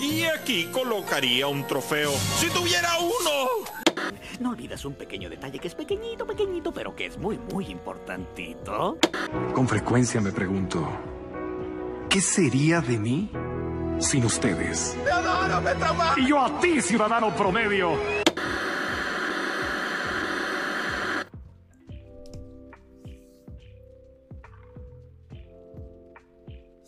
Y 0.00 0.24
aquí 0.24 0.66
colocaría 0.72 1.46
un 1.46 1.66
trofeo. 1.66 2.12
¡Si 2.12 2.48
tuviera 2.50 2.88
uno! 2.98 3.66
No 4.40 4.50
olvides 4.50 4.84
un 4.84 4.94
pequeño 4.94 5.30
detalle 5.30 5.58
que 5.58 5.68
es 5.68 5.74
pequeñito, 5.74 6.26
pequeñito, 6.26 6.72
pero 6.72 6.94
que 6.94 7.06
es 7.06 7.16
muy, 7.18 7.38
muy 7.38 7.66
importantito. 7.66 8.98
Con 9.54 9.66
frecuencia 9.66 10.20
me 10.20 10.32
pregunto, 10.32 10.86
¿qué 12.10 12.20
sería 12.20 12.80
de 12.80 12.98
mí 12.98 13.30
sin 13.98 14.24
ustedes? 14.24 14.96
Y 16.18 16.26
yo 16.26 16.40
a 16.40 16.60
ti, 16.60 16.82
ciudadano 16.82 17.34
promedio. 17.34 17.98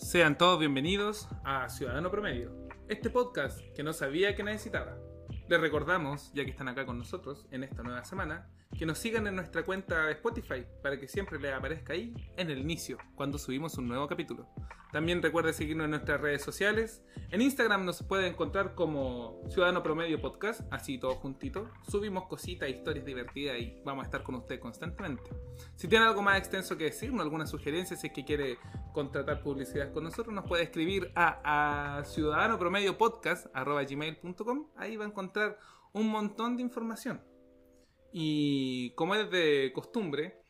Sean 0.08 0.38
todos 0.38 0.58
bienvenidos 0.58 1.28
a 1.44 1.68
Ciudadano 1.68 2.10
Promedio, 2.10 2.50
este 2.88 3.10
podcast 3.10 3.60
que 3.74 3.82
no 3.82 3.92
sabía 3.92 4.34
que 4.34 4.42
necesitaba. 4.42 4.96
Les 5.46 5.60
recordamos, 5.60 6.32
ya 6.32 6.44
que 6.44 6.50
están 6.50 6.68
acá 6.68 6.86
con 6.86 6.96
nosotros 6.96 7.46
en 7.50 7.62
esta 7.62 7.82
nueva 7.82 8.02
semana, 8.04 8.50
que 8.78 8.86
nos 8.86 8.98
sigan 8.98 9.26
en 9.26 9.34
nuestra 9.34 9.64
cuenta 9.64 10.06
de 10.06 10.12
Spotify 10.12 10.64
para 10.82 11.00
que 11.00 11.08
siempre 11.08 11.40
les 11.40 11.52
aparezca 11.52 11.94
ahí 11.94 12.14
en 12.36 12.48
el 12.48 12.58
inicio, 12.58 12.96
cuando 13.16 13.36
subimos 13.36 13.76
un 13.76 13.88
nuevo 13.88 14.06
capítulo. 14.06 14.46
También 14.92 15.20
recuerden 15.20 15.52
seguirnos 15.52 15.86
en 15.86 15.90
nuestras 15.90 16.20
redes 16.20 16.42
sociales. 16.42 17.02
En 17.30 17.42
Instagram 17.42 17.84
nos 17.84 18.04
puede 18.04 18.28
encontrar 18.28 18.76
como 18.76 19.42
Ciudadano 19.48 19.82
Promedio 19.82 20.22
Podcast, 20.22 20.60
así 20.70 20.96
todo 20.96 21.16
juntito. 21.16 21.68
Subimos 21.90 22.26
cositas, 22.26 22.70
historias 22.70 23.04
divertidas 23.04 23.58
y 23.58 23.82
vamos 23.84 24.04
a 24.04 24.06
estar 24.06 24.22
con 24.22 24.36
usted 24.36 24.60
constantemente. 24.60 25.24
Si 25.74 25.88
tiene 25.88 26.04
algo 26.06 26.22
más 26.22 26.38
extenso 26.38 26.78
que 26.78 26.84
decirnos, 26.84 27.22
alguna 27.22 27.46
sugerencia, 27.46 27.96
si 27.96 28.06
es 28.06 28.12
que 28.12 28.24
quiere 28.24 28.58
contratar 28.94 29.42
publicidad 29.42 29.92
con 29.92 30.04
nosotros, 30.04 30.32
nos 30.32 30.46
puede 30.46 30.62
escribir 30.62 31.10
a, 31.16 31.98
a 31.98 32.04
ciudadanopromediopodcast.gmail.com. 32.04 34.68
Ahí 34.76 34.96
va 34.96 35.04
a 35.04 35.08
encontrar 35.08 35.58
un 35.92 36.08
montón 36.08 36.56
de 36.56 36.62
información. 36.62 37.20
Y 38.12 38.90
como 38.90 39.14
es 39.14 39.30
de 39.30 39.70
costumbre, 39.74 40.40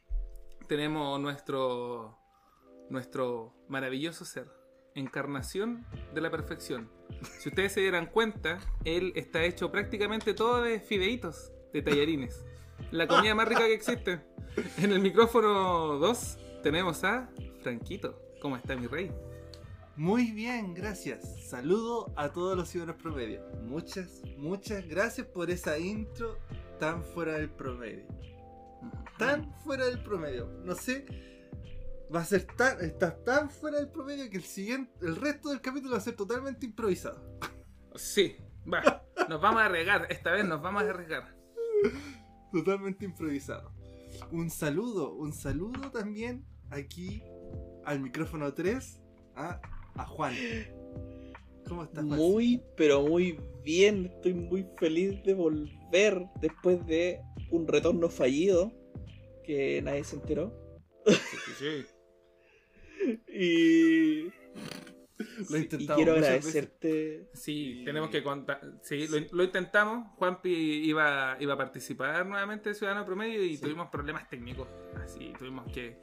tenemos 0.69 1.19
nuestro, 1.21 2.19
nuestro 2.91 3.55
maravilloso 3.69 4.25
ser, 4.25 4.49
encarnación 4.95 5.87
de 6.15 6.21
la 6.21 6.31
perfección. 6.31 6.91
Si 7.41 7.49
ustedes 7.49 7.73
se 7.73 7.81
dieran 7.81 8.07
cuenta, 8.07 8.59
él 8.85 9.13
está 9.17 9.45
hecho 9.45 9.73
prácticamente 9.73 10.35
todo 10.35 10.63
de 10.63 10.81
fideitos, 10.81 11.53
de 11.73 11.83
tallarines. 11.83 12.45
La 12.91 13.07
comida 13.07 13.35
más 13.35 13.49
rica 13.49 13.67
que 13.67 13.75
existe. 13.75 14.21
En 14.79 14.93
el 14.93 15.01
micrófono 15.01 15.99
2 15.99 16.39
tenemos 16.63 17.05
a 17.05 17.31
Franquito. 17.63 18.21
¿Cómo 18.41 18.57
está 18.57 18.77
mi 18.77 18.87
rey? 18.87 19.11
Muy 19.97 20.31
bien, 20.31 20.75
gracias. 20.75 21.49
Saludo 21.49 22.13
a 22.17 22.33
todos 22.33 22.57
los 22.57 22.69
ciudadanos 22.69 23.03
promedio. 23.03 23.43
Muchas, 23.65 24.23
muchas 24.37 24.87
gracias 24.87 25.27
por 25.27 25.51
esa 25.51 25.77
intro 25.79 26.39
tan 26.79 27.03
fuera 27.03 27.35
del 27.35 27.51
promedio. 27.51 28.07
Tan 29.19 29.53
fuera 29.65 29.87
del 29.87 30.03
promedio. 30.03 30.47
No 30.65 30.75
sé. 30.75 31.07
Va 32.15 32.21
a 32.21 32.25
ser 32.25 32.45
tan. 32.45 32.81
Está 32.81 33.23
tan 33.25 33.51
fuera 33.51 33.79
del 33.79 33.89
promedio 33.89 34.31
que 34.31 34.37
el 34.37 34.45
siguiente. 34.45 34.93
El 35.03 35.17
resto 35.17 35.51
del 35.51 35.61
capítulo 35.61 35.93
va 35.93 35.99
a 35.99 36.03
ser 36.03 36.17
totalmente 36.17 36.67
improvisado. 36.67 37.39
Sí, 37.95 38.37
va. 38.73 39.05
Nos 39.29 39.41
vamos 39.41 39.61
a 39.61 39.67
arriesgar. 39.67 40.07
Esta 40.11 40.31
vez 40.31 40.47
nos 40.47 40.63
vamos 40.63 40.83
a 40.83 40.91
arriesgar. 40.91 41.37
Totalmente 42.53 43.05
improvisado. 43.05 43.73
Un 44.31 44.51
saludo, 44.51 45.13
un 45.13 45.33
saludo 45.33 45.91
también 45.91 46.45
aquí 46.71 47.23
al 47.85 48.01
micrófono 48.01 48.53
3 48.55 49.01
a, 49.37 49.61
a 49.95 50.07
Juan. 50.07 50.35
¿Cómo 51.69 51.85
estás, 51.85 52.05
Juan? 52.05 52.19
Muy, 52.19 52.63
pero 52.77 53.03
muy 53.03 53.39
bien. 53.69 54.07
Estoy 54.07 54.33
muy 54.33 54.67
feliz 54.79 55.23
de 55.25 55.35
volver 55.35 56.27
después 56.41 56.85
de 56.87 57.21
un 57.51 57.69
retorno 57.69 58.09
fallido 58.09 58.73
que 59.45 59.83
nadie 59.83 60.05
se 60.05 60.17
enteró. 60.17 60.53
Sí, 61.07 61.15
sí. 61.59 61.87
Y, 63.29 64.25
Lo 65.49 65.57
he 65.57 65.61
y 65.61 65.87
quiero 65.87 66.13
agradecerte. 66.15 67.29
Sí, 67.33 67.83
tenemos 67.85 68.11
que 68.11 68.25
contar. 68.25 68.61
Sí, 68.83 69.07
lo, 69.07 69.19
lo 69.31 69.45
intentamos. 69.45 70.09
Juanpi 70.17 70.51
iba, 70.51 71.37
iba 71.39 71.55
a 71.55 71.57
participar 71.57 72.27
nuevamente 72.27 72.71
de 72.71 72.75
Ciudadano 72.75 73.07
Promedio 73.07 73.45
y 73.45 73.57
tuvimos 73.57 73.89
problemas 73.89 74.29
técnicos. 74.29 74.67
Así, 74.97 75.33
tuvimos 75.39 75.71
que 75.73 75.97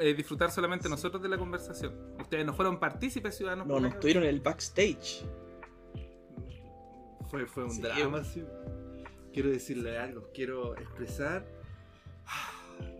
eh, 0.00 0.14
disfrutar 0.14 0.50
solamente 0.50 0.88
nosotros 0.88 1.22
de 1.22 1.28
la 1.28 1.36
conversación. 1.36 2.16
Ustedes 2.18 2.46
no 2.46 2.54
fueron 2.54 2.80
partícipes 2.80 3.36
ciudadanos. 3.36 3.66
No, 3.66 3.74
no 3.74 3.80
Promedio? 3.80 3.96
estuvieron 3.96 4.22
en 4.24 4.30
el 4.30 4.40
backstage. 4.40 5.24
Fue, 7.30 7.46
fue 7.46 7.64
un 7.64 7.70
Sí, 7.70 7.80
drama, 7.80 8.24
sí. 8.24 8.44
Quiero 9.32 9.50
decirle 9.50 9.98
algo, 9.98 10.28
quiero 10.34 10.76
expresar 10.76 11.46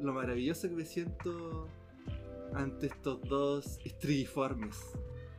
lo 0.00 0.12
maravilloso 0.12 0.68
que 0.68 0.74
me 0.74 0.84
siento 0.84 1.68
ante 2.54 2.86
estos 2.86 3.20
dos 3.22 3.78
estrigiformes. 3.84 4.76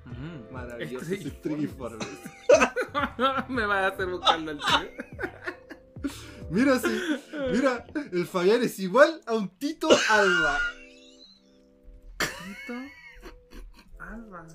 Mm. 0.06 0.54
Maravillosos 0.54 1.10
Estrigiformes. 1.10 2.08
Me 3.50 3.66
va 3.66 3.86
a 3.86 3.88
hacer 3.88 4.08
buscarlo 4.08 4.52
al 4.52 4.58
tío. 4.60 6.12
Mira, 6.50 6.78
sí, 6.80 7.02
mira, 7.54 7.86
el 8.12 8.26
Fabián 8.26 8.62
es 8.62 8.78
igual 8.80 9.22
a 9.26 9.36
un 9.36 9.48
Tito 9.58 9.88
Alba. 10.10 10.58
Tito 12.18 12.74
Alba. 14.00 14.48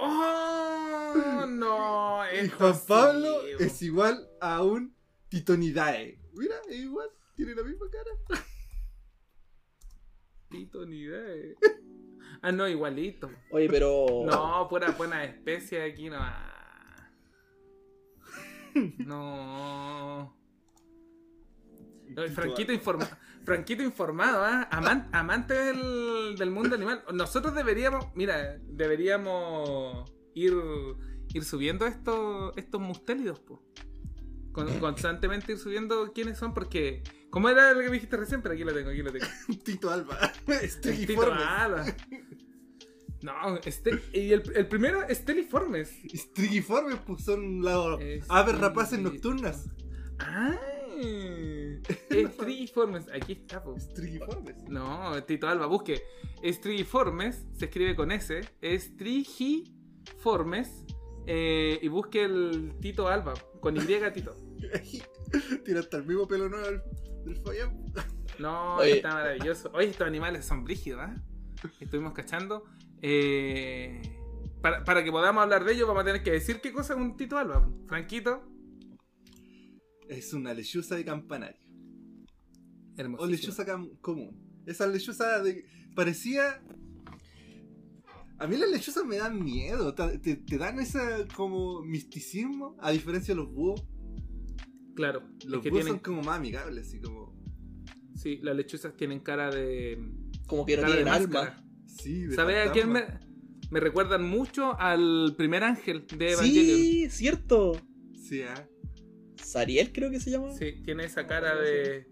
¡Oh! 0.00 1.46
No, 1.48 2.19
Y 2.44 2.48
Juan 2.48 2.74
Pablo 2.86 3.42
es 3.58 3.82
igual 3.82 4.28
a 4.40 4.62
un 4.62 4.94
Titonidae. 5.28 6.18
Mira, 6.34 6.54
es 6.68 6.76
igual, 6.76 7.08
tiene 7.36 7.54
la 7.54 7.62
misma 7.62 7.86
cara. 7.90 8.44
Tito 10.48 10.84
ni 10.86 11.00
idea. 11.02 11.54
Ah, 12.42 12.50
no, 12.52 12.66
igualito. 12.68 13.30
Oye, 13.50 13.68
pero. 13.68 14.06
No, 14.26 14.66
pura 14.68 14.90
buena 14.92 15.24
especie 15.24 15.82
aquí 15.84 16.08
no. 16.10 16.18
No. 18.98 20.36
Franquito, 22.34 22.72
informa- 22.72 23.18
Franquito 23.44 23.82
informado, 23.82 24.44
¿ah? 24.44 24.68
Aman- 24.72 25.08
amante 25.12 25.54
del, 25.54 26.34
del 26.36 26.50
mundo 26.50 26.74
animal. 26.74 27.04
Nosotros 27.14 27.54
deberíamos, 27.54 28.06
mira, 28.14 28.58
deberíamos 28.62 30.10
ir, 30.34 30.52
ir 31.34 31.44
subiendo 31.44 31.86
estos, 31.86 32.52
estos 32.56 32.80
mustélidos, 32.80 33.40
po. 33.40 33.62
Con- 34.52 34.68
constantemente 34.80 35.52
ir 35.52 35.58
subiendo 35.58 36.12
quiénes 36.12 36.38
son, 36.38 36.54
porque. 36.54 37.02
¿Cómo 37.30 37.48
era 37.48 37.72
lo 37.72 37.78
que 37.80 37.86
me 37.86 37.92
dijiste 37.92 38.16
recién? 38.16 38.42
Pero 38.42 38.54
aquí 38.54 38.64
lo 38.64 38.74
tengo, 38.74 38.90
aquí 38.90 39.02
lo 39.02 39.12
tengo. 39.12 39.26
Tito 39.64 39.90
Alba. 39.90 40.18
Tito. 40.82 41.32
Alba. 41.32 41.84
No, 43.22 43.56
este, 43.64 44.00
y 44.14 44.32
el, 44.32 44.42
el 44.56 44.66
primero, 44.66 45.02
Esteliformes. 45.06 45.92
Estrigiformes, 46.12 46.98
pues 47.06 47.22
son 47.22 47.62
las 47.62 48.00
Es- 48.00 48.24
aves 48.28 48.58
rapaces 48.58 48.98
nocturnas. 48.98 49.68
¡Ay! 50.18 51.80
Estrigiformes. 52.10 53.06
Aquí 53.14 53.32
está, 53.32 53.62
po. 53.62 53.76
Estrigiformes. 53.76 54.56
No, 54.68 55.22
Tito 55.24 55.46
Alba, 55.48 55.66
busque. 55.66 56.02
Estrigiformes, 56.42 57.44
se 57.56 57.66
escribe 57.66 57.94
con 57.94 58.10
S. 58.10 58.40
Estrigiformes. 58.62 60.84
Eh, 61.26 61.78
y 61.82 61.88
busque 61.88 62.24
el 62.24 62.74
Tito 62.80 63.08
Alba, 63.08 63.34
con 63.60 63.76
Y 63.76 63.80
Tito. 63.80 64.34
Tiene 65.64 65.80
hasta 65.80 65.98
el 65.98 66.06
mismo 66.06 66.26
pelo 66.26 66.48
nuevo 66.48 66.64
del, 66.66 66.80
del 67.24 67.36
Fabián. 67.42 67.84
No, 68.38 68.76
Oye. 68.76 68.96
está 68.96 69.14
maravilloso. 69.14 69.70
Oye, 69.74 69.88
estos 69.88 70.06
animales 70.06 70.44
son 70.46 70.64
brígidos, 70.64 71.00
¿ah? 71.02 71.16
Estuvimos 71.78 72.12
cachando. 72.14 72.64
Eh, 73.02 74.00
para, 74.62 74.82
para 74.84 75.04
que 75.04 75.10
podamos 75.10 75.42
hablar 75.42 75.64
de 75.64 75.72
ellos, 75.74 75.86
vamos 75.86 76.02
a 76.02 76.06
tener 76.06 76.22
que 76.22 76.32
decir 76.32 76.60
qué 76.60 76.72
cosa 76.72 76.94
es 76.94 77.00
un 77.00 77.16
Tito 77.16 77.36
Alba. 77.38 77.68
Franquito, 77.86 78.42
Es 80.08 80.32
una 80.32 80.52
lechuza 80.54 80.96
de 80.96 81.04
campanario. 81.04 81.60
hermoso. 82.96 83.22
O 83.24 83.26
lechuza 83.26 83.64
cam- 83.66 83.98
común. 84.00 84.62
Esa 84.66 84.86
lechuza 84.86 85.42
de. 85.42 85.64
parecía. 85.94 86.62
A 88.40 88.46
mí 88.46 88.56
las 88.56 88.70
lechuzas 88.70 89.04
me 89.04 89.16
dan 89.18 89.42
miedo. 89.44 89.94
Te, 89.94 90.18
te- 90.18 90.36
te 90.36 90.58
dan 90.58 90.80
ese 90.80 90.98
como 91.36 91.82
misticismo. 91.82 92.76
A 92.80 92.90
diferencia 92.90 93.34
de 93.34 93.40
los 93.40 93.52
búhos. 93.52 93.84
Claro, 94.94 95.22
Los 95.46 95.58
es 95.58 95.62
que 95.62 95.70
búhos 95.70 95.82
tienen, 95.84 95.86
son 95.86 95.98
como 95.98 96.22
más 96.22 96.38
amigables. 96.38 96.88
Así 96.88 97.00
como. 97.00 97.34
sí, 98.16 98.38
las 98.42 98.56
lechuzas 98.56 98.96
tienen 98.96 99.20
cara 99.20 99.50
de. 99.50 99.98
Como 100.46 100.64
que 100.66 100.76
no 100.76 100.82
cara 100.82 100.94
de 100.94 101.02
tienen 101.04 101.12
máscara. 101.22 101.56
alma. 101.56 101.66
Sí, 101.86 102.22
de 102.24 102.34
¿Sabes 102.34 102.68
a 102.68 102.72
quién 102.72 102.90
me, 102.90 103.04
me 103.70 103.78
recuerdan 103.80 104.24
mucho? 104.28 104.78
Al 104.80 105.34
primer 105.36 105.62
ángel 105.62 106.06
de 106.06 106.32
Evangelion. 106.32 106.78
Sí, 106.78 107.10
cierto. 107.10 107.72
Sí, 108.14 108.42
ah. 108.42 108.66
Sariel 109.36 109.92
creo 109.92 110.10
que 110.10 110.18
se 110.20 110.30
llama. 110.30 110.52
Sí, 110.54 110.82
tiene 110.84 111.04
esa 111.04 111.26
cara 111.26 111.56
de, 111.60 112.06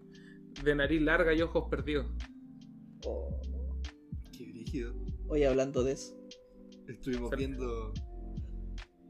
de 0.63 0.75
nariz 0.75 1.01
larga 1.01 1.33
y 1.33 1.41
ojos 1.41 1.65
perdidos. 1.71 2.05
Oh. 3.05 3.39
Qué 4.37 4.45
brígido. 4.45 4.93
Oye, 5.27 5.47
hablando 5.47 5.83
de 5.83 5.93
eso. 5.93 6.18
Estuvimos 6.89 7.31
viendo. 7.37 7.93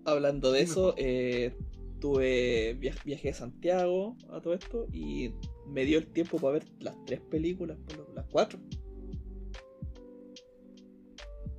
Hablando 0.05 0.51
de 0.51 0.61
eso, 0.61 0.93
eh, 0.97 1.55
tuve 1.99 2.73
via- 2.79 2.95
viajé 3.05 3.29
a 3.29 3.33
Santiago 3.33 4.15
a 4.31 4.41
todo 4.41 4.53
esto 4.53 4.87
y 4.91 5.33
me 5.67 5.85
dio 5.85 5.99
el 5.99 6.07
tiempo 6.07 6.37
para 6.37 6.53
ver 6.53 6.65
las 6.79 6.95
tres 7.05 7.21
películas, 7.21 7.77
por 7.87 7.97
lo- 7.97 8.13
las 8.13 8.25
cuatro. 8.27 8.59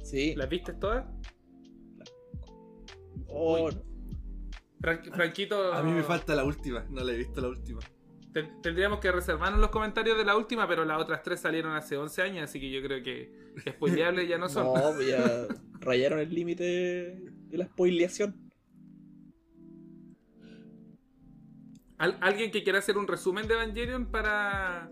Sí. 0.03 0.35
¿Las 0.35 0.49
viste 0.49 0.73
todas? 0.75 1.07
Oh, 3.29 3.69
Fran- 4.81 5.13
Franquito. 5.15 5.73
A 5.73 5.83
mí 5.83 5.93
me 5.93 6.03
falta 6.03 6.35
la 6.35 6.45
última, 6.45 6.85
no 6.91 7.05
la 7.05 7.13
he 7.13 7.17
visto 7.17 7.41
la 7.41 7.49
última. 7.49 7.81
Ten- 8.33 8.63
Tendríamos 8.63 9.01
que 9.01 9.11
reservarnos 9.11 9.61
los 9.61 9.71
comentarios 9.71 10.17
de 10.17 10.25
la 10.25 10.37
última, 10.37 10.69
pero 10.69 10.85
las 10.85 11.01
otras 11.01 11.23
tres 11.23 11.41
salieron 11.41 11.73
hace 11.75 11.97
11 11.97 12.23
años, 12.23 12.45
así 12.45 12.61
que 12.61 12.71
yo 12.71 12.81
creo 12.83 13.03
que 13.03 13.33
spoileables 13.69 14.29
ya 14.29 14.39
no 14.39 14.49
son. 14.49 14.67
no, 14.67 14.93
pues 14.95 15.09
ya 15.09 15.47
rayaron 15.81 16.21
el 16.21 16.33
límite 16.35 16.65
de 16.65 17.59
la 17.59 17.65
spoileación. 17.67 18.51
¿Al- 21.99 22.17
¿Alguien 22.21 22.51
que 22.51 22.63
quiera 22.63 22.79
hacer 22.79 22.97
un 22.97 23.07
resumen 23.07 23.47
de 23.47 23.55
Evangelion 23.55 24.07
para 24.07 24.91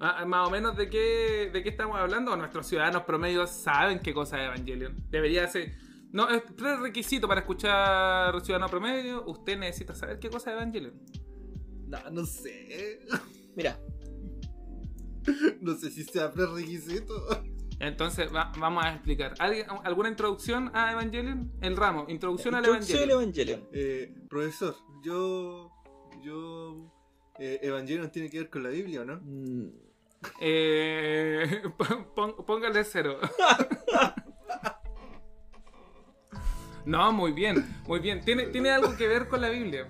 ah, 0.00 0.24
más 0.24 0.48
o 0.48 0.50
menos 0.50 0.76
de 0.76 0.88
qué, 0.88 1.50
de 1.52 1.62
qué 1.62 1.68
estamos 1.68 1.98
hablando? 1.98 2.32
¿O 2.32 2.36
nuestros 2.36 2.66
ciudadanos 2.66 3.02
promedios 3.02 3.50
saben 3.50 3.98
qué 3.98 4.14
cosa 4.14 4.40
es 4.40 4.46
Evangelion? 4.46 4.96
Debería 5.10 5.46
ser... 5.48 5.74
No, 6.12 6.30
es 6.30 6.40
prerequisito 6.56 7.28
para 7.28 7.40
escuchar 7.40 8.40
Ciudadano 8.42 8.70
Promedio. 8.70 9.24
Usted 9.26 9.58
necesita 9.58 9.94
saber 9.94 10.18
qué 10.18 10.30
cosa 10.30 10.50
es 10.50 10.56
Evangelion. 10.56 10.94
No, 11.86 11.98
no 12.10 12.24
sé. 12.26 12.98
Mira, 13.54 13.78
No 15.60 15.74
sé 15.76 15.90
si 15.90 16.04
sea 16.04 16.30
prerequisito. 16.30 17.14
Entonces 17.80 18.32
va- 18.34 18.52
vamos 18.58 18.84
a 18.84 18.92
explicar. 18.94 19.34
¿Alguien- 19.38 19.66
¿Alguna 19.84 20.08
introducción 20.08 20.70
a 20.74 20.92
Evangelion? 20.92 21.52
El 21.60 21.76
ramo, 21.76 22.06
introducción 22.08 22.54
al 22.54 22.64
Evangelion. 22.64 23.10
Evangelion. 23.10 23.68
Eh, 23.72 24.14
profesor, 24.28 24.76
yo. 25.02 25.72
Yo. 26.22 26.92
Eh, 27.38 27.58
Evangelion 27.62 28.10
tiene 28.10 28.30
que 28.30 28.38
ver 28.38 28.50
con 28.50 28.62
la 28.62 28.70
Biblia, 28.70 29.02
¿o 29.02 29.04
no? 29.04 29.20
Mm, 29.22 29.68
Eh, 30.40 31.62
póngale 32.46 32.82
cero. 32.84 33.18
No, 36.84 37.12
muy 37.12 37.32
bien, 37.32 37.82
muy 37.88 37.98
bien. 37.98 38.24
Tiene, 38.24 38.46
tiene 38.46 38.70
algo 38.70 38.96
que 38.96 39.08
ver 39.08 39.26
con 39.28 39.40
la 39.40 39.48
Biblia. 39.50 39.88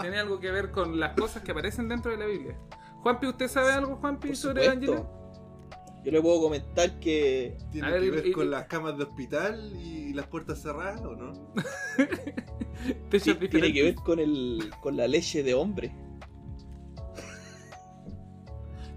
Tiene 0.00 0.18
algo 0.18 0.38
que 0.40 0.50
ver 0.50 0.70
con 0.70 0.98
las 0.98 1.14
cosas 1.18 1.42
que 1.42 1.52
aparecen 1.52 1.88
dentro 1.88 2.10
de 2.10 2.16
la 2.18 2.26
Biblia. 2.26 2.58
Juanpi, 3.02 3.26
¿usted 3.26 3.48
sabe 3.48 3.72
algo, 3.72 3.96
Juanpi, 3.96 4.28
por 4.28 4.36
sobre. 4.36 4.64
Evangelion? 4.66 5.06
Yo 6.04 6.12
le 6.12 6.22
puedo 6.22 6.40
comentar 6.42 6.98
que 7.00 7.58
Tiene 7.72 7.88
A 7.88 7.90
ver, 7.90 8.02
que 8.02 8.10
ver 8.10 8.26
y- 8.28 8.32
con 8.32 8.50
las 8.50 8.66
camas 8.66 8.96
de 8.96 9.04
hospital 9.04 9.72
y 9.76 10.12
las 10.14 10.26
puertas 10.26 10.62
cerradas, 10.62 11.00
¿o 11.02 11.14
no? 11.14 11.32
Sí, 13.18 13.34
tiene 13.34 13.72
que 13.72 13.82
ver 13.82 13.94
con 13.96 14.20
el 14.20 14.70
con 14.80 14.96
la 14.96 15.08
leche 15.08 15.42
de 15.42 15.52
hombre. 15.54 15.92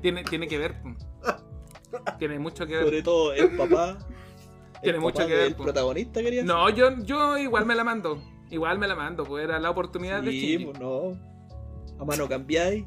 Tiene, 0.01 0.23
tiene 0.23 0.47
que 0.47 0.57
ver. 0.57 0.75
Tiene 2.19 2.39
mucho 2.39 2.65
que 2.65 2.75
ver. 2.75 2.83
Sobre 2.85 3.01
todo 3.03 3.33
el 3.33 3.55
papá. 3.57 3.97
el 4.75 4.81
Tiene 4.81 4.99
mucho 4.99 5.25
que 5.27 5.33
ver, 5.35 5.55
po. 5.55 5.63
protagonista 5.63 6.21
quería 6.21 6.43
No, 6.43 6.69
yo, 6.69 6.97
yo 7.03 7.37
igual 7.37 7.65
me 7.65 7.75
la 7.75 7.83
mando. 7.83 8.21
Igual 8.51 8.77
me 8.77 8.87
la 8.87 8.95
mando, 8.95 9.23
pues 9.23 9.43
era 9.43 9.59
la 9.59 9.69
oportunidad 9.71 10.21
de 10.21 10.29
Sí, 10.31 10.39
Shinji. 10.41 10.65
pues 10.65 10.79
no. 10.79 11.13
A 11.99 12.05
mano 12.05 12.27
cambiáis. 12.27 12.85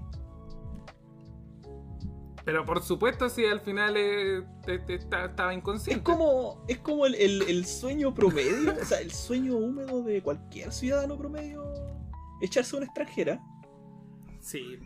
Pero 2.45 2.67
por 2.67 2.83
supuesto, 2.83 3.31
si 3.31 3.47
al 3.47 3.61
final 3.61 3.95
eh, 3.97 4.43
te- 4.67 4.79
te- 4.81 4.95
está- 4.97 5.25
estaba 5.25 5.55
inconsciente. 5.55 6.01
Es 6.01 6.05
como, 6.17 6.63
es 6.69 6.79
como 6.81 7.07
el, 7.07 7.15
el- 7.15 7.43
el 7.49 7.65
sueño 7.65 8.13
promedio, 8.13 8.75
o 8.81 8.85
sea, 8.85 9.01
el 9.01 9.11
sueño 9.13 9.57
húmedo 9.57 10.03
de 10.03 10.23
cualquier 10.23 10.71
ciudadano 10.71 11.17
promedio. 11.17 11.65
Echarse 12.43 12.77
a 12.77 12.79
una 12.81 12.87
extranjera. 12.87 13.41
Sí. 14.41 14.79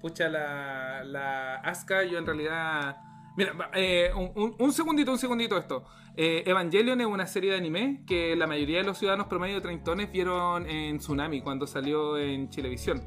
Pucha, 0.00 0.28
la, 0.30 1.04
la 1.04 1.56
Asuka, 1.56 2.04
yo 2.04 2.16
en 2.18 2.24
realidad. 2.24 2.96
Mira, 3.36 3.52
eh, 3.74 4.10
un, 4.16 4.32
un- 4.34 4.56
un 4.58 4.72
segundito, 4.72 5.12
un 5.12 5.18
segundito 5.18 5.58
esto. 5.58 5.84
Eh, 6.22 6.42
Evangelion 6.44 7.00
es 7.00 7.06
una 7.06 7.26
serie 7.26 7.52
de 7.52 7.56
anime 7.56 8.02
que 8.06 8.36
la 8.36 8.46
mayoría 8.46 8.76
de 8.76 8.84
los 8.84 8.98
ciudadanos 8.98 9.26
promedio 9.26 9.54
de 9.54 9.62
treintones 9.62 10.12
vieron 10.12 10.68
en 10.68 10.98
Tsunami 10.98 11.40
cuando 11.40 11.66
salió 11.66 12.18
en 12.18 12.50
Chilevisión. 12.50 13.02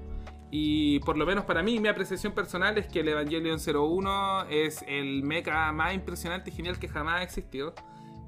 Y 0.49 0.97
por 1.01 1.15
lo 1.15 1.23
menos 1.23 1.45
para 1.45 1.61
mí, 1.61 1.79
mi 1.79 1.89
apreciación 1.89 2.33
personal 2.33 2.75
es 2.79 2.87
que 2.87 3.01
el 3.01 3.09
Evangelion 3.09 3.59
01 3.59 4.45
es 4.49 4.83
el 4.87 5.21
mecha 5.21 5.71
más 5.71 5.93
impresionante 5.93 6.49
y 6.49 6.53
genial 6.53 6.79
que 6.79 6.87
jamás 6.87 7.19
ha 7.19 7.23
existido. 7.23 7.75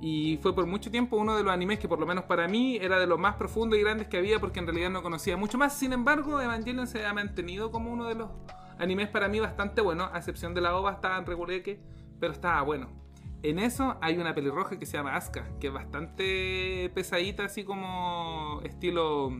Y 0.02 0.38
fue 0.44 0.54
por 0.54 0.68
mucho 0.68 0.92
tiempo 0.92 1.18
uno 1.18 1.36
de 1.36 1.42
los 1.42 1.52
animes 1.52 1.80
que 1.80 1.88
por 1.88 2.00
lo 2.00 2.06
menos 2.06 2.26
para 2.26 2.48
mí 2.48 2.78
era 2.80 3.00
de 3.00 3.08
los 3.08 3.18
más 3.18 3.38
profundos 3.38 3.80
y 3.80 3.82
grandes 3.82 4.08
que 4.08 4.18
había 4.20 4.40
porque 4.40 4.60
en 4.60 4.68
realidad 4.68 4.92
no 4.92 5.02
conocía 5.02 5.36
mucho 5.36 5.58
más. 5.58 5.76
Sin 5.76 5.94
embargo, 5.94 6.40
Evangelion 6.40 6.86
se 6.86 7.04
ha 7.08 7.12
mantenido 7.12 7.72
como 7.72 7.92
uno 7.92 8.06
de 8.06 8.14
los 8.14 8.30
animes 8.78 9.10
para 9.10 9.30
mí 9.30 9.40
bastante 9.40 9.82
bueno, 9.82 10.12
a 10.14 10.20
excepción 10.20 10.54
de 10.54 10.62
la 10.62 10.78
OVA, 10.78 10.92
estaba 10.92 11.18
en 11.18 11.26
reguleque, 11.26 11.82
pero 12.20 12.34
estaba 12.34 12.62
bueno. 12.62 13.05
En 13.46 13.60
eso 13.60 13.96
hay 14.02 14.18
una 14.18 14.34
pelirroja 14.34 14.80
que 14.80 14.88
se 14.88 14.98
llama 14.98 15.16
Asuka, 15.16 15.48
que 15.60 15.68
es 15.68 15.74
bastante 15.74 16.92
pesadita, 16.96 17.46
así 17.46 17.64
como 17.64 18.60
estilo... 18.64 19.32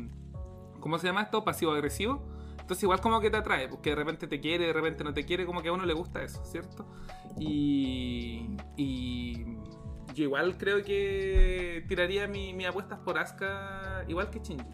¿Cómo 0.80 1.00
se 1.00 1.08
llama 1.08 1.24
esto? 1.24 1.44
Pasivo-agresivo. 1.44 2.24
Entonces 2.60 2.84
igual 2.84 3.02
como 3.02 3.20
que 3.20 3.32
te 3.32 3.38
atrae, 3.38 3.68
porque 3.68 3.90
de 3.90 3.96
repente 3.96 4.28
te 4.28 4.40
quiere, 4.40 4.68
de 4.68 4.74
repente 4.74 5.04
no 5.04 5.12
te 5.12 5.26
quiere, 5.26 5.48
como 5.48 5.64
que 5.64 5.70
a 5.70 5.72
uno 5.72 5.88
le 5.88 5.94
gusta 5.94 6.22
eso, 6.22 6.46
¿cierto? 6.46 6.86
Y... 7.40 8.58
y 8.78 9.44
yo 10.14 10.24
igual 10.24 10.56
creo 10.60 10.84
que 10.84 11.84
tiraría 11.88 12.28
mi, 12.28 12.54
mi 12.54 12.66
apuestas 12.66 13.00
por 13.00 13.18
Asuka, 13.18 14.06
igual 14.08 14.30
que 14.30 14.38
Shinji. 14.38 14.66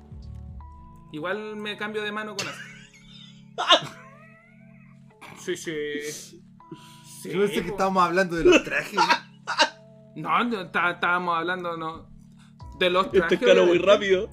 Igual 1.13 1.55
me 1.55 1.77
cambio 1.77 2.01
de 2.01 2.11
mano 2.11 2.35
con 2.35 2.47
Asuka. 2.49 3.97
Sí, 5.39 5.57
sí. 5.57 6.43
Sí, 7.21 7.29
Yo 7.29 7.39
pensé 7.39 7.61
que 7.61 7.69
estábamos 7.69 8.03
hablando 8.03 8.35
de 8.35 8.45
los 8.45 8.63
trajes. 8.63 8.99
No, 10.13 10.43
no, 10.43 10.59
está- 10.63 10.91
estábamos 10.91 11.37
hablando 11.37 11.77
no, 11.77 12.05
de 12.77 12.89
los 12.89 13.05
Esto 13.05 13.19
trajes. 13.19 13.41
escaló 13.41 13.65
muy 13.65 13.77
rápido. 13.77 14.27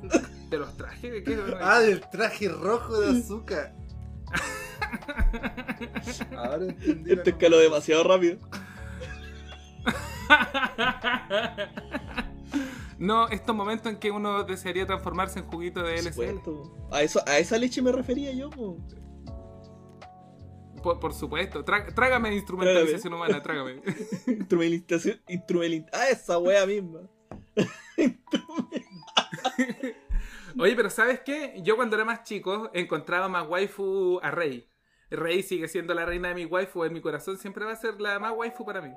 ¿De 0.50 0.58
los 0.58 0.76
trajes? 0.76 1.12
¿De 1.12 1.22
qué? 1.22 1.38
ah, 1.60 1.78
del 1.78 2.00
traje 2.10 2.48
rojo 2.48 3.00
de 3.00 3.16
azúcar. 3.20 3.76
Ahora 6.36 6.64
entendí. 6.64 7.12
Esto 7.12 7.30
escaló 7.30 7.58
demasiado 7.58 8.02
rápido. 8.02 8.38
no, 12.98 13.28
estos 13.28 13.54
momentos 13.54 13.92
en 13.92 13.98
que 13.98 14.10
uno 14.10 14.42
desearía 14.44 14.86
transformarse 14.86 15.40
en 15.40 15.46
juguito 15.46 15.82
de 15.82 16.02
supuesto. 16.02 16.74
A, 16.90 17.02
eso, 17.02 17.22
a 17.26 17.38
esa 17.38 17.58
leche 17.58 17.82
me 17.82 17.92
refería 17.92 18.32
yo, 18.32 18.50
po. 18.50 18.78
Por, 20.82 21.00
por 21.00 21.12
supuesto. 21.12 21.64
Tra- 21.64 21.92
trágame 21.94 22.34
instrumentalización 22.34 23.14
humana, 23.14 23.42
trágame. 23.42 23.82
Instrumentación. 24.26 25.20
Instrumental. 25.28 25.90
Ah, 25.92 26.08
esa 26.10 26.38
wea 26.38 26.66
misma. 26.66 27.00
Oye, 30.58 30.74
pero 30.74 30.90
¿sabes 30.90 31.20
qué? 31.20 31.60
Yo 31.62 31.76
cuando 31.76 31.96
era 31.96 32.04
más 32.04 32.24
chico 32.24 32.70
encontraba 32.74 33.28
más 33.28 33.48
waifu 33.48 34.18
a 34.22 34.30
Rey. 34.30 34.66
Rey 35.10 35.42
sigue 35.42 35.68
siendo 35.68 35.94
la 35.94 36.04
reina 36.04 36.28
de 36.28 36.34
mi 36.34 36.44
waifu, 36.44 36.84
en 36.84 36.92
mi 36.92 37.00
corazón 37.00 37.38
siempre 37.38 37.64
va 37.64 37.72
a 37.72 37.76
ser 37.76 38.00
la 38.00 38.18
más 38.18 38.32
waifu 38.36 38.64
para 38.64 38.82
mí. 38.82 38.92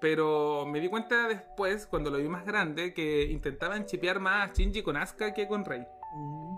Pero 0.00 0.64
me 0.66 0.80
di 0.80 0.88
cuenta 0.88 1.28
después, 1.28 1.86
cuando 1.86 2.10
lo 2.10 2.18
vi 2.18 2.28
más 2.28 2.46
grande, 2.46 2.94
que 2.94 3.24
intentaban 3.24 3.84
chipear 3.84 4.18
más 4.18 4.50
a 4.50 4.54
Shinji 4.54 4.82
con 4.82 4.96
Asuka 4.96 5.34
que 5.34 5.46
con 5.46 5.64
Rey. 5.64 5.84
Mm. 6.14 6.56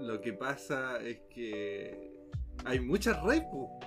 Lo 0.00 0.20
que 0.20 0.32
pasa 0.32 0.98
es 1.00 1.18
que 1.28 2.13
hay 2.64 2.80
muchas 2.80 3.22
rey, 3.22 3.40
po, 3.50 3.78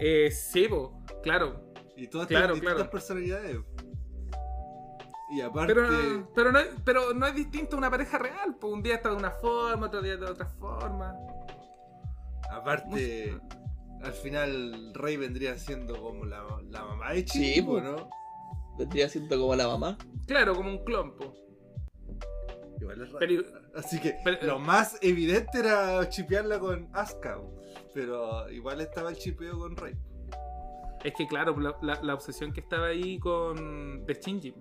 Eh, 0.00 0.30
sí, 0.30 0.66
po, 0.68 1.02
claro. 1.22 1.72
y 1.96 2.08
todas 2.08 2.26
Claro, 2.26 2.54
tienen 2.54 2.60
distintas 2.60 2.74
claro. 2.76 2.90
personalidades. 2.90 3.58
Y 5.30 5.40
aparte, 5.40 5.74
Pero, 5.74 6.30
pero, 6.34 6.52
no, 6.52 6.60
pero 6.84 7.14
no 7.14 7.26
es 7.26 7.34
distinto 7.34 7.76
a 7.76 7.78
una 7.78 7.90
pareja 7.90 8.18
real. 8.18 8.56
Pues 8.60 8.72
un 8.72 8.82
día 8.82 8.96
está 8.96 9.08
de 9.10 9.16
una 9.16 9.30
forma, 9.30 9.86
otro 9.86 10.02
día 10.02 10.16
de 10.16 10.26
otra 10.26 10.46
forma. 10.46 11.14
aparte, 12.50 13.36
al 14.02 14.12
final 14.12 14.92
Rey 14.94 15.16
vendría 15.16 15.56
siendo 15.58 16.00
como 16.00 16.24
la, 16.24 16.44
la 16.70 16.84
mamá 16.84 17.12
de 17.12 17.26
Sí, 17.26 17.54
Chico, 17.54 17.72
po. 17.72 17.80
¿no? 17.80 18.08
Vendría 18.78 19.08
siendo 19.08 19.38
como 19.40 19.54
la 19.56 19.66
mamá. 19.66 19.96
Claro, 20.26 20.54
como 20.54 20.70
un 20.70 20.84
clon, 20.84 21.16
po. 21.16 21.32
Igual 22.84 23.00
es 23.02 23.08
raro. 23.12 23.18
Pero- 23.18 23.42
Así 23.74 24.00
que 24.00 24.16
pero- 24.24 24.46
lo 24.46 24.58
más 24.58 24.98
evidente 25.02 25.58
era 25.58 26.08
chipearla 26.08 26.58
con 26.60 26.88
Asuka, 26.92 27.40
pero 27.92 28.48
igual 28.50 28.80
estaba 28.80 29.10
el 29.10 29.16
chipeo 29.16 29.58
con 29.58 29.76
Rey. 29.76 29.94
Es 31.02 31.12
que 31.14 31.26
claro, 31.26 31.58
la, 31.58 31.76
la- 31.82 32.00
la 32.02 32.14
obsesión 32.14 32.52
que 32.52 32.60
estaba 32.60 32.86
ahí 32.86 33.18
con 33.18 34.06
de 34.06 34.14
Shinji. 34.14 34.54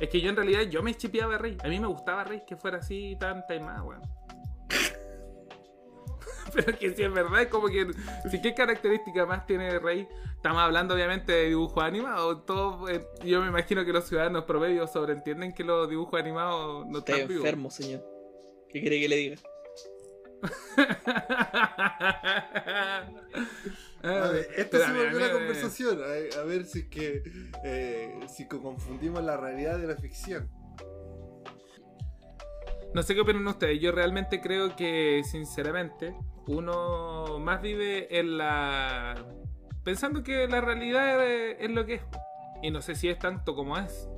Es 0.00 0.08
que 0.08 0.20
yo 0.20 0.30
en 0.30 0.36
realidad 0.36 0.62
yo 0.62 0.82
me 0.82 0.94
chipeaba 0.94 1.34
a 1.34 1.38
Rey. 1.38 1.56
A 1.64 1.68
mí 1.68 1.78
me 1.78 1.86
gustaba 1.86 2.24
Rey 2.24 2.42
que 2.46 2.56
fuera 2.56 2.78
así 2.78 3.16
tan 3.20 3.46
taimada, 3.46 3.82
weón. 3.82 4.02
Pero 6.54 6.78
que 6.78 6.94
si 6.94 7.02
es 7.02 7.12
verdad, 7.12 7.42
es 7.42 7.48
como 7.48 7.68
que. 7.68 7.86
Si 8.30 8.40
qué 8.42 8.54
característica 8.54 9.24
más 9.26 9.46
tiene 9.46 9.78
Rey. 9.78 10.06
Estamos 10.36 10.60
hablando 10.60 10.94
obviamente 10.94 11.32
de 11.32 11.48
dibujos 11.48 11.82
animados. 11.84 12.44
Todo, 12.46 12.88
eh, 12.88 13.06
yo 13.24 13.40
me 13.40 13.48
imagino 13.48 13.84
que 13.84 13.92
los 13.92 14.06
ciudadanos 14.08 14.44
promedios 14.44 14.90
sobreentienden 14.92 15.52
que 15.54 15.62
los 15.64 15.88
dibujos 15.88 16.20
animados 16.20 16.86
no 16.88 16.98
Está 16.98 17.12
están 17.12 17.28
vivos. 17.28 17.44
enfermo, 17.44 17.70
señor. 17.70 18.04
¿Qué 18.68 18.80
quiere 18.80 19.00
que 19.00 19.08
le 19.08 19.16
diga? 19.16 19.36
A 24.04 24.28
ver, 24.32 24.48
esto 24.56 24.78
se 24.78 24.86
volvió 24.92 25.16
una 25.16 25.26
a 25.26 25.28
ver, 25.28 25.32
conversación. 25.32 26.00
A, 26.02 26.40
a 26.40 26.44
ver 26.44 26.64
si 26.64 26.80
es 26.80 26.86
que. 26.88 27.22
eh, 27.64 28.18
si 28.28 28.46
co- 28.48 28.60
confundimos 28.60 29.22
la 29.22 29.36
realidad 29.36 29.78
de 29.78 29.86
la 29.86 29.96
ficción. 29.96 30.50
No 32.94 33.02
sé 33.02 33.14
qué 33.14 33.20
opinan 33.20 33.46
ustedes. 33.46 33.80
Yo 33.80 33.92
realmente 33.92 34.40
creo 34.40 34.74
que, 34.76 35.22
sinceramente, 35.24 36.14
uno 36.46 37.38
más 37.38 37.62
vive 37.62 38.18
en 38.18 38.38
la. 38.38 39.14
pensando 39.84 40.22
que 40.22 40.46
la 40.48 40.60
realidad 40.60 41.24
es, 41.26 41.56
es 41.60 41.70
lo 41.70 41.86
que 41.86 41.94
es. 41.94 42.02
Y 42.62 42.70
no 42.70 42.80
sé 42.80 42.94
si 42.94 43.08
es 43.08 43.18
tanto 43.18 43.54
como 43.54 43.76
es. 43.76 44.08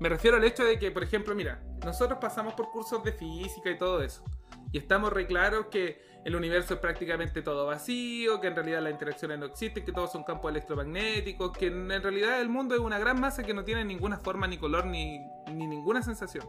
Me 0.00 0.08
refiero 0.08 0.36
al 0.36 0.44
hecho 0.44 0.64
de 0.64 0.78
que, 0.78 0.90
por 0.90 1.02
ejemplo, 1.02 1.34
mira, 1.34 1.62
nosotros 1.84 2.18
pasamos 2.20 2.54
por 2.54 2.70
cursos 2.70 3.02
de 3.04 3.12
física 3.12 3.70
y 3.70 3.78
todo 3.78 4.02
eso. 4.02 4.24
Y 4.72 4.78
estamos 4.78 5.12
re 5.12 5.26
claros 5.26 5.66
que 5.66 6.02
el 6.24 6.34
universo 6.34 6.74
es 6.74 6.80
prácticamente 6.80 7.42
todo 7.42 7.66
vacío, 7.66 8.40
que 8.40 8.48
en 8.48 8.56
realidad 8.56 8.82
las 8.82 8.92
interacciones 8.92 9.38
no 9.38 9.46
existen, 9.46 9.84
que 9.84 9.92
todos 9.92 10.10
son 10.10 10.24
campos 10.24 10.50
electromagnéticos, 10.50 11.56
que 11.56 11.66
en 11.66 11.88
realidad 12.02 12.40
el 12.40 12.48
mundo 12.48 12.74
es 12.74 12.80
una 12.80 12.98
gran 12.98 13.20
masa 13.20 13.42
que 13.42 13.54
no 13.54 13.62
tiene 13.62 13.84
ninguna 13.84 14.18
forma, 14.18 14.46
ni 14.46 14.58
color, 14.58 14.86
ni, 14.86 15.20
ni 15.52 15.66
ninguna 15.66 16.02
sensación. 16.02 16.44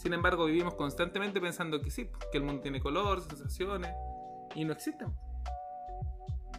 Sin 0.00 0.12
embargo, 0.14 0.46
vivimos 0.46 0.74
constantemente 0.76 1.42
pensando 1.42 1.82
que 1.82 1.90
sí, 1.90 2.10
que 2.32 2.38
el 2.38 2.44
mundo 2.44 2.62
tiene 2.62 2.80
color, 2.80 3.20
sensaciones, 3.20 3.94
y 4.54 4.64
no 4.64 4.72
existen. 4.72 5.14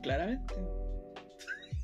Claramente. 0.04 0.54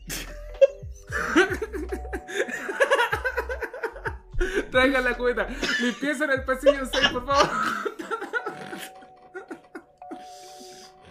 Traigan 4.71 5.03
la 5.03 5.17
cubeta. 5.17 5.47
Limpieza 5.81 6.25
en 6.25 6.31
el 6.31 6.45
pasillo 6.45 6.85
6, 6.85 7.09
por 7.09 7.25
favor. 7.25 7.49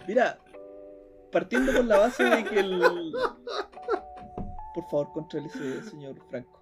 Mira, 0.07 0.39
partiendo 1.29 1.73
por 1.73 1.83
la 1.83 1.97
base 1.97 2.23
de 2.23 2.45
que 2.45 2.59
el. 2.61 3.11
Por 4.73 4.89
favor, 4.89 5.11
controle 5.11 5.47
ese 5.47 5.83
señor 5.83 6.15
Franco. 6.29 6.56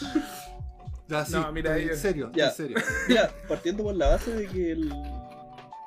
Ya, 1.08 1.22
sí, 1.24 1.32
No, 1.34 1.52
mira, 1.52 1.76
en 1.76 1.94
serio, 1.98 2.30
Ya. 2.34 2.46
en 2.48 2.52
serio. 2.54 2.76
Mira, 3.08 3.30
partiendo 3.46 3.82
por 3.84 3.94
la 3.94 4.08
base 4.08 4.34
de 4.34 4.46
que 4.48 4.72
el. 4.72 4.88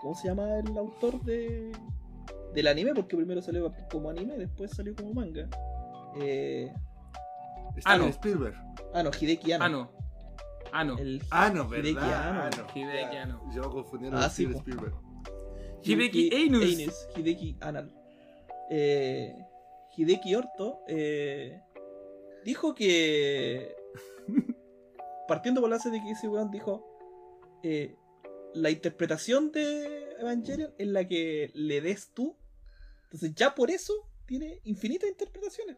¿Cómo 0.01 0.13
se 0.13 0.27
llama 0.27 0.59
el 0.59 0.77
autor 0.77 1.19
de. 1.23 1.71
del 2.53 2.67
anime? 2.67 2.93
Porque 2.93 3.17
primero 3.17 3.41
salió 3.41 3.73
como 3.91 4.11
anime, 4.11 4.37
después 4.37 4.69
salió 4.71 4.95
como 4.95 5.13
manga. 5.15 5.49
Eh... 6.21 6.71
Steven 7.79 7.99
no. 7.99 8.07
Spielberg. 8.09 8.55
Ah, 8.93 9.01
no, 9.01 9.09
Hideki 9.09 9.53
Anno. 9.53 9.65
Ah, 9.65 9.69
no. 9.69 9.91
Ah, 10.71 10.83
no. 10.83 10.97
El 10.99 11.23
Ah, 11.31 11.49
no, 11.53 11.65
Hideki 11.65 11.93
¿verdad? 11.95 12.29
Anno. 12.29 12.41
Ah, 12.43 12.49
no. 12.55 12.79
Hideki 12.79 13.17
Anno. 13.17 13.41
Yo 13.55 13.71
confundiendo 13.71 14.17
Ah, 14.19 14.21
con 14.21 14.29
sí, 14.29 14.43
Steven. 14.43 14.57
Spielberg. 14.59 14.93
Hideki 15.83 16.45
Anus. 16.45 17.07
Hideki 17.15 17.57
Anal. 17.61 17.91
Eh, 18.69 19.35
Hideki 19.95 20.35
Orto 20.35 20.81
eh, 20.87 21.59
dijo 22.45 22.75
que. 22.75 23.75
partiendo 25.27 25.61
por 25.61 25.69
la 25.69 25.77
base 25.77 25.89
de 25.89 26.01
que 26.01 26.11
ese 26.11 26.27
weón 26.27 26.51
dijo. 26.51 26.85
eh, 27.63 27.95
la 28.53 28.69
interpretación 28.71 29.51
de 29.51 30.15
Evangelion 30.19 30.73
es 30.77 30.87
la 30.87 31.07
que 31.07 31.51
le 31.53 31.81
des 31.81 32.11
tú. 32.13 32.35
Entonces, 33.03 33.35
ya 33.35 33.53
por 33.53 33.69
eso 33.69 33.93
tiene 34.25 34.61
infinitas 34.63 35.09
interpretaciones. 35.09 35.77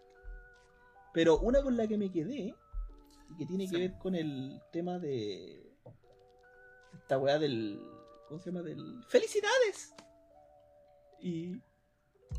Pero 1.14 1.40
una 1.40 1.62
con 1.62 1.76
la 1.76 1.88
que 1.88 1.98
me 1.98 2.12
quedé. 2.12 2.56
Y 3.30 3.36
que 3.38 3.46
tiene 3.46 3.68
que 3.70 3.78
ver 3.78 3.98
con 3.98 4.16
el 4.16 4.62
tema 4.72 4.98
de. 5.00 5.76
Esta 6.94 7.18
weá 7.18 7.38
del. 7.38 7.82
¿Cómo 8.28 8.40
se 8.40 8.52
llama? 8.52 8.64
Del. 8.64 9.04
¡Felicidades! 9.08 9.94
Y. 11.22 11.60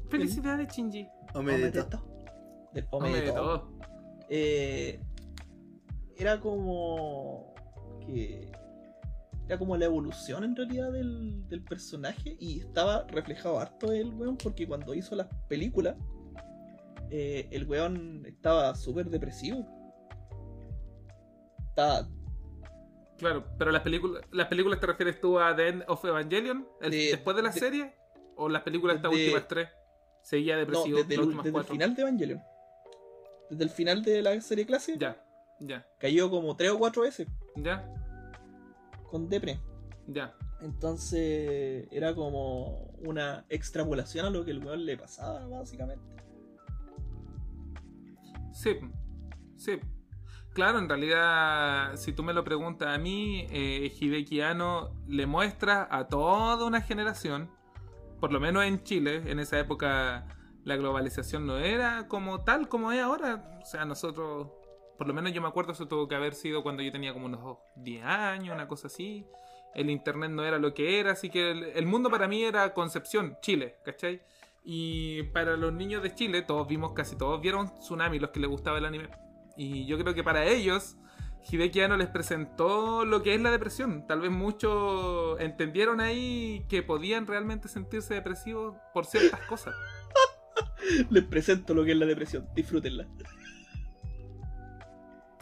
Felicidades, 0.09 0.75
Shinji. 0.75 1.07
Omedeto. 1.35 2.03
Del 2.73 2.87
Omedeto. 2.91 3.73
Eh, 4.29 5.01
era 6.21 6.41
como. 6.41 7.55
que. 8.07 8.51
Era 9.49 9.59
como 9.59 9.77
la 9.77 9.87
evolución 9.87 10.45
en 10.45 10.55
realidad 10.55 10.93
del, 10.93 11.49
del 11.49 11.63
personaje. 11.65 12.37
Y 12.39 12.61
estaba 12.61 13.05
reflejado 13.09 13.59
harto 13.59 13.91
el 13.93 14.15
weón. 14.15 14.37
Porque 14.37 14.67
cuando 14.67 14.95
hizo 14.95 15.17
las 15.17 15.27
películas. 15.49 15.97
eh, 17.11 17.49
el 17.51 17.67
weón 17.67 18.25
estaba 18.27 18.75
súper 18.77 19.07
depresivo. 19.11 19.67
Estaba. 21.69 22.09
Claro, 23.19 23.45
pero 23.59 23.71
las 23.71 23.83
películas, 23.83 24.23
las 24.33 24.47
películas 24.49 24.81
te 24.81 24.87
refieres 24.87 25.21
tú 25.21 25.39
a 25.39 25.55
The 25.55 25.69
End 25.69 25.85
of 25.89 26.03
Evangelion, 26.05 26.67
el- 26.81 26.91
De- 26.91 26.97
después 27.11 27.37
de 27.37 27.43
la 27.43 27.51
de- 27.51 27.61
serie, 27.61 27.95
o 28.37 28.49
las 28.49 28.63
películas 28.63 28.97
estas 28.97 29.11
de- 29.11 29.17
últimas 29.19 29.47
tres. 29.49 29.69
Seguía 30.23 30.55
No, 30.55 30.61
depresivo 30.61 30.99
desde, 30.99 31.15
el, 31.17 31.37
desde 31.43 31.59
el 31.59 31.65
final 31.65 31.95
de 31.95 32.03
Evangelion. 32.03 32.43
Desde 33.51 33.65
el 33.65 33.71
final 33.71 34.03
de 34.03 34.23
la 34.23 34.41
serie 34.41 34.65
clásica. 34.67 34.99
Ya, 34.99 35.25
ya, 35.61 35.87
Cayó 35.99 36.31
como 36.31 36.57
3 36.57 36.71
o 36.73 36.79
4 36.79 37.03
veces. 37.03 37.29
ya, 37.57 37.87
Con 39.11 39.29
Depre. 39.29 39.61
ya. 40.07 40.35
Entonces 40.63 41.89
era 41.91 42.15
como 42.15 42.85
una 43.05 43.47
extrapolación 43.49 44.27
a 44.27 44.31
lo 44.31 44.45
que 44.45 44.51
el 44.51 44.65
weón 44.65 44.85
le 44.85 44.97
pasaba, 44.99 45.47
básicamente. 45.47 46.05
Sí, 48.53 48.77
sí. 49.57 49.81
Claro, 50.53 50.79
en 50.81 50.89
realidad, 50.89 51.97
si 51.97 52.13
tú 52.13 52.23
me 52.23 52.35
lo 52.35 52.43
preguntas 52.45 52.89
a 52.89 52.99
mí, 52.99 53.47
eh, 53.51 53.91
Hideki 53.99 54.41
Anno 54.41 54.93
le 55.07 55.25
muestra 55.27 55.87
a 55.91 56.09
toda 56.09 56.65
una 56.67 56.81
generación, 56.83 57.49
por 58.21 58.33
lo 58.33 58.41
menos 58.41 58.65
en 58.65 58.83
Chile, 58.83 59.23
en 59.31 59.39
esa 59.39 59.59
época 59.59 60.27
la 60.65 60.77
globalización 60.77 61.47
no 61.47 61.57
era 61.57 62.07
como 62.09 62.43
tal 62.45 62.69
como 62.69 62.93
es 62.93 63.01
ahora. 63.01 63.61
O 63.63 63.65
sea, 63.65 63.85
nosotros, 63.87 64.49
por 65.01 65.07
lo 65.07 65.15
menos 65.15 65.33
yo 65.33 65.41
me 65.41 65.49
acuerdo, 65.49 65.73
eso 65.73 65.89
tuvo 65.89 66.07
que 66.09 66.15
haber 66.15 66.35
sido 66.35 66.63
cuando 66.63 66.83
yo 66.83 66.93
tenía 66.93 67.15
como 67.15 67.25
unos 67.25 67.57
10 67.77 68.05
años, 68.05 68.55
una 68.55 68.69
cosa 68.69 68.89
así. 68.89 69.25
El 69.75 69.89
internet 69.89 70.31
no 70.31 70.45
era 70.45 70.59
lo 70.59 70.75
que 70.75 71.01
era, 71.01 71.13
así 71.13 71.31
que 71.31 71.53
el, 71.53 71.65
el 71.65 71.87
mundo 71.87 72.11
para 72.11 72.29
mí 72.29 72.43
era 72.43 72.75
Concepción, 72.75 73.39
Chile, 73.41 73.79
¿cachai? 73.83 74.21
Y 74.63 75.23
para 75.33 75.57
los 75.57 75.73
niños 75.73 76.03
de 76.03 76.15
Chile, 76.15 76.43
todos 76.43 76.69
vimos, 76.69 76.93
casi 76.93 77.17
todos 77.17 77.41
vieron 77.41 77.73
Tsunami, 77.79 78.19
los 78.19 78.29
que 78.29 78.41
les 78.41 78.51
gustaba 78.51 78.77
el 78.77 78.85
anime. 78.85 79.09
Y 79.57 79.87
yo 79.87 79.97
creo 79.97 80.13
que 80.13 80.23
para 80.23 80.45
ellos, 80.45 80.99
Hideki 81.51 81.81
Anno 81.81 81.97
les 81.97 82.09
presentó 82.09 83.07
lo 83.07 83.23
que 83.23 83.35
es 83.35 83.41
la 83.41 83.51
depresión. 83.51 84.07
Tal 84.07 84.21
vez 84.21 84.31
muchos 84.31 85.41
entendieron 85.41 86.03
ahí 86.03 86.67
que 86.69 86.83
podían 86.83 87.27
realmente 87.27 87.69
sentirse 87.69 88.13
depresivos 88.13 88.77
por 88.93 89.07
ciertas 89.07 89.41
cosas. 89.47 89.75
Les 91.09 91.25
presento 91.25 91.73
lo 91.73 91.85
que 91.85 91.93
es 91.93 91.97
la 91.97 92.05
depresión, 92.05 92.47
disfrútenla. 92.55 93.07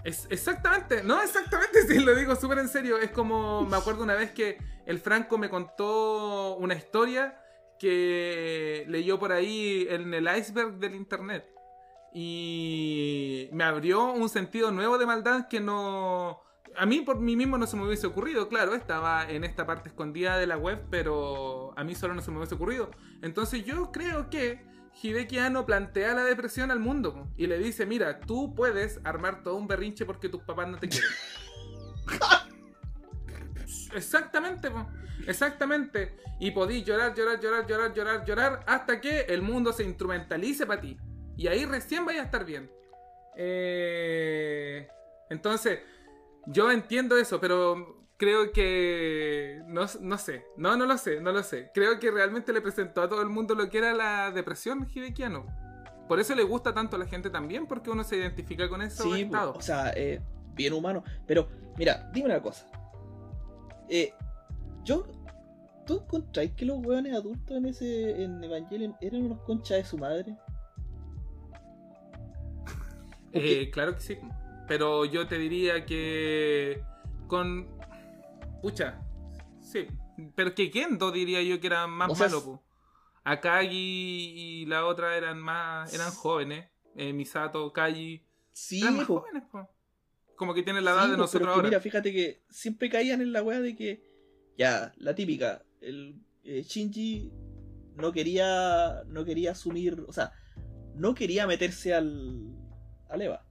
Es, 0.04 0.26
exactamente, 0.30 1.02
no, 1.02 1.20
exactamente, 1.20 1.82
sí, 1.88 1.98
lo 1.98 2.14
digo 2.14 2.36
súper 2.36 2.58
en 2.58 2.68
serio. 2.68 2.98
Es 2.98 3.10
como, 3.10 3.62
me 3.64 3.76
acuerdo 3.76 4.04
una 4.04 4.14
vez 4.14 4.30
que 4.32 4.58
el 4.86 4.98
Franco 4.98 5.38
me 5.38 5.50
contó 5.50 6.56
una 6.56 6.74
historia 6.74 7.40
que 7.78 8.84
leyó 8.88 9.18
por 9.18 9.32
ahí 9.32 9.86
en 9.88 10.12
el 10.12 10.28
iceberg 10.36 10.78
del 10.78 10.94
internet. 10.94 11.46
Y 12.12 13.48
me 13.52 13.64
abrió 13.64 14.12
un 14.12 14.28
sentido 14.28 14.70
nuevo 14.70 14.98
de 14.98 15.06
maldad 15.06 15.48
que 15.48 15.60
no... 15.60 16.42
A 16.76 16.86
mí 16.86 17.00
por 17.00 17.18
mí 17.18 17.34
mismo 17.34 17.58
no 17.58 17.66
se 17.66 17.76
me 17.76 17.84
hubiese 17.84 18.06
ocurrido, 18.06 18.48
claro, 18.48 18.74
estaba 18.74 19.28
en 19.28 19.42
esta 19.42 19.66
parte 19.66 19.88
escondida 19.88 20.36
de 20.36 20.46
la 20.46 20.56
web, 20.56 20.84
pero 20.90 21.72
a 21.76 21.82
mí 21.82 21.94
solo 21.94 22.14
no 22.14 22.22
se 22.22 22.30
me 22.30 22.36
hubiese 22.36 22.54
ocurrido. 22.54 22.90
Entonces 23.22 23.64
yo 23.64 23.90
creo 23.90 24.30
que 24.30 24.64
Hideki 25.02 25.38
Anno 25.38 25.64
plantea 25.66 26.14
la 26.14 26.24
depresión 26.24 26.70
al 26.70 26.80
mundo 26.80 27.28
y 27.36 27.46
le 27.46 27.58
dice, 27.58 27.86
mira, 27.86 28.20
tú 28.20 28.54
puedes 28.54 29.00
armar 29.04 29.42
todo 29.42 29.56
un 29.56 29.66
berrinche 29.68 30.04
porque 30.04 30.28
tus 30.28 30.42
papás 30.42 30.68
no 30.68 30.78
te 30.78 30.88
quieren. 30.88 31.10
Exactamente, 33.94 34.70
po. 34.70 34.86
exactamente. 35.26 36.16
Y 36.40 36.50
podís 36.52 36.84
llorar, 36.84 37.14
llorar, 37.14 37.40
llorar, 37.40 37.66
llorar, 37.66 37.94
llorar, 37.94 38.24
llorar 38.24 38.64
hasta 38.66 39.00
que 39.00 39.20
el 39.22 39.42
mundo 39.42 39.72
se 39.72 39.84
instrumentalice 39.84 40.66
para 40.66 40.80
ti. 40.80 40.98
Y 41.36 41.46
ahí 41.48 41.64
recién 41.64 42.04
vaya 42.04 42.22
a 42.22 42.24
estar 42.24 42.44
bien. 42.44 42.70
Eh, 43.36 44.88
Entonces, 45.30 45.80
yo 46.46 46.70
entiendo 46.70 47.16
eso, 47.18 47.40
pero 47.40 47.97
creo 48.18 48.52
que... 48.52 49.62
No, 49.66 49.86
no 50.00 50.18
sé, 50.18 50.44
no, 50.56 50.76
no 50.76 50.84
lo 50.84 50.98
sé, 50.98 51.20
no 51.20 51.32
lo 51.32 51.42
sé. 51.42 51.70
Creo 51.72 51.98
que 51.98 52.10
realmente 52.10 52.52
le 52.52 52.60
presentó 52.60 53.00
a 53.02 53.08
todo 53.08 53.22
el 53.22 53.28
mundo 53.28 53.54
lo 53.54 53.70
que 53.70 53.78
era 53.78 53.94
la 53.94 54.30
depresión 54.30 54.86
hidequiano. 54.92 55.46
Por 56.08 56.20
eso 56.20 56.34
le 56.34 56.42
gusta 56.42 56.74
tanto 56.74 56.96
a 56.96 56.98
la 56.98 57.06
gente 57.06 57.30
también, 57.30 57.66
porque 57.66 57.90
uno 57.90 58.02
se 58.02 58.16
identifica 58.16 58.68
con 58.68 58.82
eso 58.82 59.04
Sí, 59.04 59.22
estado. 59.22 59.52
o 59.54 59.60
sea, 59.62 59.92
eh, 59.94 60.20
bien 60.54 60.72
humano. 60.72 61.04
Pero, 61.26 61.48
mira, 61.76 62.10
dime 62.12 62.26
una 62.26 62.42
cosa. 62.42 62.66
Eh, 63.88 64.12
yo. 64.84 65.06
¿Tú 65.86 66.00
encontráis 66.02 66.52
que 66.52 66.66
los 66.66 66.78
hueones 66.84 67.14
adultos 67.14 67.56
en 67.56 67.66
ese. 67.66 68.22
en 68.22 68.42
Evangelion 68.44 68.94
eran 69.00 69.22
unos 69.22 69.40
conchas 69.40 69.78
de 69.78 69.84
su 69.84 69.96
madre? 69.96 70.36
Eh, 73.32 73.70
claro 73.70 73.94
que 73.94 74.00
sí. 74.00 74.18
Pero 74.66 75.04
yo 75.04 75.26
te 75.26 75.38
diría 75.38 75.84
que 75.86 76.82
con. 77.26 77.68
Pucha. 78.62 79.00
Sí. 79.60 79.86
Pero 80.34 80.54
que 80.54 80.70
Kendo 80.70 81.10
diría 81.12 81.42
yo 81.42 81.60
que 81.60 81.66
era 81.68 81.86
más 81.86 82.10
O 82.10 82.14
sea, 82.14 82.26
malo, 82.26 82.44
po. 82.44 82.62
Akagi 83.24 83.72
y 84.36 84.66
la 84.66 84.84
otra 84.86 85.16
eran 85.16 85.38
más. 85.38 85.92
eran 85.94 86.10
jóvenes. 86.10 86.68
Eh, 86.96 87.12
Misato, 87.12 87.72
Kaji. 87.72 88.24
Sí, 88.52 88.80
eran 88.80 88.96
más 88.96 89.06
po. 89.06 89.20
jóvenes, 89.20 89.44
po. 89.50 89.68
Como 90.36 90.54
que 90.54 90.62
tienen 90.62 90.84
la 90.84 90.92
edad 90.92 91.04
Sí, 91.04 91.10
de 91.10 91.16
po, 91.16 91.22
nosotros 91.22 91.42
pero 91.42 91.52
ahora. 91.54 91.68
Mira, 91.68 91.80
fíjate 91.80 92.12
que 92.12 92.42
siempre 92.48 92.88
caían 92.90 93.20
en 93.20 93.32
la 93.32 93.42
wea 93.42 93.60
de 93.60 93.76
que. 93.76 94.02
Ya, 94.56 94.92
la 94.96 95.14
típica. 95.14 95.62
El 95.80 96.20
eh, 96.44 96.62
Shinji 96.62 97.30
no 97.96 98.12
quería. 98.12 99.02
no 99.06 99.24
quería 99.24 99.52
asumir. 99.52 100.04
O 100.08 100.12
sea, 100.12 100.32
no 100.94 101.14
quería 101.14 101.46
meterse 101.46 101.94
al. 101.94 102.56
al 103.08 103.22
Eva. 103.22 103.44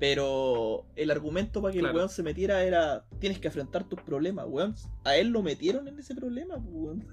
Pero 0.00 0.86
el 0.94 1.10
argumento 1.10 1.60
para 1.60 1.72
que 1.72 1.80
Claro. 1.80 1.92
el 1.92 1.96
weón 1.96 2.08
se 2.08 2.22
metiera 2.22 2.62
era. 2.62 3.04
Tienes 3.18 3.40
que 3.40 3.48
afrontar 3.48 3.84
tus 3.88 4.00
problemas, 4.02 4.46
weón. 4.48 4.74
A 5.04 5.16
él 5.16 5.28
lo 5.28 5.42
metieron 5.42 5.88
en 5.88 5.98
ese 5.98 6.14
problema, 6.14 6.56
weón. 6.56 7.06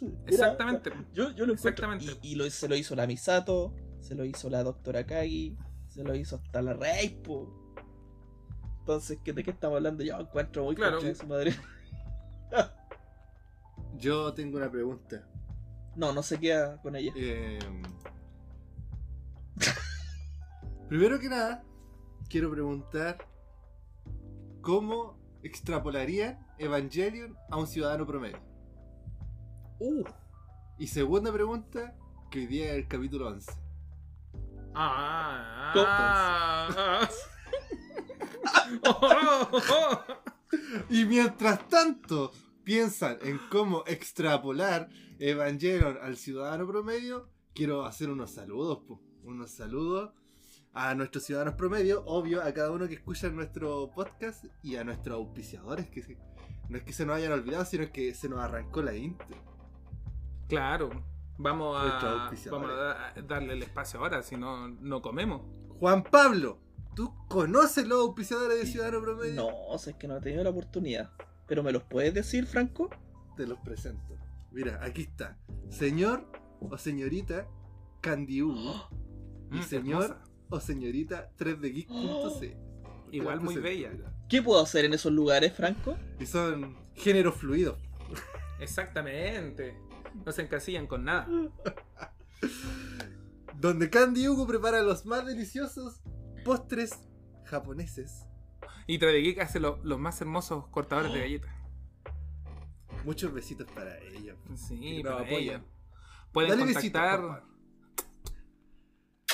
Era- 0.00 0.12
Exactamente. 0.26 0.90
yo, 1.14 1.30
yo 1.30 1.46
lo 1.46 1.52
encuentro. 1.54 1.86
Exactamente. 1.92 2.18
Y, 2.22 2.32
y 2.32 2.34
lo- 2.34 2.48
se 2.50 2.68
lo 2.68 2.76
hizo 2.76 2.94
la 2.96 3.06
Misato, 3.06 3.74
se 4.00 4.14
lo 4.14 4.24
hizo 4.24 4.50
la 4.50 4.62
doctora 4.62 5.06
Kagi, 5.06 5.56
se 5.88 6.04
lo 6.04 6.14
hizo 6.14 6.36
hasta 6.36 6.60
la 6.62 6.74
Rey, 6.74 7.20
po. 7.24 7.48
Entonces, 8.80 9.18
¿qué- 9.24 9.32
¿de 9.32 9.42
qué 9.42 9.50
estamos 9.50 9.76
hablando? 9.76 10.04
Yo 10.04 10.18
encuentro 10.20 10.64
muy 10.64 10.74
Claro. 10.76 11.00
de 11.00 11.14
su 11.14 11.26
madre. 11.26 11.54
Yo 13.98 14.32
tengo 14.34 14.58
una 14.58 14.70
pregunta. 14.70 15.26
No, 15.96 16.12
no 16.12 16.22
se 16.22 16.38
queda 16.38 16.80
con 16.82 16.94
ella. 16.94 17.12
Eh, 17.16 17.58
Primero 20.88 21.18
que 21.18 21.28
nada, 21.28 21.64
quiero 22.28 22.48
preguntar 22.48 23.18
cómo 24.60 25.18
extrapolarían 25.42 26.46
Evangelion 26.58 27.36
a 27.50 27.56
un 27.56 27.66
ciudadano 27.66 28.06
promedio. 28.06 28.38
Uh, 29.80 30.04
Y 30.78 30.86
segunda 30.86 31.32
pregunta, 31.32 31.96
que 32.30 32.38
hoy 32.38 32.46
día 32.46 32.66
es 32.66 32.76
el 32.76 32.86
capítulo 32.86 33.26
11. 33.26 33.50
Ah, 34.76 35.72
ah, 35.74 37.08
ah. 38.84 40.04
Y 40.88 41.04
mientras 41.04 41.66
tanto 41.68 42.30
piensan 42.62 43.18
en 43.22 43.40
cómo 43.50 43.82
extrapolar 43.88 44.88
Evangelion 45.18 45.98
al 46.00 46.16
ciudadano 46.16 46.64
promedio, 46.64 47.28
quiero 47.54 47.84
hacer 47.84 48.08
unos 48.08 48.30
saludos, 48.30 48.78
po. 48.86 49.02
unos 49.24 49.50
saludos 49.50 50.12
a 50.78 50.94
nuestros 50.94 51.24
ciudadanos 51.24 51.54
promedio, 51.54 52.04
obvio, 52.06 52.42
a 52.42 52.52
cada 52.52 52.70
uno 52.70 52.86
que 52.86 52.94
escucha 52.94 53.28
nuestro 53.30 53.90
podcast 53.94 54.44
y 54.62 54.76
a 54.76 54.84
nuestros 54.84 55.16
auspiciadores, 55.16 55.88
que 55.88 56.02
se- 56.02 56.18
no 56.68 56.76
es 56.76 56.84
que 56.84 56.92
se 56.92 57.06
nos 57.06 57.16
hayan 57.16 57.32
olvidado, 57.32 57.64
sino 57.64 57.90
que 57.90 58.12
se 58.14 58.28
nos 58.28 58.40
arrancó 58.40 58.82
la 58.82 58.94
intro. 58.94 59.26
Claro. 60.48 60.90
Vamos 61.38 61.82
Nuestros 61.82 62.04
a, 62.18 62.22
auspiciadores. 62.24 62.68
vamos 62.68 62.82
a 62.82 63.12
da- 63.14 63.22
darle 63.26 63.52
el 63.54 63.62
espacio 63.62 64.00
ahora, 64.00 64.22
si 64.22 64.36
no, 64.36 64.68
no 64.68 65.02
comemos. 65.02 65.42
Juan 65.78 66.02
Pablo, 66.02 66.58
¿tú 66.94 67.12
conoces 67.28 67.86
los 67.86 68.00
auspiciadores 68.00 68.58
de 68.58 68.66
Ciudadano 68.66 69.00
Promedio? 69.02 69.34
no, 69.34 69.48
o 69.68 69.78
sea, 69.78 69.92
es 69.92 69.98
que 69.98 70.08
no 70.08 70.16
he 70.16 70.20
tenido 70.20 70.44
la 70.44 70.50
oportunidad. 70.50 71.10
Pero 71.46 71.62
¿me 71.62 71.72
los 71.72 71.82
puedes 71.84 72.12
decir, 72.14 72.46
Franco? 72.46 72.90
Te 73.36 73.46
los 73.46 73.58
presento. 73.60 74.16
Mira, 74.50 74.80
aquí 74.82 75.02
está. 75.02 75.36
Señor 75.68 76.26
o 76.60 76.76
señorita 76.78 77.46
Candy 78.00 78.42
Hugo. 78.42 78.88
Y 79.52 79.58
Mm, 79.58 79.62
señor 79.62 80.02
hermosa. 80.02 80.24
O 80.50 80.60
señorita 80.60 81.30
3dgeek.c. 81.38 82.56
Igual 83.12 83.40
muy 83.40 83.56
bella. 83.56 83.92
¿Qué 84.28 84.42
puedo 84.42 84.60
hacer 84.60 84.84
en 84.84 84.94
esos 84.94 85.12
lugares, 85.12 85.52
Franco? 85.54 85.96
Y 86.18 86.26
son 86.26 86.76
géneros 86.94 87.36
fluidos. 87.36 87.78
Exactamente. 88.58 89.76
No 90.24 90.32
se 90.32 90.42
encasillan 90.42 90.86
con 90.86 91.04
nada. 91.04 91.28
Donde 93.58 93.88
Candy 93.90 94.28
Hugo 94.28 94.46
prepara 94.46 94.82
los 94.82 95.06
más 95.06 95.24
deliciosos 95.24 96.00
postres 96.44 96.98
japoneses. 97.44 98.24
Y 98.86 98.98
Tradegeek 98.98 99.40
hace 99.40 99.60
lo- 99.60 99.80
los 99.82 99.98
más 99.98 100.20
hermosos 100.20 100.68
cortadores 100.68 101.12
de 101.12 101.20
galletas. 101.20 101.50
Muchos 103.04 103.32
besitos 103.32 103.66
para 103.72 103.98
ellos. 104.00 104.36
Sí, 104.56 105.00
para 105.02 105.16
apoyan. 105.16 105.40
ella. 105.40 105.64
Pueden 106.32 106.50
Dale 106.50 106.64
contactar. 106.74 107.20
Juan 107.20 107.40
Pablo. 107.40 107.56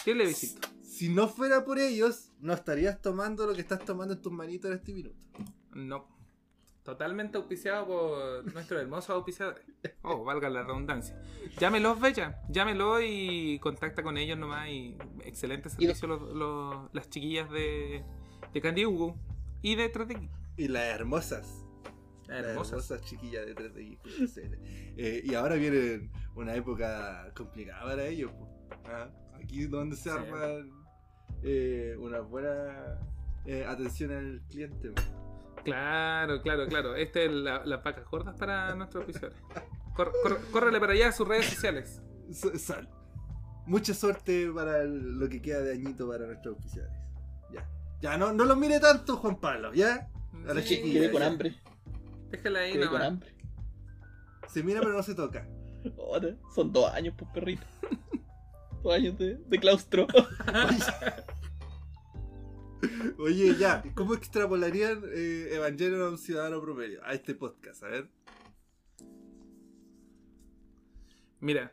¿Qué 0.05 0.14
le 0.14 0.25
besito? 0.27 0.68
Si 0.92 1.09
no 1.09 1.26
fuera 1.28 1.64
por 1.64 1.78
ellos, 1.78 2.33
no 2.40 2.52
estarías 2.52 3.00
tomando 3.00 3.46
lo 3.46 3.55
que 3.55 3.62
estás 3.62 3.83
tomando 3.85 4.14
en 4.14 4.20
tus 4.20 4.31
manitos 4.33 4.70
en 4.70 4.76
este 4.76 4.92
minuto. 4.92 5.16
No. 5.74 6.07
Totalmente 6.83 7.38
auspiciado 7.38 7.87
por 7.87 8.52
nuestros 8.52 8.83
hermosos 8.83 9.11
auspiciadores. 9.11 9.64
Oh, 10.02 10.24
valga 10.24 10.50
la 10.50 10.64
redundancia. 10.64 11.16
Llámelos, 11.59 11.98
Bella. 12.00 12.42
Llámelo 12.50 13.00
y 13.00 13.59
contacta 13.61 14.02
con 14.02 14.18
ellos 14.18 14.37
nomás. 14.37 14.68
Y 14.68 14.96
excelente 15.24 15.70
servicio 15.70 16.09
los, 16.09 16.20
los- 16.35 16.92
las 16.92 17.09
chiquillas 17.09 17.48
de, 17.50 18.05
de 18.52 18.61
Candy 18.61 18.85
Hugo 18.85 19.16
y 19.62 19.76
de 19.76 19.90
3D. 19.92 20.28
Y 20.57 20.68
las 20.68 20.83
hermosas. 20.94 21.64
Las 22.26 22.44
Hermosas. 22.44 22.90
hermosas 22.90 23.02
chiquillas 23.09 23.46
de 23.46 23.55
3D. 23.55 23.98
eh, 24.98 25.22
y 25.24 25.35
ahora 25.35 25.55
viene 25.55 26.11
una 26.35 26.55
época 26.55 27.33
complicada 27.37 27.83
para 27.85 28.07
ellos. 28.07 28.31
Ah, 28.85 29.09
Aquí 29.42 29.66
donde 29.66 29.96
se 29.96 30.05
Sí. 30.05 30.09
arma 30.11 30.38
eh, 31.42 31.96
una 31.98 32.20
buena 32.20 32.98
eh, 33.46 33.64
atención 33.66 34.12
al 34.12 34.40
cliente. 34.48 34.92
Claro, 35.64 36.42
claro, 36.42 36.66
claro. 36.66 36.96
Esta 36.96 37.20
es 37.20 37.31
la, 37.33 37.64
las 37.64 37.83
vacas 37.83 38.05
gordas 38.11 38.37
para 38.37 38.74
nuestros 38.74 39.05
auspiciadores. 39.05 39.40
Cor- 39.94 40.12
cor- 40.22 40.40
córrele 40.50 40.81
para 40.81 40.92
allá 40.92 41.09
a 41.09 41.12
sus 41.12 41.26
redes 41.28 41.46
sociales. 41.46 42.02
Sal. 42.57 42.88
Mucha 43.66 43.94
suerte 43.94 44.50
para 44.52 44.83
el- 44.83 45.18
lo 45.18 45.28
que 45.28 45.40
queda 45.40 45.61
de 45.61 45.72
añito 45.74 46.09
para 46.09 46.26
nuestros 46.26 46.57
oficiales. 46.59 46.92
Ya. 47.52 47.68
Ya, 48.00 48.16
no, 48.16 48.33
no 48.33 48.44
los 48.44 48.57
mire 48.57 48.81
tanto, 48.81 49.16
Juan 49.18 49.38
Pablo, 49.38 49.72
¿ya? 49.72 50.09
A 50.48 50.55
la 50.55 50.62
Sí, 50.62 50.68
chiquilla. 50.76 51.00
Quedé 51.00 51.11
con 51.12 51.22
hambre. 51.22 51.55
Déjala 52.31 52.59
ahí 52.61 52.81
con 52.88 53.02
hambre. 53.02 53.35
Se 54.48 54.62
mira 54.64 54.81
pero 54.81 54.92
no 54.94 55.02
se 55.02 55.14
toca. 55.14 55.46
Ahora, 55.98 56.35
son 56.55 56.72
dos 56.72 56.90
años, 56.92 57.14
pues, 57.16 57.31
perrito. 57.33 57.62
años 58.90 59.18
de, 59.18 59.37
de 59.37 59.59
claustro. 59.59 60.07
Oye, 63.18 63.55
ya, 63.57 63.83
¿cómo 63.95 64.14
extrapolarían 64.14 65.03
eh, 65.12 65.51
Evangelion 65.53 66.03
a 66.03 66.09
un 66.09 66.18
ciudadano 66.18 66.61
promedio? 66.61 67.01
A 67.05 67.14
este 67.14 67.35
podcast, 67.35 67.85
a 67.85 67.88
ver. 67.88 68.09
Mira, 71.38 71.73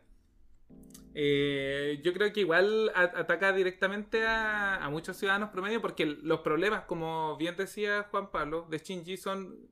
eh, 1.16 2.00
yo 2.04 2.14
creo 2.14 2.32
que 2.32 2.42
igual 2.42 2.92
ataca 2.96 3.52
directamente 3.54 4.26
a, 4.26 4.84
a 4.84 4.90
muchos 4.90 5.18
ciudadanos 5.18 5.50
promedio 5.50 5.82
porque 5.82 6.06
los 6.06 6.42
problemas, 6.42 6.86
como 6.86 7.38
bien 7.38 7.56
decía 7.56 8.08
Juan 8.12 8.32
Pablo, 8.32 8.68
de 8.70 8.78
Shinji 8.78 9.18
son, 9.18 9.70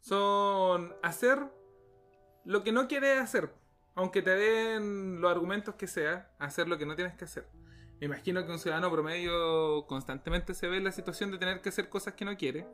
son 0.00 0.94
hacer 1.02 1.38
lo 2.44 2.62
que 2.62 2.72
no 2.72 2.88
quieres 2.88 3.18
hacer. 3.20 3.50
Aunque 3.94 4.22
te 4.22 4.30
den 4.30 5.20
los 5.20 5.30
argumentos 5.30 5.76
que 5.76 5.86
sea, 5.86 6.30
hacer 6.38 6.68
lo 6.68 6.78
que 6.78 6.86
no 6.86 6.96
tienes 6.96 7.14
que 7.14 7.24
hacer. 7.24 7.48
Me 8.00 8.06
imagino 8.06 8.44
que 8.44 8.50
un 8.50 8.58
ciudadano 8.58 8.90
promedio 8.90 9.86
constantemente 9.86 10.52
se 10.54 10.66
ve 10.66 10.78
en 10.78 10.84
la 10.84 10.92
situación 10.92 11.30
de 11.30 11.38
tener 11.38 11.60
que 11.60 11.68
hacer 11.68 11.88
cosas 11.88 12.14
que 12.14 12.24
no 12.24 12.36
quiere. 12.36 12.66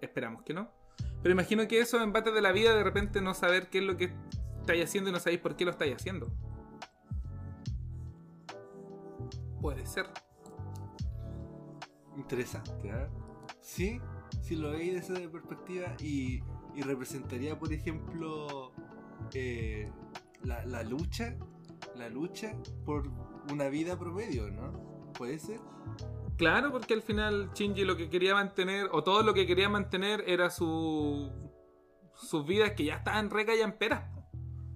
Esperamos 0.00 0.42
que 0.42 0.52
no. 0.52 0.70
Pero 1.22 1.32
imagino 1.32 1.66
que 1.66 1.80
eso, 1.80 2.00
embates 2.02 2.34
de 2.34 2.42
la 2.42 2.52
vida, 2.52 2.74
de 2.74 2.84
repente 2.84 3.20
no 3.20 3.34
saber 3.34 3.70
qué 3.70 3.78
es 3.78 3.84
lo 3.84 3.96
que 3.96 4.12
estáis 4.60 4.84
haciendo 4.84 5.10
y 5.10 5.12
no 5.12 5.20
sabéis 5.20 5.40
por 5.40 5.56
qué 5.56 5.64
lo 5.64 5.70
estáis 5.70 5.94
haciendo. 5.94 6.30
Puede 9.60 9.86
ser. 9.86 10.06
Interesante, 12.16 12.88
¿eh? 12.88 13.08
Sí, 13.60 14.00
sí 14.42 14.56
lo 14.56 14.72
veis 14.72 14.94
desde 14.94 15.22
esa 15.22 15.32
perspectiva 15.32 15.94
y, 16.00 16.42
y 16.74 16.82
representaría, 16.82 17.58
por 17.58 17.72
ejemplo, 17.72 18.72
eh, 19.32 19.90
la, 20.44 20.64
la 20.64 20.82
lucha, 20.82 21.36
la 21.96 22.08
lucha 22.08 22.52
por 22.84 23.08
una 23.50 23.68
vida 23.68 23.98
promedio, 23.98 24.50
¿no? 24.50 25.12
¿Puede 25.12 25.38
ser? 25.38 25.60
Claro, 26.36 26.70
porque 26.70 26.94
al 26.94 27.02
final 27.02 27.50
Shinji 27.54 27.84
lo 27.84 27.96
que 27.96 28.08
quería 28.08 28.34
mantener, 28.34 28.88
o 28.92 29.02
todo 29.02 29.22
lo 29.22 29.34
que 29.34 29.46
quería 29.46 29.68
mantener, 29.68 30.22
era 30.26 30.50
su 30.50 31.32
sus 32.14 32.44
vidas 32.46 32.72
que 32.72 32.84
ya 32.84 32.96
estaban 32.96 33.30
re 33.30 33.46
callamperas. 33.46 34.04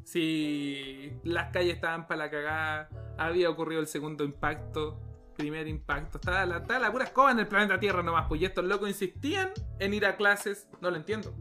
Si 0.04 1.12
las 1.24 1.52
calles 1.52 1.74
estaban 1.74 2.06
para 2.06 2.24
la 2.24 2.30
cagada, 2.30 2.88
había 3.18 3.50
ocurrido 3.50 3.80
el 3.80 3.86
segundo 3.86 4.24
impacto. 4.24 5.00
primer 5.36 5.66
impacto. 5.66 6.18
Estaba 6.18 6.44
la, 6.46 6.58
estaba 6.58 6.80
la 6.80 6.92
pura 6.92 7.04
escoba 7.04 7.30
en 7.30 7.38
el 7.38 7.48
planeta 7.48 7.80
Tierra 7.80 8.02
nomás, 8.02 8.26
pues 8.28 8.40
y 8.40 8.44
estos 8.44 8.64
locos 8.64 8.88
insistían 8.88 9.50
en 9.78 9.94
ir 9.94 10.06
a 10.06 10.16
clases. 10.16 10.68
No 10.80 10.90
lo 10.90 10.96
entiendo. 10.96 11.34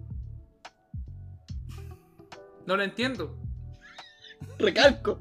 No 2.66 2.78
lo 2.78 2.84
entiendo. 2.84 3.38
Recalco. 4.62 5.20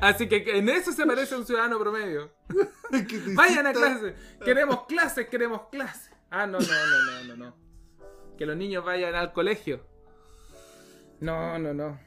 Así 0.00 0.28
que 0.28 0.58
en 0.58 0.68
eso 0.68 0.92
se 0.92 1.06
parece 1.06 1.34
a 1.34 1.38
un 1.38 1.46
ciudadano 1.46 1.78
promedio. 1.78 2.30
Vayan 3.34 3.66
a 3.66 3.72
clases. 3.72 4.14
Queremos 4.44 4.84
clases, 4.86 5.26
queremos 5.28 5.62
clases. 5.70 6.10
Ah, 6.30 6.46
no, 6.46 6.58
no, 6.58 6.66
no, 6.66 7.02
no, 7.02 7.24
no, 7.36 7.36
no. 7.46 7.56
Que 8.36 8.44
los 8.46 8.56
niños 8.56 8.84
vayan 8.84 9.14
al 9.14 9.32
colegio. 9.32 9.86
No, 11.20 11.56
no, 11.60 11.72
no. 11.72 11.98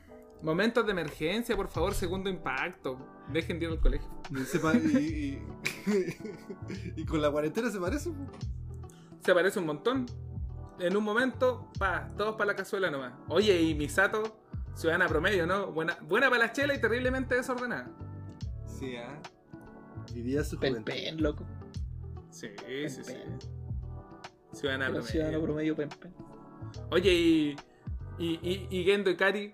Momentos 0.41 0.85
de 0.85 0.91
emergencia, 0.91 1.55
por 1.55 1.69
favor, 1.69 1.93
segundo 1.93 2.29
impacto. 2.29 2.99
Dejen 3.29 3.57
de 3.59 3.65
ir 3.65 3.71
al 3.71 3.79
colegio. 3.79 4.09
Y, 4.29 4.43
se 4.43 4.59
pa- 4.59 4.73
y- 4.75 5.41
y- 5.87 7.01
y 7.01 7.05
con 7.05 7.21
la 7.21 7.31
cuarentena 7.31 7.71
se 7.71 7.79
parece. 7.79 8.11
Se 9.25 9.33
parece 9.33 9.59
un 9.59 9.65
montón. 9.65 10.05
En 10.79 10.95
un 10.97 11.03
momento, 11.03 11.71
pa, 11.79 12.11
todos 12.17 12.35
para 12.35 12.47
la 12.47 12.55
cazuela 12.55 12.91
nomás. 12.91 13.13
Oye, 13.29 13.59
y 13.61 13.73
Misato, 13.73 14.37
ciudadana 14.77 15.07
promedio, 15.07 15.45
¿no? 15.47 15.67
Buena, 15.71 15.97
buena 16.01 16.29
para 16.29 16.45
la 16.45 16.51
chela 16.53 16.73
y 16.75 16.79
terriblemente 16.81 17.35
desordenada. 17.35 17.89
Sí, 18.65 18.95
ah. 18.97 19.19
Vivía 20.13 20.43
su 20.43 20.57
Pen, 20.59 20.73
juventud. 20.83 20.91
pen, 20.91 21.21
loco. 21.21 21.45
Sí, 22.29 22.47
Pen, 22.65 22.89
sí, 22.89 23.03
sí. 23.03 23.13
Ciudadana 24.53 24.85
Era 24.85 24.93
promedio. 24.93 25.11
ciudadano 25.11 25.41
promedio 25.41 25.75
pen, 25.75 25.89
pen. 25.89 26.13
Oye, 26.91 27.13
y, 27.13 27.55
y, 28.19 28.39
y, 28.41 28.67
y 28.69 28.83
Gendo 28.83 29.09
Ikari, 29.09 29.53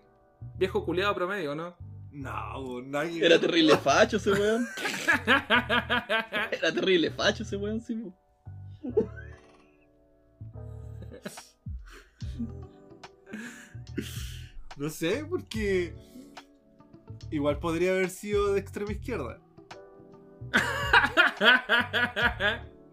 viejo 0.58 0.86
culiado 0.86 1.14
promedio, 1.16 1.56
¿no? 1.56 1.76
No, 2.12 2.82
nadie. 2.84 3.26
Era 3.26 3.40
terrible 3.40 3.76
facho 3.78 4.18
ese 4.18 4.32
weón. 4.32 4.68
Era 5.26 6.72
terrible 6.74 7.10
facho 7.12 7.44
ese 7.44 7.56
weón, 7.58 7.82
sí. 7.82 7.96
po. 8.94 9.10
No 14.78 14.90
sé, 14.90 15.26
porque. 15.30 15.94
Igual 17.32 17.60
podría 17.60 17.92
haber 17.92 18.10
sido 18.10 18.54
de 18.54 18.60
extrema 18.60 18.92
izquierda. 18.92 19.40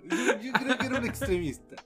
Yo, 0.05 0.17
yo 0.41 0.53
creo 0.53 0.79
que 0.79 0.87
era 0.87 0.99
un 0.99 1.07
extremista. 1.07 1.77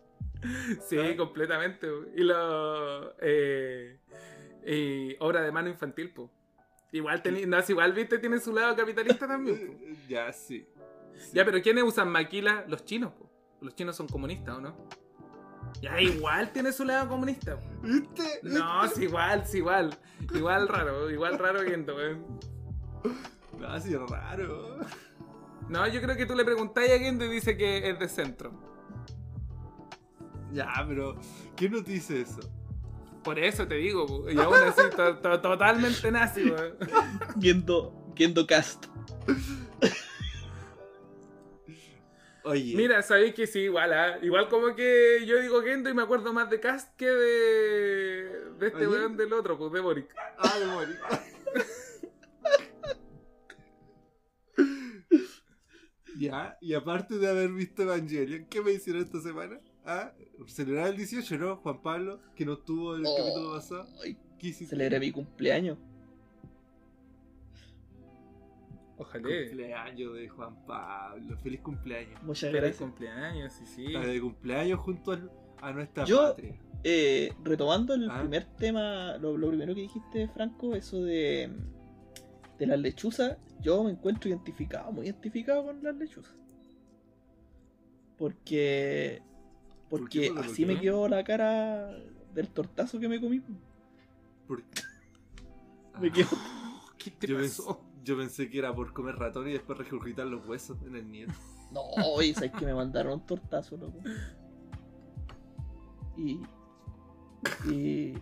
sí, 0.88 0.98
Ah. 0.98 1.16
completamente. 1.16 1.87
Y 2.16 2.22
lo. 2.22 3.14
Eh, 3.20 3.98
y 4.66 5.16
obra 5.20 5.42
de 5.42 5.52
mano 5.52 5.68
infantil, 5.68 6.11
po. 6.11 6.30
Igual, 6.92 7.22
teni- 7.22 7.46
no, 7.46 7.59
igual, 7.68 7.92
viste, 7.92 8.18
tiene 8.18 8.38
su 8.38 8.52
lado 8.52 8.74
capitalista 8.76 9.26
también. 9.26 9.66
po. 9.66 9.85
Ya, 10.09 10.33
sí. 10.33 10.66
Sí. 11.16 11.30
Ya, 11.33 11.44
pero 11.44 11.61
¿quiénes 11.62 11.85
usan 11.85 12.09
maquila? 12.11 12.64
Los 12.68 12.85
chinos, 12.85 13.12
po. 13.12 13.30
Los 13.61 13.74
chinos 13.74 13.96
son 13.96 14.07
comunistas, 14.09 14.57
¿o 14.57 14.61
no? 14.61 14.88
Ya, 15.80 16.00
igual 16.00 16.50
tiene 16.52 16.72
su 16.72 16.84
lado 16.84 17.08
comunista. 17.08 17.58
¿Viste? 17.82 18.40
No, 18.42 18.84
es 18.84 18.98
igual, 18.98 19.42
es 19.42 19.54
igual. 19.54 19.96
Igual 20.34 20.68
raro, 20.68 21.10
igual 21.10 21.38
raro 21.38 21.60
Gendo, 21.62 21.94
weón. 21.96 22.24
No, 23.58 23.80
sí, 23.80 23.92
es 23.94 24.00
raro. 24.10 24.78
No, 25.68 25.87
yo 25.88 26.00
creo 26.00 26.16
que 26.16 26.26
tú 26.26 26.34
le 26.34 26.44
preguntáis 26.44 26.92
a 26.92 26.98
Gendo 26.98 27.24
y 27.24 27.28
dice 27.28 27.56
que 27.56 27.88
es 27.90 27.98
de 27.98 28.08
centro. 28.08 28.52
Ya, 30.52 30.72
pero. 30.88 31.16
¿Quién 31.56 31.72
nos 31.72 31.84
dice 31.84 32.20
eso? 32.22 32.40
Por 33.22 33.38
eso 33.38 33.66
te 33.66 33.76
digo, 33.76 34.26
y 34.30 34.38
aún 34.38 34.54
así, 34.66 34.82
to- 34.94 35.16
to- 35.18 35.40
totalmente 35.40 36.10
nazi, 36.10 36.50
weón. 36.50 36.74
Gendo, 37.40 38.12
Gendo 38.14 38.46
Cast. 38.46 38.87
Oye. 42.44 42.76
Mira, 42.76 43.02
sabéis 43.02 43.35
que 43.35 43.46
sí, 43.46 43.61
igual, 43.61 43.92
¿ah? 43.94 44.18
igual 44.22 44.48
como 44.48 44.74
que 44.74 45.24
yo 45.26 45.40
digo 45.40 45.62
Gendo 45.62 45.88
y 45.88 45.94
me 45.94 46.02
acuerdo 46.02 46.33
más 46.33 46.50
de 46.50 46.61
Cast 46.61 46.94
que 46.96 47.07
de, 47.07 48.40
de 48.59 48.66
este 48.66 48.87
weón 48.87 49.16
del 49.16 49.33
otro, 49.33 49.57
pues 49.57 49.72
de 49.72 49.80
Boric. 49.80 50.09
Ah, 50.38 50.59
de 50.59 50.66
morir. 50.66 50.98
ya, 56.18 56.57
y 56.61 56.74
aparte 56.74 57.18
de 57.18 57.28
haber 57.28 57.50
visto 57.50 57.83
Evangelion, 57.83 58.46
¿qué 58.46 58.61
me 58.61 58.72
hicieron 58.72 59.02
esta 59.02 59.20
semana? 59.20 59.59
Ah, 59.85 60.12
celebrar 60.46 60.88
el 60.88 60.96
18, 60.96 61.38
¿no? 61.38 61.57
Juan 61.57 61.83
Pablo, 61.83 62.20
que 62.37 62.44
no 62.46 62.54
estuvo 62.54 62.94
en 62.94 63.00
el 63.00 63.07
Oh. 63.09 63.16
capítulo 63.16 63.52
pasado. 63.54 63.88
Ay, 64.02 64.16
¿Qué 64.38 64.48
hiciste? 64.48 64.74
celebré 64.76 65.00
mi 65.00 65.11
cumpleaños. 65.12 65.78
Ojalá. 68.96 69.22
Cumpleaños 69.28 70.14
de 70.14 70.28
Juan 70.28 70.66
Pablo. 70.66 71.37
Feliz 71.38 71.61
cumpleaños. 71.61 72.22
Muchas 72.22 72.50
Feliz 72.50 72.61
gracias. 72.61 72.78
cumpleaños, 72.80 73.52
sí, 73.52 73.66
sí. 73.66 73.88
La 73.88 74.07
de 74.07 74.20
cumpleaños 74.20 74.80
junto 74.80 75.12
al- 75.12 75.30
a 75.61 75.72
nuestra 75.72 76.04
Yo- 76.04 76.28
patria. 76.35 76.54
Eh, 76.87 77.33
retomando 77.42 77.94
el 77.94 78.11
Ah. 78.11 78.20
primer 78.20 78.44
tema, 78.57 79.16
lo, 79.16 79.37
lo 79.38 79.48
primero 79.48 79.74
que 79.74 79.80
dijiste, 79.83 80.28
Franco, 80.28 80.74
eso 80.76 81.02
de, 81.02 81.50
de 82.59 82.66
las 82.66 82.78
lechuzas, 82.78 83.38
yo 83.62 83.83
me 83.85 83.92
encuentro 83.92 84.28
identificado, 84.28 84.92
muy 84.92 85.07
identificado 85.07 85.64
con 85.64 85.83
las 85.83 85.96
lechuzas. 85.96 86.35
Porque, 88.18 89.22
¿Por 89.90 90.00
porque 90.00 90.30
así 90.38 90.64
me 90.66 90.78
quedó 90.80 91.09
la 91.09 91.24
cara 91.24 91.90
del 92.35 92.48
tortazo 92.48 93.00
que 93.00 93.09
me 93.09 93.20
comí. 93.20 93.40
Por- 94.46 94.62
Me 96.00 96.09
Ah, 96.09 96.12
quedó. 96.12 96.28
¿Qué 96.98 97.11
te 97.11 97.26
yo, 97.26 97.38
pasó? 97.38 97.80
Yo 98.05 98.17
pensé 98.17 98.49
que 98.51 98.59
era 98.59 98.75
por 98.75 98.93
comer 98.93 99.17
ratón 99.17 99.49
y 99.49 99.53
después 99.53 99.79
regurgitar 99.79 100.27
los 100.27 100.47
huesos 100.47 100.79
en 100.83 100.97
el 100.97 101.11
nieto. 101.11 101.33
No, 101.73 101.81
oye, 102.14 102.35
sabes 102.35 102.53
que 102.53 102.67
me 102.67 102.75
mandaron 102.75 103.14
un 103.14 103.27
tortazo, 103.27 103.77
loco. 103.77 103.99
Y, 106.17 106.40
y, 107.69 108.14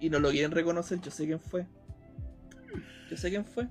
y 0.00 0.10
no 0.10 0.18
lo 0.18 0.30
quieren 0.30 0.50
reconocer, 0.50 1.00
yo 1.00 1.10
sé 1.10 1.26
quién 1.26 1.40
fue. 1.40 1.66
Yo 3.08 3.16
sé 3.16 3.30
quién 3.30 3.44
fue. 3.44 3.68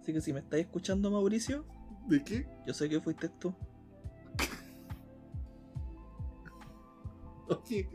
Así 0.00 0.12
que 0.12 0.20
si 0.20 0.32
me 0.32 0.40
estáis 0.40 0.66
escuchando, 0.66 1.10
Mauricio, 1.10 1.64
¿De 2.08 2.22
qué? 2.24 2.46
yo 2.66 2.74
sé 2.74 2.88
que 2.88 3.00
fuiste 3.00 3.28
tú. 3.28 3.54
Oye, 7.66 7.88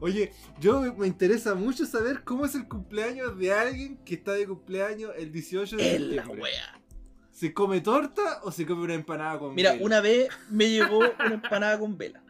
oye, 0.00 0.32
yo 0.60 0.94
me 0.94 1.06
interesa 1.06 1.54
mucho 1.54 1.86
saber 1.86 2.22
cómo 2.24 2.44
es 2.46 2.54
el 2.54 2.68
cumpleaños 2.68 3.36
de 3.38 3.52
alguien 3.52 3.96
que 4.04 4.14
está 4.14 4.32
de 4.32 4.46
cumpleaños 4.46 5.10
el 5.18 5.32
18 5.32 5.76
de 5.76 5.94
Es 5.94 6.00
la 6.00 6.14
septiembre. 6.22 6.42
wea. 6.42 6.80
¿Se 7.30 7.52
come 7.54 7.80
torta 7.80 8.40
o 8.44 8.52
se 8.52 8.66
come 8.66 8.82
una 8.84 8.94
empanada 8.94 9.38
con 9.38 9.54
Mira, 9.54 9.72
vela? 9.72 9.84
una 9.84 10.00
vez 10.00 10.28
me 10.50 10.68
llegó 10.70 10.98
una 10.98 11.34
empanada 11.34 11.78
con 11.78 11.96
vela. 11.98 12.22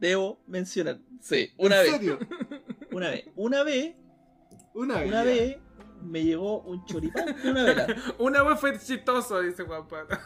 Debo 0.00 0.40
mencionar. 0.46 0.98
Sí, 1.20 1.50
una 1.56 1.76
¿En 1.78 1.82
vez. 1.84 1.92
serio? 1.92 2.18
Una 2.92 3.08
vez. 3.08 3.24
Una 3.36 3.62
vez, 3.62 3.94
Una 4.74 4.98
vez. 4.98 5.08
una 5.08 5.22
vez 5.22 5.56
me 6.02 6.24
llegó 6.24 6.60
un 6.62 6.84
choripán 6.84 7.32
con 7.40 7.50
una 7.52 7.62
vela. 7.62 7.86
Una 8.18 8.42
vez 8.42 8.60
fue 8.60 8.78
chistoso, 8.78 9.40
dice 9.40 9.62
Juan 9.62 9.86
Pablo. 9.88 10.18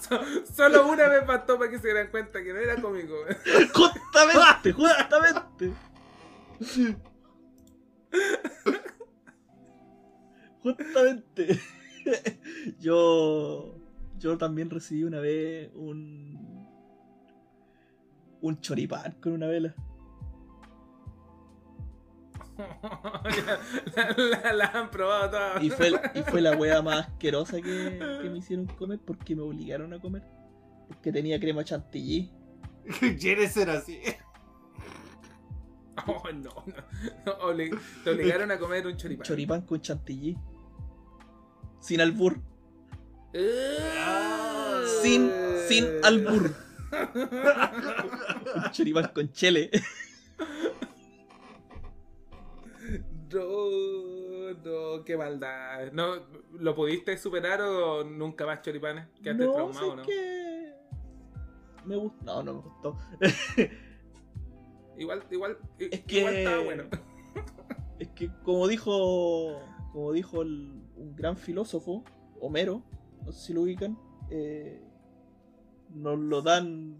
So- 0.00 0.44
solo 0.54 0.86
una 0.88 1.08
vez 1.08 1.26
bastó 1.26 1.58
para 1.58 1.70
que 1.70 1.78
se 1.78 1.88
dieran 1.88 2.10
cuenta 2.10 2.42
que 2.42 2.52
no 2.52 2.58
era 2.58 2.80
cómico. 2.80 3.14
Justamente, 3.74 4.72
justamente. 4.72 5.72
Justamente. 10.62 11.58
Yo. 12.78 13.74
Yo 14.18 14.38
también 14.38 14.70
recibí 14.70 15.04
una 15.04 15.18
vez 15.20 15.70
un. 15.74 16.62
Un 18.40 18.60
choripán 18.60 19.12
con 19.20 19.32
una 19.32 19.46
vela. 19.46 19.74
la, 23.96 24.14
la- 24.16 24.52
la 24.52 24.64
han 24.66 24.90
probado 24.90 25.30
todas. 25.30 25.62
Y 25.62 25.70
fue, 25.70 25.92
y 26.14 26.22
fue 26.22 26.40
la 26.40 26.52
wea 26.56 26.82
más 26.82 27.06
asquerosa 27.08 27.56
que, 27.60 27.98
que 28.22 28.30
me 28.30 28.38
hicieron 28.38 28.66
comer 28.66 29.00
porque 29.04 29.34
me 29.36 29.42
obligaron 29.42 29.92
a 29.92 30.00
comer. 30.00 30.22
Porque 30.88 31.12
tenía 31.12 31.38
crema 31.40 31.64
chantilly. 31.64 32.30
¿Quieres 33.20 33.52
ser 33.52 33.70
así? 33.70 34.00
Oh, 36.06 36.22
no, 36.32 36.50
no. 36.66 37.72
Te 38.04 38.10
obligaron 38.10 38.50
a 38.50 38.58
comer 38.58 38.86
un 38.86 38.96
choripán. 38.96 39.24
Choripán 39.26 39.62
con 39.62 39.80
chantilly. 39.80 40.36
Sin 41.80 42.00
albur. 42.00 42.40
Eh. 43.34 43.76
Sin, 45.02 45.30
sin 45.68 45.86
albur. 46.02 46.54
Un 48.56 48.70
choripán 48.72 49.08
con 49.14 49.30
chele. 49.32 49.70
No, 53.32 54.52
no, 54.96 55.04
qué 55.04 55.16
maldad. 55.16 55.92
No, 55.92 56.14
¿Lo 56.52 56.74
pudiste 56.74 57.16
superar 57.16 57.60
o 57.62 58.04
nunca 58.04 58.46
más 58.46 58.62
choripanes? 58.62 59.06
¿Quedaste 59.22 59.44
no, 59.46 59.52
traumado, 59.52 59.90
sé 59.90 59.96
no? 59.96 60.02
que... 60.02 60.72
Me 61.84 61.96
gustó. 61.96 62.24
No, 62.24 62.42
no 62.42 62.54
me 62.54 62.60
gustó. 62.60 62.96
Igual, 64.98 65.24
igual, 65.30 65.56
Es 65.78 66.00
que- 66.02 66.18
igual 66.18 66.34
estaba 66.36 66.62
bueno. 66.64 66.84
Es 67.98 68.08
que 68.08 68.30
como 68.42 68.66
dijo. 68.68 69.60
Como 69.92 70.12
dijo 70.12 70.42
el- 70.42 70.82
un 70.96 71.14
gran 71.16 71.36
filósofo. 71.36 72.04
Homero, 72.40 72.82
no 73.24 73.30
sé 73.32 73.46
si 73.46 73.52
lo 73.52 73.62
ubican, 73.62 73.96
eh, 74.30 74.82
nos 75.90 76.18
lo 76.18 76.42
dan. 76.42 76.96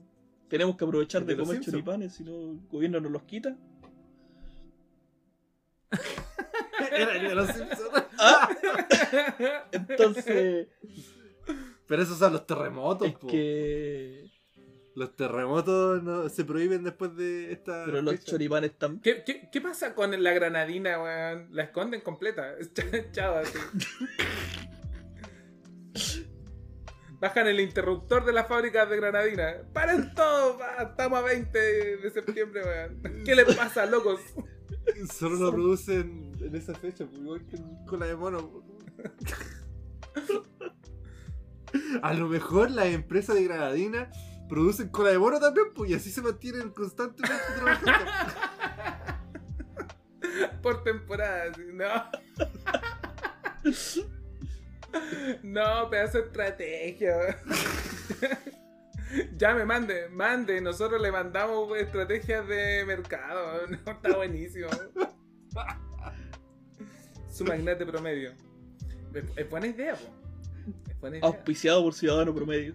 Tenemos 0.49 0.77
que 0.77 0.85
aprovechar 0.85 1.25
de 1.25 1.35
comer 1.35 1.55
Simpsons. 1.57 1.73
choripanes, 1.73 2.13
si 2.15 2.23
no 2.25 2.33
el 2.53 2.61
gobierno 2.71 3.01
nos 3.01 3.11
los 3.11 3.23
quita. 3.25 3.57
Era 6.93 7.17
el 7.17 7.29
de 7.29 7.35
los 7.35 7.49
Simpsons. 7.49 8.05
Entonces, 9.73 10.69
Pero 11.87 12.03
esos 12.03 12.19
son 12.19 12.33
los 12.33 12.47
terremotos, 12.47 13.09
es 13.09 13.15
po. 13.15 13.27
que. 13.27 14.31
Los 14.95 15.17
terremotos 15.17 16.03
no, 16.03 16.29
se 16.29 16.45
prohíben 16.45 16.85
después 16.85 17.17
de 17.17 17.53
esta. 17.53 17.85
Pero 17.87 18.03
los 18.03 18.15
fecha. 18.17 18.33
choripanes 18.33 18.73
están. 18.73 19.01
¿Qué, 19.01 19.25
qué, 19.25 19.49
qué 19.51 19.61
pasa 19.61 19.95
con 19.95 20.23
la 20.23 20.33
granadina, 20.33 21.03
weón? 21.03 21.49
La 21.53 21.65
esconden 21.65 22.03
completa. 22.03 22.57
Chao, 23.13 23.39
así. 23.39 23.59
Bajan 27.21 27.47
el 27.47 27.61
interruptor 27.61 28.25
de 28.25 28.33
las 28.33 28.49
fábricas 28.49 28.91
de 28.91 28.97
granadina. 28.97 29.55
¡Paren 29.73 30.13
todo! 30.15 30.59
Estamos 30.81 31.21
a 31.21 31.23
20 31.23 31.59
de 31.59 32.11
septiembre, 32.11 32.63
weón. 32.63 33.25
¿Qué 33.25 33.35
les 33.35 33.57
pasa, 33.57 33.87
locos? 33.87 34.21
Solo 35.13 35.37
lo 35.37 35.53
producen 35.53 36.33
en 36.41 36.55
esa 36.55 36.75
fecha, 36.75 37.07
pues, 37.07 37.21
igual 37.21 37.47
que 37.47 37.57
en 37.57 37.85
cola 37.87 38.07
de 38.07 38.17
mono. 38.17 38.39
po. 38.39 38.65
A 42.03 42.15
lo 42.15 42.29
mejor 42.29 42.71
las 42.71 42.87
empresas 42.87 43.35
de 43.35 43.45
granadina 43.45 44.11
producen 44.49 44.89
cola 44.89 45.11
de 45.11 45.19
mono 45.19 45.41
también, 45.41 45.69
pues, 45.75 45.91
y 45.91 45.95
así 45.95 46.11
se 46.11 46.23
mantienen 46.23 46.71
constantemente 46.71 47.43
trabajando. 47.57 48.05
Por 50.63 50.85
temporada, 50.85 51.53
no. 51.73 52.11
No, 55.43 55.89
pedazo 55.89 56.19
de 56.19 56.25
estrategia. 56.25 57.39
Ya 59.37 59.55
me 59.55 59.65
mande, 59.65 60.09
mande. 60.11 60.61
Nosotros 60.61 61.01
le 61.01 61.13
mandamos 61.13 61.77
estrategias 61.79 62.47
de 62.49 62.85
mercado. 62.87 63.67
No, 63.85 63.93
está 63.93 64.17
buenísimo. 64.17 64.69
Su 67.31 67.45
magnate 67.45 67.85
promedio. 67.87 68.33
Es, 69.37 69.49
buena 69.51 69.67
idea, 69.67 69.95
po. 69.95 70.09
Es 70.91 71.01
buena 71.01 71.17
idea. 71.19 71.27
Auspiciado 71.29 71.83
por 71.83 71.95
Ciudadano 71.95 72.35
Promedio. 72.35 72.75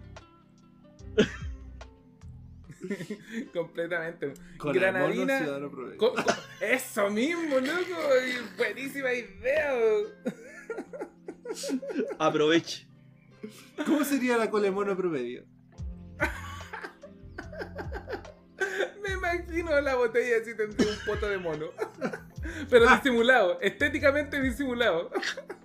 Completamente. 3.52 4.32
Mono, 4.58 4.72
Granadina. 4.72 5.38
ciudadano 5.38 5.70
promedio. 5.70 5.98
Co- 5.98 6.14
co- 6.14 6.22
eso 6.60 7.10
mismo, 7.10 7.58
loco. 7.58 8.00
y 8.26 8.56
Buenísima 8.56 9.12
idea. 9.12 9.74
Aproveche. 12.18 12.86
¿Cómo 13.84 14.04
sería 14.04 14.36
la 14.36 14.50
cola 14.50 14.64
de 14.64 14.70
mono 14.70 14.96
promedio? 14.96 15.44
Imagino 19.48 19.80
la 19.80 19.94
botella 19.94 20.36
así 20.42 20.54
tendría 20.54 20.90
un 20.90 20.98
poto 21.06 21.28
de 21.28 21.38
mono. 21.38 21.66
Pero 22.70 22.86
disimulado, 22.86 23.58
estéticamente 23.60 24.40
disimulado. 24.42 25.10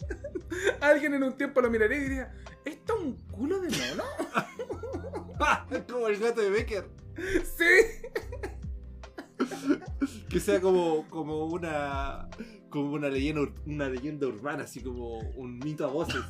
Alguien 0.82 1.14
en 1.16 1.24
un 1.24 1.38
tiempo 1.38 1.60
lo 1.62 1.70
miraría 1.70 1.98
y 1.98 2.02
diría, 2.02 2.34
¿esto 2.64 2.96
es 2.98 3.04
un 3.04 3.18
culo 3.28 3.60
de 3.60 3.70
mono? 3.70 4.04
Como 5.90 6.08
el 6.08 6.18
gato 6.18 6.42
de 6.42 6.50
Becker. 6.50 6.86
Sí. 7.44 8.08
Que 10.30 10.40
sea 10.40 10.62
como, 10.62 11.08
como 11.10 11.46
una. 11.48 12.30
Como 12.70 12.94
una 12.94 13.10
leyenda, 13.10 13.42
una 13.66 13.90
leyenda 13.90 14.28
urbana, 14.28 14.64
así 14.64 14.82
como 14.82 15.20
un 15.20 15.60
mito 15.60 15.86
a 15.86 15.92
voces. 15.92 16.24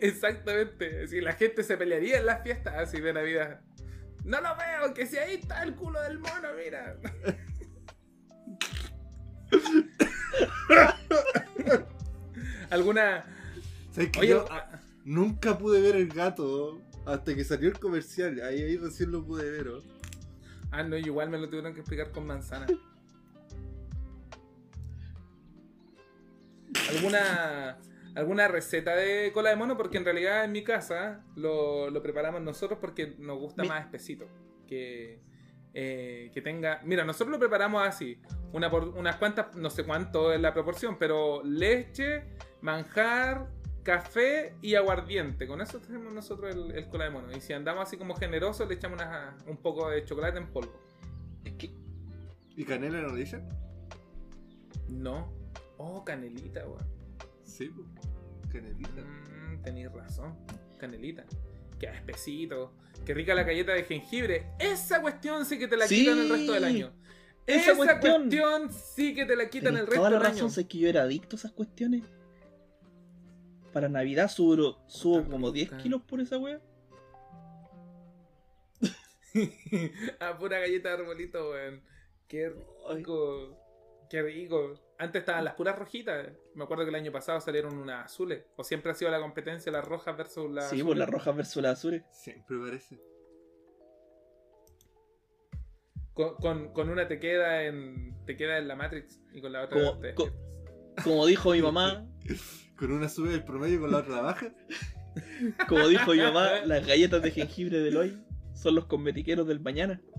Exactamente. 0.00 1.06
Si 1.08 1.20
la 1.20 1.34
gente 1.34 1.62
se 1.62 1.76
pelearía 1.76 2.18
en 2.18 2.26
las 2.26 2.42
fiestas 2.42 2.74
así 2.76 3.00
de 3.00 3.12
Navidad. 3.12 3.60
No 4.24 4.40
lo 4.40 4.56
veo, 4.56 4.94
que 4.94 5.06
si 5.06 5.18
ahí 5.18 5.34
está 5.34 5.62
el 5.62 5.74
culo 5.74 6.00
del 6.02 6.18
mono, 6.18 6.48
mira. 6.56 6.96
¿Alguna... 12.70 13.24
¿Sabes 13.92 14.10
que 14.10 14.20
Oye, 14.20 14.30
yo 14.30 14.46
ah, 14.50 14.80
nunca 15.04 15.58
pude 15.58 15.80
ver 15.80 15.96
el 15.96 16.08
gato 16.08 16.80
hasta 17.06 17.34
que 17.34 17.44
salió 17.44 17.68
el 17.68 17.78
comercial? 17.78 18.40
Ahí, 18.42 18.62
ahí 18.62 18.76
recién 18.78 19.12
lo 19.12 19.24
pude 19.24 19.48
ver. 19.50 19.68
¿oh? 19.68 19.82
ah, 20.70 20.82
no, 20.82 20.96
igual 20.96 21.28
me 21.28 21.38
lo 21.38 21.48
tuvieron 21.48 21.74
que 21.74 21.80
explicar 21.80 22.10
con 22.10 22.26
manzana. 22.26 22.66
¿Alguna, 26.88 27.78
alguna 28.14 28.48
receta 28.48 28.94
de 28.94 29.30
cola 29.32 29.50
de 29.50 29.56
mono? 29.56 29.76
Porque 29.76 29.98
en 29.98 30.04
realidad 30.04 30.44
en 30.44 30.52
mi 30.52 30.62
casa 30.64 31.24
lo, 31.36 31.90
lo 31.90 32.02
preparamos 32.02 32.40
nosotros 32.42 32.78
porque 32.80 33.14
nos 33.18 33.38
gusta 33.38 33.62
Mi- 33.62 33.68
más 33.68 33.84
espesito. 33.84 34.26
Que, 34.66 35.20
eh, 35.74 36.30
que 36.32 36.40
tenga... 36.42 36.80
Mira, 36.84 37.04
nosotros 37.04 37.30
lo 37.32 37.38
preparamos 37.38 37.86
así. 37.86 38.18
Una 38.52 38.70
por, 38.70 38.88
unas 38.90 39.16
cuantas, 39.16 39.54
no 39.56 39.68
sé 39.70 39.84
cuánto 39.84 40.32
es 40.32 40.40
la 40.40 40.54
proporción, 40.54 40.96
pero 40.98 41.42
leche, 41.44 42.24
manjar, 42.62 43.48
café 43.82 44.54
y 44.62 44.74
aguardiente. 44.76 45.46
Con 45.46 45.60
eso 45.60 45.80
tenemos 45.80 46.12
nosotros 46.12 46.54
el, 46.54 46.70
el 46.72 46.88
cola 46.88 47.04
de 47.04 47.10
mono. 47.10 47.36
Y 47.36 47.40
si 47.40 47.52
andamos 47.52 47.82
así 47.82 47.96
como 47.96 48.14
generosos, 48.16 48.68
le 48.68 48.74
echamos 48.76 48.98
unas- 49.00 49.34
un 49.46 49.56
poco 49.58 49.90
de 49.90 50.04
chocolate 50.04 50.38
en 50.38 50.46
polvo. 50.52 50.72
¿Y 52.56 52.64
Canela 52.64 53.00
no 53.02 53.14
dice? 53.14 53.42
No. 54.88 55.32
Oh, 55.76 56.04
canelita, 56.04 56.64
weón. 56.66 56.93
Sí, 57.56 57.68
pues. 57.68 57.86
Canelita. 58.52 59.00
Mm, 59.02 59.62
tenéis 59.62 59.92
razón. 59.92 60.36
Canelita. 60.78 61.24
Qué 61.78 61.86
espesito. 61.86 62.72
Qué 63.04 63.14
rica 63.14 63.32
la 63.34 63.44
galleta 63.44 63.72
de 63.72 63.84
jengibre. 63.84 64.46
Esa 64.58 65.00
cuestión 65.00 65.44
sí 65.44 65.58
que 65.58 65.68
te 65.68 65.76
la 65.76 65.86
Sí. 65.86 66.00
quitan 66.00 66.18
el 66.18 66.28
resto 66.30 66.52
del 66.52 66.64
año. 66.64 66.92
Esa 67.46 67.72
Esa, 67.72 67.76
cuestión. 67.76 68.22
cuestión. 68.22 68.72
sí 68.72 69.14
que 69.14 69.24
te 69.26 69.36
la 69.36 69.48
quitan 69.50 69.74
Tenés 69.74 69.80
el 69.82 69.86
resto 69.86 70.00
toda 70.00 70.10
la 70.10 70.16
del 70.16 70.24
razón, 70.26 70.40
año. 70.46 70.48
sé 70.50 70.66
que 70.66 70.78
yo 70.78 70.88
era 70.88 71.02
adicto 71.02 71.36
a 71.36 71.38
esas 71.38 71.52
cuestiones. 71.52 72.02
Para 73.72 73.88
Navidad 73.88 74.28
subo, 74.30 74.78
subo 74.88 75.24
como 75.28 75.50
10 75.52 75.70
rica. 75.70 75.82
kilos 75.82 76.02
por 76.02 76.20
esa 76.20 76.38
wea. 76.38 76.60
a 80.20 80.38
pura 80.38 80.58
galleta 80.60 80.88
de 80.90 80.94
arbolito, 81.02 81.50
weón. 81.50 81.82
Qué 82.28 82.52
rico. 82.94 83.56
Qué 84.10 84.22
rico. 84.22 84.74
Antes 84.98 85.20
estaban 85.20 85.44
las 85.44 85.54
puras 85.54 85.78
rojitas. 85.78 86.28
Me 86.54 86.64
acuerdo 86.64 86.84
que 86.84 86.90
el 86.90 86.94
año 86.94 87.10
pasado 87.12 87.40
salieron 87.40 87.76
unas 87.76 88.04
azules. 88.06 88.44
O 88.56 88.64
siempre 88.64 88.92
ha 88.92 88.94
sido 88.94 89.10
la 89.10 89.20
competencia 89.20 89.72
las 89.72 89.84
rojas 89.84 90.16
versus 90.16 90.50
las 90.50 90.70
sí, 90.70 90.82
por 90.82 90.96
las 90.96 91.08
rojas 91.08 91.34
versus 91.36 91.62
las 91.62 91.78
azules. 91.78 92.02
Siempre 92.12 92.56
parece. 92.58 93.00
Con, 96.12 96.36
con, 96.36 96.72
con 96.72 96.90
una 96.90 97.08
te 97.08 97.18
queda 97.18 97.64
en. 97.64 98.14
te 98.24 98.36
queda 98.36 98.58
en 98.58 98.68
la 98.68 98.76
Matrix 98.76 99.20
y 99.32 99.40
con 99.40 99.52
la 99.52 99.62
otra 99.64 99.78
Como- 99.78 99.98
te 100.00 100.14
co- 100.14 100.24
despiertas. 100.26 101.04
Como 101.04 101.26
dijo 101.26 101.50
mi 101.52 101.62
mamá, 101.62 102.06
Con 102.78 102.92
una 102.92 103.08
sube 103.08 103.34
el 103.34 103.44
promedio 103.44 103.76
y 103.76 103.80
con 103.80 103.90
la 103.92 103.98
otra 103.98 104.16
la 104.16 104.22
baja. 104.22 104.52
como 105.68 105.86
dijo 105.88 106.12
mi 106.12 106.18
mamá, 106.20 106.60
las 106.64 106.86
galletas 106.86 107.22
de 107.22 107.30
jengibre 107.32 107.80
del 107.80 107.96
hoy 107.96 108.24
son 108.54 108.74
los 108.76 108.86
cosmetiqueros 108.86 109.46
del 109.46 109.60
mañana. 109.60 110.00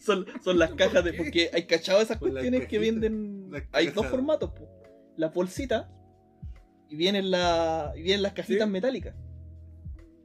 Son, 0.00 0.24
son 0.44 0.58
las 0.58 0.72
cajas 0.74 1.04
de. 1.04 1.14
Porque 1.14 1.50
hay 1.52 1.66
cachado 1.66 2.00
esas 2.00 2.18
cuestiones 2.18 2.68
que 2.68 2.78
venden. 2.78 3.41
Las 3.52 3.62
Hay 3.72 3.88
dos 3.88 4.06
formatos, 4.06 4.50
po. 4.50 4.68
La 5.16 5.28
bolsita 5.28 5.90
y 6.88 6.96
vienen, 6.96 7.30
la, 7.30 7.92
y 7.96 8.02
vienen 8.02 8.22
las 8.22 8.32
cajitas 8.32 8.66
Sí. 8.66 8.72
metálicas. 8.72 9.14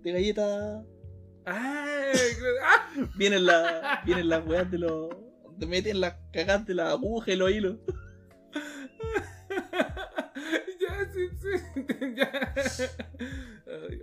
De 0.02 0.12
galletas. 0.12 0.86
¡Ay! 1.46 2.18
¡Ah! 2.64 2.90
Vienen, 3.16 3.46
la, 3.46 4.02
vienen 4.06 4.30
las 4.30 4.46
weas 4.46 4.70
de 4.72 4.80
los. 4.80 5.10
Te 5.60 5.66
meten 5.66 6.00
las 6.02 6.16
cagas 6.32 6.66
de 6.66 6.74
la 6.76 6.92
aguja 6.92 7.32
y 7.32 7.36
los 7.36 7.52
hilos. 7.52 7.78
ya, 10.80 11.12
sí, 11.12 11.30
sí. 11.40 11.86
ya. 12.16 12.54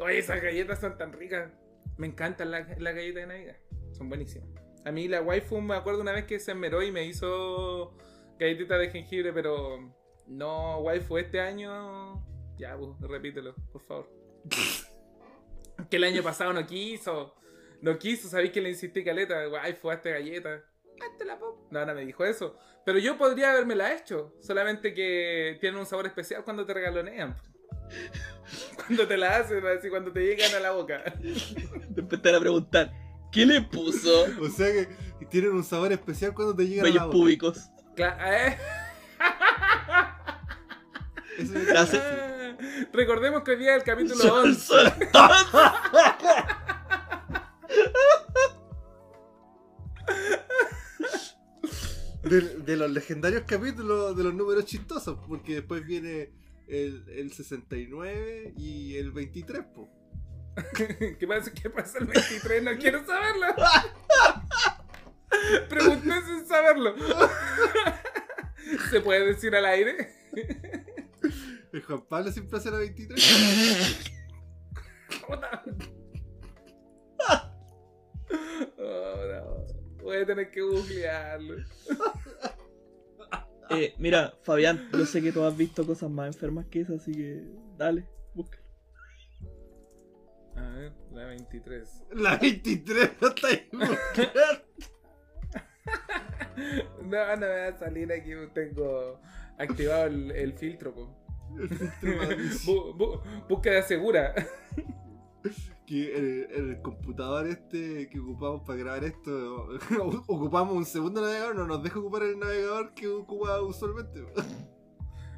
Oye, 0.01 0.19
esas 0.19 0.43
galletas 0.43 0.81
son 0.81 0.97
tan 0.99 1.13
ricas. 1.13 1.51
Me 1.97 2.07
encantan 2.07 2.51
las 2.51 2.69
las 2.81 2.95
galletas 2.95 3.23
de 3.23 3.27
Navidad. 3.27 3.57
Son 3.93 4.09
buenísimas. 4.09 4.49
A 4.85 4.91
mí 4.93 5.09
la 5.09 5.23
waifu 5.23 5.61
me 5.61 5.75
acuerdo 5.77 6.01
una 6.01 6.13
vez 6.13 6.25
que 6.25 6.39
se 6.41 6.51
enmeró 6.53 6.83
y 6.83 6.91
me 6.93 7.07
hizo 7.07 7.97
galletitas 8.39 8.79
de 8.79 8.91
jengibre, 8.91 9.33
pero 9.33 9.93
no, 10.27 10.79
waifu, 10.79 11.19
este 11.19 11.41
año. 11.41 12.25
Ya, 12.59 12.77
pues, 12.77 12.91
repítelo, 13.01 13.55
por 13.73 13.83
favor. 13.83 14.11
que 15.91 15.97
el 15.97 16.05
año 16.05 16.23
pasado 16.23 16.53
no 16.53 16.67
quiso. 16.67 17.35
No 17.81 17.99
quiso, 17.99 18.29
sabéis 18.29 18.53
que 18.53 18.61
le 18.61 18.71
insistí 18.71 19.05
caleta. 19.05 19.49
Waifu, 19.49 19.91
hazte 19.91 20.11
galleta. 20.11 20.65
Hazte 21.01 21.25
la 21.25 21.39
pop. 21.39 21.67
No, 21.71 21.85
no 21.85 21.95
me 21.95 22.05
dijo 22.05 22.25
eso. 22.25 22.57
Pero 22.85 22.99
yo 22.99 23.19
podría 23.19 23.51
haberme 23.51 23.75
la 23.75 23.95
hecho. 23.95 24.35
Solamente 24.41 24.95
que 24.95 25.59
tienen 25.61 25.81
un 25.81 25.87
sabor 25.87 26.07
especial 26.07 26.45
cuando 26.45 26.65
te 26.65 26.75
regalonean. 26.75 27.37
Cuando 28.77 29.07
te 29.07 29.17
la 29.17 29.37
hacen, 29.37 29.65
así 29.67 29.89
cuando 29.89 30.13
te 30.13 30.21
llegan 30.21 30.55
a 30.55 30.61
la 30.61 30.73
boca. 30.73 31.03
Te 31.05 32.01
empezaron 32.01 32.37
a 32.37 32.41
preguntar: 32.41 32.93
¿Qué 33.33 33.47
le 33.47 33.63
puso? 33.63 34.27
O 34.41 34.49
sea 34.49 34.71
que 34.71 35.27
tienen 35.27 35.53
un 35.53 35.65
sabor 35.65 35.93
especial 35.93 36.35
cuando 36.35 36.55
te 36.55 36.67
llegan 36.67 36.87
a 36.87 36.89
la 36.89 36.93
Bellos 36.93 37.07
boca. 37.07 37.13
públicos. 37.13 37.71
Cla- 37.97 38.17
¿eh? 38.21 38.59
Hace- 41.77 41.99
Ah, 42.01 42.57
Recordemos 42.93 43.43
que 43.43 43.53
hoy 43.53 43.57
día 43.59 43.77
es 43.77 43.83
el 43.83 43.85
capítulo 43.85 44.35
11. 44.43 44.61
Sol- 44.61 44.93
De, 52.23 52.41
de 52.41 52.77
los 52.77 52.91
legendarios 52.91 53.43
capítulos 53.47 54.17
de 54.17 54.25
los 54.25 54.33
números 54.35 54.65
chistosos, 54.65 55.19
porque 55.29 55.57
después 55.57 55.85
viene 55.85 56.33
el, 56.67 57.05
el 57.11 57.33
69 57.33 58.55
y 58.57 58.97
el 58.97 59.13
23, 59.13 59.63
po. 59.75 59.91
¿Qué 61.19 61.27
pasa, 61.27 61.53
¿Qué 61.53 61.69
pasa 61.69 61.99
el 61.99 62.07
23? 62.07 62.63
No 62.63 62.71
quiero 62.79 63.05
saberlo. 63.05 63.47
Pregunté 65.69 66.23
sin 66.27 66.47
saberlo. 66.47 66.95
¿Se 68.91 69.01
puede 69.01 69.27
decir 69.27 69.55
al 69.55 69.67
aire? 69.67 70.15
El 71.73 71.83
Juan 71.83 72.03
Pablo 72.03 72.31
siempre 72.31 72.59
hace 72.59 72.71
la 72.71 72.79
23. 72.79 74.13
Puta. 75.27 75.65
Oh, 78.79 79.17
no. 79.33 80.03
Voy 80.03 80.17
a 80.19 80.27
tener 80.27 80.51
que 80.51 80.61
googlearlo. 80.61 81.57
Eh, 83.71 83.95
mira, 83.99 84.35
Fabián, 84.43 84.89
yo 84.93 85.07
sé 85.07 85.21
que 85.23 85.33
tú 85.33 85.43
has 85.43 85.57
visto 85.57 85.87
cosas 85.87 86.11
más 86.11 86.29
enfermas 86.29 86.67
que 86.67 86.83
esas, 86.83 87.01
así 87.01 87.13
que 87.13 87.43
dale, 87.77 88.07
busca. 88.35 88.59
A 90.55 90.69
ver, 90.69 90.93
la 91.11 91.25
23. 91.25 92.05
La 92.13 92.37
23 92.37 93.11
no 93.21 93.29
está 93.29 93.49
ahí. 93.49 93.69
No, 97.03 97.37
no 97.37 97.37
me 97.37 97.47
va 97.47 97.69
a 97.69 97.79
salir 97.79 98.13
aquí. 98.13 98.31
Tengo 98.55 99.21
activado 99.59 100.07
el, 100.07 100.31
el 100.33 100.53
filtro. 100.55 100.95
Po. 100.95 101.17
Bu- 102.67 102.97
bu- 102.97 103.21
búsqueda 103.49 103.83
segura. 103.83 104.35
que 105.87 106.17
el, 106.17 106.51
el 106.51 106.81
computador 106.83 107.47
este 107.47 108.09
que 108.09 108.19
ocupamos 108.19 108.63
para 108.67 108.79
grabar 108.79 109.05
esto, 109.05 109.69
ocupamos 110.27 110.75
un 110.75 110.87
segundo 110.87 111.21
navegador, 111.21 111.55
no 111.55 111.67
nos 111.67 111.83
deja 111.83 111.99
ocupar 111.99 112.23
el 112.23 112.39
navegador 112.39 112.95
que 112.95 113.07
ocupa 113.07 113.61
usualmente. 113.61 114.25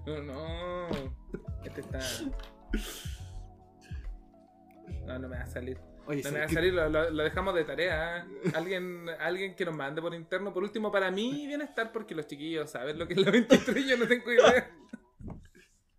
No, 0.06 0.22
no. 0.22 0.88
Este 1.64 1.80
está. 1.80 1.98
No, 5.04 5.18
no 5.18 5.28
me 5.28 5.36
va 5.36 5.42
a 5.42 5.46
salir. 5.46 5.78
Oye, 6.06 6.22
No 6.22 6.30
me 6.32 6.38
va 6.38 6.44
a 6.44 6.48
salir, 6.48 6.72
lo, 6.72 6.88
lo- 6.88 7.10
lo 7.10 7.22
dejamos 7.24 7.54
de 7.54 7.64
tarea. 7.64 8.18
¿eh? 8.18 8.24
Alguien, 8.54 9.08
alguien 9.18 9.56
que 9.56 9.64
nos 9.64 9.76
mande 9.76 10.00
por 10.00 10.14
interno. 10.14 10.52
Por 10.54 10.62
último, 10.62 10.92
para 10.92 11.10
mí 11.10 11.46
bienestar, 11.46 11.90
porque 11.92 12.14
los 12.14 12.26
chiquillos 12.26 12.70
saben 12.70 12.98
lo 12.98 13.08
que 13.08 13.14
es 13.14 13.20
la 13.20 13.30
23, 13.30 13.86
yo 13.86 13.96
no 13.96 14.06
tengo 14.06 14.32
idea. 14.32 14.70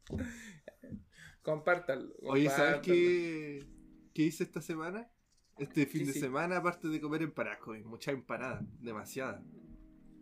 Compártanlo. 1.41 2.13
Oye, 2.23 2.49
¿sabes 2.49 2.81
qué, 2.81 3.65
qué 4.13 4.21
hice 4.23 4.43
esta 4.43 4.61
semana? 4.61 5.09
Este 5.57 5.85
fin 5.85 6.01
Sí, 6.01 6.07
de 6.07 6.13
sí. 6.13 6.19
semana, 6.19 6.57
aparte 6.57 6.87
de 6.87 7.01
comer 7.01 7.23
empanadas, 7.23 7.59
comí 7.59 7.81
mucha 7.83 8.11
empanada, 8.11 8.61
demasiada. 8.79 9.41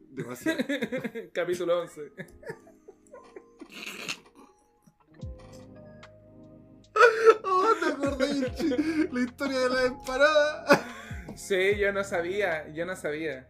Demasiada. 0.10 0.66
Capítulo 1.34 1.82
11. 1.82 2.12
la 7.98 9.20
historia 9.22 9.60
de 9.60 9.70
la 9.70 9.84
empanada. 9.86 10.86
Sí, 11.36 11.78
yo 11.78 11.92
no 11.92 12.04
sabía, 12.04 12.72
yo 12.74 12.86
no 12.86 12.96
sabía. 12.96 13.50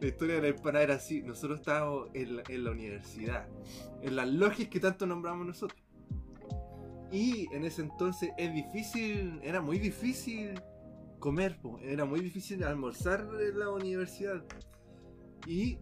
La 0.00 0.06
historia 0.08 0.36
de 0.36 0.42
la 0.42 0.48
empanada 0.48 0.84
era 0.84 0.94
así. 0.94 1.22
Nosotros 1.22 1.60
estábamos 1.60 2.08
en 2.14 2.36
la, 2.36 2.42
en 2.48 2.64
la 2.64 2.70
universidad, 2.72 3.48
en 4.02 4.16
las 4.16 4.28
logias 4.28 4.68
que 4.68 4.80
tanto 4.80 5.06
nombramos 5.06 5.46
nosotros. 5.46 5.80
Y 7.12 7.46
en 7.54 7.64
ese 7.64 7.82
entonces 7.82 8.30
es 8.38 8.54
difícil, 8.54 9.38
era 9.42 9.60
muy 9.60 9.78
difícil 9.78 10.60
comer, 11.18 11.58
po, 11.60 11.78
era 11.80 12.04
muy 12.04 12.20
difícil 12.20 12.64
almorzar 12.64 13.28
en 13.40 13.58
la 13.58 13.70
universidad. 13.70 14.42
Y 15.46 15.78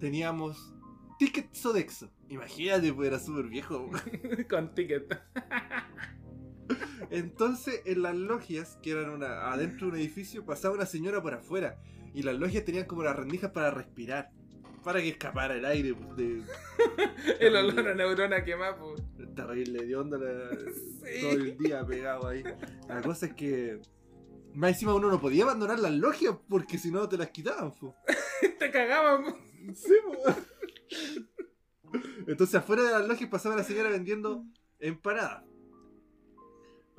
teníamos 0.00 0.74
ticket 1.18 1.54
Sodexo. 1.54 2.10
Imagínate, 2.28 2.92
pues 2.92 3.08
era 3.08 3.18
súper 3.18 3.46
viejo. 3.46 3.90
Con 4.48 4.74
ticket. 4.74 5.20
Entonces, 7.10 7.82
en 7.86 8.02
las 8.02 8.14
logias, 8.16 8.78
que 8.82 8.92
eran 8.92 9.10
una, 9.10 9.50
adentro 9.52 9.86
de 9.88 9.92
un 9.94 9.98
edificio, 9.98 10.44
pasaba 10.44 10.74
una 10.74 10.86
señora 10.86 11.20
por 11.22 11.34
afuera. 11.34 11.78
Y 12.14 12.22
las 12.22 12.36
logias 12.38 12.64
tenían 12.64 12.86
como 12.86 13.02
las 13.02 13.16
rendijas 13.16 13.50
para 13.52 13.70
respirar. 13.70 14.30
Para 14.84 15.00
que 15.00 15.10
escapara 15.10 15.54
el 15.54 15.64
aire 15.66 15.92
pues, 15.94 16.16
de 16.16 16.42
El 17.40 17.54
olor 17.54 17.86
a 17.88 17.94
neurona 17.94 18.42
quemada, 18.44 18.78
pues. 18.78 19.02
terrible 19.34 19.84
de 19.84 19.94
onda 19.96 20.16
la- 20.16 20.50
Sí. 21.04 21.20
todo 21.20 21.30
el 21.32 21.56
día 21.58 21.84
pegado 21.84 22.28
ahí. 22.28 22.42
La 22.88 23.02
cosa 23.02 23.26
es 23.26 23.34
que. 23.34 23.80
Más 24.54 24.70
encima 24.72 24.94
uno 24.94 25.08
no 25.10 25.20
podía 25.20 25.44
abandonar 25.44 25.78
las 25.78 25.92
logias 25.92 26.34
porque 26.48 26.78
si 26.78 26.90
no 26.90 27.08
te 27.08 27.16
las 27.18 27.30
quitaban. 27.30 27.72
po. 27.72 27.94
Te 28.58 28.70
cagaban. 28.70 29.24
po. 29.24 29.38
Sí, 29.74 29.92
po. 30.04 30.34
Entonces 32.26 32.54
afuera 32.54 32.82
de 32.84 32.90
las 32.92 33.06
logias 33.06 33.28
pasaba 33.30 33.56
la 33.56 33.64
señora 33.64 33.90
vendiendo 33.90 34.44
empanadas. 34.78 35.44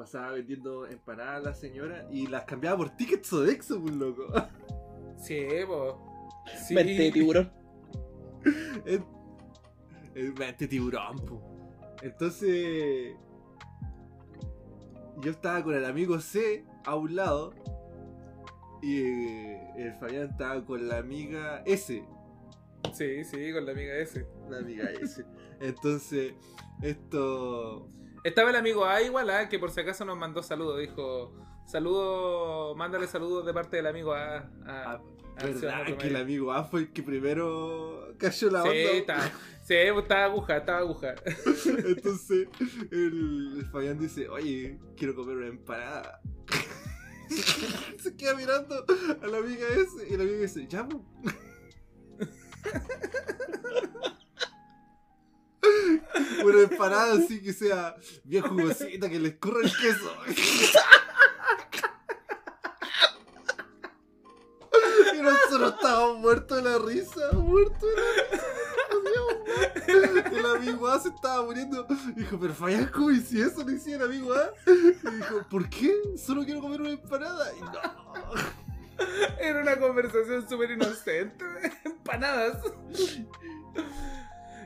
Pasaba 0.02 0.32
vendiendo 0.32 0.88
empanadas 0.88 1.44
la 1.44 1.54
señora 1.54 2.08
y 2.10 2.26
las 2.26 2.46
cambiaba 2.46 2.76
por 2.76 2.90
tickets 2.90 3.28
Sodexo, 3.28 3.80
pues 3.80 3.94
loco. 3.94 4.26
Sí, 5.16 5.46
po. 5.68 6.44
Sí. 6.68 6.74
Mente 6.74 7.12
tiburón. 7.12 7.52
El, 8.88 9.04
el 10.16 10.34
mente 10.34 10.68
tiburón, 10.68 11.18
po. 11.18 11.40
Entonces. 12.02 13.16
Yo 15.18 15.30
estaba 15.30 15.64
con 15.64 15.76
el 15.76 15.86
amigo 15.86 16.20
C 16.20 16.66
a 16.84 16.96
un 16.96 17.16
lado. 17.16 17.54
Y 18.82 19.02
eh, 19.04 19.72
el 19.78 19.94
Fabián 20.00 20.32
estaba 20.32 20.66
con 20.66 20.88
la 20.88 20.98
amiga 20.98 21.62
S. 21.68 22.04
Sí, 22.92 23.24
sí, 23.24 23.54
con 23.54 23.68
la 23.68 23.74
amiga 23.74 23.96
ese. 23.98 24.26
La 24.50 24.58
amiga 24.58 24.90
S. 25.00 25.24
Entonces, 25.60 26.34
esto. 26.82 27.88
Estaba 28.23 28.49
el 28.51 28.55
amigo 28.55 28.86
A 28.86 29.01
igual, 29.01 29.29
ah, 29.29 29.49
que 29.49 29.60
por 29.60 29.71
si 29.71 29.81
acaso 29.81 30.05
nos 30.05 30.17
mandó 30.17 30.41
saludos. 30.43 30.79
Dijo, 30.79 31.34
saludo, 31.65 32.75
mándale 32.75 33.07
saludos 33.07 33.45
de 33.45 33.53
parte 33.53 33.77
del 33.77 33.88
amigo 33.88 34.13
A. 34.13 34.49
a- 34.65 35.01
Ah, 35.38 35.47
ciudadano 35.47 35.84
¿Verdad? 35.86 35.97
Que 35.97 36.07
el 36.10 36.15
amigo 36.17 36.51
A 36.51 36.65
fue 36.65 36.81
el 36.81 36.91
que 36.91 37.01
primero 37.01 38.13
cayó 38.19 38.51
la 38.51 38.62
Sí, 38.63 38.67
onda. 38.67 38.91
estaba, 38.91 39.23
sí, 39.63 39.73
estaba 39.75 40.25
aguja, 40.25 40.57
estaba 40.57 40.79
aguja. 40.79 41.15
Entonces, 41.88 42.49
el, 42.91 43.65
Fabián 43.71 43.97
dice: 43.97 44.27
Oye, 44.29 44.77
quiero 44.97 45.15
comer 45.15 45.38
una 45.38 45.47
empanada. 45.47 46.19
Se 47.97 48.15
queda 48.17 48.36
mirando 48.36 48.86
a 49.21 49.27
la 49.27 49.38
amiga 49.38 49.65
S 49.69 50.05
y 50.10 50.17
la 50.17 50.23
amiga 50.23 50.39
dice: 50.41 50.67
Ya, 50.67 50.84
po". 56.52 56.58
Una 56.58 56.68
empanada 56.72 57.14
así 57.14 57.42
que 57.42 57.54
sea 57.54 57.96
bien 58.24 58.44
jugosita, 58.44 59.10
que 59.10 59.20
le 59.20 59.30
escurra 59.30 59.60
el 59.64 59.72
queso. 59.72 60.14
Y 65.14 65.22
nosotros 65.22 65.74
estábamos 65.74 66.20
muertos 66.20 66.64
de 66.64 66.70
la 66.70 66.78
risa, 66.80 67.32
muertos 67.34 67.82
de 67.82 67.96
la 68.02 68.04
risa. 68.32 68.46
El 70.32 70.46
amigo 70.46 70.88
A 70.88 71.00
se 71.00 71.10
estaba 71.10 71.44
muriendo. 71.44 71.86
Dijo, 72.16 72.40
pero 72.40 72.54
Fabián, 72.54 72.90
¿cómo 72.94 73.12
hice 73.12 73.42
eso? 73.42 73.64
Decía 73.64 73.98
el 73.98 74.04
amigo 74.04 74.34
A. 74.34 74.52
Y 74.68 75.12
dijo, 75.16 75.46
¿por 75.50 75.70
qué? 75.70 75.94
Solo 76.18 76.44
quiero 76.44 76.62
comer 76.62 76.82
una 76.82 76.92
empanada. 76.92 77.52
Y 77.56 77.62
no. 77.62 77.72
Era 79.40 79.62
una 79.62 79.80
conversación 79.80 80.48
súper 80.48 80.72
inocente. 80.72 81.46
Empanadas. 81.84 82.58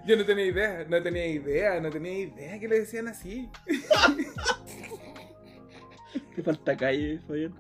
Yo 0.05 0.15
no 0.15 0.23
tenía 0.23 0.45
idea, 0.45 0.85
no 0.87 1.01
tenía 1.01 1.25
idea, 1.25 1.79
no 1.79 1.89
tenía 1.89 2.19
idea 2.19 2.59
que 2.59 2.67
le 2.67 2.81
decían 2.81 3.07
así. 3.07 3.49
Te 6.35 6.43
falta 6.43 6.77
calle, 6.77 7.19
Fabián. 7.27 7.56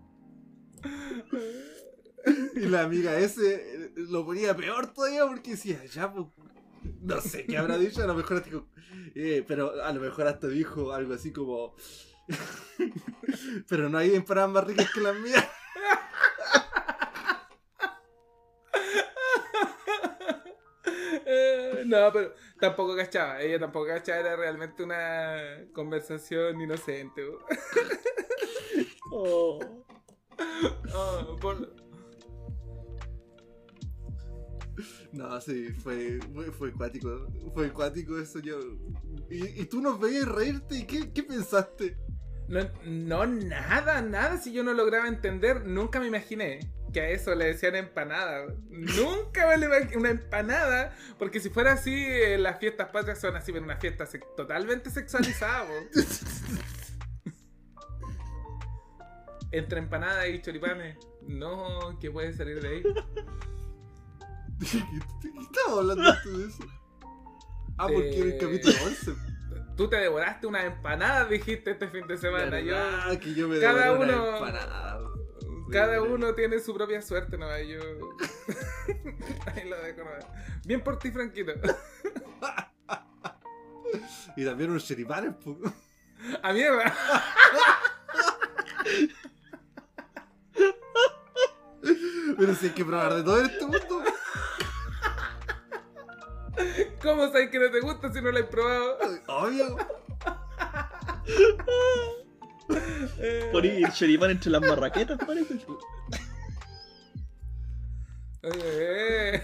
Y 2.55 2.61
la 2.61 2.83
amiga 2.83 3.17
ese 3.17 3.55
eh, 3.55 3.91
lo 3.95 4.25
ponía 4.25 4.55
peor 4.55 4.93
todavía 4.93 5.25
porque 5.25 5.51
decía, 5.51 5.83
ya, 5.85 6.11
pues, 6.11 6.27
no 7.01 7.21
sé 7.21 7.45
qué 7.45 7.57
habrá 7.57 7.77
dicho, 7.77 8.03
a 8.03 8.07
lo 8.07 8.15
mejor 8.15 8.37
hasta 8.37 8.49
dijo, 8.49 8.67
eh, 9.15 9.43
pero 9.47 9.83
a 9.83 9.91
lo 9.91 10.01
mejor 10.01 10.27
hasta 10.27 10.47
dijo 10.47 10.93
algo 10.93 11.13
así 11.13 11.31
como, 11.31 11.75
pero 13.67 13.89
no 13.89 13.97
hay 13.97 14.15
empanadas 14.15 14.51
más 14.51 14.63
ricas 14.65 14.89
que 14.93 15.01
las 15.01 15.19
mías. 15.19 15.47
Eh, 21.27 21.74
no, 21.85 22.11
pero 22.13 22.33
tampoco 22.59 22.95
cachaba. 22.95 23.41
Ella 23.41 23.59
tampoco 23.59 23.87
cachaba. 23.87 24.19
Era 24.19 24.35
realmente 24.35 24.83
una 24.83 25.65
conversación 25.73 26.59
inocente. 26.61 27.21
Oh. 29.17 29.59
Oh, 30.93 31.37
por- 31.39 31.73
No, 35.13 35.39
sí, 35.39 35.69
fue, 35.71 36.19
fue, 36.33 36.51
fue 36.51 36.73
cuático. 36.73 37.27
Fue 37.53 37.71
cuático 37.71 38.19
eso. 38.19 38.39
Yo... 38.39 38.59
Y, 39.29 39.61
y 39.61 39.65
tú 39.67 39.79
nos 39.81 39.99
veías 39.99 40.27
reírte. 40.27 40.79
¿Y 40.79 40.85
qué, 40.85 41.13
qué 41.13 41.23
pensaste? 41.23 41.97
No, 42.49 42.59
no, 42.85 43.25
nada, 43.25 44.01
nada. 44.01 44.37
Si 44.37 44.51
yo 44.51 44.63
no 44.63 44.73
lograba 44.73 45.07
entender, 45.07 45.65
nunca 45.65 45.99
me 46.01 46.07
imaginé 46.07 46.59
que 46.95 47.01
a 47.01 47.09
eso 47.09 47.35
le 47.35 47.47
decían 47.47 47.75
empanada. 47.75 48.45
nunca 48.69 49.45
me 49.57 49.65
imaginé 49.65 49.97
una 49.97 50.11
empanada. 50.11 50.95
Porque 51.19 51.41
si 51.41 51.49
fuera 51.49 51.73
así, 51.73 51.93
eh, 51.93 52.37
las 52.37 52.57
fiestas 52.57 52.87
patrias 52.87 53.19
son 53.19 53.35
así, 53.35 53.51
pero 53.51 53.65
una 53.65 53.75
fiesta 53.75 54.05
se- 54.05 54.19
totalmente 54.37 54.89
sexualizada. 54.89 55.67
Entre 59.51 59.79
empanada 59.79 60.25
y 60.27 60.41
choripanes. 60.41 60.97
No, 61.27 61.97
¿qué 61.99 62.09
puede 62.11 62.31
salir 62.33 62.61
de 62.61 62.67
ahí? 62.67 62.83
¿Qué, 64.59 64.77
estabas 65.41 65.79
hablando 65.79 66.13
tú 66.23 66.37
de 66.37 66.47
eso? 66.47 66.63
Ah, 67.77 67.87
porque 67.91 68.17
era 68.17 68.25
el 68.25 68.31
Eh, 68.33 68.37
capítulo 68.39 68.75
11. 68.85 69.11
Tú 69.75 69.89
te 69.89 69.97
devoraste 69.97 70.47
una 70.47 70.63
empanada, 70.65 71.25
dijiste 71.25 71.71
este 71.71 71.89
fin 71.89 72.07
de 72.07 72.15
semana. 72.17 72.61
Yo, 72.61 72.73
Ah, 72.77 73.11
que 73.21 73.33
yo 73.33 73.49
me 73.49 73.59
cada 73.59 73.91
devoré 73.91 74.13
una 74.13 74.21
uno- 74.23 74.33
empanada. 74.37 74.99
Cada 75.71 76.01
uno 76.01 76.33
tiene 76.33 76.59
su 76.59 76.73
propia 76.73 77.01
suerte, 77.01 77.37
¿no? 77.37 77.47
Yo. 77.59 77.79
Ahí 79.45 79.67
lo 79.67 79.77
dejo, 79.81 80.03
¿no? 80.03 80.11
Bien 80.65 80.81
por 80.81 80.99
ti, 80.99 81.11
Franquito. 81.11 81.53
Y 84.35 84.43
también 84.43 84.69
unos 84.71 84.85
cheripanes, 84.85 85.33
po. 85.35 85.57
A 86.43 86.51
mierda. 86.51 86.93
Pero 92.37 92.55
si 92.55 92.65
hay 92.67 92.73
que 92.73 92.83
probar 92.83 93.13
de 93.13 93.23
todo 93.23 93.39
en 93.39 93.45
este 93.45 93.65
mundo. 93.65 94.03
¿Cómo 97.01 97.27
sabes 97.31 97.49
que 97.49 97.59
no 97.59 97.71
te 97.71 97.79
gusta 97.79 98.11
si 98.11 98.21
no 98.21 98.31
lo 98.31 98.39
has 98.39 98.45
probado? 98.45 98.97
Obvio. 99.27 99.77
Poní 103.51 103.83
el 103.83 103.91
choripán 103.91 104.31
entre 104.31 104.51
las 104.51 104.61
marraquetas, 104.61 105.17
parece. 105.17 105.59
Eh. 108.43 109.41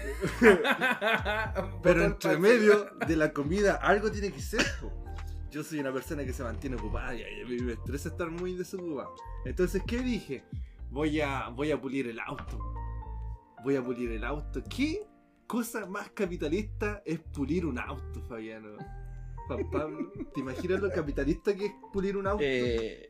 Pero 1.82 2.04
entre 2.04 2.38
medio 2.38 2.90
de 3.06 3.16
la 3.16 3.32
comida 3.32 3.74
algo 3.76 4.10
tiene 4.10 4.30
que 4.30 4.40
ser. 4.40 4.64
po. 4.80 4.92
Yo 5.50 5.62
soy 5.62 5.80
una 5.80 5.92
persona 5.92 6.24
que 6.24 6.32
se 6.32 6.42
mantiene 6.42 6.76
ocupada 6.76 7.14
y 7.14 7.22
a 7.22 7.46
mí 7.46 7.58
me 7.58 7.72
estresa 7.72 8.08
estar 8.08 8.30
muy 8.30 8.54
desocupado. 8.54 9.14
Entonces, 9.44 9.82
¿qué 9.86 9.98
dije? 9.98 10.44
Voy 10.90 11.20
a, 11.20 11.48
voy 11.48 11.72
a 11.72 11.80
pulir 11.80 12.06
el 12.06 12.20
auto. 12.20 12.58
Voy 13.62 13.76
a 13.76 13.82
pulir 13.82 14.12
el 14.12 14.24
auto. 14.24 14.62
¿Qué 14.64 15.06
cosa 15.46 15.84
más 15.86 16.10
capitalista 16.10 17.02
es 17.04 17.18
pulir 17.18 17.66
un 17.66 17.78
auto, 17.78 18.22
Fabiano? 18.28 18.76
Juan 19.46 19.70
Pablo, 19.70 20.12
¿te 20.32 20.40
imaginas 20.40 20.80
lo 20.80 20.90
capitalista 20.90 21.54
que 21.54 21.66
es 21.66 21.72
pulir 21.92 22.16
un 22.16 22.28
auto? 22.28 22.42
Eh, 22.42 23.08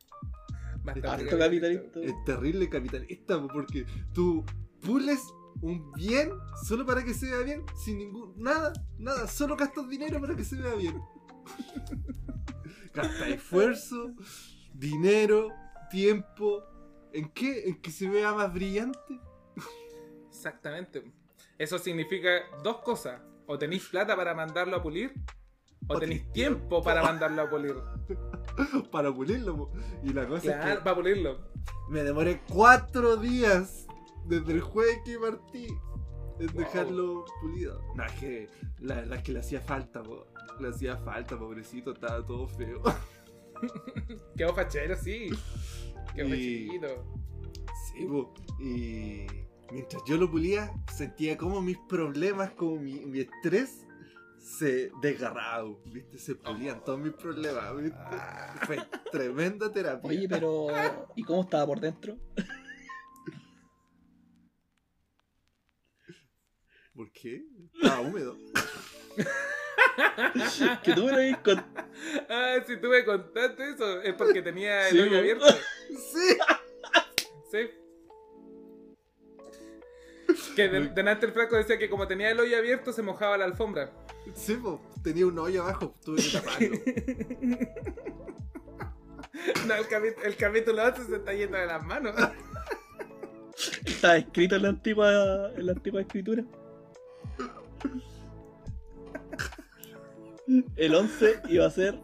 harto 0.86 1.38
capitalista. 1.38 2.00
Es 2.00 2.24
terrible 2.24 2.68
capitalista 2.68 3.40
po, 3.40 3.48
porque 3.48 3.86
tú 4.12 4.44
pules 4.80 5.20
un 5.60 5.92
bien 5.92 6.30
solo 6.64 6.84
para 6.86 7.04
que 7.04 7.14
se 7.14 7.26
vea 7.26 7.40
bien, 7.40 7.64
sin 7.84 7.98
ningún. 7.98 8.34
nada, 8.36 8.72
nada, 8.98 9.26
solo 9.26 9.56
gastas 9.56 9.88
dinero 9.88 10.20
para 10.20 10.34
que 10.34 10.44
se 10.44 10.56
vea 10.56 10.74
bien. 10.74 11.00
Gasta 12.94 13.28
esfuerzo, 13.28 14.12
dinero, 14.74 15.48
tiempo. 15.90 16.62
¿En 17.12 17.28
qué? 17.30 17.68
¿En 17.68 17.80
que 17.80 17.90
se 17.90 18.08
vea 18.08 18.32
más 18.32 18.52
brillante? 18.52 18.98
Exactamente. 20.28 21.12
Eso 21.58 21.78
significa 21.78 22.30
dos 22.62 22.78
cosas. 22.78 23.20
O 23.46 23.58
tenéis 23.58 23.86
plata 23.88 24.16
para 24.16 24.34
mandarlo 24.34 24.76
a 24.76 24.82
pulir, 24.82 25.12
o 25.88 25.94
O 25.94 25.98
tenéis 25.98 26.30
tiempo. 26.32 26.82
para 26.82 27.02
mandarlo 27.02 27.42
a 27.42 27.50
pulir. 27.50 27.74
para 28.90 29.12
pulirlo. 29.12 29.70
Y 30.02 30.12
la 30.12 30.26
cosa 30.26 30.42
Claro, 30.42 30.72
es 30.72 30.78
para 30.78 30.96
pulirlo. 30.96 31.38
que 31.38 31.92
me 31.92 32.02
demoré 32.04 32.40
cuatro 32.48 33.16
días 33.16 33.86
desde 34.26 34.52
el 34.52 34.60
jueves 34.60 34.98
que 35.04 35.18
partí 35.18 35.66
en 36.40 36.46
Wow. 36.48 36.56
dejarlo 36.58 37.24
pulido. 37.40 37.80
No, 37.94 38.04
es 38.04 38.12
que 38.12 38.48
la 38.80 38.96
verdad 38.96 39.18
es 39.18 39.22
que 39.24 39.32
le 39.32 39.40
hacía 39.40 39.60
falta, 39.60 40.02
po. 40.02 40.26
le 40.60 40.68
hacía 40.68 40.96
falta, 40.96 41.38
pobrecito, 41.38 41.92
estaba 41.92 42.24
todo 42.24 42.48
feo. 42.48 42.82
Quedó 44.36 44.54
fachero, 44.54 44.96
sí. 44.96 45.30
Quedó 46.14 46.28
Y-. 46.34 46.80
Sí, 47.92 48.06
po. 48.06 48.32
Y 48.60 49.26
mientras 49.70 50.02
yo 50.06 50.16
lo 50.16 50.30
pulía, 50.30 50.72
sentía 50.92 51.36
como 51.36 51.60
mis 51.60 51.78
problemas, 51.88 52.50
como 52.52 52.76
mi, 52.76 52.94
mi 53.06 53.20
estrés 53.20 53.86
se 54.42 54.90
desgarraba, 55.00 55.64
¿viste? 55.86 56.18
Se 56.18 56.34
pulían 56.34 56.82
todos 56.84 56.98
mis 56.98 57.12
problemas, 57.12 57.76
¿viste? 57.76 57.98
Fue 58.66 58.78
tremenda 59.10 59.70
terapia. 59.70 60.10
Oye, 60.10 60.28
pero. 60.28 60.66
¿Y 61.14 61.22
cómo 61.22 61.42
estaba 61.42 61.66
por 61.66 61.80
dentro? 61.80 62.18
¿Por 66.94 67.10
qué? 67.12 67.42
Estaba 67.74 68.00
húmedo. 68.00 68.36
Que 70.82 70.94
tú 70.94 71.04
me 71.04 71.12
lo 71.12 71.18
habías 71.18 71.38
contado. 71.38 71.88
Ah, 72.28 72.56
si 72.66 72.76
tú 72.78 72.88
me 72.88 73.04
contaste 73.04 73.70
eso, 73.70 74.02
es 74.02 74.14
porque 74.14 74.42
tenía 74.42 74.88
el 74.88 74.94
Sí, 74.94 75.00
hoyo 75.00 75.18
abierto. 75.18 75.46
Sí. 75.92 76.38
Sí. 77.50 77.70
Que 80.56 80.68
de- 80.68 80.88
delante 80.88 81.26
el 81.26 81.32
flaco 81.32 81.56
decía 81.56 81.78
que 81.78 81.88
como 81.90 82.06
tenía 82.06 82.30
el 82.30 82.40
hoyo 82.40 82.56
abierto 82.56 82.92
se 82.92 83.02
mojaba 83.02 83.36
la 83.38 83.44
alfombra. 83.44 83.90
Sí, 84.34 84.54
po. 84.54 84.80
tenía 85.02 85.26
un 85.26 85.38
hoyo 85.38 85.62
abajo, 85.62 85.94
tuve 86.04 86.22
que 86.22 86.30
taparlo. 86.30 86.78
No, 89.66 89.74
el, 89.74 89.88
capi- 89.88 90.14
el 90.24 90.36
capítulo 90.36 90.84
11 90.84 91.04
se 91.04 91.16
está 91.16 91.32
yendo 91.32 91.56
de 91.56 91.66
las 91.66 91.82
manos. 91.84 92.14
Estaba 93.84 94.16
escrito 94.18 94.54
en 94.56 94.62
la 94.62 94.68
antigua, 94.68 95.50
en 95.56 95.66
la 95.66 95.72
antigua 95.72 96.00
escritura. 96.02 96.44
El 100.76 100.94
11 100.94 101.40
iba 101.48 101.66
a 101.66 101.70
ser. 101.70 101.98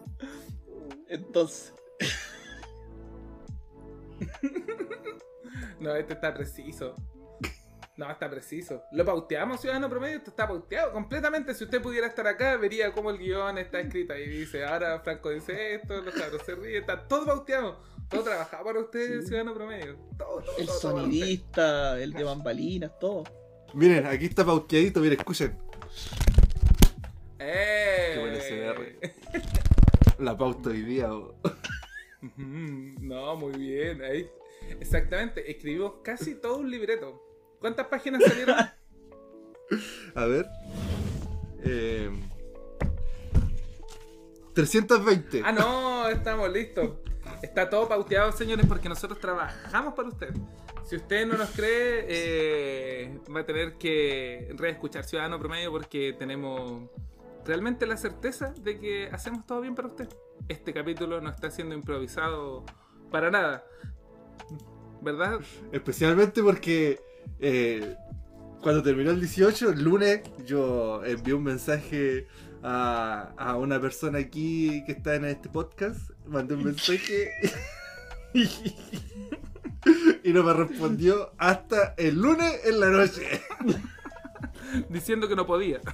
Entonces. 1.08 1.74
No, 5.80 5.94
este 5.94 6.14
está 6.14 6.34
preciso. 6.34 6.94
No, 7.98 8.08
está 8.08 8.30
preciso. 8.30 8.84
Lo 8.92 9.04
pauteamos, 9.04 9.60
Ciudadano 9.60 9.90
Promedio, 9.90 10.18
esto 10.18 10.30
está 10.30 10.46
pauteado 10.46 10.92
completamente. 10.92 11.52
Si 11.52 11.64
usted 11.64 11.82
pudiera 11.82 12.06
estar 12.06 12.28
acá, 12.28 12.56
vería 12.56 12.92
cómo 12.92 13.10
el 13.10 13.18
guion 13.18 13.58
está 13.58 13.80
escrito. 13.80 14.16
Y 14.16 14.28
dice, 14.28 14.64
ahora 14.64 15.00
Franco 15.00 15.30
dice 15.30 15.74
esto, 15.74 16.00
los 16.00 16.14
cabros 16.14 16.42
se 16.46 16.54
ríen, 16.54 16.82
está 16.82 17.08
todo 17.08 17.26
pauteado. 17.26 17.80
Todo 18.08 18.22
trabajado 18.22 18.64
para 18.64 18.78
usted, 18.78 19.22
Ciudadano 19.22 19.52
Promedio. 19.52 19.96
Todo, 20.16 20.40
todo, 20.42 20.56
El 20.58 20.66
todo, 20.66 20.80
todo 20.80 20.92
sonidista, 20.92 22.00
el 22.00 22.12
de 22.12 22.22
bambalinas, 22.22 22.96
todo. 23.00 23.24
Miren, 23.74 24.06
aquí 24.06 24.26
está 24.26 24.46
pauteadito, 24.46 25.00
miren, 25.00 25.18
escuchen. 25.18 25.58
¡Eh! 27.40 28.12
Qué 28.14 28.20
buen 28.20 28.36
SDR. 28.40 30.22
La 30.22 30.38
pauta 30.38 30.70
hoy 30.70 30.82
día. 30.82 31.10
No, 32.36 33.36
muy 33.36 33.52
bien. 33.56 34.02
Ahí. 34.02 34.28
Exactamente, 34.80 35.48
escribimos 35.48 35.94
casi 36.02 36.34
todo 36.34 36.58
un 36.58 36.70
libreto. 36.70 37.27
¿Cuántas 37.60 37.86
páginas 37.86 38.22
salieron? 38.24 38.56
A 40.14 40.24
ver. 40.24 40.46
Eh, 41.62 42.10
320. 44.54 45.42
ah, 45.44 45.52
no, 45.52 46.08
estamos 46.08 46.50
listos. 46.52 46.96
Está 47.42 47.68
todo 47.68 47.88
pauteado, 47.88 48.32
señores, 48.32 48.66
porque 48.66 48.88
nosotros 48.88 49.20
trabajamos 49.20 49.94
para 49.94 50.08
usted. 50.08 50.34
Si 50.84 50.96
usted 50.96 51.26
no 51.26 51.36
nos 51.36 51.50
cree, 51.50 52.06
eh, 52.08 53.18
va 53.34 53.40
a 53.40 53.46
tener 53.46 53.74
que 53.74 54.52
reescuchar 54.56 55.04
Ciudadano 55.04 55.38
Promedio 55.38 55.70
porque 55.70 56.16
tenemos 56.18 56.88
realmente 57.44 57.86
la 57.86 57.96
certeza 57.96 58.54
de 58.58 58.78
que 58.80 59.08
hacemos 59.12 59.46
todo 59.46 59.60
bien 59.60 59.74
para 59.74 59.88
usted. 59.88 60.08
Este 60.48 60.72
capítulo 60.72 61.20
no 61.20 61.28
está 61.28 61.50
siendo 61.50 61.74
improvisado 61.74 62.64
para 63.10 63.30
nada. 63.30 63.64
¿Verdad? 65.02 65.40
Especialmente 65.72 66.42
porque 66.42 66.98
eh, 67.40 67.96
cuando 68.62 68.82
terminó 68.82 69.10
el 69.10 69.20
18, 69.20 69.70
el 69.70 69.82
lunes, 69.82 70.22
yo 70.44 71.04
envié 71.04 71.34
un 71.34 71.44
mensaje 71.44 72.26
a, 72.62 73.32
a 73.36 73.56
una 73.56 73.80
persona 73.80 74.18
aquí 74.18 74.82
que 74.84 74.92
está 74.92 75.14
en 75.14 75.24
este 75.26 75.48
podcast. 75.48 76.10
Mandé 76.26 76.54
un 76.54 76.64
mensaje 76.64 77.30
y, 78.34 80.32
no 80.32 80.42
me 80.42 80.52
respondió 80.52 81.32
hasta 81.38 81.94
el 81.96 82.16
lunes 82.16 82.60
en 82.64 82.80
la 82.80 82.90
noche. 82.90 83.40
Diciendo 84.88 85.28
que 85.28 85.36
no 85.36 85.46
podía. 85.46 85.80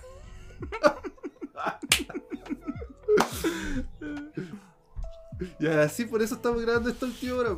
Y 5.58 5.66
así 5.66 6.04
por 6.04 6.22
eso 6.22 6.36
estamos 6.36 6.62
grabando 6.62 6.90
esta 6.90 7.06
última 7.06 7.34
hora. 7.36 7.56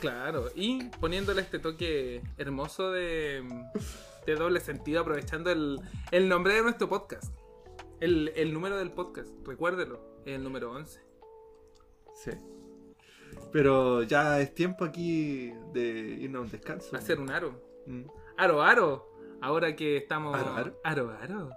Claro, 0.00 0.50
y 0.54 0.84
poniéndole 1.00 1.40
este 1.40 1.58
toque 1.58 2.22
hermoso 2.36 2.90
de, 2.90 3.42
de 4.26 4.34
doble 4.34 4.60
sentido 4.60 5.00
aprovechando 5.00 5.50
el, 5.50 5.80
el 6.10 6.28
nombre 6.28 6.54
de 6.54 6.62
nuestro 6.62 6.88
podcast. 6.88 7.34
El, 8.00 8.30
el 8.36 8.52
número 8.52 8.76
del 8.76 8.92
podcast, 8.92 9.30
recuérdelo, 9.46 10.20
es 10.26 10.34
el 10.36 10.44
número 10.44 10.70
11. 10.72 11.00
Sí. 12.14 12.30
Pero 13.52 14.02
ya 14.02 14.40
es 14.40 14.54
tiempo 14.54 14.84
aquí 14.84 15.52
de 15.72 16.18
irnos 16.20 16.40
a 16.40 16.44
un 16.44 16.50
descanso. 16.50 17.00
Ser 17.00 17.20
un 17.20 17.30
aro. 17.30 17.60
Mm. 17.86 18.04
Aro, 18.36 18.62
aro. 18.62 19.12
Ahora 19.40 19.74
que 19.76 19.96
estamos. 19.96 20.34
¿Aro, 20.34 20.54
aro? 20.54 20.80
Aro, 20.84 21.10
aro. 21.22 21.50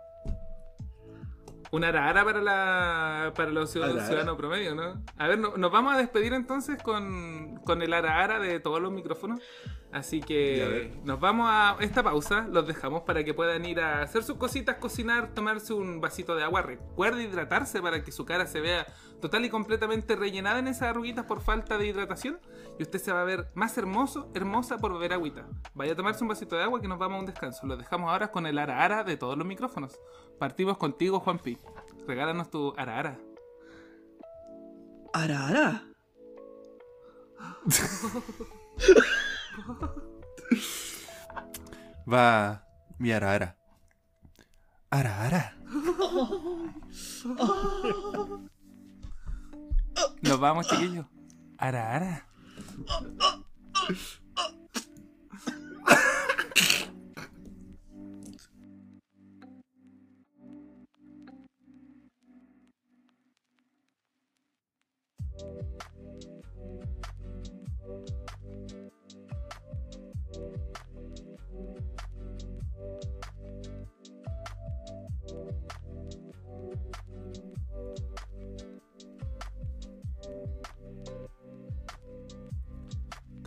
Un 1.71 1.83
ara 1.83 2.09
ara 2.09 2.25
para, 2.25 2.41
la, 2.41 3.31
para 3.35 3.51
los 3.51 3.69
ciudad- 3.71 3.89
Ara, 3.89 3.97
ara. 3.99 4.05
ciudadanos 4.07 4.37
promedio, 4.37 4.73
¿no? 4.73 5.03
A 5.17 5.27
ver, 5.27 5.37
no- 5.37 5.55
nos 5.57 5.71
vamos 5.71 5.93
a 5.93 5.97
despedir 5.97 6.33
entonces 6.33 6.81
con, 6.81 7.57
con 7.63 7.81
el 7.83 7.93
ara 7.93 8.23
ara 8.23 8.39
de 8.39 8.59
todos 8.59 8.81
los 8.81 8.91
micrófonos. 8.91 9.39
Así 9.91 10.19
que 10.21 10.99
nos 11.03 11.19
vamos 11.19 11.47
a 11.51 11.75
esta 11.79 12.03
pausa, 12.03 12.47
los 12.51 12.67
dejamos 12.67 13.01
para 13.03 13.23
que 13.23 13.33
puedan 13.33 13.65
ir 13.65 13.79
a 13.79 14.03
hacer 14.03 14.21
sus 14.23 14.37
cositas, 14.37 14.75
cocinar, 14.75 15.33
tomarse 15.33 15.73
un 15.73 15.99
vasito 15.99 16.35
de 16.35 16.43
agua. 16.43 16.61
Recuerde 16.61 17.23
hidratarse 17.23 17.81
para 17.81 18.03
que 18.03 18.11
su 18.11 18.23
cara 18.23 18.45
se 18.45 18.61
vea 18.61 18.85
total 19.19 19.45
y 19.45 19.49
completamente 19.49 20.15
rellenada 20.15 20.59
en 20.59 20.67
esas 20.67 20.89
arruguitas 20.89 21.25
por 21.25 21.41
falta 21.41 21.79
de 21.79 21.87
hidratación. 21.87 22.39
Y 22.77 22.83
usted 22.83 22.99
se 22.99 23.11
va 23.11 23.21
a 23.21 23.25
ver 23.25 23.47
más 23.55 23.75
hermoso, 23.79 24.29
hermosa 24.35 24.77
por 24.77 24.93
beber 24.93 25.13
agüita. 25.13 25.47
Vaya 25.73 25.93
a 25.93 25.95
tomarse 25.95 26.23
un 26.23 26.27
vasito 26.29 26.55
de 26.55 26.63
agua 26.63 26.79
que 26.81 26.87
nos 26.87 26.99
vamos 26.99 27.17
a 27.17 27.19
un 27.21 27.25
descanso. 27.25 27.65
Los 27.65 27.79
dejamos 27.79 28.11
ahora 28.11 28.29
con 28.31 28.45
el 28.45 28.59
ara 28.59 28.83
ara 28.83 29.03
de 29.03 29.17
todos 29.17 29.37
los 29.39 29.47
micrófonos. 29.47 29.99
Partimos 30.39 30.77
contigo, 30.77 31.19
Juanpi. 31.19 31.57
Regálanos 32.07 32.49
tu 32.49 32.73
ara 32.77 32.97
ara. 32.97 33.19
Ara, 35.13 35.47
ara. 35.47 35.83
Va 42.07 42.63
mi 42.97 43.11
arara. 43.11 43.57
Arara. 44.89 45.57
Nos 50.21 50.39
vamos, 50.39 50.67
chiquillos. 50.67 51.05
Ara 51.57 51.95
ara. 51.95 52.25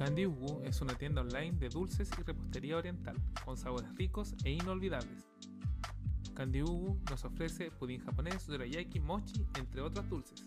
Candy 0.05 0.27
Ugu 0.27 0.61
es 0.65 0.81
una 0.81 0.95
tienda 0.95 1.21
online 1.21 1.53
de 1.61 1.69
dulces 1.69 2.11
y 2.19 2.23
repostería 2.25 2.77
oriental, 2.77 3.15
con 3.45 3.57
sabores 3.57 3.95
ricos 3.95 4.35
e 4.43 4.51
inolvidables. 4.51 5.29
Candy 6.35 6.61
Ugu 6.61 6.99
nos 7.09 7.25
ofrece 7.25 7.71
pudín 7.71 8.01
japonés, 8.01 8.49
dorayaki, 8.49 8.99
mochi, 8.99 9.47
entre 9.57 9.81
otros 9.81 10.11
dulces. 10.11 10.45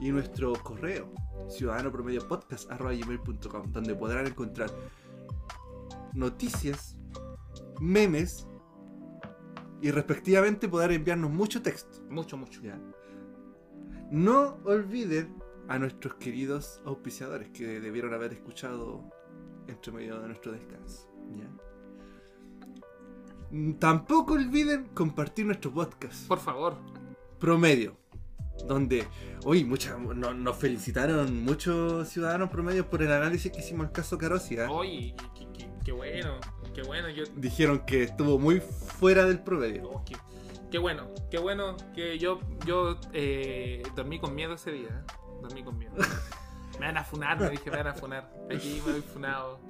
y 0.00 0.12
nuestro 0.12 0.52
correo, 0.52 1.10
ciudadanopromediopodcast.com, 1.48 3.72
donde 3.72 3.94
podrán 3.94 4.26
encontrar 4.26 4.70
noticias, 6.12 6.98
memes 7.80 8.46
y 9.80 9.90
respectivamente 9.90 10.68
poder 10.68 10.92
enviarnos 10.92 11.30
mucho 11.30 11.62
texto. 11.62 12.02
Mucho, 12.10 12.36
mucho. 12.36 12.60
¿ya? 12.60 12.78
No 14.10 14.58
olviden 14.64 15.34
a 15.68 15.78
nuestros 15.78 16.14
queridos 16.14 16.80
auspiciadores 16.84 17.48
que 17.50 17.80
debieron 17.80 18.12
haber 18.14 18.32
escuchado 18.32 19.02
entre 19.66 19.92
medio 19.92 20.20
de 20.20 20.28
nuestro 20.28 20.52
descanso. 20.52 21.08
¿ya? 21.36 21.48
Mm, 23.50 23.74
Tampoco 23.74 24.34
olviden 24.34 24.86
compartir 24.94 25.46
nuestro 25.46 25.72
podcast 25.72 26.26
Por 26.28 26.38
favor. 26.38 26.76
promedio. 27.38 27.96
Donde 28.68 29.04
hoy 29.44 29.64
mucha, 29.64 29.98
no- 29.98 30.32
nos 30.32 30.56
felicitaron 30.56 31.42
muchos 31.44 32.08
ciudadanos 32.08 32.50
promedios 32.50 32.86
por 32.86 33.02
el 33.02 33.10
análisis 33.10 33.50
que 33.50 33.58
hicimos 33.60 33.86
al 33.86 33.92
caso 33.92 34.16
Carosi. 34.16 34.58
¿ah? 34.58 34.70
Oye, 34.70 35.14
qué, 35.36 35.48
qué- 35.58 35.70
qué 35.84 35.92
bueno. 35.92 36.38
Qué 36.72 36.82
bueno. 36.82 37.08
Yo, 37.10 37.24
Dijeron 37.36 37.84
que 37.84 38.04
estuvo 38.04 38.38
muy 38.38 38.60
fuera 38.60 39.24
del 39.24 39.40
promedio. 39.40 39.88
oh, 39.90 40.04
qué, 40.04 40.14
qué 40.74 40.78
bueno. 40.80 41.08
Qué 41.30 41.38
bueno 41.38 41.76
que 41.94 42.18
yo, 42.18 42.40
yo 42.66 42.98
eh, 43.12 43.80
dormí 43.94 44.18
con 44.18 44.34
miedo 44.34 44.54
ese 44.54 44.72
día. 44.72 44.88
¿eh? 44.88 45.12
Dormí 45.40 45.62
con 45.62 45.78
miedo. 45.78 45.94
Me 46.80 46.86
van 46.86 46.96
a 46.96 47.04
funar, 47.04 47.38
me 47.38 47.50
dije, 47.50 47.70
me 47.70 47.76
van 47.76 47.86
a 47.86 47.94
funar. 47.94 48.28
Aquí 48.52 48.82
me 48.84 48.94
voy 48.94 49.00
funado. 49.02 49.60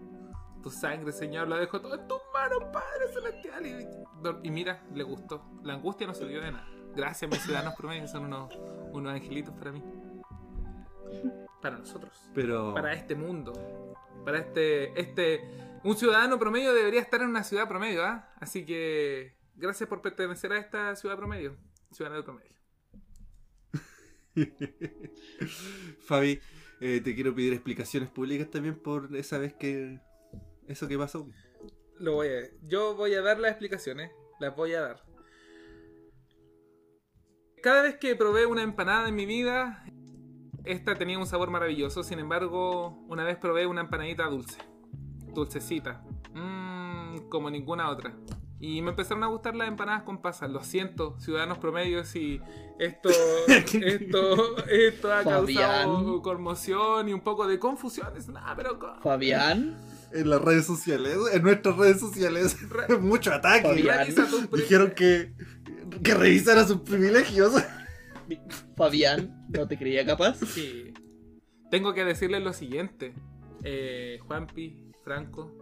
Tu 0.62 0.70
sangre, 0.70 1.12
Señor, 1.12 1.46
lo 1.46 1.59
dejo 1.59 1.78
todo 1.78 1.96
en 1.96 2.09
tus 2.09 2.22
manos, 2.32 2.64
Padre 2.72 3.12
Celestial. 3.12 3.66
Y, 3.66 4.48
y 4.48 4.50
mira, 4.50 4.82
le 4.94 5.02
gustó. 5.05 5.44
La 5.62 5.74
angustia 5.74 6.07
no 6.07 6.14
sirvió 6.14 6.40
de 6.40 6.52
nada. 6.52 6.66
Gracias, 6.96 7.30
mis 7.30 7.42
ciudadanos 7.42 7.74
promedios, 7.74 8.11
son 8.11 8.24
unos, 8.24 8.59
unos 8.92 9.12
angelitos 9.12 9.55
para 9.55 9.72
mí. 9.72 9.84
Para 11.61 11.76
nosotros. 11.76 12.30
Pero 12.34 12.72
Para 12.72 12.94
este 12.94 13.14
mundo. 13.14 13.52
Para 14.24 14.38
este. 14.38 14.98
este 14.98 15.42
Un 15.82 15.98
ciudadano 15.98 16.38
promedio 16.38 16.72
debería 16.72 17.02
estar 17.02 17.20
en 17.20 17.28
una 17.28 17.44
ciudad 17.44 17.68
promedio, 17.68 18.02
¿ah? 18.02 18.30
Así 18.40 18.64
que. 18.64 19.34
Gracias 19.57 19.88
por 19.88 20.02
pertenecer 20.02 20.52
a 20.52 20.59
esta 20.59 20.96
ciudad 20.96 21.16
promedio. 21.16 21.57
Ciudadano 21.92 22.24
promedio. 22.24 22.55
Fabi, 26.07 26.40
eh, 26.80 27.00
te 27.00 27.14
quiero 27.14 27.34
pedir 27.34 27.52
explicaciones 27.52 28.09
públicas 28.11 28.50
también 28.50 28.76
por 28.76 29.14
esa 29.14 29.38
vez 29.38 29.55
que 29.55 30.00
eso 30.66 30.88
que 30.88 30.98
pasó. 30.98 31.28
Lo 31.98 32.14
voy 32.14 32.28
a. 32.28 32.40
Yo 32.62 32.96
voy 32.96 33.14
a 33.14 33.22
dar 33.22 33.38
las 33.38 33.52
explicaciones. 33.52 34.11
Las 34.40 34.57
voy 34.57 34.74
a 34.74 34.80
dar. 34.80 35.05
cada 37.62 37.82
vez 37.82 37.96
que 37.96 38.16
probé 38.16 38.46
una 38.46 38.62
empanada 38.62 39.09
en 39.09 39.14
mi 39.14 39.24
vida, 39.24 39.84
esta 40.64 40.96
tenía 40.96 41.18
un 41.18 41.26
sabor 41.26 41.50
maravilloso. 41.50 42.02
Sin 42.02 42.18
embargo, 42.18 43.05
una 43.09 43.24
vez 43.24 43.36
probé 43.36 43.66
una 43.66 43.82
empanadita 43.82 44.26
dulce. 44.26 44.59
Dulcecita. 45.32 46.05
Mmm, 46.34 47.28
como 47.28 47.50
ninguna 47.50 47.90
otra. 47.90 48.14
Y 48.66 48.80
me 48.80 48.90
empezaron 48.90 49.22
a 49.24 49.26
gustar 49.26 49.54
las 49.54 49.68
empanadas 49.68 50.04
con 50.04 50.22
pasas. 50.22 50.48
Lo 50.50 50.62
siento, 50.62 51.18
ciudadanos 51.18 51.58
promedios, 51.58 52.14
y 52.16 52.40
esto, 52.78 53.10
esto, 53.48 54.66
esto 54.68 55.12
ha 55.12 55.22
Fabián. 55.22 55.84
causado 55.84 56.22
conmoción 56.22 57.08
y 57.08 57.12
un 57.12 57.20
poco 57.20 57.46
de 57.46 57.58
confusiones. 57.58 58.28
Nah, 58.28 58.54
pero 58.56 58.78
Fabián, 59.02 59.76
En 60.12 60.30
las 60.30 60.40
redes 60.40 60.64
sociales, 60.64 61.16
en 61.32 61.42
nuestras 61.42 61.76
redes 61.76 62.00
sociales, 62.00 62.56
Re- 62.70 62.96
mucho 63.00 63.32
ataque. 63.34 63.68
Fabián. 63.68 64.06
Dijeron 64.52 64.92
que, 64.92 65.34
que 66.02 66.14
revisara 66.14 66.66
sus 66.66 66.80
privilegios. 66.80 67.52
Fabián, 68.76 69.44
no 69.50 69.68
te 69.68 69.76
creía 69.76 70.06
capaz. 70.06 70.38
Sí. 70.38 70.94
Tengo 71.70 71.92
que 71.92 72.04
decirles 72.04 72.42
lo 72.42 72.52
siguiente. 72.52 73.14
Eh, 73.62 74.18
Juanpi, 74.26 74.92
Franco. 75.02 75.52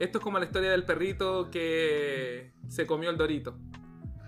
Esto 0.00 0.16
es 0.16 0.24
como 0.24 0.38
la 0.38 0.46
historia 0.46 0.70
del 0.70 0.84
perrito 0.84 1.50
que 1.50 2.54
se 2.68 2.86
comió 2.86 3.10
el 3.10 3.18
dorito. 3.18 3.58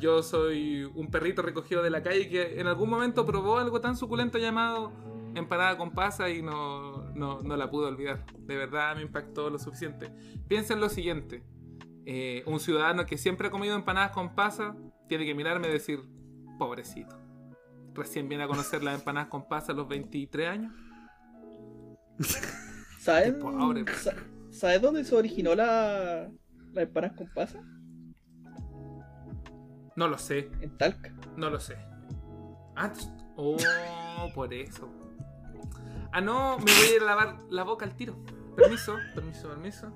Yo 0.00 0.22
soy 0.22 0.84
un 0.94 1.10
perrito 1.10 1.40
recogido 1.40 1.82
de 1.82 1.88
la 1.88 2.02
calle 2.02 2.28
que 2.28 2.60
en 2.60 2.66
algún 2.66 2.90
momento 2.90 3.24
probó 3.24 3.56
algo 3.56 3.80
tan 3.80 3.96
suculento 3.96 4.36
llamado 4.36 4.92
empanada 5.34 5.78
con 5.78 5.92
pasa 5.92 6.28
y 6.28 6.42
no, 6.42 7.10
no, 7.14 7.40
no 7.40 7.56
la 7.56 7.70
pude 7.70 7.86
olvidar. 7.86 8.26
De 8.36 8.54
verdad 8.54 8.94
me 8.96 9.00
impactó 9.00 9.48
lo 9.48 9.58
suficiente. 9.58 10.12
Piensen 10.46 10.78
lo 10.78 10.90
siguiente. 10.90 11.42
Eh, 12.04 12.42
un 12.44 12.60
ciudadano 12.60 13.06
que 13.06 13.16
siempre 13.16 13.48
ha 13.48 13.50
comido 13.50 13.74
empanadas 13.74 14.10
con 14.10 14.34
pasa 14.34 14.76
tiene 15.08 15.24
que 15.24 15.34
mirarme 15.34 15.68
y 15.68 15.72
decir, 15.72 16.00
pobrecito. 16.58 17.16
Recién 17.94 18.28
viene 18.28 18.44
a 18.44 18.46
conocer 18.46 18.82
las 18.82 18.98
empanadas 18.98 19.30
con 19.30 19.48
pasa 19.48 19.72
a 19.72 19.74
los 19.74 19.88
23 19.88 20.48
años. 20.48 20.74
¿Sabes? 22.98 23.32
Qué 23.32 23.40
pobre. 23.40 23.84
¿Sabes 24.52 24.82
dónde 24.82 25.04
se 25.04 25.14
originó 25.16 25.54
la, 25.54 26.30
la 26.72 26.82
empanadas 26.82 27.16
con 27.16 27.28
pasa? 27.32 27.60
No 29.96 30.08
lo 30.08 30.18
sé, 30.18 30.50
En 30.60 30.76
Talca. 30.78 31.12
no 31.36 31.50
lo 31.50 31.58
sé. 31.60 31.76
Ah, 32.76 32.92
oh, 33.36 33.56
por 34.34 34.52
eso. 34.54 34.88
Ah, 36.12 36.20
no, 36.20 36.58
me 36.58 36.64
voy 36.64 36.86
a 36.92 36.96
ir 36.96 37.02
a 37.02 37.06
lavar 37.06 37.38
la 37.50 37.64
boca 37.64 37.84
al 37.84 37.94
tiro. 37.96 38.16
Permiso, 38.56 38.96
permiso, 39.14 39.48
permiso. 39.48 39.92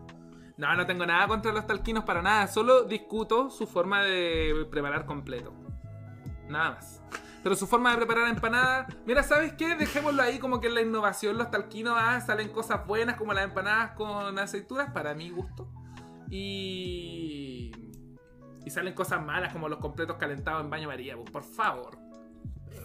No, 0.57 0.75
no 0.75 0.87
tengo 0.87 1.05
nada 1.05 1.29
contra 1.29 1.53
los 1.53 1.67
talquinos 1.67 2.05
para 2.05 2.23
nada. 2.23 2.47
Solo 2.47 2.85
discuto 2.85 3.51
su 3.51 3.67
forma 3.67 4.03
de 4.03 4.67
preparar 4.71 5.05
completo. 5.05 5.53
Nada 6.49 6.73
más. 6.73 7.03
Pero 7.47 7.55
su 7.55 7.69
forma 7.69 7.93
de 7.93 7.99
preparar 7.99 8.27
empanadas. 8.29 8.93
Mira, 9.07 9.23
¿sabes 9.23 9.53
qué? 9.53 9.77
Dejémoslo 9.77 10.21
ahí 10.21 10.41
como 10.41 10.61
que 10.61 10.67
en 10.67 10.75
la 10.75 10.81
innovación. 10.83 11.39
Los 11.39 11.49
talquinos 11.53 11.95
ah, 11.97 12.21
salen 12.21 12.49
cosas 12.49 12.85
buenas 12.89 13.15
como 13.17 13.33
las 13.35 13.45
empanadas 13.45 13.93
con 13.93 14.37
aceitunas, 14.37 14.91
para 14.91 15.15
mi 15.15 15.31
gusto. 15.31 15.69
Y. 16.29 17.71
Y 18.65 18.71
salen 18.71 18.95
cosas 18.95 19.25
malas 19.25 19.53
como 19.53 19.69
los 19.69 19.79
completos 19.79 20.17
calentados 20.17 20.65
en 20.65 20.71
baño 20.71 20.89
María. 20.89 21.15
pues, 21.15 21.31
Por 21.31 21.45
favor. 21.45 21.97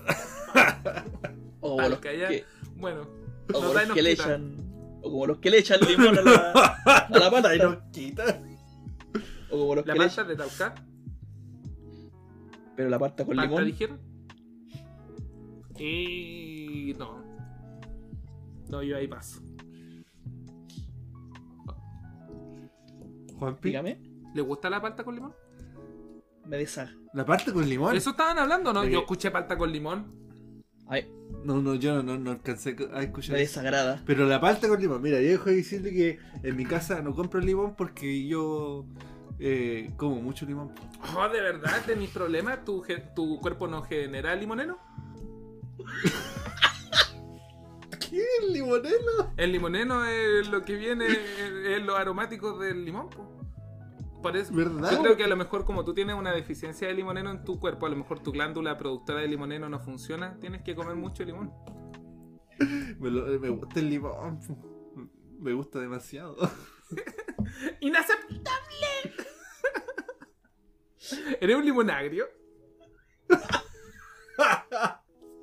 O 1.59 1.77
Para 1.77 1.89
los 1.89 1.99
que 1.99 2.09
haya- 2.09 2.27
que, 2.27 2.45
Bueno. 2.75 3.01
o 3.49 3.53
como 3.53 3.71
y 3.71 3.73
los 3.73 3.87
nos 3.87 3.95
que 3.95 4.01
le 4.03 4.11
echan. 4.11 4.57
O 5.01 5.09
como 5.09 5.25
los 5.25 5.37
que 5.39 5.49
le 5.49 5.57
echan 5.57 5.79
limón 5.87 6.19
a 6.19 6.21
la, 6.21 6.33
a 6.85 7.09
la 7.09 7.25
Ahí 7.25 7.31
pasta. 7.31 7.57
nos 7.63 7.77
quita. 7.91 8.41
O 9.49 9.57
como 9.57 9.73
los 9.75 9.85
La 9.87 9.93
que 9.93 9.99
le 9.99 10.05
pasta 10.05 10.21
echan. 10.21 10.27
de 10.27 10.35
Tauca. 10.43 10.75
Pero 12.75 12.89
la 12.89 12.99
pasta 12.99 13.25
con 13.25 13.35
¿Palta 13.35 13.49
limón. 13.49 13.65
dijeron? 13.65 14.10
Y 15.83 16.93
no. 16.99 17.23
No, 18.69 18.83
yo 18.83 18.97
ahí 18.97 19.07
paso. 19.07 19.41
Juanpi, 23.39 23.69
Dígame. 23.69 23.99
¿Le 24.35 24.41
gusta 24.41 24.69
la 24.69 24.81
palta 24.81 25.03
con 25.03 25.15
limón? 25.15 25.33
Me 26.45 26.57
desaga. 26.57 26.93
la 27.13 27.25
parte 27.25 27.51
con 27.51 27.67
limón. 27.67 27.95
¿Eso 27.95 28.11
estaban 28.11 28.37
hablando, 28.37 28.71
no? 28.73 28.81
De 28.83 28.91
Yo 28.91 28.99
escuché 28.99 29.31
palta 29.31 29.57
con 29.57 29.71
limón. 29.71 30.05
Ay, 30.87 31.07
No, 31.43 31.61
no, 31.61 31.75
yo 31.75 32.03
no, 32.03 32.17
no 32.17 32.31
alcancé 32.31 32.75
a 32.93 32.97
me 32.97 33.03
escuchar. 33.05 33.35
eso. 33.37 33.59
desagrada. 33.59 34.01
Pero 34.05 34.25
la 34.25 34.39
palta 34.39 34.67
con 34.67 34.79
limón, 34.79 35.01
mira, 35.01 35.19
yo 35.21 35.29
dejo 35.29 35.45
de 35.49 35.55
decirle 35.55 35.91
que 35.91 36.19
en 36.43 36.55
mi 36.55 36.65
casa 36.65 37.01
no 37.01 37.13
compro 37.15 37.39
limón 37.39 37.75
porque 37.75 38.27
yo 38.27 38.85
eh, 39.39 39.91
como 39.97 40.21
mucho 40.21 40.45
limón. 40.45 40.71
Oh, 41.17 41.27
¿de 41.29 41.41
verdad? 41.41 41.81
¿Tenís 41.85 42.09
problemas? 42.11 42.63
¿Tu, 42.65 42.83
¿Tu 43.15 43.39
cuerpo 43.39 43.67
no 43.67 43.81
genera 43.83 44.35
limoneno? 44.35 44.77
¿Qué? 48.09 48.23
¿El 48.41 48.53
limoneno? 48.53 49.33
El 49.37 49.51
limoneno 49.51 50.05
es 50.05 50.49
lo 50.49 50.63
que 50.63 50.75
viene, 50.75 51.05
es 51.07 51.81
los 51.83 51.97
aromáticos 51.97 52.59
del 52.59 52.83
limón. 52.85 53.09
po. 53.09 53.27
Eso, 54.35 54.53
¿Verdad? 54.53 54.91
yo 54.91 55.01
creo 55.01 55.17
que 55.17 55.23
a 55.23 55.27
lo 55.27 55.35
mejor 55.35 55.65
como 55.65 55.83
tú 55.83 55.95
tienes 55.95 56.15
una 56.15 56.31
deficiencia 56.31 56.87
de 56.87 56.93
limoneno 56.93 57.31
en 57.31 57.43
tu 57.43 57.59
cuerpo, 57.59 57.87
a 57.87 57.89
lo 57.89 57.95
mejor 57.95 58.19
tu 58.19 58.31
glándula 58.31 58.77
productora 58.77 59.19
de 59.19 59.27
limoneno 59.27 59.67
no 59.67 59.79
funciona, 59.79 60.37
tienes 60.39 60.61
que 60.61 60.75
comer 60.75 60.95
mucho 60.95 61.23
limón. 61.23 61.51
Me, 62.99 63.09
lo- 63.09 63.25
me 63.39 63.49
gusta 63.49 63.79
el 63.79 63.89
limón. 63.89 64.39
Me 65.39 65.53
gusta 65.53 65.79
demasiado. 65.79 66.35
¡Inaceptable! 67.79 69.15
¿Eres 71.41 71.55
un 71.55 71.65
limón 71.65 71.89
agrio? 71.89 72.25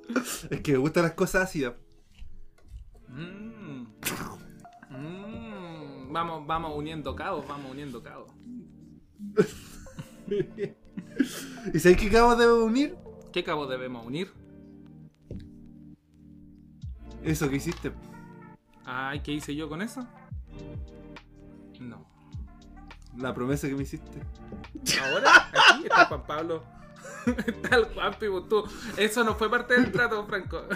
Es 0.49 0.61
que 0.61 0.71
me 0.73 0.77
gustan 0.77 1.03
las 1.03 1.13
cosas 1.13 1.43
ácidas. 1.43 1.75
Mm. 3.07 3.87
Mm. 4.89 6.11
Vamos, 6.11 6.45
vamos 6.47 6.75
uniendo 6.75 7.15
cabos, 7.15 7.47
vamos 7.47 7.71
uniendo 7.71 8.01
cabos. 8.01 8.31
¿Y 11.73 11.79
sabes 11.79 11.97
qué 11.97 12.07
acabo 12.07 12.35
de 12.35 12.51
unir? 12.51 12.95
¿Qué 13.31 13.43
cabos 13.43 13.69
debemos 13.69 14.05
unir? 14.05 14.31
Eso 17.23 17.49
que 17.49 17.57
hiciste. 17.57 17.91
Ay, 18.85 19.19
¿qué 19.21 19.33
hice 19.33 19.55
yo 19.55 19.69
con 19.69 19.81
eso? 19.81 20.07
No. 21.79 22.05
La 23.17 23.33
promesa 23.33 23.67
que 23.67 23.75
me 23.75 23.83
hiciste. 23.83 24.21
Ahora, 25.01 25.49
aquí 25.71 25.83
está 25.83 26.05
Juan 26.05 26.25
Pablo. 26.25 26.78
Juanpi, 27.93 28.27
pues 28.29 28.47
tú. 28.49 28.63
Eso 28.97 29.23
no 29.23 29.35
fue 29.35 29.49
parte 29.49 29.73
del 29.75 29.91
trato, 29.91 30.25
Franco. 30.25 30.63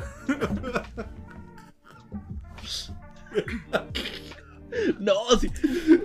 No, 4.99 5.13
sí. 5.39 5.49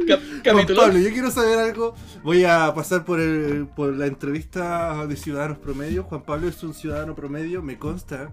Cap- 0.06 0.20
Juan 0.20 0.40
capítulo. 0.44 0.82
Pablo, 0.82 0.98
yo 0.98 1.08
quiero 1.10 1.30
saber 1.30 1.58
algo. 1.58 1.94
Voy 2.22 2.44
a 2.44 2.72
pasar 2.74 3.04
por, 3.04 3.18
el, 3.18 3.66
por 3.66 3.94
la 3.96 4.06
entrevista 4.06 5.06
de 5.06 5.16
Ciudadanos 5.16 5.58
Promedio. 5.58 6.04
Juan 6.04 6.22
Pablo 6.22 6.48
es 6.48 6.62
un 6.62 6.74
ciudadano 6.74 7.14
promedio, 7.14 7.62
me 7.62 7.78
consta. 7.78 8.32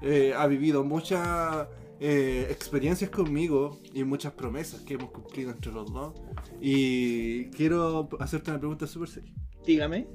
Eh, 0.00 0.32
ha 0.34 0.46
vivido 0.46 0.82
muchas 0.82 1.66
eh, 2.00 2.46
experiencias 2.50 3.10
conmigo 3.10 3.78
y 3.92 4.02
muchas 4.04 4.32
promesas 4.32 4.80
que 4.80 4.94
hemos 4.94 5.10
cumplido 5.10 5.50
entre 5.50 5.72
los 5.72 5.92
dos. 5.92 6.14
Y 6.58 7.50
quiero 7.50 8.08
hacerte 8.18 8.50
una 8.50 8.58
pregunta 8.60 8.86
súper 8.86 9.10
seria. 9.10 9.32
Dígame. 9.66 10.06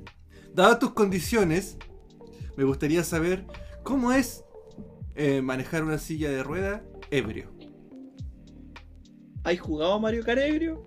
Dadas 0.54 0.80
tus 0.80 0.94
condiciones, 0.94 1.78
me 2.58 2.66
gustaría 2.66 3.04
saber 3.04 3.46
cómo 3.84 4.12
es 4.12 4.44
eh, 5.16 5.42
manejar 5.42 5.84
una 5.84 5.98
silla 5.98 6.30
de 6.30 6.44
rueda 6.44 6.84
ebrio. 7.10 7.50
¿Has 9.44 9.60
jugado 9.60 9.94
a 9.94 10.00
Mario 10.00 10.24
Kart 10.24 10.42
ebrio? 10.42 10.86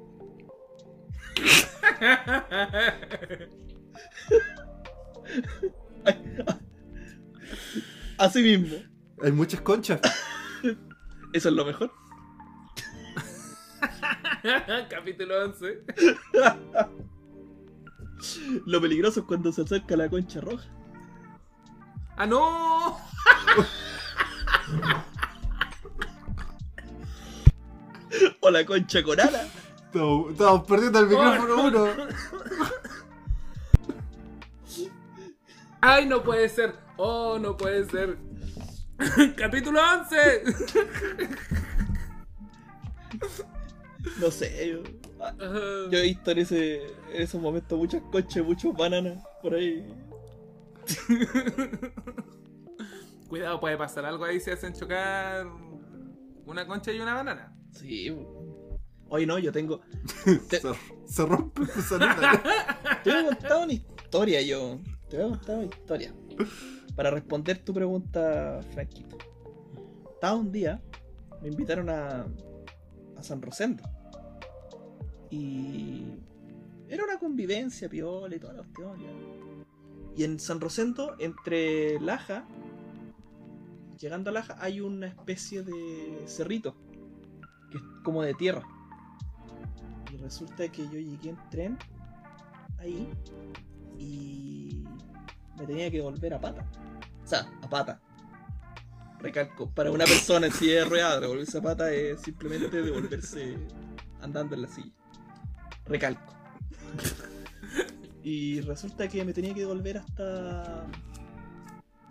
Así 8.19 8.43
mismo. 8.43 8.77
Hay 9.23 9.33
muchas 9.33 9.63
conchas. 9.63 10.01
Eso 11.33 11.49
es 11.49 11.55
lo 11.55 11.65
mejor. 11.65 11.91
Capítulo 14.91 15.45
11. 15.45 15.85
Lo 18.67 18.81
peligroso 18.81 19.21
es 19.21 19.27
cuando 19.27 19.53
se 19.53 19.63
acerca 19.63 19.97
la 19.97 20.09
concha 20.09 20.41
roja. 20.41 20.65
¡Ah, 22.17 22.27
no! 22.27 22.99
O 28.41 28.51
la 28.51 28.65
concha 28.65 29.03
con 29.03 29.19
ala. 29.21 29.47
Estamos, 29.87 30.33
estamos 30.33 30.67
perdiendo 30.67 31.01
el 31.01 31.07
micrófono 31.09 31.55
Oh, 31.55 31.71
no. 31.71 31.83
uno. 31.85 31.95
¡Ay, 35.81 36.07
no 36.07 36.23
puede 36.23 36.49
ser! 36.49 36.75
¡Oh, 36.97 37.39
no 37.39 37.57
puede 37.57 37.85
ser! 37.91 38.17
¡Capítulo 39.37 39.81
11! 39.83 40.45
No 44.19 44.31
sé, 44.31 44.69
yo, 44.71 44.83
yo 45.91 45.99
he 45.99 46.03
visto 46.03 46.31
en, 46.31 46.39
ese, 46.39 46.83
en 47.13 47.23
esos 47.23 47.41
momentos 47.41 47.79
muchas 47.79 48.03
conchas, 48.11 48.45
muchos 48.45 48.75
bananas 48.75 49.23
por 49.43 49.55
ahí. 49.55 49.87
Cuidado, 53.29 53.61
puede 53.61 53.77
pasar 53.77 54.05
algo 54.05 54.25
ahí 54.25 54.41
si 54.41 54.51
hacen 54.51 54.75
chocar 54.75 55.47
una 56.47 56.67
concha 56.67 56.93
y 56.93 57.01
una 57.01 57.15
banana. 57.15 57.57
Sí. 57.73 58.15
Hoy 59.09 59.27
no, 59.27 59.39
yo 59.39 59.53
tengo. 59.53 59.81
Te, 60.49 60.61
Se, 60.61 60.69
se 61.07 61.27
rompe 61.27 61.67
tu 61.67 61.81
salida. 61.81 62.43
te 63.03 63.11
voy 63.11 63.21
a 63.21 63.27
contar 63.27 63.65
una 63.65 63.73
historia, 63.73 64.43
yo. 64.43 64.81
Te 65.09 65.17
voy 65.17 65.27
a 65.27 65.29
contar 65.31 65.57
una 65.57 65.67
historia. 65.67 66.15
Para 66.95 67.11
responder 67.11 67.59
tu 67.59 67.75
pregunta, 67.75 68.61
Franquito. 68.73 69.19
Estaba 70.15 70.37
un 70.37 70.53
día, 70.53 70.81
me 71.43 71.49
invitaron 71.49 71.91
a, 71.91 72.27
a 73.17 73.23
San 73.23 73.43
Rosendo. 73.43 73.83
Y. 75.35 76.05
Era 76.89 77.05
una 77.05 77.19
convivencia, 77.19 77.89
piola 77.89 78.37
y 78.37 78.39
toda 78.39 78.53
la 78.53 78.63
cuestión. 78.63 78.99
Y 80.17 80.23
en 80.23 80.39
San 80.39 80.61
Rosendo, 80.61 81.17
entre 81.19 81.99
Laja, 81.99 82.47
llegando 83.99 84.31
a 84.31 84.33
Laja, 84.33 84.57
hay 84.61 84.81
una 84.81 85.09
especie 85.09 85.63
de 85.63 86.23
cerrito. 86.27 86.77
Que 87.71 87.79
es 87.79 87.85
como 88.05 88.23
de 88.23 88.35
tierra. 88.35 88.63
Y 90.13 90.17
resulta 90.19 90.69
que 90.71 90.85
yo 90.85 90.99
llegué 90.99 91.31
en 91.31 91.39
tren 91.51 91.79
ahí 92.79 93.09
y 93.99 94.85
me 95.59 95.67
tenía 95.67 95.91
que 95.91 96.01
volver 96.01 96.35
a 96.35 96.41
pata. 96.41 96.65
O 97.25 97.27
sea, 97.27 97.51
a 97.63 97.69
pata. 97.69 98.01
Recalco, 99.19 99.71
para 99.71 99.91
una 99.91 100.05
persona 100.05 100.47
en 100.47 100.53
silla 100.53 100.75
de 100.75 100.85
ruedas, 100.85 101.21
devolverse 101.21 101.59
a 101.59 101.63
pata 101.63 101.91
es 101.93 102.21
simplemente 102.21 102.83
devolverse 102.83 103.57
andando 104.21 104.55
en 104.55 104.63
la 104.63 104.69
silla. 104.69 104.93
Recalco. 105.87 106.33
y 108.23 108.61
resulta 108.63 109.09
que 109.09 109.25
me 109.25 109.33
tenía 109.33 109.55
que 109.55 109.61
devolver 109.61 109.99
hasta. 109.99 110.87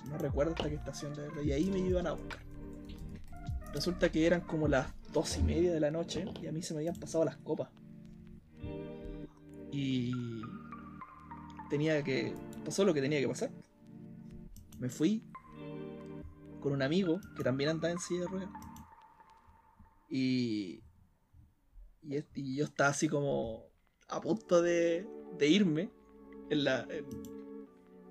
No 0.10 0.18
recuerdo 0.18 0.54
hasta 0.54 0.70
qué 0.70 0.76
estación, 0.76 1.16
la 1.16 1.24
verdad. 1.24 1.42
Y 1.42 1.52
ahí 1.52 1.66
me 1.66 1.80
iban 1.80 2.08
a 2.08 2.14
buscar. 2.14 2.40
Resulta 3.74 4.12
que 4.12 4.28
eran 4.28 4.42
como 4.42 4.68
las 4.68 4.88
dos 5.12 5.38
y 5.38 5.44
media 5.44 5.74
de 5.74 5.80
la 5.80 5.90
noche 5.90 6.26
y 6.42 6.48
a 6.48 6.52
mí 6.52 6.62
se 6.62 6.74
me 6.74 6.82
habían 6.82 6.96
pasado 6.96 7.26
las 7.26 7.38
copas. 7.38 7.70
Y 9.72 10.12
tenía 11.70 12.04
que. 12.04 12.36
pasó 12.64 12.86
lo 12.86 12.94
que 12.94 13.02
tenía 13.02 13.20
que 13.20 13.28
pasar. 13.28 13.50
Me 14.80 14.90
fui 14.90 15.24
con 16.62 16.74
un 16.74 16.84
amigo 16.84 17.20
que 17.36 17.44
también 17.44 17.72
andaba 17.72 17.92
en 17.92 18.00
silla 18.00 18.22
de 18.22 18.28
ruedas. 18.28 18.50
Y. 20.10 20.84
Y, 22.04 22.56
yo 22.56 22.66
estaba 22.66 22.90
así 22.90 23.08
como 23.08 23.66
a 24.10 24.22
punto 24.22 24.62
de, 24.62 25.08
de 25.38 25.48
irme 25.48 25.90
en 26.50 26.64
la. 26.64 26.88
en, 26.90 27.06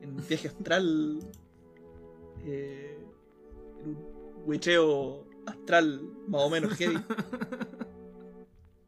en 0.00 0.10
un 0.10 0.26
viaje 0.26 0.48
astral. 0.48 1.20
eh, 2.44 2.98
en 3.80 3.88
un 3.88 3.98
huicheo 4.46 5.26
astral 5.46 6.02
más 6.28 6.42
o 6.42 6.50
menos 6.50 6.72
heavy. 6.74 6.96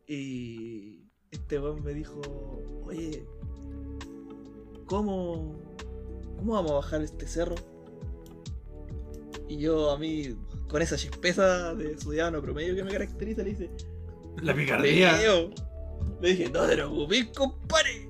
Y 0.06 1.08
este 1.30 1.58
weón 1.58 1.82
me 1.82 1.94
dijo, 1.94 2.20
oye, 2.84 3.26
¿cómo, 4.84 5.56
¿cómo 6.36 6.52
vamos 6.52 6.72
a 6.72 6.74
bajar 6.74 7.02
este 7.02 7.26
cerro? 7.26 7.54
Y 9.48 9.56
yo 9.56 9.90
a 9.90 9.98
mí, 9.98 10.36
con 10.68 10.82
esa 10.82 10.96
chispeza 10.96 11.74
de 11.74 11.96
ciudadano 11.96 12.42
promedio 12.42 12.74
que 12.74 12.84
me 12.84 12.90
caracteriza, 12.90 13.42
le 13.42 13.50
dice, 13.50 13.70
La 14.42 14.54
picardía. 14.54 15.18
Le 16.20 16.28
dije, 16.28 16.48
no 16.50 16.66
te 16.66 16.74
preocupes, 16.74 17.26
compadre. 17.36 18.08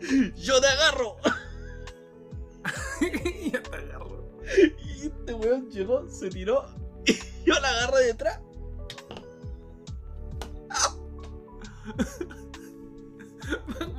Yo 0.36 0.60
te 0.60 0.66
agarro. 0.66 1.16
y 3.00 3.50
ya 3.50 3.62
te 3.62 3.76
agarro. 3.76 4.28
Y 4.84 5.06
este 5.06 5.34
weón 5.34 5.70
llegó, 5.70 6.08
se 6.10 6.28
tiró. 6.30 6.66
Y 7.06 7.12
yo 7.46 7.54
la 7.60 7.68
agarré 7.70 8.04
detrás. 8.06 8.40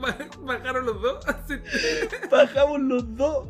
Ba- 0.02 0.18
Bajaron 0.42 0.86
los 0.86 1.02
dos. 1.02 1.26
Bajamos 2.32 2.80
los 2.82 3.16
dos. 3.16 3.48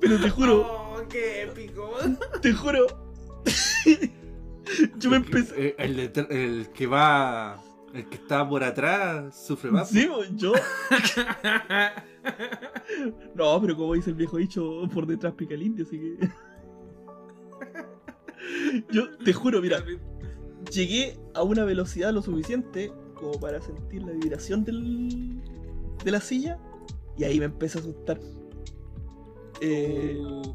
Pero 0.00 0.20
te 0.20 0.30
juro, 0.30 0.66
Oh, 0.66 1.02
qué 1.08 1.42
épico. 1.42 1.90
te 2.40 2.52
juro. 2.52 2.86
Yo 4.98 5.10
me 5.10 5.16
empecé. 5.16 5.68
Eh, 5.68 5.74
El, 5.78 6.68
que 6.70 6.86
va. 6.86 7.62
El 7.94 8.06
que 8.08 8.16
está 8.16 8.48
por 8.48 8.62
atrás 8.62 9.46
sufre 9.46 9.70
más. 9.70 9.88
Sí, 9.88 10.06
yo. 10.36 10.52
No, 13.34 13.60
pero 13.60 13.76
como 13.76 13.94
dice 13.94 14.10
el 14.10 14.16
viejo 14.16 14.36
dicho, 14.36 14.82
por 14.92 15.06
detrás 15.06 15.32
pica 15.34 15.54
el 15.54 15.62
indio, 15.62 15.86
así 15.86 15.98
que. 15.98 16.28
Yo 18.90 19.16
te 19.18 19.32
juro, 19.32 19.60
mira, 19.60 19.82
llegué 20.70 21.18
a 21.34 21.42
una 21.42 21.64
velocidad 21.64 22.12
lo 22.12 22.22
suficiente 22.22 22.92
como 23.14 23.38
para 23.40 23.60
sentir 23.60 24.02
la 24.02 24.12
vibración 24.12 24.64
del, 24.64 25.40
de 26.04 26.10
la 26.10 26.20
silla 26.20 26.58
y 27.16 27.24
ahí 27.24 27.38
me 27.38 27.46
empecé 27.46 27.78
a 27.78 27.80
asustar. 27.80 28.20
Eh, 29.60 30.16
Uh, 30.20 30.54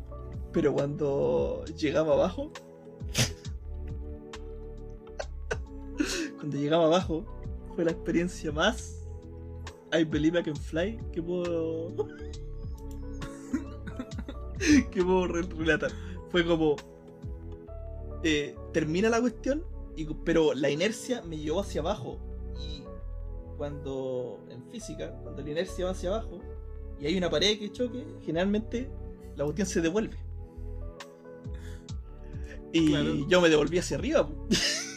pero 0.54 0.74
cuando 0.74 1.66
llegaba 1.78 2.14
abajo, 2.14 2.52
cuando 6.44 6.58
llegaba 6.58 6.88
abajo, 6.88 7.24
fue 7.74 7.86
la 7.86 7.92
experiencia 7.92 8.52
más 8.52 9.00
I 9.98 10.04
believe 10.04 10.38
I 10.38 10.44
can 10.44 10.58
fly 10.58 11.00
que 11.14 11.24
puedo 11.24 11.88
que 14.92 15.04
puedo 15.06 15.28
re- 15.28 15.44
relatar. 15.44 15.90
Fue 16.32 16.46
como 16.46 16.76
eh, 18.24 18.56
termina 18.74 19.08
la 19.10 19.22
cuestión, 19.22 19.64
y, 19.96 20.04
pero 20.26 20.54
la 20.54 20.70
inercia 20.70 21.22
me 21.22 21.38
llevó 21.38 21.62
hacia 21.62 21.80
abajo 21.80 22.20
y 22.60 22.84
cuando 23.58 24.38
en 24.50 24.66
física, 24.70 25.12
cuando 25.24 25.42
la 25.44 25.50
inercia 25.50 25.86
va 25.86 25.92
hacia 25.92 26.10
abajo 26.10 26.40
y 27.00 27.06
hay 27.06 27.18
una 27.18 27.30
pared 27.30 27.58
que 27.58 27.72
choque, 27.72 28.04
generalmente 28.22 28.92
la 29.38 29.46
cuestión 29.46 29.66
se 29.66 29.80
devuelve. 29.80 30.18
Y 32.74 32.88
Claro. 32.90 33.28
yo 33.30 33.40
me 33.40 33.48
devolví 33.48 33.78
hacia 33.78 33.96
arriba. 33.96 34.28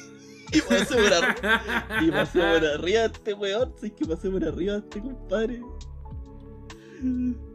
y 0.52 0.60
pasé 0.60 0.94
por 0.94 1.12
arriba. 1.12 1.62
Y 2.02 2.10
pasé 2.10 2.38
por 2.38 2.64
arriba 2.64 3.00
de 3.00 3.06
este 3.06 3.34
weón. 3.34 3.74
Sí, 3.80 3.90
que 3.90 4.04
pasé 4.06 4.30
por 4.30 4.44
arriba 4.44 4.74
de 4.74 4.78
este 4.80 5.00
compadre. 5.00 5.62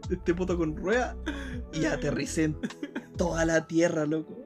Este 0.10 0.34
puto 0.34 0.58
con 0.58 0.76
rueda. 0.76 1.18
Y 1.74 1.86
aterricé 1.86 2.46
en 2.46 2.58
toda 3.18 3.46
la 3.46 3.68
tierra, 3.68 4.06
loco. 4.06 4.38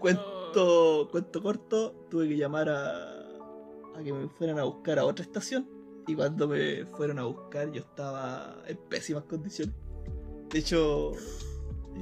Cuento, 0.00 1.08
cuento 1.12 1.42
corto, 1.42 2.06
tuve 2.10 2.28
que 2.28 2.36
llamar 2.36 2.68
a, 2.68 2.90
a 3.96 4.02
que 4.02 4.12
me 4.12 4.28
fueran 4.28 4.58
a 4.58 4.64
buscar 4.64 4.98
a 4.98 5.04
otra 5.04 5.24
estación. 5.24 5.68
Y 6.06 6.16
cuando 6.16 6.48
me 6.48 6.84
fueron 6.86 7.20
a 7.20 7.24
buscar, 7.24 7.70
yo 7.70 7.82
estaba 7.82 8.56
en 8.66 8.76
pésimas 8.88 9.22
condiciones. 9.24 9.74
De 10.50 10.58
hecho, 10.58 11.12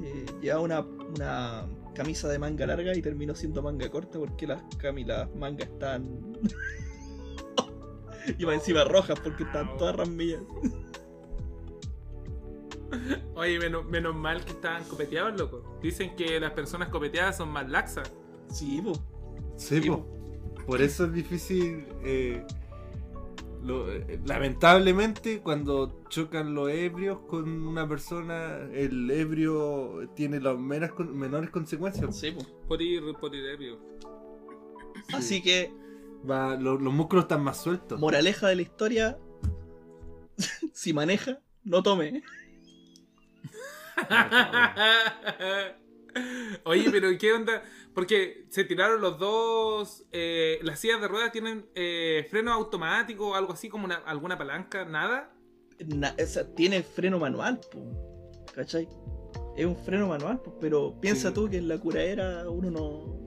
eh, 0.03 0.27
llevaba 0.41 0.63
una, 0.63 0.81
una 0.81 1.69
camisa 2.03 2.29
de 2.29 2.39
manga 2.39 2.67
larga 2.67 2.97
y 2.97 3.03
terminó 3.03 3.35
siendo 3.35 3.63
manga 3.63 3.91
corta 3.91 4.19
porque 4.19 4.47
las, 4.47 4.63
cami- 4.79 5.05
las 5.05 5.29
mangas 5.35 5.69
están. 5.69 6.09
Iba 8.39 8.55
encima 8.55 8.85
rojas 8.85 9.19
porque 9.21 9.43
están 9.43 9.77
todas 9.77 9.97
ramillas. 9.97 10.41
Oye, 13.35 13.59
menos, 13.59 13.85
menos 13.85 14.15
mal 14.15 14.43
que 14.45 14.53
estaban 14.53 14.83
copeteados, 14.85 15.39
loco. 15.39 15.79
Dicen 15.83 16.17
que 16.17 16.41
las 16.41 16.53
personas 16.53 16.89
copeteadas 16.89 17.37
son 17.37 17.51
más 17.51 17.69
laxas. 17.69 18.11
Sí, 18.51 18.81
po. 18.83 18.95
Sí, 19.57 19.81
Sí, 19.83 19.89
po. 19.91 20.07
Por 20.67 20.81
eso 20.83 21.05
es 21.05 21.13
difícil. 21.13 21.87
eh, 22.05 22.45
lo- 23.63 23.93
eh, 23.93 24.21
lamentablemente, 24.25 25.41
cuando 25.41 26.03
chocan 26.09 26.55
los 26.55 26.71
ebrios 26.71 27.21
con 27.29 27.67
una 27.67 27.89
persona, 27.89 28.59
el 28.73 29.11
ebrio 29.11 30.09
tiene 30.15 30.41
las 30.41 30.59
menores 30.59 31.51
consecuencias. 31.51 32.17
Sí, 32.17 32.31
po. 32.33 32.45
Por 32.69 32.81
ir, 32.83 33.03
por 33.21 33.35
ir 33.35 33.45
ebrio. 33.47 33.79
Así 35.13 35.43
que, 35.43 35.73
Va- 36.29 36.57
lo- 36.57 36.79
los 36.79 36.93
músculos 36.93 37.25
están 37.25 37.43
más 37.43 37.63
sueltos. 37.63 37.99
moraleja 37.99 38.49
de 38.49 38.57
la 38.57 38.63
historia: 38.63 39.19
si 40.73 40.93
maneja, 40.93 41.41
no 41.65 41.83
tome. 41.83 42.23
Oye, 46.65 46.91
pero 46.91 47.09
¿qué 47.19 47.33
onda? 47.33 47.63
Porque 47.95 48.45
se 48.51 48.65
tiraron 48.65 49.01
los 49.01 49.19
dos. 49.19 50.05
eh, 50.13 50.59
las 50.63 50.79
sillas 50.81 51.01
de 51.01 51.09
ruedas 51.09 51.33
tienen 51.33 51.67
eh, 51.75 52.27
freno 52.31 52.53
automático 52.53 53.29
o 53.31 53.35
algo 53.35 53.53
así 53.53 53.69
como 53.69 53.85
una- 53.85 53.97
alguna 54.07 54.39
palanca, 54.39 54.85
nada. 54.85 55.33
Na- 55.87 56.15
o 56.23 56.27
sea, 56.27 56.47
tiene 56.55 56.83
freno 56.83 57.19
manual, 57.19 57.61
po. 57.73 58.45
¿cachai? 58.55 58.89
Es 59.57 59.67
un 59.67 59.77
freno 59.77 60.09
manual, 60.09 60.41
po, 60.41 60.57
pero 60.61 60.99
piensa 61.01 61.29
Sí. 61.29 61.35
tú 61.35 61.49
que 61.51 61.57
en 61.59 61.69
la 61.69 61.79
curadera 61.79 62.49
uno 62.49 62.71
no. 62.71 63.21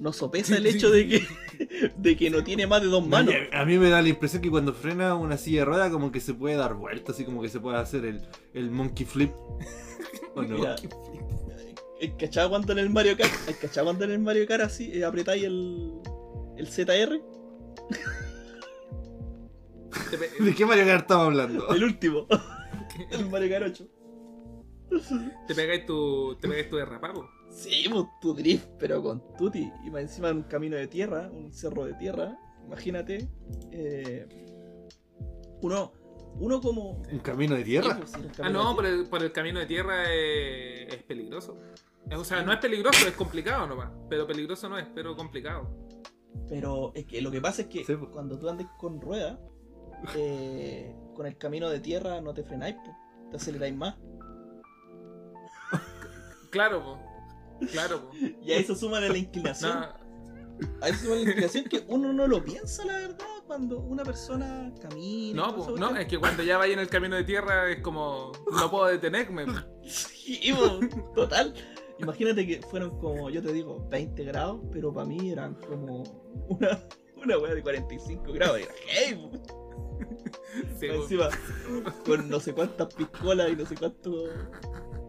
no 0.00 0.12
sopesa 0.12 0.56
el 0.56 0.66
hecho 0.66 0.90
de 0.90 1.08
que, 1.08 1.22
de 1.96 2.16
que 2.16 2.28
no 2.30 2.42
tiene 2.44 2.66
más 2.66 2.82
de 2.82 2.88
dos 2.88 3.06
manos. 3.06 3.32
A, 3.52 3.60
a 3.60 3.64
mí 3.64 3.78
me 3.78 3.88
da 3.88 4.02
la 4.02 4.08
impresión 4.08 4.42
que 4.42 4.50
cuando 4.50 4.72
frena 4.74 5.14
una 5.14 5.38
silla 5.38 5.60
de 5.60 5.64
rueda 5.66 5.90
como 5.90 6.10
que 6.12 6.20
se 6.20 6.34
puede 6.34 6.56
dar 6.56 6.74
vuelta, 6.74 7.12
así 7.12 7.24
como 7.24 7.40
que 7.42 7.48
se 7.48 7.60
puede 7.60 7.78
hacer 7.78 8.04
el, 8.04 8.20
el 8.52 8.70
monkey 8.70 9.06
flip. 9.06 9.32
¿O 10.34 10.42
no? 10.42 10.56
Mira, 10.58 10.74
¿hay 10.74 10.88
cachado 12.18 12.50
cuando 12.50 12.72
en 12.72 12.78
el 12.78 12.90
Mario 12.90 13.16
Kart? 13.16 13.32
¿Hay 13.48 13.54
cachado 13.54 13.86
cuando 13.86 14.04
en 14.04 14.10
el 14.12 14.18
Mario 14.18 14.46
Kart 14.46 14.64
así 14.64 14.90
eh, 14.92 15.04
apretáis 15.04 15.44
el, 15.44 15.92
el 16.56 16.66
ZR? 16.66 17.20
¿De 20.40 20.54
qué 20.54 20.66
Mario 20.66 20.86
Kart 20.86 21.00
estamos 21.02 21.26
hablando? 21.26 21.68
El 21.70 21.84
último. 21.84 22.26
el 23.10 23.26
Mario 23.30 23.50
Kart 23.50 23.66
8. 23.66 23.88
Te 25.48 25.54
pegáis 25.54 25.86
tu, 25.86 26.36
te 26.40 26.48
pegáis 26.48 26.70
tu 26.70 26.76
derrapapo. 26.76 27.28
Sí, 27.50 27.86
pues 27.90 28.04
tu 28.20 28.34
drift, 28.34 28.66
pero 28.78 29.02
con 29.02 29.22
Tutti. 29.36 29.70
Y 29.84 29.90
más 29.90 30.02
encima 30.02 30.28
en 30.30 30.38
un 30.38 30.42
camino 30.44 30.76
de 30.76 30.86
tierra, 30.88 31.30
un 31.32 31.52
cerro 31.52 31.84
de 31.84 31.94
tierra. 31.94 32.36
Imagínate. 32.66 33.28
eh, 33.72 34.26
uno, 35.62 35.92
uno 36.38 36.60
como. 36.60 37.02
¿Un 37.10 37.18
camino 37.20 37.54
de 37.54 37.60
Sí, 37.64 37.70
tierra? 37.70 37.96
pues, 37.98 38.10
sí, 38.10 38.20
Ah, 38.24 38.32
camino 38.36 38.64
no, 38.64 38.74
por 38.76 38.86
el, 38.86 39.06
por 39.08 39.22
el 39.22 39.32
camino 39.32 39.60
de 39.60 39.66
tierra 39.66 40.04
eh, 40.08 40.86
es 40.88 41.02
peligroso. 41.04 41.58
O 42.14 42.24
sea, 42.24 42.42
no 42.42 42.52
es 42.52 42.58
peligroso, 42.58 43.06
es 43.08 43.14
complicado 43.14 43.66
nomás. 43.66 43.90
Pero 44.10 44.26
peligroso 44.26 44.68
no 44.68 44.78
es, 44.78 44.86
pero 44.94 45.16
complicado. 45.16 45.68
Pero 46.48 46.92
es 46.94 47.06
que 47.06 47.22
lo 47.22 47.30
que 47.30 47.40
pasa 47.40 47.62
es 47.62 47.68
que 47.68 47.84
Sí, 47.84 47.94
pues. 47.96 48.10
cuando 48.12 48.38
tú 48.38 48.48
andes 48.48 48.66
con 48.78 49.00
ruedas, 49.00 49.38
eh, 50.16 50.94
con 51.14 51.26
el 51.26 51.38
camino 51.38 51.70
de 51.70 51.80
tierra 51.80 52.20
no 52.20 52.34
te 52.34 52.42
frenáis, 52.44 52.74
po, 52.84 52.94
te 53.30 53.36
aceleráis 53.36 53.74
más. 53.74 53.96
Claro, 56.50 56.82
po. 56.82 56.98
Claro, 57.72 58.02
po. 58.02 58.10
Y 58.42 58.52
a 58.52 58.56
eso 58.58 58.74
suma 58.74 59.00
la 59.00 59.16
inclinación. 59.16 59.72
No, 59.80 59.86
A 60.82 60.88
eso 60.88 61.04
suma 61.04 61.14
la 61.16 61.22
inclinación 61.22 61.64
que 61.64 61.84
uno 61.88 62.12
no 62.12 62.26
lo 62.26 62.44
piensa, 62.44 62.84
la 62.84 62.92
verdad, 62.98 63.26
cuando 63.46 63.78
una 63.78 64.04
persona 64.04 64.72
camina. 64.80 65.42
no, 65.42 65.62
eso, 65.62 65.76
no, 65.76 65.96
es 65.96 66.06
que 66.06 66.18
cuando 66.18 66.42
ya 66.42 66.58
vaya 66.58 66.72
en 66.72 66.80
el 66.80 66.88
camino 66.88 67.16
de 67.16 67.24
tierra 67.24 67.70
es 67.70 67.80
como. 67.80 68.32
No 68.52 68.70
puedo 68.70 68.86
detenerme. 68.86 69.46
Sí, 69.86 70.54
total. 71.14 71.52
Imagínate 71.98 72.46
que 72.46 72.62
fueron 72.62 72.98
como, 72.98 73.28
yo 73.28 73.42
te 73.42 73.52
digo, 73.52 73.86
20 73.90 74.24
grados, 74.24 74.62
pero 74.72 74.94
para 74.94 75.06
mí 75.06 75.30
eran 75.30 75.54
como 75.56 76.02
una, 76.48 76.80
una 77.22 77.38
wea 77.38 77.54
de 77.54 77.62
45 77.62 78.32
grados. 78.32 78.60
Era 78.60 78.72
hey. 78.86 79.30
Sí. 80.80 80.86
Encima, 80.86 81.28
con 82.06 82.28
no 82.28 82.40
sé 82.40 82.54
cuántas 82.54 82.94
piscolas 82.94 83.50
y 83.50 83.56
no 83.56 83.66
sé 83.66 83.74
cuánto 83.74 84.24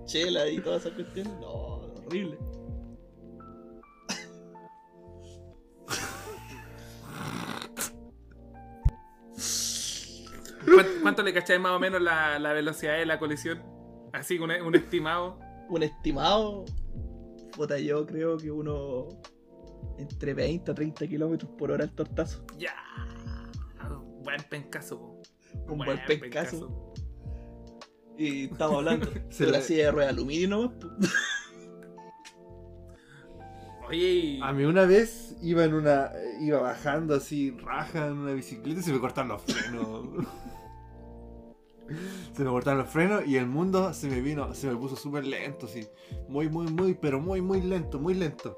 chela 0.05 0.47
y 0.49 0.59
todas 0.59 0.85
esas 0.85 0.93
cuestiones. 0.93 1.33
No, 1.39 1.77
horrible. 2.05 2.37
¿Cuánto, 10.73 10.91
cuánto 11.01 11.23
le 11.23 11.33
cacháis 11.33 11.59
más 11.59 11.71
o 11.73 11.79
menos 11.79 12.01
la, 12.01 12.39
la 12.39 12.53
velocidad 12.53 12.97
de 12.97 13.05
la 13.05 13.19
colisión? 13.19 13.61
Así, 14.13 14.37
un, 14.39 14.51
un 14.51 14.75
estimado. 14.75 15.39
Un 15.69 15.83
estimado, 15.83 16.65
puta, 17.55 17.77
yo 17.79 18.05
creo 18.05 18.37
que 18.37 18.51
uno 18.51 19.09
entre 19.97 20.33
20 20.33 20.71
a 20.71 20.75
30 20.75 21.07
kilómetros 21.07 21.49
por 21.57 21.71
hora 21.71 21.83
el 21.85 21.91
tortazo. 21.91 22.45
Ya. 22.57 22.75
Buen 24.23 24.41
pencazo, 24.49 24.99
po. 24.99 25.21
Un 25.71 25.77
Buen 25.79 25.99
buen 26.05 26.19
pescazo. 26.19 26.93
Y 28.17 28.45
estamos 28.45 28.77
hablando 28.77 29.07
Se 29.29 29.45
de 29.45 29.51
la 29.51 29.57
le- 29.59 29.63
silla 29.63 29.85
de 29.85 29.91
rueda 29.91 30.07
de 30.07 30.13
aluminio 30.13 30.47
nomás. 30.49 30.71
Oye, 33.87 34.39
A 34.41 34.51
mí 34.51 34.63
una 34.65 34.85
vez 34.85 35.35
iba 35.43 35.63
en 35.63 35.73
una. 35.75 36.11
iba 36.41 36.59
bajando 36.59 37.13
así, 37.15 37.51
raja 37.63 38.07
en 38.07 38.13
una 38.17 38.33
bicicleta 38.33 38.79
y 38.79 38.83
se 38.83 38.91
me 38.93 38.99
cortaron 38.99 39.29
los 39.29 39.41
frenos. 39.43 40.05
se 42.33 42.43
me 42.43 42.49
cortaron 42.49 42.79
los 42.79 42.89
frenos 42.89 43.25
y 43.27 43.37
el 43.37 43.47
mundo 43.47 43.93
se 43.93 44.09
me 44.09 44.21
vino, 44.21 44.53
se 44.53 44.67
me 44.67 44.75
puso 44.75 44.95
súper 44.95 45.25
lento, 45.25 45.65
así. 45.67 45.87
Muy, 46.27 46.49
muy, 46.49 46.67
muy, 46.67 46.93
pero 46.95 47.19
muy, 47.19 47.41
muy 47.41 47.61
lento, 47.61 47.99
muy 47.99 48.13
lento. 48.13 48.57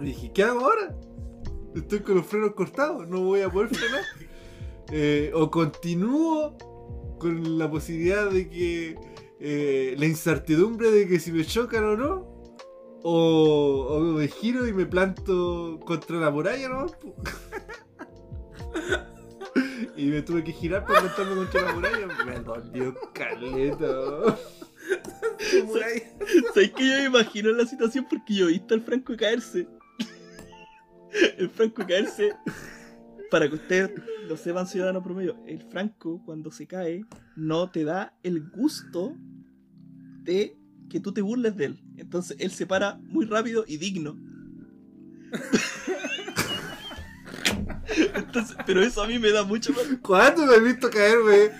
Y 0.00 0.04
dije, 0.06 0.32
¿qué 0.32 0.42
hago 0.44 0.60
ahora? 0.60 0.96
Estoy 1.74 2.00
con 2.00 2.16
los 2.16 2.26
frenos 2.26 2.54
cortados, 2.54 3.08
no 3.08 3.20
voy 3.22 3.40
a 3.42 3.50
poder 3.50 3.70
frenar. 3.74 4.02
Eh, 4.92 5.32
o 5.34 5.50
continúo 5.50 6.58
con 7.18 7.56
la 7.58 7.70
posibilidad 7.70 8.30
de 8.30 8.48
que. 8.50 8.98
eh, 9.40 9.94
la 9.98 10.06
incertidumbre 10.06 10.90
de 10.90 11.08
que 11.08 11.18
si 11.18 11.32
me 11.32 11.44
chocan 11.44 11.84
o 11.84 11.96
no. 11.96 12.34
O, 13.02 13.86
o 13.90 14.00
me 14.00 14.28
giro 14.28 14.66
y 14.66 14.72
me 14.72 14.86
planto 14.86 15.78
contra 15.84 16.16
la 16.18 16.30
muralla, 16.30 16.68
¿no? 16.68 16.86
y 19.96 20.06
me 20.06 20.22
tuve 20.22 20.42
que 20.44 20.52
girar 20.52 20.84
para 20.86 21.00
plantarme 21.00 21.36
contra 21.36 21.62
la 21.62 21.74
muralla. 21.74 22.06
Me 22.24 22.40
dolió 22.40 22.94
caleta. 23.12 24.38
¿Sabes 26.52 26.72
que 26.72 26.88
yo 26.88 26.96
me 26.96 27.04
imagino 27.04 27.52
la 27.52 27.66
situación 27.66 28.06
porque 28.08 28.34
yo 28.34 28.48
he 28.48 28.52
visto 28.52 28.74
al 28.74 28.82
Franco 28.82 29.16
caerse? 29.16 29.68
El 31.38 31.48
Franco 31.48 31.86
caerse, 31.86 32.32
para 33.30 33.48
que 33.48 33.54
ustedes 33.54 33.92
lo 34.28 34.36
sepan, 34.36 34.66
ciudadano 34.66 35.02
promedio, 35.02 35.36
el 35.46 35.62
Franco 35.62 36.20
cuando 36.24 36.50
se 36.50 36.66
cae 36.66 37.04
no 37.36 37.70
te 37.70 37.84
da 37.84 38.18
el 38.22 38.50
gusto 38.50 39.16
de 40.22 40.58
que 40.90 41.00
tú 41.00 41.12
te 41.12 41.22
burles 41.22 41.56
de 41.56 41.66
él. 41.66 41.84
Entonces 41.96 42.36
él 42.40 42.50
se 42.50 42.66
para 42.66 42.96
muy 42.96 43.26
rápido 43.26 43.64
y 43.66 43.76
digno. 43.76 44.18
Entonces, 48.14 48.56
pero 48.66 48.82
eso 48.82 49.02
a 49.02 49.06
mí 49.06 49.18
me 49.18 49.30
da 49.30 49.44
mucho 49.44 49.72
más 49.72 49.84
¿Cuándo 50.02 50.46
me 50.46 50.54
has 50.54 50.62
visto 50.62 50.90
caerme? 50.90 51.50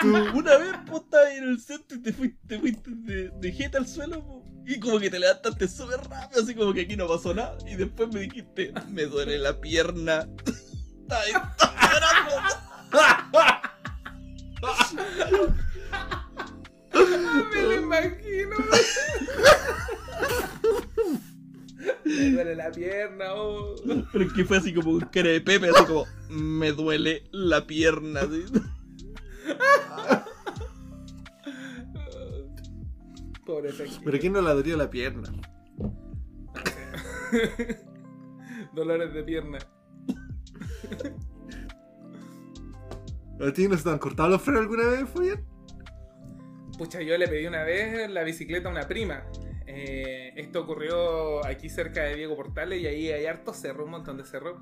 Tú, 0.00 0.08
Una 0.38 0.56
vez, 0.58 0.74
estabas 0.94 1.32
en 1.36 1.44
el 1.44 1.60
centro 1.60 1.96
y 1.98 2.02
te 2.02 2.12
fuiste, 2.12 2.38
te 2.46 2.58
fuiste 2.58 2.90
de, 2.90 3.30
de 3.30 3.52
jeta 3.52 3.78
al 3.78 3.86
suelo, 3.86 4.24
po, 4.24 4.44
y 4.66 4.80
como 4.80 4.98
que 4.98 5.10
te 5.10 5.18
levantaste 5.18 5.68
súper 5.68 6.00
rápido, 6.08 6.42
así 6.42 6.54
como 6.54 6.72
que 6.72 6.82
aquí 6.82 6.96
no 6.96 7.06
pasó 7.06 7.34
nada. 7.34 7.56
Y 7.66 7.76
después 7.76 8.12
me 8.12 8.20
dijiste, 8.20 8.72
me 8.88 9.04
duele 9.04 9.38
la 9.38 9.60
pierna. 9.60 10.26
Estaba 11.02 11.54
me 17.54 17.62
lo 17.62 17.72
imagino. 17.72 18.56
Me 22.24 22.32
duele 22.32 22.56
la 22.56 22.70
pierna, 22.70 23.34
oh. 23.34 23.74
Pero 24.12 24.24
es 24.24 24.32
que 24.32 24.44
fue 24.44 24.58
así 24.58 24.72
como 24.74 24.90
un 24.92 25.00
cara 25.00 25.28
de 25.30 25.40
Pepe, 25.40 25.68
así 25.68 25.84
como, 25.84 26.04
me 26.28 26.72
duele 26.72 27.24
la 27.32 27.66
pierna. 27.66 28.20
así. 28.20 28.44
Pobre. 33.44 33.70
¿Pero 34.04 34.18
quién 34.18 34.32
no 34.32 34.40
la 34.40 34.54
dolió 34.54 34.76
la 34.76 34.88
pierna? 34.90 35.30
Dolores 38.74 39.12
de 39.12 39.22
pierna. 39.22 39.58
¿A 43.40 43.52
ti 43.52 43.68
no 43.68 43.76
se 43.76 43.84
te 43.84 43.90
han 43.90 43.98
cortado 43.98 44.30
los 44.30 44.40
frenos 44.40 44.62
alguna 44.62 44.86
vez, 44.86 45.08
Fabián? 45.08 45.44
Pucha, 46.78 47.02
yo 47.02 47.18
le 47.18 47.28
pedí 47.28 47.46
una 47.46 47.64
vez 47.64 48.10
la 48.10 48.22
bicicleta 48.22 48.68
a 48.68 48.72
una 48.72 48.88
prima. 48.88 49.24
Eh, 49.66 50.32
esto 50.36 50.62
ocurrió 50.62 51.44
aquí 51.44 51.68
cerca 51.68 52.02
de 52.02 52.16
Diego 52.16 52.36
Portales 52.36 52.80
y 52.80 52.86
ahí 52.86 53.10
hay 53.10 53.26
harto 53.26 53.54
cerro, 53.54 53.84
un 53.84 53.90
montón 53.90 54.16
de 54.16 54.24
cerro. 54.24 54.60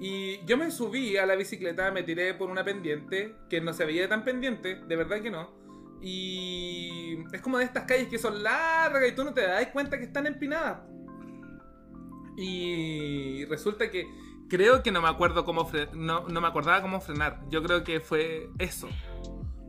Y 0.00 0.44
yo 0.46 0.56
me 0.56 0.70
subí 0.70 1.16
a 1.16 1.26
la 1.26 1.36
bicicleta, 1.36 1.90
me 1.90 2.02
tiré 2.02 2.34
por 2.34 2.50
una 2.50 2.64
pendiente 2.64 3.34
que 3.48 3.60
no 3.60 3.72
se 3.72 3.84
veía 3.84 4.08
tan 4.08 4.24
pendiente, 4.24 4.76
de 4.76 4.96
verdad 4.96 5.20
que 5.20 5.30
no. 5.30 5.50
Y 6.02 7.18
es 7.32 7.40
como 7.42 7.58
de 7.58 7.64
estas 7.64 7.84
calles 7.84 8.08
que 8.08 8.18
son 8.18 8.42
largas 8.42 9.06
y 9.06 9.14
tú 9.14 9.24
no 9.24 9.34
te 9.34 9.42
das 9.42 9.66
cuenta 9.68 9.98
que 9.98 10.04
están 10.04 10.26
empinadas. 10.26 10.78
Y 12.38 13.44
resulta 13.44 13.90
que 13.90 14.06
creo 14.48 14.82
que 14.82 14.90
no 14.90 15.02
me 15.02 15.08
acuerdo 15.08 15.44
cómo 15.44 15.70
no, 15.92 16.26
no 16.26 16.40
me 16.40 16.48
acordaba 16.48 16.80
cómo 16.80 17.00
frenar. 17.02 17.42
Yo 17.50 17.62
creo 17.62 17.84
que 17.84 18.00
fue 18.00 18.48
eso. 18.58 18.88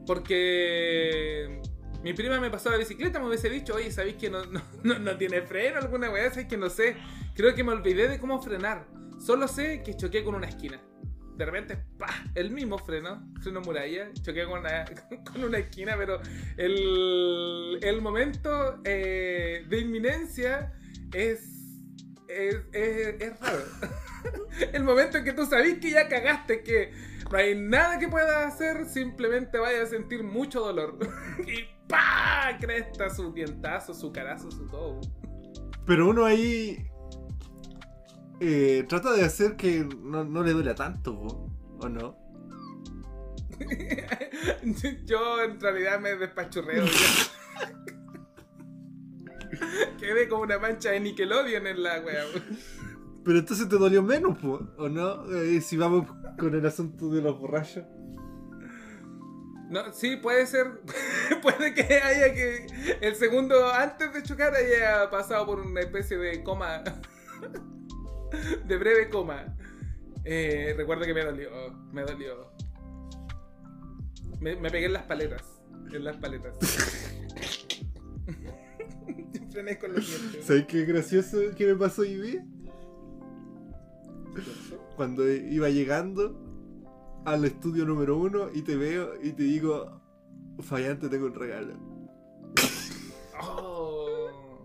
Porque 0.07 1.61
mi 2.04 2.14
prima 2.14 2.39
me 2.39 2.49
pasó 2.49 2.70
la 2.70 2.78
bicicleta, 2.78 3.20
me 3.20 3.28
hubiese 3.28 3.49
dicho, 3.49 3.76
oye, 3.76 3.91
¿sabéis 3.91 4.16
que 4.16 4.30
no, 4.30 4.43
no, 4.84 4.99
no- 4.99 5.18
tiene 5.18 5.41
freno 5.41 5.78
alguna 5.80 6.10
weá? 6.10 6.30
¿Sabéis 6.30 6.47
que 6.47 6.58
no 6.58 6.70
sé? 6.70 6.95
Creo 7.36 7.54
que 7.54 7.64
me 7.64 7.72
olvidé 7.72 8.08
de 8.08 8.20
cómo 8.20 8.41
frenar. 8.41 8.88
Solo 9.20 9.47
sé 9.47 9.84
que 9.84 9.95
choqué 9.95 10.24
con 10.24 10.36
una 10.36 10.47
esquina. 10.47 10.80
De 11.38 11.45
repente, 11.45 11.78
¡pah! 11.97 12.26
El 12.36 12.52
mismo 12.52 12.78
freno, 12.78 13.32
freno 13.41 13.62
muralla, 13.62 14.12
choqué 14.22 14.45
con 14.45 14.60
una, 14.60 14.86
con 15.32 15.43
una 15.43 15.58
esquina, 15.60 15.95
pero 15.97 16.22
el, 16.58 17.80
el 17.82 18.02
momento 18.02 18.80
eh, 18.84 19.66
de 19.68 19.80
inminencia 19.80 20.74
es, 21.14 21.80
es, 22.28 22.58
es, 22.74 23.39
raro. 23.39 23.64
el 24.74 24.84
momento 24.84 25.18
en 25.18 25.24
que 25.24 25.34
tú 25.34 25.45
sabes 25.45 25.80
que 25.80 25.91
ya 25.91 26.08
cagaste, 26.08 26.64
que 26.64 26.91
no 27.32 27.38
hay 27.38 27.55
nada 27.55 27.97
que 27.97 28.07
puedas 28.07 28.53
hacer, 28.53 28.86
simplemente 28.86 29.57
vayas 29.57 29.84
a 29.84 29.86
sentir 29.88 30.23
mucho 30.23 30.59
dolor. 30.61 30.97
y 31.47 31.63
¡pa! 31.88 32.57
Cresta, 32.59 33.09
su 33.09 33.32
dientazo, 33.32 33.93
su 33.93 34.11
carazo, 34.11 34.51
su 34.51 34.67
todo. 34.67 34.99
Pero 35.86 36.09
uno 36.09 36.25
ahí. 36.25 36.86
eh, 38.39 38.86
trata 38.88 39.13
de 39.13 39.23
hacer 39.23 39.55
que 39.55 39.88
no, 40.01 40.23
no 40.23 40.43
le 40.43 40.51
duela 40.51 40.75
tanto, 40.75 41.47
¿o 41.79 41.89
no? 41.89 42.17
Yo 45.05 45.43
en 45.43 45.59
realidad 45.59 45.99
me 45.99 46.15
despachurreo. 46.15 46.86
ya. 46.86 46.91
Quedé 49.99 50.27
como 50.27 50.43
una 50.43 50.57
mancha 50.57 50.91
de 50.91 50.99
Nickelodeon 50.99 51.67
en 51.67 51.84
la 51.84 51.99
wea. 52.01 52.23
Pero 53.24 53.39
entonces 53.39 53.69
te 53.69 53.78
dolió 53.78 54.01
menos, 54.01 54.38
po, 54.39 54.67
¿o 54.78 54.89
no? 54.89 55.32
Eh, 55.34 55.61
si 55.61 55.78
vamos 55.78 56.07
con 56.39 56.55
el 56.55 56.65
asunto 56.65 57.09
de 57.09 57.22
los 57.22 57.39
borrachos. 57.39 57.86
No, 59.69 59.93
sí, 59.93 60.17
puede 60.17 60.47
ser. 60.47 60.82
puede 61.41 61.74
que 61.74 62.01
haya 62.01 62.34
que. 62.34 62.65
El 62.99 63.15
segundo 63.15 63.72
antes 63.72 64.13
de 64.13 64.24
chocar 64.24 64.53
haya 64.53 65.09
pasado 65.09 65.45
por 65.45 65.59
una 65.59 65.82
especie 65.82 66.17
de 66.17 66.43
coma. 66.43 66.84
de 68.65 68.78
breve 68.78 69.09
coma. 69.09 69.55
Eh, 70.26 70.74
recuerdo 70.76 71.05
que 71.05 71.13
me 71.13 71.24
dolió. 71.24 71.49
Me 71.93 72.01
dolió. 72.01 72.51
Me, 74.39 74.55
me 74.55 74.72
pegué 74.72 74.88
en 74.88 74.93
las 74.93 75.03
paletas. 75.03 75.43
En 75.93 76.03
las 76.03 76.17
paletas. 76.17 76.57
Frené 79.51 79.78
con 79.78 79.93
los 79.93 80.07
dientes. 80.07 80.45
¿Sabes 80.45 80.65
qué 80.65 80.86
gracioso 80.86 81.38
que 81.55 81.67
me 81.67 81.76
pasó 81.76 82.01
hoy 82.01 82.15
día? 82.15 82.43
Cuando 84.95 85.29
iba 85.32 85.69
llegando 85.69 86.36
al 87.25 87.45
estudio 87.45 87.86
número 87.86 88.17
uno 88.17 88.49
y 88.53 88.61
te 88.61 88.75
veo 88.75 89.13
y 89.21 89.32
te 89.34 89.43
digo, 89.43 90.01
Fallante, 90.59 91.09
tengo 91.09 91.25
un 91.27 91.36
regalo. 91.36 91.73
Oh, 93.41 94.63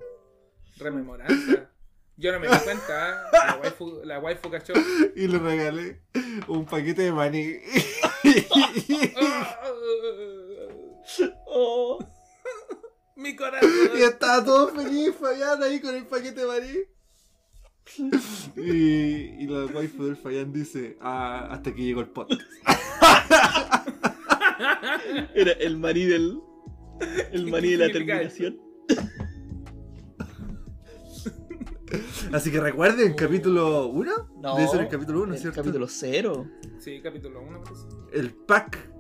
rememoranza. 0.78 1.70
Yo 2.18 2.32
no 2.32 2.40
me 2.40 2.48
di 2.48 2.58
cuenta. 2.64 3.10
¿eh? 3.12 3.28
La 3.32 3.56
waifu, 3.62 4.00
la 4.04 4.18
waifu 4.20 4.50
cachó. 4.50 4.72
Y 5.14 5.26
le 5.28 5.38
regalé 5.38 6.02
un 6.48 6.64
paquete 6.64 7.02
de 7.02 7.12
maní. 7.12 7.56
Oh, 11.46 11.98
Mi 13.14 13.34
corazón. 13.34 13.70
y 13.96 14.02
estaba 14.02 14.44
todo 14.44 14.68
feliz 14.68 15.14
Fallán 15.18 15.62
ahí 15.62 15.80
con 15.80 15.94
el 15.94 16.06
paquete 16.06 16.40
de 16.42 16.46
maní. 16.46 16.78
Y, 18.57 19.43
y 19.43 19.47
la 19.47 19.66
waifu 19.66 20.05
del 20.05 20.16
Fallán 20.16 20.53
dice, 20.53 20.97
ah, 21.01 21.49
hasta 21.51 21.72
que 21.74 21.82
llegó 21.82 22.01
el 22.01 22.09
podcast. 22.09 22.41
era 25.34 25.53
el 25.53 25.76
maní 25.78 26.05
del. 26.05 26.41
El 27.32 27.51
maní 27.51 27.70
de 27.72 27.87
la 27.87 27.93
terminación. 27.93 28.59
Así 32.32 32.51
que 32.51 32.61
recuerden, 32.61 33.14
capítulo 33.14 33.87
1. 33.89 34.12
No, 34.43 34.57
Debe 34.57 34.68
ser 34.68 34.80
el 34.80 34.89
capítulo 34.89 35.22
1, 35.22 35.34
el 35.34 35.41
¿cierto? 35.41 35.61
capítulo 35.62 35.87
0. 35.89 36.47
Sí, 36.80 37.01
capítulo 37.03 37.41
1, 37.43 37.62
parece. 37.62 37.82
el 38.12 38.34
pack 38.34 38.91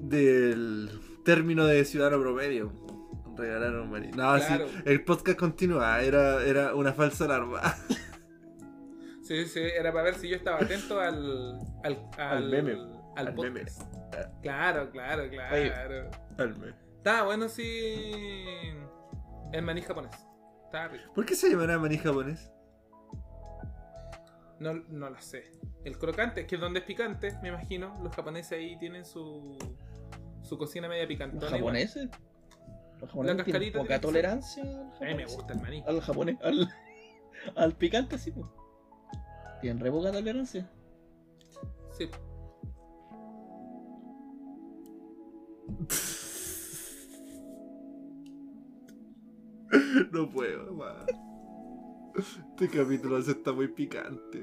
del 0.00 0.88
término 1.24 1.66
de 1.66 1.84
ciudadano 1.84 2.20
promedio. 2.22 2.72
Regalaron 3.36 3.90
Mari. 3.90 4.08
No, 4.08 4.14
Claro. 4.36 4.66
sí, 4.68 4.74
el 4.84 5.04
podcast 5.04 5.38
continúa, 5.38 6.00
era, 6.02 6.42
era 6.44 6.74
una 6.74 6.92
falsa 6.92 7.24
alarma. 7.26 7.60
Sí, 9.22 9.46
sí, 9.46 9.60
era 9.60 9.92
para 9.92 10.04
ver 10.04 10.14
si 10.16 10.28
yo 10.28 10.36
estaba 10.36 10.58
atento 10.58 11.00
al. 11.00 11.58
Al, 11.84 12.08
Al 12.18 12.48
meme. 12.50 12.72
Al, 13.16 13.28
Al 13.28 13.34
meme. 13.34 13.62
Claro, 14.42 14.90
claro, 14.90 15.28
claro. 15.30 15.54
Oye. 15.54 15.72
Alme. 16.38 16.74
Estaba 16.98 17.22
bueno, 17.24 17.48
sí. 17.48 18.04
El 19.52 19.62
maní 19.62 19.82
japonés. 19.82 20.14
Estaba 20.64 20.88
rico. 20.88 21.12
¿Por 21.14 21.24
qué 21.26 21.34
se 21.34 21.50
llamará 21.50 21.78
maní 21.78 21.98
japonés? 21.98 22.50
No, 24.58 24.74
no 24.74 25.10
lo 25.10 25.20
sé. 25.20 25.44
El 25.84 25.98
crocante, 25.98 26.46
que 26.46 26.54
es 26.54 26.60
donde 26.60 26.80
es 26.80 26.84
picante, 26.86 27.36
me 27.42 27.48
imagino. 27.48 27.98
Los 28.02 28.14
japoneses 28.14 28.52
ahí 28.58 28.78
tienen 28.78 29.04
su. 29.04 29.58
Su 30.42 30.58
cocina 30.58 30.88
media 30.88 31.02
Los 31.04 31.08
picantona. 31.08 31.46
igual. 31.56 31.74
japoneses. 31.74 32.08
Los 33.00 33.10
japoneses 33.10 33.36
La 33.38 33.44
tienen 33.44 33.60
cascarita 33.72 33.78
poca 33.80 34.00
tolerancia 34.00 34.62
al 34.64 34.70
A 34.70 34.74
mí 34.76 34.90
me 35.00 35.06
japonés. 35.24 35.34
gusta 35.36 35.52
el 35.54 35.60
maní. 35.60 35.84
Al 35.86 36.00
japonés. 36.00 36.36
Al, 36.42 36.68
al 37.56 37.72
picante, 37.76 38.18
sí, 38.18 38.30
pues. 38.30 38.46
Tienen 39.62 39.80
re 39.80 39.90
poca 39.90 40.12
tolerancia. 40.12 40.68
Sí. 41.96 42.10
No 50.12 50.28
puedo, 50.28 50.72
más. 50.74 51.06
Este 52.16 52.68
capítulo 52.68 53.22
se 53.22 53.30
está 53.30 53.52
muy 53.52 53.68
picante. 53.68 54.42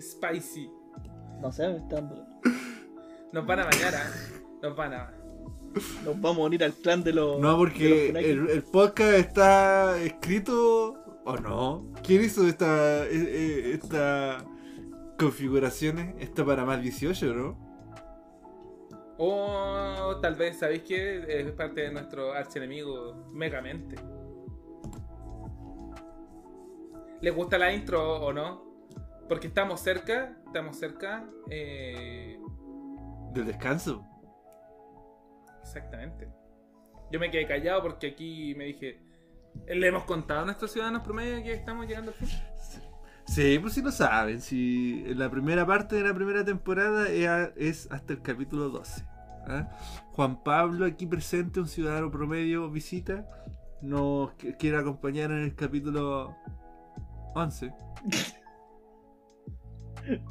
Spicy. 0.00 0.70
No 1.40 1.50
sé, 1.52 1.68
me 1.68 1.76
está 1.78 1.96
dando. 1.96 2.26
Nos 3.32 3.46
van 3.46 3.60
a 3.60 3.64
bañar, 3.64 3.94
¿ah? 3.94 4.10
Nos 4.62 4.76
van 4.76 4.92
a. 4.94 5.12
Nos 6.04 6.20
vamos 6.20 6.38
a 6.38 6.42
unir 6.46 6.64
al 6.64 6.74
clan 6.74 7.02
de 7.04 7.12
los. 7.12 7.38
No, 7.40 7.56
porque 7.56 7.88
los 7.88 8.06
Funaki. 8.08 8.26
el, 8.30 8.50
el 8.50 8.62
podcast 8.64 9.14
está 9.14 9.98
escrito. 10.02 11.05
¿O 11.26 11.36
no? 11.36 11.92
¿Quién 12.04 12.22
hizo 12.24 12.46
esta, 12.46 13.04
eh, 13.04 13.08
eh, 13.12 13.72
esta 13.74 14.44
configuraciones? 15.18 16.14
Está 16.20 16.44
para 16.44 16.64
más 16.64 16.80
18, 16.80 17.34
¿no? 17.34 17.58
O 19.18 20.18
tal 20.22 20.34
vez, 20.36 20.58
¿sabéis 20.58 20.82
qué? 20.82 21.24
Es 21.28 21.50
parte 21.52 21.80
de 21.82 21.90
nuestro 21.92 22.32
archienemigo 22.32 23.26
Megamente. 23.32 23.96
¿Les 27.22 27.34
gusta 27.34 27.58
la 27.58 27.72
intro 27.72 28.20
o 28.26 28.32
no? 28.32 28.64
Porque 29.28 29.48
estamos 29.48 29.80
cerca, 29.80 30.36
estamos 30.46 30.76
cerca. 30.78 31.28
eh, 31.50 32.38
Del 33.32 33.46
descanso. 33.46 34.06
exactamente. 35.62 36.28
Yo 37.10 37.18
me 37.20 37.30
quedé 37.30 37.46
callado 37.46 37.82
porque 37.82 38.08
aquí 38.08 38.54
me 38.56 38.64
dije. 38.66 39.05
Le 39.68 39.86
hemos 39.88 40.04
contado 40.04 40.40
a 40.40 40.44
nuestros 40.44 40.70
ciudadanos 40.72 41.02
promedio 41.02 41.42
que 41.42 41.52
estamos 41.52 41.86
llegando 41.86 42.12
al 42.12 42.16
fin. 42.26 42.38
Sí, 43.26 43.58
pues 43.58 43.74
si 43.74 43.82
lo 43.82 43.90
saben. 43.90 44.40
Si 44.40 45.02
la 45.14 45.28
primera 45.30 45.66
parte 45.66 45.96
de 45.96 46.02
la 46.04 46.14
primera 46.14 46.44
temporada 46.44 47.08
es, 47.08 47.88
hasta 47.90 48.12
el 48.12 48.22
capítulo 48.22 48.68
12. 48.68 49.04
¿ah? 49.48 49.68
Juan 50.12 50.42
Pablo, 50.44 50.86
aquí 50.86 51.06
presente, 51.06 51.58
un 51.60 51.66
ciudadano 51.66 52.10
promedio, 52.10 52.70
visita. 52.70 53.26
Nos 53.82 54.30
qu- 54.38 54.56
quiere 54.58 54.78
acompañar 54.78 55.30
en 55.32 55.42
el 55.42 55.54
capítulo 55.56 56.36
11. 57.34 57.72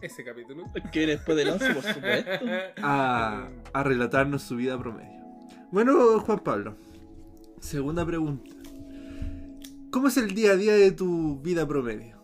Ese 0.01 0.23
capítulo. 0.23 0.71
Que 0.91 0.99
viene 0.99 1.13
después 1.13 1.37
del 1.37 1.49
11, 1.49 1.73
por 1.73 1.83
supuesto. 1.83 2.31
a, 2.81 3.49
a 3.73 3.83
relatarnos 3.83 4.41
su 4.41 4.55
vida 4.55 4.79
promedio. 4.79 5.21
Bueno, 5.71 6.19
Juan 6.21 6.39
Pablo, 6.39 6.77
segunda 7.59 8.05
pregunta. 8.05 8.49
¿Cómo 9.95 10.09
es 10.09 10.17
el 10.17 10.35
día 10.35 10.51
a 10.51 10.55
día 10.57 10.73
de 10.73 10.91
tu 10.91 11.39
vida 11.39 11.65
promedio? 11.65 12.21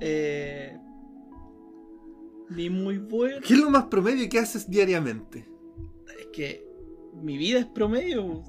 Eh, 0.00 0.74
ni 2.48 2.70
muy 2.70 2.96
bueno. 2.96 3.42
¿Qué 3.46 3.52
es 3.52 3.60
lo 3.60 3.68
más 3.68 3.84
promedio 3.84 4.26
que 4.30 4.38
haces 4.38 4.70
diariamente? 4.70 5.46
Es 6.18 6.28
que 6.32 6.66
mi 7.12 7.36
vida 7.36 7.58
es 7.58 7.66
promedio, 7.66 8.42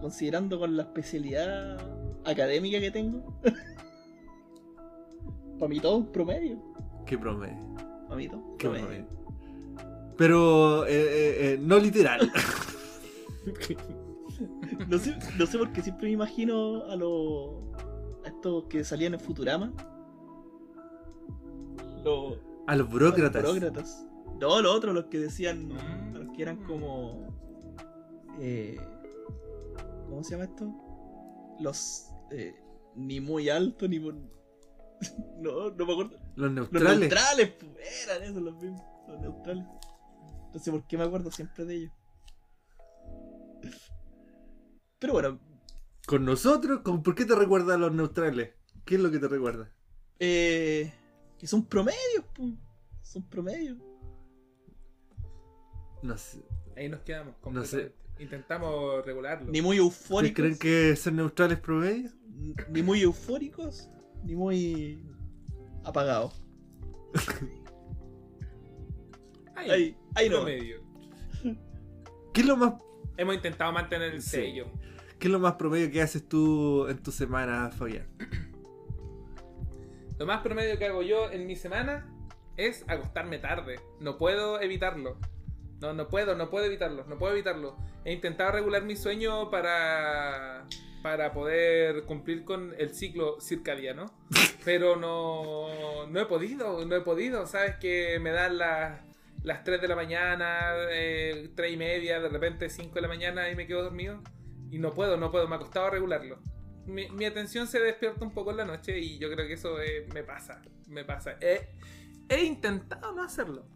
considerando 0.00 0.58
con 0.58 0.74
la 0.74 0.84
especialidad 0.84 1.76
académica 2.24 2.80
que 2.80 2.90
tengo. 2.90 3.38
Para 5.58 5.68
mí 5.68 5.78
todo 5.78 6.00
es 6.00 6.06
promedio. 6.06 6.62
¿Qué 7.04 7.18
promedio? 7.18 7.74
Para 8.04 8.16
mí 8.16 8.26
todo 8.26 8.40
es 8.40 8.46
¿Qué 8.58 8.68
promedio. 8.70 8.86
promedio? 8.86 10.14
Pero 10.16 10.86
eh, 10.86 10.92
eh, 10.92 11.36
eh, 11.40 11.58
no 11.60 11.78
literal. 11.78 12.32
No 14.88 14.98
sé, 14.98 15.16
no 15.36 15.46
sé 15.46 15.58
por 15.58 15.72
qué 15.72 15.82
siempre 15.82 16.06
me 16.06 16.12
imagino 16.12 16.84
a 16.84 16.96
los. 16.96 17.50
Estos 18.28 18.64
que 18.64 18.84
salían 18.84 19.14
en 19.14 19.20
Futurama. 19.20 19.72
Los. 22.04 22.38
A 22.66 22.76
los 22.76 22.88
burócratas. 22.90 23.42
los 23.42 23.54
burócratas. 23.54 24.06
No, 24.40 24.60
los 24.60 24.74
otros, 24.74 24.94
los 24.94 25.06
que 25.06 25.18
decían. 25.18 25.68
Mm. 25.68 26.14
Los 26.14 26.36
que 26.36 26.42
eran 26.42 26.62
como. 26.64 27.26
Eh, 28.40 28.78
¿Cómo 30.08 30.22
se 30.22 30.32
llama 30.32 30.44
esto? 30.44 30.72
Los. 31.60 32.08
eh, 32.30 32.54
ni 32.94 33.20
muy 33.20 33.48
alto 33.48 33.86
ni 33.88 33.98
muy. 34.00 34.14
no, 35.38 35.70
no 35.70 35.86
me 35.86 35.92
acuerdo. 35.92 36.16
Los 36.36 36.52
Los 36.52 36.52
neutrales. 36.52 37.00
neutrales, 37.00 37.52
pues, 37.52 38.06
eran 38.08 38.22
esos 38.22 38.42
los 38.42 38.54
mismos. 38.56 38.82
Los 39.08 39.20
neutrales. 39.20 39.64
No 40.52 40.58
sé 40.60 40.70
por 40.70 40.86
qué 40.86 40.96
me 40.96 41.04
acuerdo 41.04 41.30
siempre 41.30 41.64
de 41.64 41.74
ellos. 41.76 41.92
Pero 44.98 45.12
bueno, 45.12 45.38
Con 46.08 46.24
nosotros, 46.24 46.80
¿con 46.80 47.02
¿por 47.02 47.14
qué 47.14 47.26
te 47.26 47.34
recuerdan 47.34 47.82
los 47.82 47.92
neutrales? 47.92 48.54
¿Qué 48.86 48.94
es 48.94 49.00
lo 49.02 49.10
que 49.10 49.18
te 49.18 49.28
recuerda? 49.28 49.70
eh, 50.18 50.90
que 51.38 51.46
son 51.46 51.66
promedios, 51.66 52.24
pues. 52.34 52.54
Son 53.02 53.22
promedios. 53.28 53.76
No 56.02 56.16
sé. 56.16 56.42
Ahí 56.76 56.88
nos 56.88 57.00
quedamos. 57.02 57.34
No 57.52 57.62
sé. 57.64 57.92
Intentamos 58.18 59.04
regularlo. 59.04 59.52
Ni 59.52 59.60
muy 59.60 59.78
¿Ustedes 59.80 60.00
eufóricos. 60.00 60.34
creen 60.36 60.58
que 60.58 60.96
ser 60.96 61.12
neutral 61.12 61.52
es 61.52 61.60
promedio? 61.60 62.10
ni 62.70 62.82
muy 62.82 63.02
eufóricos, 63.02 63.90
ni 64.24 64.34
muy 64.34 65.04
apagados. 65.84 66.42
Ahí, 69.56 69.70
Ahí, 69.70 69.96
ahí 70.14 70.28
no. 70.30 70.36
promedio. 70.36 70.80
¿Qué 72.32 72.40
es 72.42 72.46
lo 72.46 72.56
más, 72.56 72.74
Hemos 73.16 73.34
intentado 73.34 73.72
mantener 73.72 74.14
el 74.14 74.22
Sí. 74.22 74.30
sello. 74.30 74.66
Qué 75.18 75.26
es 75.26 75.32
lo 75.32 75.38
más 75.38 75.54
promedio 75.54 75.90
que 75.90 76.02
haces 76.02 76.28
tú 76.28 76.86
en 76.88 77.02
tu 77.02 77.12
semana, 77.12 77.70
Fabián? 77.70 78.06
Lo 80.18 80.26
más 80.26 80.42
promedio 80.42 80.78
que 80.78 80.86
hago 80.86 81.02
yo 81.02 81.30
en 81.30 81.46
mi 81.46 81.56
semana 81.56 82.12
es 82.56 82.84
acostarme 82.88 83.38
tarde. 83.38 83.80
No 84.00 84.18
puedo 84.18 84.60
evitarlo. 84.60 85.16
No, 85.80 85.92
no 85.92 86.08
puedo, 86.08 86.34
no 86.34 86.50
puedo 86.50 86.64
evitarlo. 86.64 87.04
No 87.04 87.18
puedo 87.18 87.34
evitarlo. 87.34 87.76
He 88.04 88.12
intentado 88.12 88.52
regular 88.52 88.82
mi 88.82 88.96
sueño 88.96 89.50
para 89.50 90.66
para 91.02 91.32
poder 91.32 92.02
cumplir 92.06 92.44
con 92.44 92.74
el 92.76 92.92
ciclo 92.92 93.40
circadiano, 93.40 94.06
pero 94.64 94.96
no 94.96 96.08
no 96.08 96.20
he 96.20 96.26
podido, 96.26 96.84
no 96.84 96.96
he 96.96 97.00
podido. 97.00 97.46
Sabes 97.46 97.76
que 97.76 98.18
me 98.18 98.30
dan 98.30 98.58
las 98.58 99.00
las 99.44 99.62
3 99.62 99.80
de 99.80 99.88
la 99.88 99.94
mañana, 99.94 100.72
eh, 100.90 101.50
3 101.54 101.72
y 101.72 101.76
media, 101.76 102.18
de 102.18 102.28
repente 102.28 102.68
5 102.68 102.92
de 102.92 103.00
la 103.00 103.08
mañana 103.08 103.48
y 103.50 103.54
me 103.54 103.66
quedo 103.68 103.84
dormido. 103.84 104.20
Y 104.70 104.78
no 104.78 104.94
puedo, 104.94 105.16
no 105.16 105.30
puedo, 105.30 105.48
me 105.48 105.56
ha 105.56 105.58
costado 105.58 105.90
regularlo. 105.90 106.38
Mi, 106.86 107.08
mi 107.10 107.24
atención 107.26 107.66
se 107.66 107.80
despierta 107.80 108.24
un 108.24 108.32
poco 108.32 108.50
en 108.50 108.58
la 108.58 108.64
noche 108.64 108.98
y 108.98 109.18
yo 109.18 109.30
creo 109.30 109.46
que 109.46 109.54
eso 109.54 109.80
eh, 109.80 110.08
me 110.14 110.22
pasa, 110.24 110.62
me 110.86 111.04
pasa. 111.04 111.36
He, 111.40 111.68
he 112.28 112.44
intentado 112.44 113.12
no 113.14 113.22
hacerlo. 113.22 113.66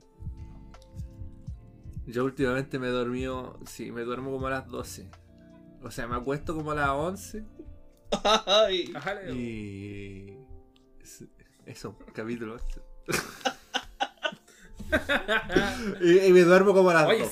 Yo 2.07 2.25
últimamente 2.25 2.79
me 2.79 2.89
he 2.89 2.91
dormido, 2.91 3.59
sí, 3.67 3.93
me 3.93 4.03
duermo 4.03 4.33
como 4.33 4.47
a 4.49 4.51
las 4.51 4.67
12. 4.67 5.11
O 5.83 5.91
sea, 5.91 6.07
me 6.07 6.17
acuesto 6.17 6.55
como 6.55 6.73
a 6.73 6.75
las 6.75 6.89
11 6.91 7.45
Ay, 8.47 8.93
y... 9.35 10.37
es- 11.03 11.25
Eso, 11.67 11.97
capítulo 12.13 12.57
8. 12.57 12.83
y, 16.03 16.19
y 16.27 16.33
me 16.33 16.43
duermo 16.43 16.75
como 16.75 16.91
a 16.91 16.95
las 16.95 17.07
Oye, 17.09 17.21
2. 17.21 17.31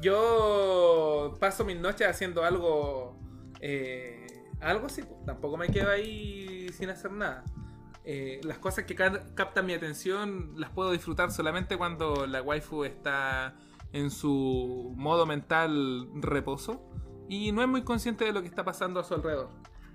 Yo 0.00 1.36
paso 1.40 1.64
mis 1.64 1.78
noches 1.78 2.06
haciendo 2.06 2.44
algo, 2.44 3.18
eh, 3.60 4.26
algo 4.60 4.86
así, 4.86 5.02
pues, 5.02 5.24
tampoco 5.24 5.56
me 5.56 5.68
quedo 5.68 5.90
ahí 5.90 6.68
sin 6.72 6.90
hacer 6.90 7.12
nada. 7.12 7.44
Eh, 8.04 8.40
las 8.44 8.58
cosas 8.58 8.84
que 8.84 8.94
ca- 8.94 9.24
captan 9.34 9.66
mi 9.66 9.74
atención 9.74 10.54
las 10.56 10.70
puedo 10.70 10.92
disfrutar 10.92 11.30
solamente 11.30 11.76
cuando 11.76 12.26
la 12.26 12.40
waifu 12.40 12.84
está 12.84 13.54
en 13.92 14.10
su 14.10 14.94
modo 14.96 15.26
mental 15.26 16.08
reposo 16.14 16.82
y 17.28 17.52
no 17.52 17.60
es 17.62 17.68
muy 17.68 17.82
consciente 17.82 18.24
de 18.24 18.32
lo 18.32 18.40
que 18.40 18.48
está 18.48 18.64
pasando 18.64 19.00
a 19.00 19.04
su 19.04 19.14
alrededor. 19.14 19.50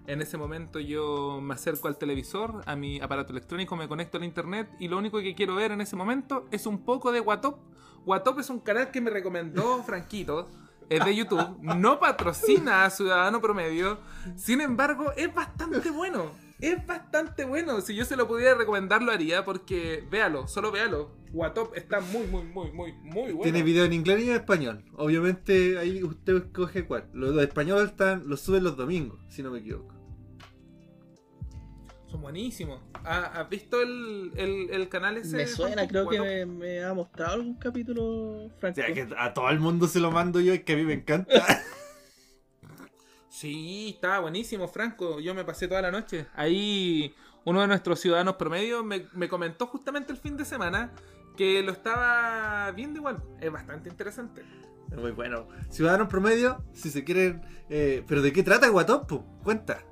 En 0.06 0.22
ese 0.22 0.38
momento 0.38 0.80
yo 0.80 1.39
me 1.41 1.54
acerco 1.54 1.88
al 1.88 1.97
televisor, 1.97 2.62
a 2.66 2.76
mi 2.76 2.99
aparato 2.99 3.32
electrónico, 3.32 3.76
me 3.78 3.88
conecto 3.88 4.18
al 4.18 4.26
internet 4.26 4.70
y 4.80 4.89
lo 4.89 4.97
único 4.97 5.20
que 5.20 5.34
quiero 5.34 5.56
ver 5.56 5.72
en 5.72 5.82
ese 5.82 5.95
momento 5.95 6.45
es 6.51 6.68
un 6.68 6.84
poco 6.84 7.12
de 7.12 7.22
Watop. 7.22 7.58
Watop 8.06 8.39
es 8.39 8.49
un 8.49 8.60
canal 8.60 8.91
que 8.91 9.01
me 9.01 9.10
recomendó 9.10 9.84
Franquito, 9.84 10.49
es 10.89 11.04
de 11.04 11.16
YouTube, 11.16 11.58
no 11.62 11.99
patrocina 11.99 12.86
a 12.86 12.89
Ciudadano 12.89 13.41
Promedio, 13.41 13.99
sin 14.36 14.62
embargo 14.62 15.12
es 15.16 15.34
bastante 15.34 15.89
bueno, 15.89 16.32
es 16.60 16.86
bastante 16.86 17.45
bueno. 17.45 17.82
Si 17.82 17.95
yo 17.95 18.06
se 18.06 18.16
lo 18.16 18.28
pudiera 18.28 18.56
recomendar 18.56 19.01
lo 19.01 19.12
haría 19.12 19.45
porque 19.45 20.06
véalo, 20.10 20.47
solo 20.47 20.72
véalo. 20.72 21.12
Watop 21.34 21.76
está 21.76 21.99
muy, 21.99 22.28
muy, 22.28 22.43
muy, 22.43 22.72
muy, 22.72 22.93
muy 22.93 23.32
bueno. 23.32 23.41
Tiene 23.41 23.64
video 23.64 23.86
en 23.86 23.93
inglés 23.93 24.24
y 24.24 24.30
en 24.30 24.36
español. 24.36 24.86
Obviamente 24.95 25.80
ahí 25.80 26.04
usted 26.04 26.36
escoge 26.38 26.86
cuál. 26.86 27.10
Los 27.14 27.36
de 27.36 27.43
español 27.43 27.86
están, 27.86 28.28
los 28.28 28.41
suben 28.41 28.64
los 28.64 28.78
domingos, 28.78 29.20
si 29.30 29.41
no 29.41 29.49
me 29.49 29.60
equivoco. 29.60 30.03
Son 32.14 32.22
buenísimos. 32.22 32.80
¿Ha- 33.05 33.41
¿Has 33.41 33.49
visto 33.49 33.82
el, 33.82 34.32
el, 34.36 34.70
el 34.70 34.88
canal 34.88 35.18
ese? 35.18 35.36
me 35.36 35.47
suena, 35.47 35.88
Franco? 35.88 36.09
creo 36.09 36.09
que 36.09 36.45
me, 36.45 36.45
me 36.45 36.84
ha 36.84 36.93
mostrado 36.93 37.34
algún 37.34 37.55
capítulo, 37.55 38.51
Franco. 38.59 38.80
O 38.80 38.84
sea, 38.86 38.93
que 38.93 39.07
a 39.18 39.34
todo 39.34 39.49
el 39.49 39.59
mundo 39.59 39.88
se 39.88 39.99
lo 39.99 40.11
mando 40.11 40.39
yo, 40.39 40.53
es 40.53 40.64
que 40.64 40.74
a 40.74 40.76
mí 40.76 40.84
me 40.84 40.93
encanta. 40.93 41.34
Sí, 43.30 43.93
estaba 43.95 44.20
buenísimo, 44.20 44.68
Franco. 44.68 45.20
Yo 45.20 45.34
me 45.34 45.43
pasé 45.43 45.68
toda 45.68 45.82
la 45.82 45.89
noche. 45.89 46.28
Ahí 46.36 47.16
uno 47.45 47.61
de 47.61 47.68
nuestros 47.68 47.99
ciudadanos 47.99 48.36
promedio 48.36 48.84
me, 48.84 49.07
me 49.14 49.28
comentó 49.28 49.66
justamente 49.66 50.11
el 50.14 50.20
fin 50.20 50.38
de 50.38 50.45
semana 50.45 50.91
que 51.36 51.64
lo 51.64 51.72
estaba 51.72 52.72
viendo 52.74 52.99
igual. 52.99 53.24
Es 53.41 53.51
bastante 53.51 53.89
interesante. 53.89 54.43
Muy 54.95 55.09
bueno. 55.11 55.47
Ciudadanos 55.72 56.09
promedio, 56.09 56.64
si 56.74 56.91
se 56.91 57.03
quieren... 57.03 57.41
eh, 57.70 58.03
¿Pero 58.07 58.22
de 58.22 58.32
qué 58.32 58.43
trata 58.43 58.68
Guatop? 58.70 59.09
po? 59.09 59.26
Cuenta. 59.43 59.84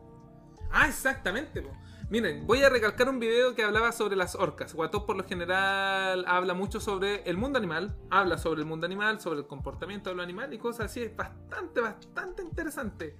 Ah, 0.72 0.88
exactamente. 0.88 1.64
po. 1.64 1.76
Miren, 2.12 2.46
voy 2.46 2.62
a 2.62 2.68
recalcar 2.68 3.08
un 3.08 3.22
video 3.22 3.56
que 3.56 3.64
hablaba 3.64 3.94
sobre 3.94 4.18
las 4.18 4.36
orcas. 4.36 4.74
Watop 4.74 5.06
por 5.06 5.16
lo 5.16 5.24
general 5.24 6.26
habla 6.28 6.54
mucho 6.54 6.82
sobre 6.82 7.24
el 7.24 7.38
mundo 7.38 7.58
animal, 7.58 7.96
habla 8.10 8.38
sobre 8.38 8.60
el 8.60 8.66
mundo 8.66 8.86
animal, 8.86 9.22
sobre 9.22 9.40
el 9.40 9.48
comportamiento 9.48 10.10
de 10.10 10.18
los 10.18 10.24
animales 10.26 10.56
y 10.56 10.62
cosas 10.62 10.88
así. 10.88 11.04
Es 11.04 11.16
bastante, 11.16 11.80
bastante 11.80 12.44
interesante. 12.44 13.16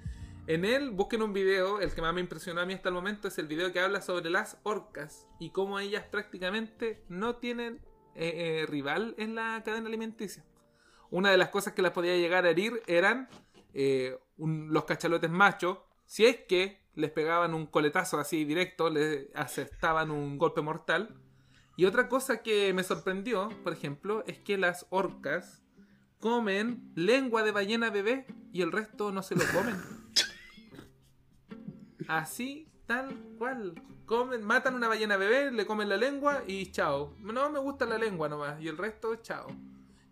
En 0.46 0.66
él 0.66 0.92
busquen 0.92 1.22
un 1.22 1.32
video, 1.32 1.80
el 1.80 1.94
que 1.94 2.02
más 2.02 2.14
me 2.14 2.20
impresionó 2.20 2.60
a 2.60 2.66
mí 2.66 2.74
hasta 2.74 2.90
el 2.90 2.96
momento 2.96 3.30
es 3.30 3.38
el 3.38 3.48
video 3.48 3.72
que 3.72 3.80
habla 3.80 4.02
sobre 4.02 4.30
las 4.30 4.58
orcas 4.64 5.26
y 5.40 5.52
cómo 5.52 5.80
ellas 5.80 6.04
prácticamente 6.12 7.06
no 7.08 7.38
tienen 7.38 7.80
eh, 8.16 8.64
eh, 8.64 8.66
rival 8.68 9.16
en 9.18 9.36
la 9.36 9.62
cadena 9.64 9.88
alimenticia. 9.88 10.44
Una 11.12 11.32
de 11.32 11.38
las 11.38 11.48
cosas 11.48 11.72
que 11.72 11.82
las 11.82 11.94
podía 11.94 12.18
llegar 12.18 12.44
a 12.44 12.50
herir 12.50 12.84
eran 12.88 13.30
eh, 13.74 14.20
los 14.36 14.84
cachalotes 14.84 15.32
machos, 15.32 15.78
si 16.06 16.26
es 16.26 16.42
que 16.42 16.81
les 16.96 17.12
pegaban 17.12 17.54
un 17.54 17.66
coletazo 17.66 18.20
así 18.20 18.46
directo, 18.46 18.90
les 18.90 19.28
asestaban 19.36 20.12
un 20.12 20.38
golpe 20.38 20.62
mortal. 20.62 21.16
Y 21.78 21.86
otra 21.86 22.10
cosa 22.10 22.42
que 22.42 22.74
me 22.74 22.84
sorprendió, 22.84 23.50
por 23.64 23.74
ejemplo, 23.74 24.24
es 24.28 24.40
que 24.40 24.58
las 24.58 24.86
orcas 24.90 25.64
comen 26.20 26.92
lengua 26.96 27.44
de 27.44 27.52
ballena 27.52 27.90
bebé 27.90 28.28
y 28.54 28.62
el 28.62 28.72
resto 28.72 29.12
no 29.12 29.24
se 29.24 29.36
lo 29.36 29.44
comen. 29.54 29.76
Así, 32.08 32.68
tal 32.86 33.16
cual. 33.38 33.82
Comen, 34.06 34.44
matan 34.44 34.76
una 34.76 34.90
ballena 34.90 35.16
bebé, 35.16 35.52
le 35.52 35.66
comen 35.66 35.88
la 35.88 35.98
lengua 35.98 36.44
y 36.46 36.72
chao. 36.72 37.16
No 37.20 37.50
me 37.50 37.60
gusta 37.60 37.86
la 37.86 37.98
lengua 37.98 38.28
nomás 38.28 38.62
y 38.62 38.68
el 38.68 38.78
resto 38.78 39.16
chao. 39.16 39.48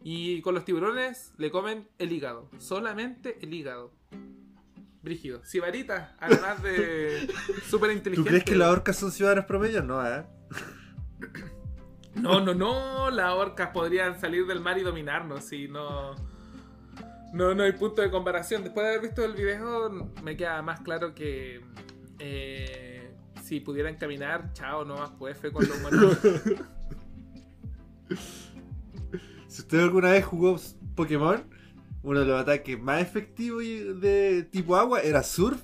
Y 0.02 0.42
con 0.42 0.56
los 0.56 0.64
tiburones 0.64 1.34
le 1.38 1.52
comen 1.52 1.90
el 1.98 2.14
hígado, 2.14 2.50
solamente 2.58 3.38
el 3.42 3.54
hígado. 3.54 3.99
Brígido. 5.02 5.44
Sibarita, 5.46 6.16
además 6.20 6.62
de 6.62 7.28
súper 7.70 7.92
¿Tú 7.92 7.98
inteligente. 7.98 8.30
crees 8.30 8.44
que 8.44 8.56
las 8.56 8.70
orcas 8.70 8.98
son 8.98 9.12
ciudadanos 9.12 9.46
promedio? 9.46 9.82
No, 9.82 10.06
¿eh? 10.06 10.26
No, 12.16 12.42
no, 12.42 12.54
no, 12.54 13.10
las 13.10 13.32
orcas 13.34 13.70
podrían 13.70 14.20
salir 14.20 14.46
del 14.46 14.60
mar 14.60 14.78
y 14.78 14.84
dominarnos, 14.84 15.46
si 15.46 15.68
no... 15.68 16.16
No, 17.32 17.54
no 17.54 17.64
hay 17.64 17.74
punto 17.74 18.02
de 18.02 18.10
comparación. 18.10 18.64
Después 18.64 18.84
de 18.84 18.90
haber 18.90 19.02
visto 19.04 19.24
el 19.24 19.34
video, 19.34 20.12
me 20.24 20.36
queda 20.36 20.62
más 20.64 20.82
claro 20.82 21.14
que 21.14 21.62
eh, 22.18 23.14
si 23.44 23.60
pudieran 23.60 23.96
caminar, 23.98 24.52
chao, 24.54 24.84
no 24.84 24.96
más 24.98 25.12
pues 25.12 25.38
fe 25.38 25.52
con 25.52 25.68
los 25.68 25.78
humanos. 25.78 26.18
Si 29.48 29.62
usted 29.62 29.80
alguna 29.80 30.12
vez 30.12 30.26
jugó 30.26 30.60
Pokémon, 30.96 31.44
uno 32.04 32.22
de 32.22 32.26
los 32.26 32.42
ataques 32.42 32.80
más 32.80 33.02
efectivos 33.02 33.64
y 33.64 33.80
de 33.80 34.44
tipo 34.44 34.76
agua 34.76 35.02
era 35.02 35.24
surf. 35.24 35.62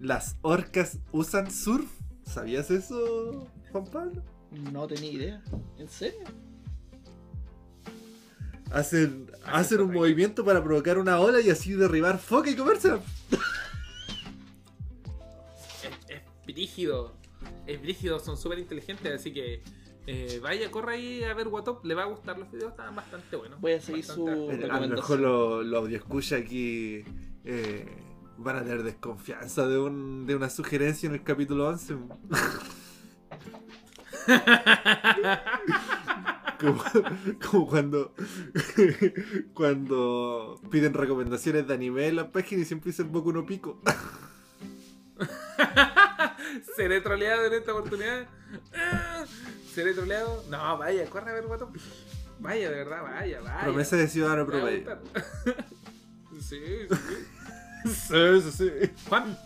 Las 0.00 0.36
orcas 0.42 0.98
usan 1.12 1.50
surf. 1.50 1.90
¿Sabías 2.24 2.70
eso, 2.70 3.48
Juan 3.72 3.84
Pablo? 3.86 4.22
No 4.72 4.86
tenía 4.86 5.10
idea. 5.10 5.42
¿En 5.78 5.88
serio? 5.88 6.20
Hacen, 8.70 9.30
Hacen 9.44 9.80
un 9.80 9.92
movimiento 9.92 10.44
para 10.44 10.62
provocar 10.62 10.98
una 10.98 11.18
ola 11.20 11.40
y 11.40 11.50
así 11.50 11.72
derribar 11.72 12.18
foca 12.18 12.50
y 12.50 12.56
comérsela. 12.56 13.00
es, 15.82 16.14
es 16.16 16.22
brígido. 16.46 17.16
Es 17.66 17.80
brígido, 17.80 18.18
son 18.18 18.36
súper 18.36 18.58
inteligentes, 18.58 19.12
así 19.12 19.32
que 19.32 19.62
eh, 20.10 20.40
vaya, 20.42 20.70
corra 20.70 20.92
ahí 20.92 21.22
a 21.22 21.34
ver 21.34 21.48
Watop, 21.48 21.84
le 21.84 21.94
va 21.94 22.04
a 22.04 22.06
gustar 22.06 22.38
los 22.38 22.50
videos, 22.50 22.70
están 22.70 22.96
bastante 22.96 23.36
buenos. 23.36 23.60
Voy 23.60 23.72
a 23.72 23.80
seguir 23.80 24.02
su- 24.04 24.26
Eh, 24.26 24.32
A 24.32 24.36
lo 24.36 24.48
recomendación. 24.62 24.90
mejor 24.94 25.20
los 25.20 25.66
lo 25.66 25.78
audioscucha 25.78 26.36
aquí 26.36 27.04
eh, 27.44 27.86
van 28.38 28.56
a 28.56 28.62
tener 28.62 28.82
desconfianza 28.84 29.68
de, 29.68 29.78
un, 29.78 30.26
de 30.26 30.34
una 30.34 30.48
sugerencia 30.48 31.08
en 31.08 31.14
el 31.16 31.22
capítulo 31.22 31.68
11. 31.68 31.96
como, 36.60 36.82
como 37.50 37.66
cuando 37.68 38.14
cuando 39.54 40.60
piden 40.70 40.94
recomendaciones 40.94 41.66
de 41.66 41.74
anime 41.74 42.08
en 42.08 42.16
la 42.16 42.30
página 42.32 42.62
y 42.62 42.64
siempre 42.64 42.90
dicen 42.90 43.12
Boku 43.12 43.32
no 43.32 43.46
Pico. 43.46 43.80
¿Seré 46.76 47.00
troleado 47.00 47.44
en 47.46 47.52
esta 47.54 47.72
oportunidad? 47.72 48.28
¿Seré 49.78 49.94
troleado? 49.94 50.42
No, 50.50 50.76
vaya, 50.76 51.08
corre 51.08 51.30
a 51.30 51.34
ver 51.34 51.46
Watop. 51.46 51.70
Vaya, 52.40 52.68
de 52.68 52.78
verdad, 52.78 53.00
vaya, 53.00 53.40
vaya. 53.40 53.60
Promesa 53.60 53.94
de 53.94 54.08
ciudadano 54.08 54.44
promedio. 54.44 54.98
sí, 56.40 56.58
sí. 56.58 56.88
Sí, 57.86 58.40
sí, 58.42 58.50
sí. 58.50 58.70
Juan, 59.08 59.38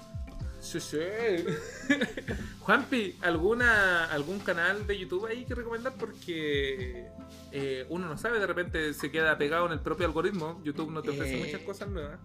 Sí, 0.58 0.80
sí. 0.80 0.96
Juanpi, 2.60 3.18
¿alguna, 3.20 4.06
¿algún 4.06 4.38
canal 4.38 4.86
de 4.86 4.98
YouTube 4.98 5.26
ahí 5.26 5.44
que 5.44 5.54
recomendar? 5.54 5.92
Porque 5.98 7.08
eh, 7.50 7.84
uno 7.90 8.08
no 8.08 8.16
sabe, 8.16 8.38
de 8.40 8.46
repente 8.46 8.94
se 8.94 9.10
queda 9.10 9.36
pegado 9.36 9.66
en 9.66 9.72
el 9.72 9.80
propio 9.80 10.06
algoritmo. 10.06 10.62
YouTube 10.64 10.90
no 10.92 11.02
te 11.02 11.10
ofrece 11.10 11.36
Eh. 11.36 11.44
muchas 11.44 11.60
cosas 11.60 11.88
nuevas. 11.90 12.18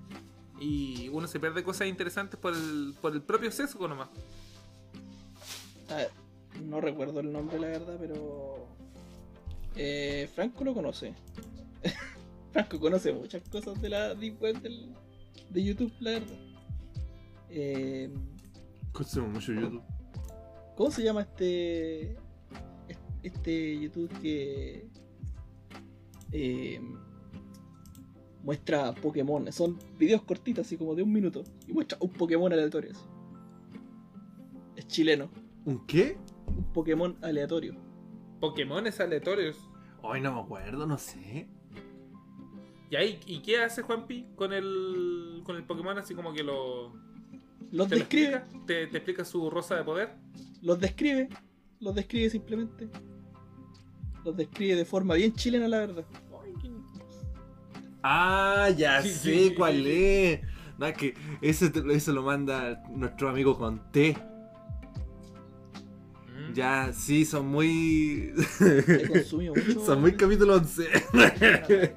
Y 0.62 1.10
uno 1.10 1.28
se 1.28 1.42
pierde 1.42 1.62
cosas 1.62 1.90
interesantes 1.90 2.40
por 2.40 2.54
el, 2.54 2.96
por 3.02 3.12
el 3.12 3.22
propio 3.22 3.52
sesgo 3.52 3.86
nomás. 3.86 4.08
A 5.90 5.96
ver, 5.96 6.12
no 6.64 6.82
recuerdo 6.82 7.20
el 7.20 7.32
nombre, 7.32 7.60
la 7.60 7.68
verdad, 7.68 7.98
pero. 8.00 8.68
Eh, 9.76 10.30
Franco 10.34 10.64
lo 10.64 10.74
conoce. 10.74 11.14
Franco 12.52 12.80
conoce 12.80 13.14
muchas 13.14 13.48
cosas 13.50 13.80
de 13.82 13.90
la 13.90 14.16
Deep 14.16 14.42
Web 14.42 14.62
del- 14.62 14.94
de 15.50 15.64
YouTube, 15.64 15.94
la 16.00 16.12
verdad. 16.12 16.38
Eh, 17.50 18.10
Consumo 18.92 19.28
mucho 19.28 19.54
YouTube. 19.54 19.82
¿Cómo 20.76 20.92
se 20.92 21.04
llama 21.04 21.22
este. 21.22 22.16
Este 23.24 23.80
YouTube 23.80 24.12
que. 24.22 24.88
eh, 26.32 26.82
muestra 28.44 28.94
Pokémon? 28.94 29.52
Son 29.52 29.78
videos 30.00 30.22
cortitos, 30.24 30.66
así 30.66 30.78
como 30.78 30.96
de 30.96 31.04
un 31.04 31.12
minuto. 31.12 31.44
Y 31.68 31.74
muestra 31.74 31.98
un 32.02 32.10
Pokémon 32.12 32.52
aleatorio. 32.52 32.92
así. 32.92 33.04
Es 34.76 34.88
chileno. 34.88 35.30
¿Un 35.66 35.86
qué? 35.86 36.18
Un 36.48 36.74
Pokémon 36.74 37.18
aleatorio. 37.22 37.76
Pokémones 38.40 39.00
aleatorios. 39.00 39.58
Ay, 40.04 40.22
no 40.22 40.34
me 40.34 40.42
acuerdo, 40.42 40.86
no 40.86 40.98
sé. 40.98 41.48
¿Y, 42.90 42.96
ahí, 42.96 43.20
¿Y 43.26 43.42
qué 43.42 43.62
hace 43.62 43.82
Juanpi 43.82 44.28
con 44.36 44.54
el, 44.54 45.42
con 45.44 45.56
el 45.58 45.64
Pokémon? 45.66 45.98
Así 45.98 46.16
como 46.16 46.34
que 46.34 46.44
lo. 46.44 46.94
Los 47.72 47.90
¿Te 47.90 47.96
lo 47.96 48.00
describe. 48.00 48.36
explica? 48.36 48.66
¿Te, 48.66 48.88
te 48.88 48.98
explica 48.98 49.26
su 49.26 49.50
rosa 49.50 49.76
de 49.76 49.84
poder? 49.84 50.16
Los 50.62 50.80
describe. 50.80 51.30
Los 51.80 51.96
describe 51.96 52.30
simplemente. 52.30 52.90
Los 54.24 54.36
describe 54.38 54.76
de 54.76 54.86
forma 54.86 55.16
bien 55.16 55.34
chilena, 55.34 55.68
la 55.68 55.80
verdad. 55.80 56.06
Ah, 58.04 58.70
ya 58.76 59.02
Sí, 59.02 59.10
sé 59.10 59.50
sí, 59.50 59.54
cuál 59.56 59.76
sí. 59.84 59.92
es. 59.94 60.42
No, 60.78 60.86
es 60.86 60.98
que 60.98 61.14
ese, 61.42 61.72
eso 61.92 62.14
lo 62.14 62.24
manda 62.24 62.84
nuestro 62.90 63.30
amigo 63.30 63.58
con 63.58 63.92
T. 63.92 64.16
Mm. 64.16 64.37
Ya, 66.58 66.92
sí, 66.92 67.24
son 67.24 67.46
muy. 67.50 68.34
Mucho. 69.54 69.86
son 69.86 70.02
muy 70.02 70.18
capítulo 70.18 70.56
11. 70.56 70.90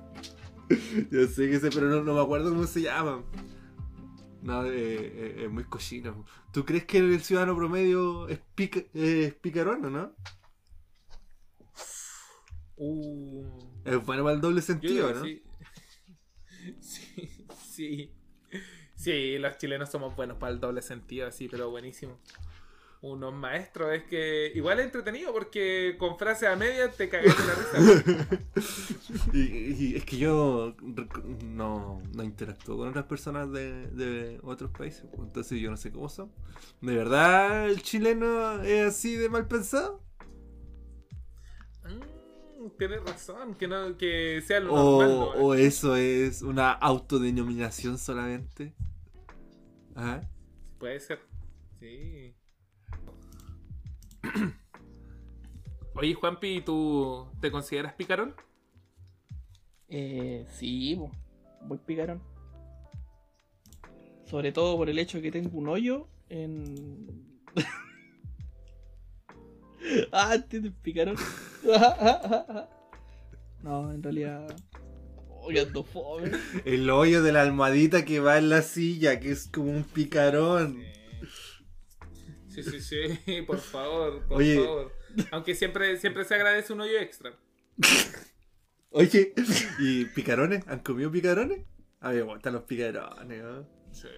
Yo 1.10 1.26
sé 1.28 1.48
que 1.50 1.58
sé, 1.58 1.70
pero 1.70 1.88
no, 1.88 2.02
no 2.04 2.12
me 2.12 2.20
acuerdo 2.20 2.50
cómo 2.50 2.66
se 2.66 2.82
llama. 2.82 3.24
No, 4.42 4.66
eh, 4.66 4.70
eh, 4.74 5.44
es 5.44 5.50
muy 5.50 5.64
cochino. 5.64 6.26
¿Tú 6.52 6.66
crees 6.66 6.84
que 6.84 6.98
el 6.98 7.22
ciudadano 7.22 7.56
promedio 7.56 8.28
es, 8.28 8.38
pica- 8.54 8.84
es 8.92 9.32
picarón 9.36 9.82
o 9.86 9.90
no? 9.90 10.14
Uh. 12.76 13.46
Es 13.86 14.04
bueno 14.04 14.24
para 14.24 14.34
el 14.34 14.42
doble 14.42 14.60
sentido, 14.60 15.14
¿no? 15.14 15.24
sí. 15.24 15.42
sí, 16.80 17.46
sí. 17.66 18.12
Sí, 18.94 19.38
los 19.38 19.56
chilenos 19.56 19.90
somos 19.90 20.14
buenos 20.14 20.36
para 20.36 20.52
el 20.52 20.60
doble 20.60 20.82
sentido, 20.82 21.26
así, 21.28 21.48
pero 21.48 21.70
buenísimo. 21.70 22.18
Unos 23.02 23.32
maestros, 23.32 23.94
es 23.94 24.02
que 24.04 24.52
igual 24.54 24.78
es 24.78 24.84
entretenido 24.84 25.32
porque 25.32 25.96
con 25.98 26.18
frases 26.18 26.50
a 26.50 26.56
medias 26.56 26.94
te 26.96 27.08
cagas 27.08 27.34
de 27.38 27.44
la 27.46 27.54
risa. 27.54 27.86
y, 29.32 29.38
y 29.84 29.96
es 29.96 30.04
que 30.04 30.18
yo 30.18 30.74
no, 31.42 32.02
no 32.14 32.22
interactúo 32.22 32.76
con 32.76 32.88
otras 32.88 33.06
personas 33.06 33.50
de, 33.52 33.86
de 33.88 34.38
otros 34.42 34.70
países, 34.72 35.06
pues, 35.10 35.22
entonces 35.28 35.58
yo 35.58 35.70
no 35.70 35.78
sé 35.78 35.90
cómo 35.90 36.10
son. 36.10 36.30
¿De 36.82 36.94
verdad 36.94 37.70
el 37.70 37.80
chileno 37.82 38.62
es 38.62 38.88
así 38.88 39.16
de 39.16 39.30
mal 39.30 39.48
pensado? 39.48 40.02
Mm, 41.84 42.68
tienes 42.76 43.02
razón, 43.02 43.54
que 43.54 43.66
no 43.66 43.96
que 43.96 44.42
sea 44.46 44.60
lo 44.60 44.74
¿O, 44.74 45.02
normal. 45.02 45.38
¿no? 45.38 45.44
o 45.46 45.54
eso 45.54 45.96
es 45.96 46.42
una 46.42 46.72
autodenominación 46.72 47.96
solamente? 47.96 48.74
Ajá. 49.94 50.20
Puede 50.78 51.00
ser. 51.00 51.20
Sí. 51.78 52.34
Oye, 55.94 56.14
Juanpi, 56.14 56.62
¿tú 56.62 57.28
te 57.40 57.50
consideras 57.50 57.94
picarón? 57.94 58.34
Eh, 59.88 60.46
sí, 60.52 60.98
muy 61.62 61.78
picarón. 61.78 62.22
Sobre 64.24 64.52
todo 64.52 64.76
por 64.76 64.88
el 64.88 64.98
hecho 64.98 65.18
de 65.18 65.24
que 65.24 65.32
tengo 65.32 65.58
un 65.58 65.68
hoyo 65.68 66.08
en. 66.28 67.42
ah, 70.12 70.36
¿entiendes? 70.36 70.72
Picarón. 70.82 71.16
no, 73.62 73.92
en 73.92 74.02
realidad. 74.02 74.56
Oh. 75.42 75.50
El 76.64 76.90
hoyo 76.90 77.22
de 77.22 77.32
la 77.32 77.42
almohadita 77.42 78.04
que 78.04 78.20
va 78.20 78.38
en 78.38 78.50
la 78.50 78.62
silla, 78.62 79.20
que 79.20 79.32
es 79.32 79.48
como 79.48 79.70
un 79.70 79.84
picarón. 79.84 80.82
Sí, 82.62 82.80
sí, 82.80 83.18
sí, 83.24 83.42
por 83.46 83.58
favor, 83.58 84.26
por 84.26 84.38
Oye. 84.38 84.56
favor. 84.56 84.92
Aunque 85.30 85.54
siempre, 85.54 85.96
siempre 85.96 86.24
se 86.24 86.34
agradece 86.34 86.72
un 86.72 86.80
hoyo 86.80 86.98
extra. 86.98 87.32
Oye, 88.90 89.34
¿y 89.78 90.04
picarones? 90.06 90.66
¿Han 90.66 90.80
comido 90.80 91.10
picarones? 91.10 91.64
A 92.00 92.10
me 92.10 92.22
gustan 92.22 92.54
los 92.54 92.62
picarones, 92.64 93.42
¿no? 93.42 93.68
Sí. 93.92 94.08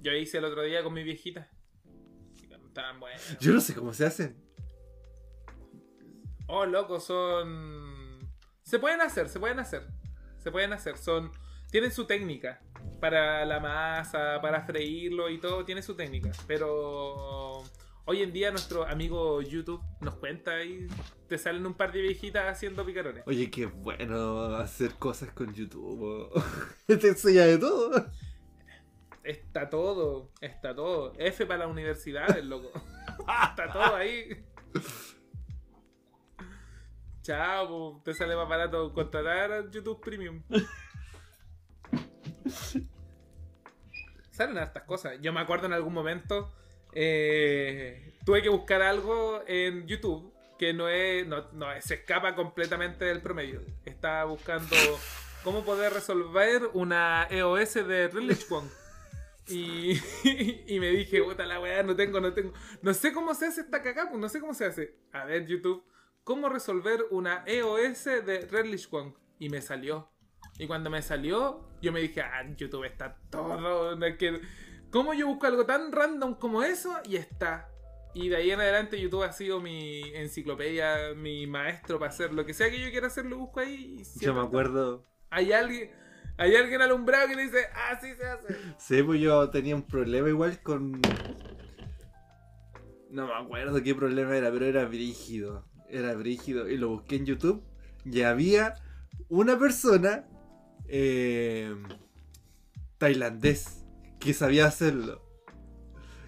Yo 0.00 0.12
hice 0.12 0.38
el 0.38 0.44
otro 0.44 0.62
día 0.62 0.82
con 0.82 0.92
mi 0.94 1.02
viejita. 1.02 1.48
Estaban 2.66 3.00
buenos. 3.00 3.38
Yo 3.40 3.52
no 3.52 3.60
sé 3.60 3.74
cómo 3.74 3.92
se 3.92 4.06
hacen. 4.06 4.36
Oh, 6.46 6.64
loco, 6.64 7.00
son. 7.00 8.18
Se 8.62 8.78
pueden 8.78 9.00
hacer, 9.00 9.28
se 9.28 9.38
pueden 9.38 9.58
hacer. 9.58 9.86
Se 10.38 10.50
pueden 10.50 10.72
hacer. 10.72 10.96
Son. 10.96 11.30
Tienen 11.70 11.92
su 11.92 12.06
técnica. 12.06 12.62
Para 13.00 13.44
la 13.44 13.60
masa, 13.60 14.40
para 14.40 14.62
freírlo 14.62 15.28
y 15.28 15.38
todo, 15.38 15.64
tiene 15.64 15.82
su 15.82 15.94
técnica. 15.94 16.30
Pero. 16.46 17.62
Hoy 18.10 18.22
en 18.22 18.32
día 18.32 18.50
nuestro 18.50 18.86
amigo 18.86 19.42
YouTube 19.42 19.82
nos 20.00 20.14
cuenta 20.14 20.64
y 20.64 20.86
te 21.28 21.36
salen 21.36 21.66
un 21.66 21.74
par 21.74 21.92
de 21.92 22.00
viejitas 22.00 22.46
haciendo 22.46 22.82
picarones. 22.86 23.22
Oye, 23.26 23.50
qué 23.50 23.66
bueno 23.66 24.54
hacer 24.56 24.94
cosas 24.94 25.30
con 25.32 25.52
YouTube. 25.52 26.32
Te 26.86 27.06
enseña 27.06 27.44
de 27.44 27.58
todo. 27.58 28.06
Está 29.22 29.68
todo, 29.68 30.32
está 30.40 30.74
todo. 30.74 31.12
F 31.18 31.44
para 31.44 31.66
las 31.66 31.68
universidades, 31.68 32.42
loco. 32.46 32.70
está 33.50 33.70
todo 33.70 33.96
ahí. 33.96 34.42
Chao, 37.20 38.00
te 38.02 38.14
sale 38.14 38.34
más 38.36 38.48
barato 38.48 38.90
contratar 38.94 39.52
a 39.52 39.70
YouTube 39.70 40.00
Premium. 40.00 40.42
Salen 44.30 44.56
estas 44.56 44.84
cosas. 44.84 45.18
Yo 45.20 45.30
me 45.34 45.40
acuerdo 45.40 45.66
en 45.66 45.74
algún 45.74 45.92
momento. 45.92 46.54
Eh, 47.00 48.12
tuve 48.24 48.42
que 48.42 48.48
buscar 48.48 48.82
algo 48.82 49.44
en 49.46 49.86
YouTube 49.86 50.34
que 50.58 50.74
no 50.74 50.88
es. 50.88 51.24
No, 51.28 51.44
no, 51.52 51.66
se 51.80 51.94
escapa 51.94 52.34
completamente 52.34 53.04
del 53.04 53.22
promedio. 53.22 53.62
Estaba 53.84 54.24
buscando 54.24 54.74
cómo 55.44 55.64
poder 55.64 55.92
resolver 55.92 56.62
una 56.72 57.28
EOS 57.30 57.74
de 57.74 58.08
Relish. 58.08 58.46
Y, 59.50 59.98
y 60.66 60.78
me 60.78 60.90
dije, 60.90 61.22
puta 61.22 61.46
la 61.46 61.58
weá, 61.58 61.82
no 61.82 61.96
tengo, 61.96 62.20
no 62.20 62.34
tengo. 62.34 62.52
No 62.82 62.92
sé 62.92 63.14
cómo 63.14 63.32
se 63.34 63.46
hace 63.46 63.62
esta 63.62 63.82
cagada, 63.82 64.10
pues 64.10 64.20
no 64.20 64.28
sé 64.28 64.40
cómo 64.40 64.52
se 64.52 64.66
hace. 64.66 64.94
A 65.10 65.24
ver, 65.24 65.46
YouTube, 65.46 65.82
¿cómo 66.22 66.50
resolver 66.50 67.06
una 67.10 67.44
EOS 67.46 68.04
de 68.04 68.46
Redlish 68.50 68.90
Kwong? 68.90 69.14
Y 69.38 69.48
me 69.48 69.62
salió. 69.62 70.10
Y 70.58 70.66
cuando 70.66 70.90
me 70.90 71.00
salió, 71.00 71.66
yo 71.80 71.92
me 71.92 72.00
dije, 72.00 72.20
ah, 72.20 72.44
YouTube 72.58 72.84
está 72.84 73.16
todo. 73.30 73.96
no 73.96 74.04
es 74.04 74.18
que- 74.18 74.38
¿Cómo 74.90 75.12
yo 75.12 75.26
busco 75.26 75.46
algo 75.46 75.66
tan 75.66 75.92
random 75.92 76.34
como 76.34 76.62
eso? 76.62 76.96
Y 77.04 77.16
está. 77.16 77.68
Y 78.14 78.30
de 78.30 78.36
ahí 78.36 78.50
en 78.50 78.60
adelante 78.60 79.00
YouTube 79.00 79.22
ha 79.22 79.32
sido 79.32 79.60
mi 79.60 80.02
enciclopedia, 80.14 81.14
mi 81.14 81.46
maestro 81.46 81.98
para 81.98 82.10
hacer 82.10 82.32
lo 82.32 82.46
que 82.46 82.54
sea 82.54 82.70
que 82.70 82.80
yo 82.80 82.90
quiera 82.90 83.08
hacer, 83.08 83.26
lo 83.26 83.38
busco 83.38 83.60
ahí. 83.60 84.02
y 84.02 84.24
Yo 84.24 84.34
me 84.34 84.40
acuerdo. 84.40 85.04
Hay 85.30 85.52
alguien, 85.52 85.90
hay 86.38 86.56
alguien 86.56 86.80
alumbrado 86.80 87.28
que 87.28 87.36
dice, 87.36 87.66
así 87.90 88.14
se 88.14 88.24
hace. 88.24 88.56
Sí, 88.78 89.02
pues 89.02 89.20
yo 89.20 89.50
tenía 89.50 89.76
un 89.76 89.82
problema 89.82 90.28
igual 90.28 90.60
con. 90.62 91.00
No 93.10 93.26
me 93.26 93.34
acuerdo 93.34 93.82
qué 93.82 93.94
problema 93.94 94.36
era, 94.36 94.50
pero 94.50 94.64
era 94.64 94.86
brígido. 94.86 95.66
Era 95.88 96.14
brígido. 96.14 96.68
Y 96.68 96.78
lo 96.78 96.88
busqué 96.88 97.16
en 97.16 97.26
YouTube. 97.26 97.62
Y 98.04 98.22
había 98.22 98.74
una 99.28 99.58
persona 99.58 100.26
eh, 100.86 101.74
tailandés 102.96 103.77
que 104.18 104.34
sabía 104.34 104.66
hacerlo. 104.66 105.24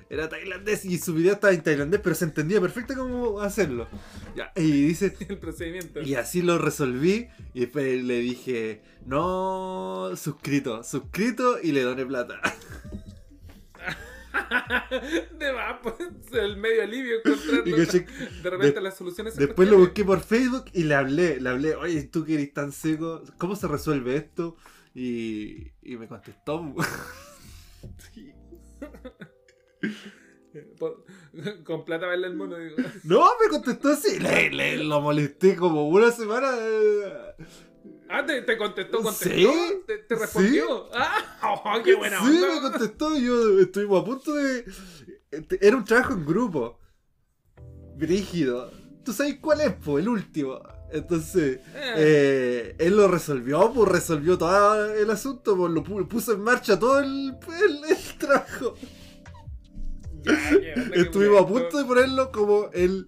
Era 0.09 0.29
tailandés 0.29 0.85
y 0.85 0.99
su 0.99 1.15
video 1.15 1.35
estaba 1.35 1.53
en 1.53 1.63
tailandés, 1.63 2.01
pero 2.03 2.17
se 2.17 2.25
entendía 2.25 2.61
perfecto 2.61 2.95
cómo 2.97 3.41
hacerlo. 3.41 3.87
Y 4.57 4.87
dice, 4.89 5.15
El 5.29 5.39
procedimiento. 5.39 6.03
y 6.03 6.17
así 6.17 6.43
lo 6.43 6.59
resolví. 6.59 7.29
Y 7.55 7.61
después 7.61 8.03
le 8.03 8.19
dije, 8.19 8.83
no, 9.07 10.11
suscrito, 10.17 10.83
suscrito 10.83 11.61
y 11.63 11.71
le 11.71 11.83
doné 11.83 12.05
plata. 12.07 12.41
De 15.39 15.53
más, 15.53 15.79
pues, 15.83 15.97
el 16.33 16.57
medio 16.57 16.83
alivio 16.83 17.17
encontrando 17.25 17.77
de 17.77 18.51
repente 18.51 18.75
de- 18.75 18.81
las 18.81 18.97
soluciones. 18.97 19.35
se 19.35 19.47
Después 19.47 19.69
lo 19.69 19.79
busqué 19.79 20.05
por 20.05 20.21
Facebook 20.21 20.65
y 20.73 20.85
le 20.85 20.95
hablé, 20.95 21.41
le 21.41 21.49
hablé, 21.49 21.75
oye, 21.75 22.03
tú 22.05 22.25
que 22.25 22.35
eres 22.35 22.53
tan 22.53 22.73
seco, 22.73 23.23
¿cómo 23.39 23.55
se 23.57 23.69
resuelve 23.69 24.17
esto? 24.17 24.57
Y, 24.95 25.69
y 25.83 25.97
me 25.97 26.09
contestó. 26.09 26.75
Sí. 28.13 28.33
Por- 30.79 31.05
con 31.65 31.85
plata 31.85 32.07
baila 32.07 32.27
el 32.27 32.35
mono, 32.37 32.57
digo. 32.59 32.77
No, 33.05 33.25
me 33.41 33.49
contestó 33.49 33.91
así, 33.91 34.19
le, 34.19 34.51
le- 34.51 34.85
lo 34.85 35.01
molesté 35.01 35.57
como 35.57 35.89
una 35.89 36.11
semana. 36.11 36.51
eh, 36.59 37.35
Ah, 38.09 38.27
te, 38.27 38.43
te 38.43 38.59
contestó, 38.59 39.01
contestó. 39.03 39.29
Sí, 39.31 39.49
Te, 39.87 39.99
te 39.99 40.15
respondió. 40.17 40.89
Ah, 40.93 41.63
oh, 41.65 41.83
qué 41.85 41.95
buena 41.95 42.19
Sí, 42.19 42.43
onda. 42.43 42.55
me 42.55 42.61
contestó. 42.61 43.17
Yo 43.17 43.61
estuvimos 43.61 44.03
a 44.03 44.05
punto 44.05 44.35
de. 44.35 44.65
Era 45.61 45.77
un 45.77 45.85
trabajo 45.85 46.15
en 46.15 46.27
grupo. 46.27 46.77
Brígido. 47.97 48.73
¿Tú 49.05 49.13
sabes 49.13 49.37
cuál 49.41 49.61
es, 49.61 49.73
po? 49.75 50.01
El 50.01 50.09
último. 50.09 50.61
Entonces, 50.93 51.61
Eh. 51.75 51.95
eh, 51.97 52.77
él 52.79 52.97
lo 52.97 53.07
resolvió, 53.09 53.73
pues 53.73 53.89
resolvió 53.91 54.37
todo 54.39 54.93
el 54.93 55.11
asunto, 55.11 55.57
pues 55.57 55.73
lo 55.73 55.85
pu- 55.85 56.09
puso 56.09 56.33
en 56.33 56.41
marcha 56.41 56.79
todo 56.79 56.99
el, 57.01 57.37
el, 57.65 57.81
el 57.91 58.19
trabajo. 58.19 58.75
Ya, 60.23 60.35
Estuvimos 60.95 61.43
a 61.43 61.47
punto 61.47 61.79
de 61.79 61.85
ponerlo 61.85 62.31
como 62.31 62.69
el 62.75 63.07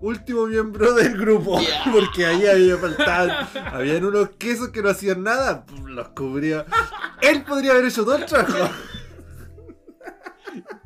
último 0.00 0.46
miembro 0.46 0.92
del 0.94 1.16
grupo. 1.16 1.60
Porque 1.92 2.26
ahí 2.26 2.46
había 2.46 2.76
faltado. 2.78 3.30
Habían 3.72 4.04
unos 4.04 4.30
quesos 4.38 4.70
que 4.70 4.82
no 4.82 4.88
hacían 4.88 5.22
nada. 5.22 5.64
pum, 5.66 5.86
Los 5.86 6.08
cubría. 6.10 6.66
Él 7.22 7.44
podría 7.44 7.72
haber 7.72 7.84
hecho 7.86 8.04
todo 8.04 8.16
el 8.16 8.24
trabajo. 8.26 8.70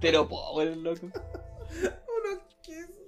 Pero 0.01 0.29
pobre, 0.29 0.75
loco. 0.77 1.07
Unos 1.07 2.41
quesos. 2.63 2.99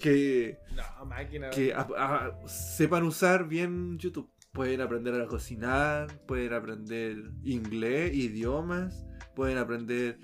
Que, 0.00 0.58
No, 0.76 0.82
máquina. 1.14 1.50
que 1.50 1.72
a- 1.72 1.86
a- 1.96 2.48
sepan 2.48 3.04
usar 3.04 3.46
bien 3.48 3.98
YouTube. 3.98 4.28
Pueden 4.52 4.80
aprender 4.80 5.20
a 5.20 5.26
cocinar, 5.26 6.06
pueden 6.26 6.52
aprender 6.52 7.16
inglés, 7.42 8.14
idiomas, 8.14 9.04
pueden 9.34 9.58
aprender. 9.58 10.18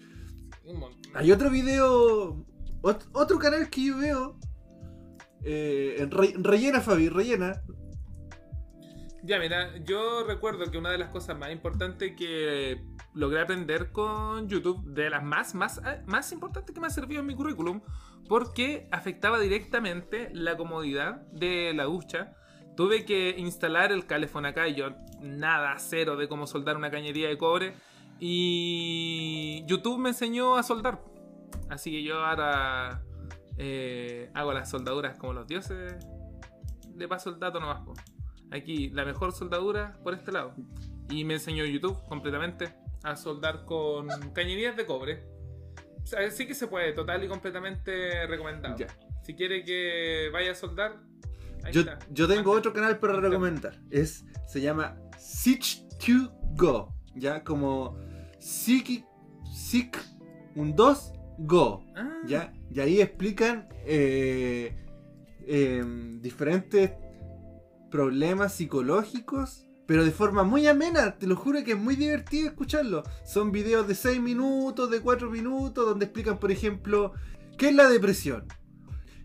Hay 1.14 1.32
otro 1.32 1.50
video, 1.50 2.46
ot- 2.82 3.08
otro 3.12 3.38
canal 3.38 3.68
que 3.70 3.86
yo 3.86 3.98
veo. 3.98 4.36
eh, 5.42 5.96
en 6.00 6.10
Re- 6.10 6.34
rellena, 6.36 6.80
Fabi, 6.82 7.08
rellena. 7.08 7.62
Ya, 9.22 9.38
mira, 9.38 9.76
yo 9.84 10.22
recuerdo 10.26 10.70
que 10.70 10.76
una 10.76 10.90
de 10.90 10.98
las 10.98 11.08
cosas 11.10 11.38
más 11.38 11.50
importantes 11.50 12.12
que 12.16 12.82
logré 13.14 13.40
aprender 13.40 13.90
con 13.90 14.48
YouTube, 14.48 14.82
de 14.94 15.08
las 15.10 15.22
más, 15.24 15.54
más, 15.54 15.78
eh, 15.78 16.02
más 16.06 16.30
importantes 16.32 16.74
que 16.74 16.80
me 16.80 16.86
ha 16.86 16.90
servido 16.90 17.20
en 17.22 17.26
mi 17.26 17.34
currículum, 17.34 17.80
porque 18.30 18.86
afectaba 18.92 19.40
directamente 19.40 20.30
la 20.32 20.56
comodidad 20.56 21.22
de 21.32 21.74
la 21.74 21.82
ducha. 21.82 22.36
Tuve 22.76 23.04
que 23.04 23.34
instalar 23.36 23.90
el 23.90 24.06
calefón 24.06 24.46
acá 24.46 24.68
y 24.68 24.76
yo 24.76 24.90
nada, 25.20 25.74
cero 25.78 26.16
de 26.16 26.28
cómo 26.28 26.46
soldar 26.46 26.76
una 26.76 26.92
cañería 26.92 27.28
de 27.28 27.36
cobre. 27.36 27.74
Y 28.20 29.64
YouTube 29.66 29.98
me 29.98 30.10
enseñó 30.10 30.54
a 30.54 30.62
soldar. 30.62 31.02
Así 31.68 31.90
que 31.90 32.04
yo 32.04 32.24
ahora 32.24 33.02
eh, 33.58 34.30
hago 34.32 34.52
las 34.52 34.70
soldaduras 34.70 35.18
como 35.18 35.32
los 35.32 35.48
dioses. 35.48 35.96
Le 36.94 37.08
paso 37.08 37.30
el 37.30 37.40
dato 37.40 37.58
nomás. 37.58 37.80
po. 37.80 37.94
Aquí 38.52 38.90
la 38.90 39.04
mejor 39.04 39.32
soldadura 39.32 39.98
por 40.04 40.14
este 40.14 40.30
lado. 40.30 40.54
Y 41.08 41.24
me 41.24 41.34
enseñó 41.34 41.64
YouTube 41.64 41.98
completamente 42.08 42.76
a 43.02 43.16
soldar 43.16 43.64
con 43.64 44.06
cañerías 44.32 44.76
de 44.76 44.86
cobre. 44.86 45.29
Sí 46.04 46.46
que 46.46 46.54
se 46.54 46.66
puede, 46.66 46.92
total 46.92 47.22
y 47.24 47.28
completamente 47.28 48.26
recomendado. 48.26 48.76
Ya. 48.76 48.86
Si 49.22 49.34
quiere 49.34 49.64
que 49.64 50.28
vaya 50.32 50.52
a 50.52 50.54
soldar, 50.54 50.96
ahí 51.62 51.72
Yo, 51.72 51.80
está. 51.82 51.98
yo 52.10 52.26
tengo 52.26 52.50
otro 52.52 52.72
canal 52.72 52.98
para 52.98 53.20
recomendar. 53.20 53.80
Es, 53.90 54.24
se 54.48 54.60
llama 54.60 54.96
Sich2Go. 55.18 56.92
Ya, 57.14 57.42
como 57.44 57.96
Sik, 58.38 59.04
Sik, 59.52 59.98
un 60.54 60.74
2, 60.74 61.12
Go. 61.38 61.84
Ah, 61.96 62.18
¿ya? 62.26 62.52
Y 62.70 62.80
ahí 62.80 63.00
explican 63.00 63.68
eh, 63.86 64.76
em, 65.46 66.20
diferentes 66.20 66.92
problemas 67.90 68.54
psicológicos, 68.54 69.66
pero 69.90 70.04
de 70.04 70.12
forma 70.12 70.44
muy 70.44 70.68
amena, 70.68 71.18
te 71.18 71.26
lo 71.26 71.34
juro 71.34 71.64
que 71.64 71.72
es 71.72 71.76
muy 71.76 71.96
divertido 71.96 72.46
escucharlo. 72.46 73.02
Son 73.26 73.50
videos 73.50 73.88
de 73.88 73.96
6 73.96 74.20
minutos, 74.20 74.88
de 74.88 75.00
4 75.00 75.28
minutos, 75.28 75.84
donde 75.84 76.04
explican, 76.04 76.38
por 76.38 76.52
ejemplo, 76.52 77.12
qué 77.58 77.70
es 77.70 77.74
la 77.74 77.88
depresión, 77.90 78.44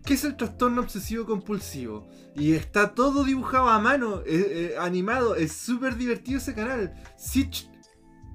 qué 0.04 0.14
es 0.14 0.24
el 0.24 0.36
trastorno 0.36 0.80
obsesivo 0.82 1.24
compulsivo. 1.24 2.08
Y 2.34 2.54
está 2.54 2.96
todo 2.96 3.22
dibujado 3.22 3.68
a 3.68 3.78
mano, 3.78 4.22
eh, 4.26 4.72
eh, 4.72 4.74
animado, 4.80 5.36
es 5.36 5.52
súper 5.52 5.94
divertido 5.96 6.38
ese 6.38 6.52
canal. 6.52 6.94
Sich 7.16 7.68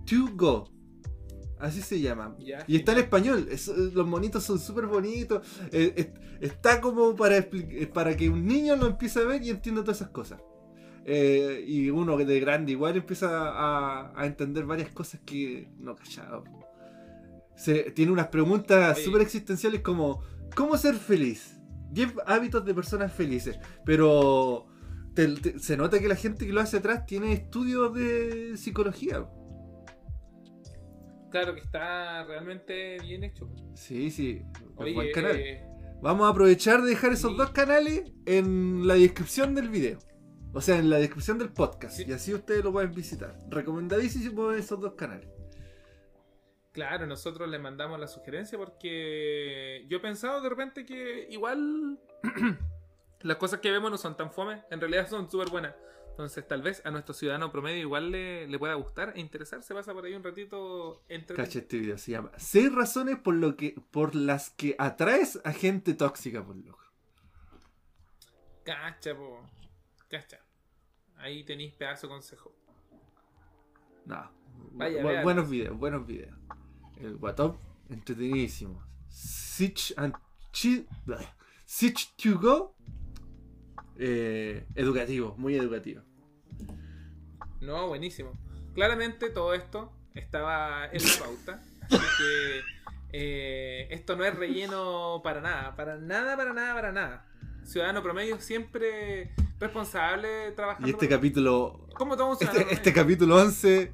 to 0.06 0.30
Go. 0.34 0.72
Así 1.60 1.82
se 1.82 2.00
llama. 2.00 2.38
Y 2.66 2.78
está 2.78 2.94
en 2.94 3.00
español, 3.00 3.50
es- 3.52 3.68
los 3.68 4.08
monitos 4.08 4.42
son 4.46 4.58
súper 4.58 4.86
bonitos. 4.88 5.46
eh, 5.74 5.94
es- 5.98 6.10
está 6.40 6.80
como 6.80 7.14
para, 7.14 7.40
eh, 7.40 7.92
para 7.94 8.16
que 8.16 8.30
un 8.30 8.46
niño 8.46 8.78
lo 8.78 8.88
empiece 8.88 9.20
a 9.20 9.26
ver 9.26 9.44
y 9.44 9.50
entienda 9.50 9.82
todas 9.82 9.98
esas 9.98 10.12
cosas. 10.12 10.40
Eh, 11.06 11.64
y 11.68 11.90
uno 11.90 12.16
de 12.18 12.40
grande 12.40 12.74
igual 12.74 12.96
empieza 12.96 13.50
a, 13.50 14.14
a 14.20 14.26
entender 14.26 14.66
varias 14.66 14.90
cosas 14.90 15.20
que 15.26 15.68
no 15.80 15.96
callado. 15.96 16.44
Se, 17.56 17.92
tiene 17.92 18.12
unas 18.12 18.28
preguntas 18.28 19.00
súper 19.00 19.22
existenciales 19.22 19.82
como 19.82 20.22
¿Cómo 20.56 20.76
ser 20.78 20.96
feliz? 20.96 21.58
10 21.92 22.14
hábitos 22.26 22.66
de 22.66 22.74
personas 22.74 23.12
felices. 23.14 23.58
Pero 23.86 24.68
te- 25.14 25.28
te- 25.36 25.60
se 25.60 25.78
nota 25.78 26.00
que 26.00 26.08
la 26.10 26.16
gente 26.16 26.46
que 26.46 26.52
lo 26.54 26.60
hace 26.62 26.78
atrás 26.78 27.06
tiene 27.06 27.32
estudios 27.34 27.94
de 27.94 28.58
psicología. 28.58 29.26
Claro 31.30 31.54
que 31.56 31.62
está 31.62 32.24
realmente 32.26 32.98
bien 33.02 33.24
hecho. 33.24 33.50
Sí, 33.74 34.12
sí. 34.12 34.42
Oye, 34.76 34.94
buen 34.94 35.12
canal. 35.14 35.36
eh, 35.38 35.64
Vamos 36.02 36.28
a 36.28 36.32
aprovechar 36.32 36.82
de 36.82 36.90
dejar 36.90 37.14
esos 37.14 37.32
Sí. 37.32 37.38
dos 37.38 37.52
canales 37.52 38.12
en 38.26 38.88
la 38.88 38.96
descripción 38.96 39.54
del 39.56 39.70
video. 39.70 40.00
O 40.54 40.62
sea, 40.62 40.78
en 40.78 40.90
la 40.90 40.98
descripción 40.98 41.38
del 41.38 41.52
podcast. 41.52 41.96
Sí. 41.96 42.06
Y 42.08 42.14
así 42.14 42.34
ustedes 42.34 42.64
lo 42.64 42.72
pueden 42.72 42.94
visitar. 42.94 43.38
Recomendadísimo 43.50 44.52
esos 44.52 44.80
dos 44.80 44.94
canales. 44.94 45.28
Claro, 46.74 47.06
nosotros 47.06 47.50
le 47.50 47.60
mandamos 47.60 48.00
la 48.00 48.08
sugerencia 48.08 48.58
porque 48.58 49.86
yo 49.90 49.98
he 49.98 50.00
pensado 50.00 50.42
de 50.42 50.50
repente 50.50 50.86
que 50.86 51.28
igual 51.30 52.00
las 53.22 53.38
cosas 53.38 53.60
que 53.60 53.72
vemos 53.72 53.92
no 53.92 53.98
son 53.98 54.16
tan 54.16 54.32
fome, 54.32 54.64
en 54.70 54.80
realidad 54.80 55.10
son 55.10 55.30
súper 55.30 55.50
buenas. 55.50 55.76
Entonces 56.12 56.48
tal 56.48 56.62
vez 56.62 56.82
a 56.86 56.92
nuestro 56.92 57.14
ciudadano 57.14 57.52
promedio 57.52 57.80
igual 57.80 58.12
le, 58.12 58.48
le 58.48 58.60
pueda 58.60 58.76
gustar 58.76 59.14
e 59.16 59.20
interesar, 59.20 59.64
se 59.64 59.74
pasa 59.74 59.94
por 59.94 60.06
ahí 60.06 60.14
un 60.14 60.24
ratito 60.24 61.04
entre... 61.10 61.36
Cacha 61.36 61.60
este 61.60 61.78
video, 61.78 61.98
se 61.98 62.12
llama 62.12 62.32
Seis 62.38 62.72
razones 62.74 63.18
por 63.18 63.34
lo 63.34 63.56
que 63.56 63.76
por 63.92 64.16
las 64.16 64.52
que 64.52 64.76
atraes 64.78 65.42
a 65.44 65.52
gente 65.52 65.94
tóxica, 65.94 66.44
por 66.46 66.56
loco. 66.56 66.84
Cacha, 68.64 69.16
po. 69.16 69.42
Cacha. 70.10 70.41
Ahí 71.22 71.44
tenéis 71.44 71.74
pedazo 71.74 72.08
de 72.08 72.14
consejo. 72.14 72.54
No. 74.06 74.32
Vaya, 74.74 75.02
bu- 75.04 75.08
véalo. 75.08 75.24
buenos 75.24 75.50
videos, 75.50 75.78
buenos 75.78 76.06
videos. 76.08 76.36
El 77.00 77.18
Guatop, 77.18 77.58
entretenidísimo. 77.90 78.84
Sich 79.10 79.94
and 79.98 80.14
Chi-. 80.52 80.88
Sich 81.66 82.14
to 82.18 82.40
go. 82.40 82.76
eh, 83.98 84.66
educativo, 84.76 85.36
muy 85.38 85.56
educativo. 85.56 86.02
No, 87.60 87.88
buenísimo. 87.88 88.32
Claramente 88.74 89.30
todo 89.30 89.54
esto 89.54 89.92
estaba 90.16 90.88
en 90.88 91.04
la 91.04 91.12
pauta. 91.20 91.62
Así 91.84 91.98
que 92.18 92.62
eh, 93.14 93.88
esto 93.92 94.16
no 94.16 94.24
es 94.26 94.36
relleno 94.36 95.22
para 95.24 95.42
nada. 95.42 95.76
Para 95.76 95.98
nada, 95.98 96.36
para 96.36 96.54
nada, 96.54 96.74
para 96.74 96.92
nada. 96.92 97.28
Ciudadano 97.64 98.02
promedio 98.02 98.40
siempre 98.40 99.36
responsable 99.62 100.52
trabajando. 100.56 100.88
Y 100.88 100.92
este 100.92 101.08
capítulo 101.08 101.88
¿Cómo 101.96 102.18
todo 102.18 102.32
un 102.32 102.38
ciudadano 102.38 102.62
Este, 102.62 102.74
este 102.74 102.94
capítulo 102.94 103.38
11 103.38 103.92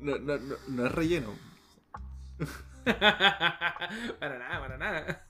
no, 0.00 0.18
no, 0.18 0.38
no, 0.38 0.54
no 0.68 0.86
es 0.86 0.92
relleno. 0.92 1.30
para 2.84 4.38
nada, 4.38 4.60
para 4.60 4.76
nada. 4.78 5.26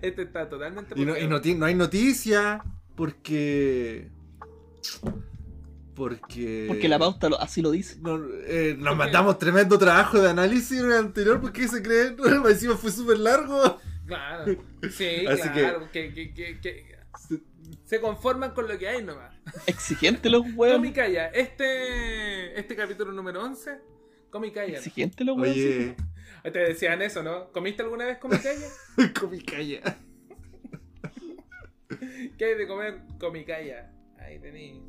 Este 0.00 0.22
está 0.22 0.48
totalmente. 0.48 0.94
Y 0.96 1.04
no, 1.04 1.16
y 1.16 1.26
no, 1.56 1.66
hay 1.66 1.74
noticia 1.74 2.62
porque. 2.94 4.10
Porque. 5.96 6.66
Porque 6.68 6.88
la 6.88 7.00
pauta 7.00 7.28
lo- 7.28 7.40
así 7.40 7.62
lo 7.62 7.72
dice. 7.72 7.98
no, 8.00 8.20
eh, 8.46 8.76
nos 8.78 8.96
mandamos 8.96 9.38
tremendo 9.38 9.76
trabajo 9.76 10.20
de 10.20 10.30
análisis 10.30 10.78
en 10.78 10.86
el 10.86 10.92
anterior. 10.98 11.40
porque 11.40 11.66
se 11.66 11.82
creen? 11.82 12.16
Encima 12.48 12.76
fue 12.76 12.92
súper 12.92 13.18
largo. 13.18 13.80
Claro. 14.06 14.44
Sí, 14.90 15.26
Así 15.26 15.48
claro. 15.48 15.88
Que, 15.92 16.14
que, 16.14 16.32
que, 16.32 16.60
que- 16.60 17.01
se 17.84 18.00
conforman 18.00 18.52
con 18.52 18.68
lo 18.68 18.78
que 18.78 18.88
hay 18.88 19.02
nomás. 19.02 19.34
Exigente 19.66 20.30
los 20.30 20.42
Tommy 20.42 20.54
huevos. 20.56 20.90
Calla, 20.94 21.28
este, 21.28 22.58
este 22.58 22.76
capítulo 22.76 23.12
número 23.12 23.42
11 23.42 23.92
Comicaya. 24.32 24.78
Exigente 24.78 25.24
los 25.24 25.36
weones. 25.36 25.94
Oye, 26.42 26.50
Te 26.50 26.58
decían 26.58 27.02
eso, 27.02 27.22
¿no? 27.22 27.52
¿Comiste 27.52 27.82
alguna 27.82 28.06
vez 28.06 28.16
comicaya? 28.16 28.66
comicaya. 29.20 29.98
¿Qué 32.38 32.44
hay 32.44 32.54
de 32.54 32.66
comer 32.66 33.02
comicaya? 33.20 33.92
Ahí 34.18 34.38
tení. 34.38 34.82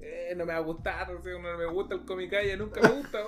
Eh, 0.00 0.34
no 0.36 0.46
me 0.46 0.52
va 0.52 0.58
a 0.58 0.62
gustar, 0.62 1.10
o 1.12 1.20
sea, 1.20 1.32
no 1.32 1.58
me 1.58 1.66
gusta 1.66 1.96
el 1.96 2.04
comicaya, 2.04 2.56
nunca 2.56 2.80
me 2.80 2.90
gusta. 2.90 3.24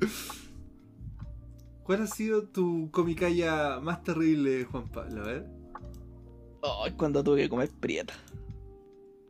¿Cuál 1.90 2.02
ha 2.02 2.06
sido 2.06 2.44
tu 2.44 2.88
comicaya 2.92 3.80
más 3.80 4.04
terrible, 4.04 4.64
Juan 4.64 4.88
Pablo? 4.90 5.22
A 5.22 5.26
ver. 5.26 5.46
Ay, 6.62 6.92
cuando 6.92 7.24
tuve 7.24 7.42
que 7.42 7.48
comer 7.48 7.68
prieta. 7.80 8.14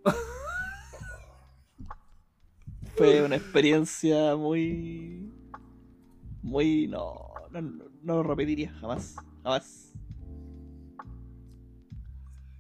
Fue 2.97 3.23
una 3.23 3.37
experiencia 3.37 4.37
muy. 4.37 5.33
Muy. 6.43 6.87
No, 6.87 7.33
no, 7.51 7.63
no, 7.63 8.17
lo 8.17 8.23
repetiría, 8.25 8.75
jamás. 8.75 9.17
Jamás. 9.43 9.95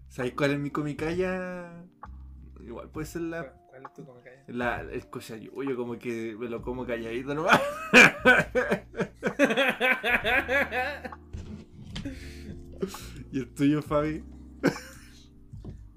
¿Sabes 0.09 0.33
cuál 0.33 0.53
es 0.53 0.61
mi 0.61 0.71
comicaya? 0.71 1.85
Igual 2.63 2.89
puede 2.89 3.07
ser 3.07 3.21
la, 3.21 3.53
¿Cuál 3.69 3.83
es 3.83 3.93
tu 3.93 4.07
comicaya? 4.07 4.45
la 4.49 4.81
el 4.81 5.11
cochayuyo, 5.11 5.77
como 5.77 5.99
que 5.99 6.35
me 6.39 6.49
lo 6.49 6.63
como 6.63 6.87
calladito 6.87 7.35
nomás. 7.35 7.61
¿Y 13.33 13.39
el 13.39 13.55
tuyo, 13.55 13.83
Fabi? 13.83 14.25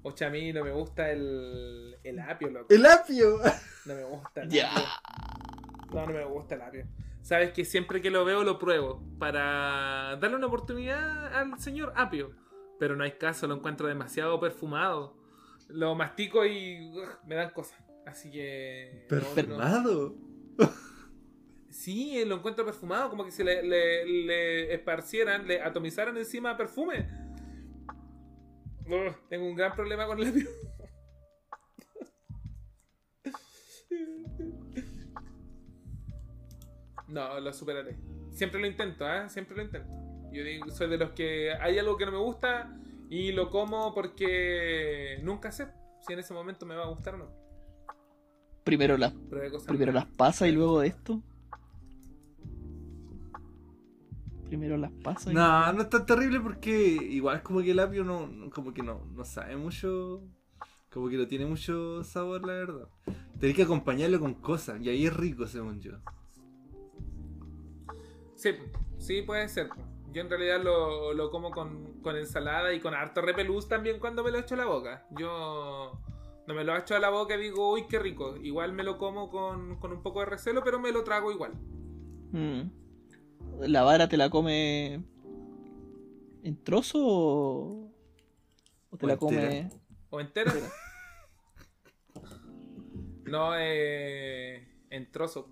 Ocha, 0.02 0.26
a 0.26 0.30
mí 0.30 0.52
no 0.52 0.62
me 0.64 0.70
gusta 0.70 1.10
el, 1.10 1.96
el 2.04 2.18
apio, 2.20 2.50
loco. 2.50 2.66
¡El 2.68 2.84
apio! 2.86 3.38
No 3.86 3.94
me 3.94 4.04
gusta 4.04 4.42
el 4.42 4.50
Ya. 4.50 4.70
apio. 4.70 4.84
No, 5.92 6.06
no 6.06 6.12
me 6.12 6.24
gusta 6.24 6.54
el 6.56 6.62
apio. 6.62 6.86
Sabes 7.22 7.52
que 7.52 7.64
siempre 7.64 8.02
que 8.02 8.10
lo 8.10 8.24
veo 8.24 8.44
lo 8.44 8.58
pruebo 8.58 9.02
para 9.18 10.16
darle 10.20 10.36
una 10.36 10.46
oportunidad 10.46 11.34
al 11.34 11.58
señor 11.58 11.92
apio. 11.96 12.32
Pero 12.78 12.96
no 12.96 13.04
hay 13.04 13.12
caso, 13.12 13.46
lo 13.46 13.54
encuentro 13.54 13.86
demasiado 13.88 14.38
perfumado. 14.40 15.16
Lo 15.68 15.94
mastico 15.94 16.44
y 16.44 16.92
me 17.26 17.34
dan 17.36 17.50
cosas. 17.50 17.78
Así 18.06 18.30
que... 18.30 19.06
no, 19.48 19.82
no. 19.82 20.14
Sí, 21.74 22.24
lo 22.24 22.36
encuentro 22.36 22.64
perfumado, 22.64 23.10
como 23.10 23.24
que 23.24 23.32
si 23.32 23.42
le, 23.42 23.60
le, 23.64 24.06
le 24.06 24.72
esparcieran, 24.72 25.48
le 25.48 25.60
atomizaran 25.60 26.16
encima 26.16 26.56
perfume. 26.56 27.08
Tengo 29.28 29.44
un 29.44 29.56
gran 29.56 29.72
problema 29.74 30.06
con 30.06 30.20
el 30.20 30.28
apio. 30.28 30.48
No, 37.08 37.40
lo 37.40 37.52
superaré. 37.52 37.96
Siempre 38.30 38.60
lo 38.60 38.68
intento, 38.68 39.12
¿eh? 39.12 39.28
Siempre 39.28 39.56
lo 39.56 39.62
intento. 39.62 39.92
Yo 40.32 40.44
digo, 40.44 40.70
soy 40.70 40.88
de 40.88 40.96
los 40.96 41.10
que 41.10 41.54
hay 41.54 41.76
algo 41.78 41.96
que 41.96 42.06
no 42.06 42.12
me 42.12 42.18
gusta 42.18 42.72
y 43.10 43.32
lo 43.32 43.50
como 43.50 43.92
porque 43.94 45.18
nunca 45.24 45.50
sé 45.50 45.66
si 46.06 46.12
en 46.12 46.20
ese 46.20 46.34
momento 46.34 46.66
me 46.66 46.76
va 46.76 46.84
a 46.84 46.88
gustar 46.88 47.16
o 47.16 47.18
no. 47.18 47.30
Primero 48.62 48.96
las, 48.96 49.12
primero 49.66 49.90
las 49.90 50.06
pasas 50.06 50.48
y 50.48 50.52
luego 50.52 50.80
de 50.80 50.86
esto. 50.86 51.20
Primero 54.54 54.76
las 54.76 54.92
pasas. 55.02 55.32
y- 55.32 55.34
No, 55.34 55.72
no 55.72 55.82
es 55.82 55.90
tan 55.90 56.06
terrible 56.06 56.38
porque 56.40 56.70
igual 56.70 57.42
como 57.42 57.60
que 57.60 57.72
el 57.72 57.80
apio 57.80 58.04
no, 58.04 58.28
no- 58.28 58.50
como 58.50 58.72
que 58.72 58.82
no, 58.84 59.04
no 59.12 59.24
sabe 59.24 59.56
mucho, 59.56 60.22
como 60.92 61.08
que 61.08 61.16
no 61.16 61.26
tiene 61.26 61.44
mucho 61.44 62.04
sabor, 62.04 62.42
la 62.46 62.52
verdad. 62.52 62.88
Tenés 63.40 63.56
que 63.56 63.64
acompañarlo 63.64 64.20
con 64.20 64.34
cosas 64.34 64.80
y 64.80 64.88
ahí 64.88 65.06
es 65.06 65.16
rico, 65.16 65.46
según 65.48 65.80
yo. 65.80 65.92
Sí, 68.36 68.50
sí 68.98 69.22
puede 69.22 69.48
ser. 69.48 69.70
Yo 70.12 70.20
en 70.22 70.30
realidad 70.30 70.62
lo, 70.62 71.12
lo 71.14 71.30
como 71.32 71.50
con, 71.50 72.00
con 72.00 72.16
ensalada 72.16 72.72
y 72.72 72.78
con 72.80 72.94
harto 72.94 73.20
repelús 73.22 73.66
también 73.68 73.98
cuando 73.98 74.22
me 74.22 74.30
lo 74.30 74.38
echo 74.38 74.54
a 74.54 74.58
la 74.58 74.66
boca. 74.66 75.04
Yo 75.18 76.00
no 76.46 76.54
me 76.54 76.62
lo 76.62 76.76
echo 76.76 76.94
a 76.94 77.00
la 77.00 77.10
boca 77.10 77.34
y 77.36 77.40
digo, 77.42 77.72
uy, 77.72 77.86
qué 77.88 77.98
rico. 77.98 78.36
Igual 78.36 78.72
me 78.72 78.84
lo 78.84 78.98
como 78.98 79.30
con, 79.30 79.80
con 79.80 79.90
un 79.92 80.00
poco 80.02 80.20
de 80.20 80.26
recelo, 80.26 80.62
pero 80.62 80.78
me 80.78 80.92
lo 80.92 81.02
trago 81.02 81.32
igual. 81.32 81.54
Mm. 82.30 82.83
¿La 83.60 83.82
vara 83.82 84.08
te 84.08 84.16
la 84.16 84.30
come 84.30 84.94
en 86.42 86.64
trozo 86.64 86.98
o, 87.00 87.92
o 88.90 88.96
te 88.98 89.04
O 89.04 89.06
la 89.06 89.14
entera. 89.14 89.18
come 89.18 89.70
¿O 90.10 90.20
entera? 90.20 90.52
no, 93.26 93.52
eh, 93.58 94.66
en 94.90 95.10
trozo. 95.10 95.48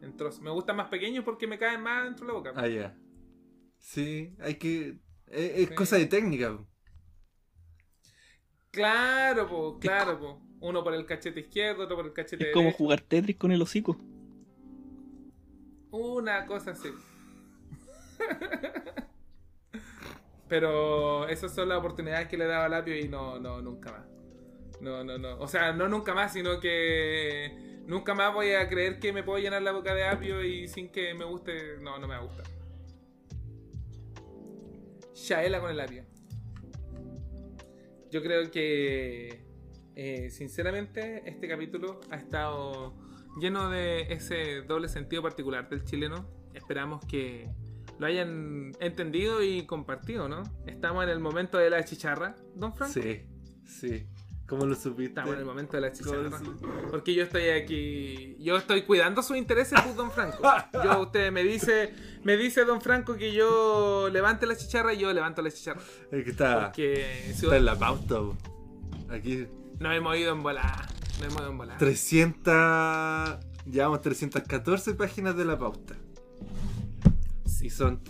En 0.00 0.16
trozo. 0.16 0.42
Me 0.42 0.50
gustan 0.50 0.76
más 0.76 0.88
pequeños 0.88 1.24
porque 1.24 1.46
me 1.46 1.58
caen 1.58 1.82
más 1.82 2.04
dentro 2.04 2.26
de 2.26 2.32
la 2.32 2.38
boca. 2.38 2.52
Ah, 2.56 2.66
ya. 2.68 2.96
Sí, 3.78 4.34
hay 4.40 4.56
que... 4.56 4.98
Es, 5.26 5.52
es 5.58 5.68
Sí. 5.68 5.74
cosa 5.74 5.96
de 5.96 6.06
técnica. 6.06 6.58
Claro, 8.70 9.48
po, 9.48 9.78
claro, 9.78 10.18
po. 10.18 10.42
Uno 10.60 10.82
por 10.82 10.94
el 10.94 11.06
cachete 11.06 11.40
izquierdo, 11.40 11.84
otro 11.84 11.96
por 11.96 12.06
el 12.06 12.12
cachete 12.12 12.48
es 12.48 12.54
como 12.54 12.72
jugar 12.72 13.00
Tetris 13.00 13.36
con 13.36 13.52
el 13.52 13.60
hocico? 13.62 13.96
Una 15.90 16.46
cosa 16.46 16.70
así. 16.72 16.88
Pero 20.48 21.28
esas 21.28 21.54
son 21.54 21.70
las 21.70 21.78
oportunidades 21.78 22.28
que 22.28 22.36
le 22.36 22.44
daba 22.44 22.66
al 22.66 22.74
apio 22.74 22.94
y 22.96 23.08
no, 23.08 23.38
no, 23.38 23.62
nunca 23.62 23.90
más. 23.90 24.06
No, 24.82 25.02
no, 25.02 25.16
no. 25.16 25.38
O 25.38 25.48
sea, 25.48 25.72
no 25.72 25.88
nunca 25.88 26.12
más, 26.12 26.32
sino 26.32 26.60
que 26.60 27.82
nunca 27.86 28.14
más 28.14 28.34
voy 28.34 28.50
a 28.50 28.68
creer 28.68 28.98
que 28.98 29.12
me 29.12 29.22
puedo 29.22 29.38
llenar 29.38 29.62
la 29.62 29.72
boca 29.72 29.94
de 29.94 30.04
apio 30.04 30.44
y 30.44 30.68
sin 30.68 30.90
que 30.90 31.14
me 31.14 31.24
guste. 31.24 31.78
No, 31.80 31.98
no 31.98 32.06
me 32.06 32.14
va 32.14 32.20
a 32.20 32.24
gustar. 32.24 32.46
Shaela 35.14 35.60
con 35.60 35.70
el 35.70 35.80
apio. 35.80 36.04
Yo 38.10 38.22
creo 38.22 38.50
que, 38.50 39.46
eh, 39.96 40.28
sinceramente, 40.30 41.22
este 41.24 41.48
capítulo 41.48 42.00
ha 42.10 42.16
estado 42.16 42.94
lleno 43.40 43.70
de 43.70 44.12
ese 44.12 44.60
doble 44.62 44.88
sentido 44.88 45.22
particular 45.22 45.68
del 45.70 45.84
chileno. 45.84 46.28
Esperamos 46.52 47.06
que 47.06 47.48
lo 48.02 48.08
hayan 48.08 48.72
entendido 48.80 49.44
y 49.44 49.64
compartido, 49.64 50.28
¿no? 50.28 50.42
Estamos 50.66 51.04
en 51.04 51.10
el 51.10 51.20
momento 51.20 51.56
de 51.56 51.70
la 51.70 51.84
chicharra, 51.84 52.34
don 52.56 52.74
Frank. 52.74 52.90
Sí, 52.90 53.22
sí. 53.64 54.08
¿Cómo 54.48 54.66
lo 54.66 54.74
supiste? 54.74 55.10
Estamos 55.10 55.34
en 55.34 55.38
el 55.38 55.44
momento 55.44 55.76
de 55.76 55.82
la 55.82 55.92
¿Cómo 55.92 56.12
lo 56.12 56.28
chicharra. 56.28 56.90
Porque 56.90 57.14
yo 57.14 57.22
estoy 57.22 57.50
aquí. 57.50 58.36
Yo 58.40 58.56
estoy 58.56 58.82
cuidando 58.82 59.22
sus 59.22 59.36
intereses, 59.36 59.80
pues, 59.80 59.94
don 59.94 60.10
Franco. 60.10 60.42
Yo, 60.82 61.00
usted 61.00 61.30
me 61.30 61.44
dice, 61.44 61.94
me 62.24 62.36
dice 62.36 62.64
don 62.64 62.80
Franco 62.80 63.14
que 63.14 63.32
yo 63.32 64.08
levante 64.10 64.46
la 64.46 64.56
chicharra 64.56 64.92
y 64.94 64.98
yo 64.98 65.12
levanto 65.12 65.40
la 65.40 65.52
chicharra. 65.52 65.80
Es 66.10 66.24
que 66.24 66.30
está, 66.30 66.64
Porque 66.64 67.32
si 67.36 67.44
está 67.44 67.56
en 67.56 67.64
la 67.64 67.78
pauta. 67.78 68.16
Aquí 69.10 69.46
nos 69.78 69.94
hemos 69.94 70.16
ido 70.16 70.32
en 70.32 70.42
volada. 70.42 70.88
Nos 71.20 71.22
hemos 71.22 71.40
ido 71.40 71.50
en 71.50 71.58
volada. 71.58 71.78
300... 71.78 73.52
Llevamos 73.70 74.02
314 74.02 74.94
páginas 74.94 75.36
de 75.36 75.44
la 75.44 75.56
pauta. 75.56 75.94
Y 77.62 77.70
son... 77.70 78.00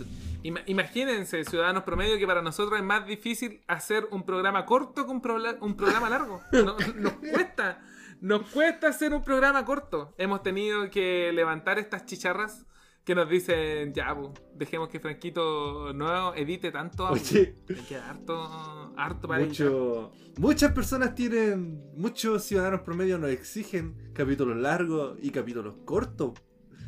Imagínense, 0.43 1.43
ciudadanos 1.45 1.83
promedio, 1.83 2.17
que 2.17 2.27
para 2.27 2.41
nosotros 2.41 2.77
es 2.77 2.85
más 2.85 3.05
difícil 3.07 3.61
hacer 3.67 4.07
un 4.11 4.25
programa 4.25 4.65
corto 4.65 5.05
que 5.05 5.11
un, 5.11 5.21
prola- 5.21 5.57
un 5.61 5.75
programa 5.75 6.09
largo. 6.09 6.41
No- 6.51 6.75
nos 6.95 7.13
cuesta. 7.13 7.81
Nos 8.19 8.49
cuesta 8.49 8.87
hacer 8.89 9.13
un 9.13 9.23
programa 9.23 9.63
corto. 9.65 10.13
Hemos 10.17 10.43
tenido 10.43 10.89
que 10.89 11.31
levantar 11.33 11.79
estas 11.79 12.05
chicharras 12.05 12.65
que 13.05 13.15
nos 13.15 13.29
dicen, 13.29 13.93
ya, 13.93 14.15
pues, 14.15 14.31
dejemos 14.55 14.87
que 14.89 14.99
Franquito 14.99 15.91
no 15.93 16.33
edite 16.35 16.71
tanto. 16.71 17.09
Oye. 17.09 17.55
Queda 17.87 18.09
harto, 18.09 18.93
harto 18.97 19.27
para. 19.27 19.45
Mucho, 19.45 20.11
muchas 20.37 20.71
personas 20.71 21.13
tienen, 21.15 21.83
muchos 21.95 22.43
ciudadanos 22.43 22.81
promedio 22.81 23.17
nos 23.17 23.29
exigen 23.29 24.11
capítulos 24.13 24.55
largos 24.57 25.17
y 25.21 25.31
capítulos 25.31 25.75
cortos. 25.85 26.31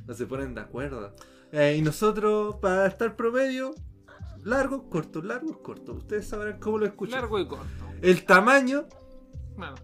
No 0.05 0.13
se 0.13 0.25
ponen 0.25 0.55
de 0.55 0.61
acuerdo. 0.61 1.13
Eh, 1.57 1.77
y 1.77 1.81
nosotros, 1.81 2.57
para 2.57 2.85
estar 2.85 3.15
promedio, 3.15 3.73
largos, 4.43 4.83
cortos, 4.89 5.23
largos, 5.23 5.57
cortos. 5.59 5.99
Ustedes 5.99 6.27
sabrán 6.27 6.59
cómo 6.59 6.79
lo 6.79 6.85
escuchan. 6.85 7.21
Largo 7.21 7.39
y 7.39 7.47
corto. 7.47 7.65
El 8.01 8.25
tamaño 8.25 8.87
Bueno, 9.55 9.75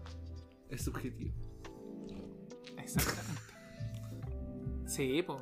es 0.68 0.82
subjetivo. 0.82 1.34
exactamente. 2.76 3.40
Sí, 4.86 5.22
pues. 5.26 5.40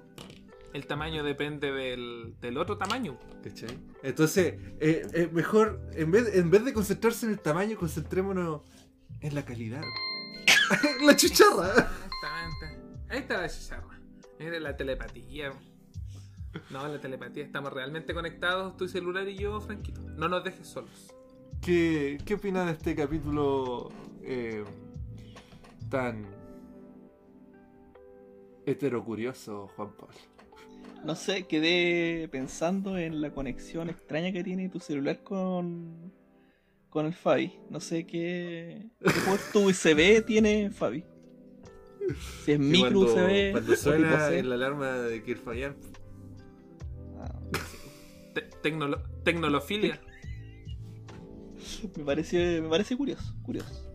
El 0.73 0.87
tamaño 0.87 1.25
depende 1.25 1.73
del, 1.73 2.37
del 2.41 2.57
otro 2.59 2.79
tamaño. 2.79 3.19
¿Cachai? 3.43 3.77
Entonces, 4.05 4.55
eh, 4.79 5.03
eh, 5.13 5.29
mejor, 5.33 5.81
en 5.95 6.13
vez, 6.13 6.33
en 6.37 6.49
vez 6.49 6.65
de 6.65 6.73
concentrarse 6.73 7.27
en 7.27 7.33
el 7.33 7.41
tamaño, 7.41 7.77
concentrémonos 7.77 8.61
en 9.21 9.35
la 9.35 9.45
calidad. 9.45 9.83
la 11.05 11.17
chicharra. 11.17 11.71
Exactamente. 11.71 13.03
Ahí 13.09 13.19
está 13.19 13.41
la 13.41 13.49
chicharra. 13.49 14.01
Es 14.39 14.63
la 14.63 14.77
telepatía. 14.77 15.53
No, 16.71 16.87
la 16.89 17.01
telepatía. 17.01 17.45
Estamos 17.45 17.73
realmente 17.73 18.13
conectados, 18.15 18.77
tu 18.77 18.89
celular 18.89 19.29
y 19.29 19.37
yo, 19.37 19.61
Franquito. 19.61 20.01
No 20.17 20.29
nos 20.29 20.43
dejes 20.45 20.67
solos. 20.67 21.15
¿Qué, 21.63 22.19
qué 22.25 22.35
opinas 22.35 22.67
de 22.67 22.73
este 22.73 22.95
capítulo? 22.95 23.91
eh, 24.23 24.65
tan 25.89 26.27
heterocurioso, 28.67 29.69
Juan 29.77 29.91
Pablo? 29.97 30.15
No 31.05 31.15
sé, 31.15 31.47
quedé 31.47 32.29
pensando 32.29 32.99
en 32.99 33.21
la 33.23 33.33
conexión 33.33 33.89
extraña 33.89 34.33
que 34.33 34.45
tiene 34.45 34.69
tu 34.69 34.81
celular 34.81 35.23
con, 35.23 36.13
con 36.91 37.07
el 37.07 37.15
Fabi. 37.15 37.59
No 37.71 37.81
sé 37.81 38.07
qué, 38.07 38.87
qué 39.03 39.11
puerto 39.27 39.61
USB 39.61 40.25
tiene 40.27 40.71
Fabi. 40.71 41.05
Si 42.45 42.53
es 42.53 42.59
Y 42.59 42.63
micro 42.63 43.01
cuando, 43.01 43.25
USB. 43.25 43.53
Cuando 43.53 43.77
suena 43.77 44.31
la 44.31 44.55
alarma 44.55 44.93
de 44.93 45.23
que 45.23 45.37
fallar. 45.37 45.75
Ah, 45.75 45.87
Te- 45.87 46.00
tecnolo- 48.63 49.03
tecnolofilia. 49.25 50.01
me 51.97 52.05
parece, 52.05 52.61
me 52.61 52.69
parece 52.69 52.97
curioso, 52.97 53.35
curioso. 53.43 53.93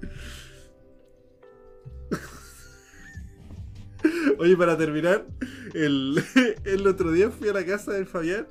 Oye, 4.39 4.55
para 4.57 4.77
terminar, 4.77 5.25
el, 5.73 6.23
el 6.63 6.87
otro 6.87 7.11
día 7.11 7.29
fui 7.31 7.49
a 7.49 7.53
la 7.53 7.65
casa 7.65 7.91
del 7.93 8.05
Fabián 8.05 8.47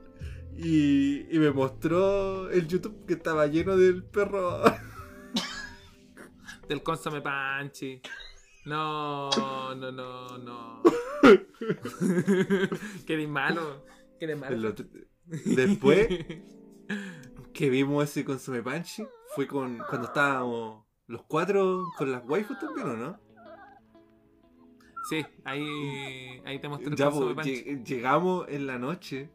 y, 0.56 1.32
y 1.34 1.38
me 1.38 1.50
mostró 1.52 2.50
el 2.50 2.66
YouTube 2.66 3.06
que 3.06 3.14
estaba 3.14 3.46
lleno 3.46 3.76
del 3.76 4.02
perro. 4.04 4.62
Del 6.68 6.82
Consome 6.82 7.20
Panchi. 7.20 8.00
No, 8.64 9.28
no, 9.76 9.92
no, 9.92 10.38
no. 10.38 10.82
que 13.06 13.12
eres 13.12 13.28
malo. 13.28 13.84
Que 14.18 14.24
eres 14.24 14.34
El 14.36 14.40
malo. 14.40 14.68
otro- 14.70 14.86
Después 15.44 16.08
que 17.52 17.70
vimos 17.70 18.04
ese 18.04 18.24
Consume 18.24 18.62
Panchi 18.62 19.04
fue 19.34 19.46
con 19.46 19.78
cuando 19.88 20.08
estábamos 20.08 20.84
los 21.06 21.22
cuatro 21.24 21.84
con 21.96 22.10
las 22.12 22.24
waifus 22.28 22.58
también, 22.58 22.88
¿o 22.88 22.96
no? 22.96 23.18
Sí, 25.08 25.24
ahí, 25.44 26.40
ahí 26.46 26.58
te 26.58 26.68
mostré 26.68 26.88
el 26.90 26.96
Ya, 26.96 27.10
Panchi. 27.10 27.50
lleg- 27.62 27.84
llegamos 27.84 28.46
en 28.48 28.66
la 28.66 28.78
noche 28.78 29.28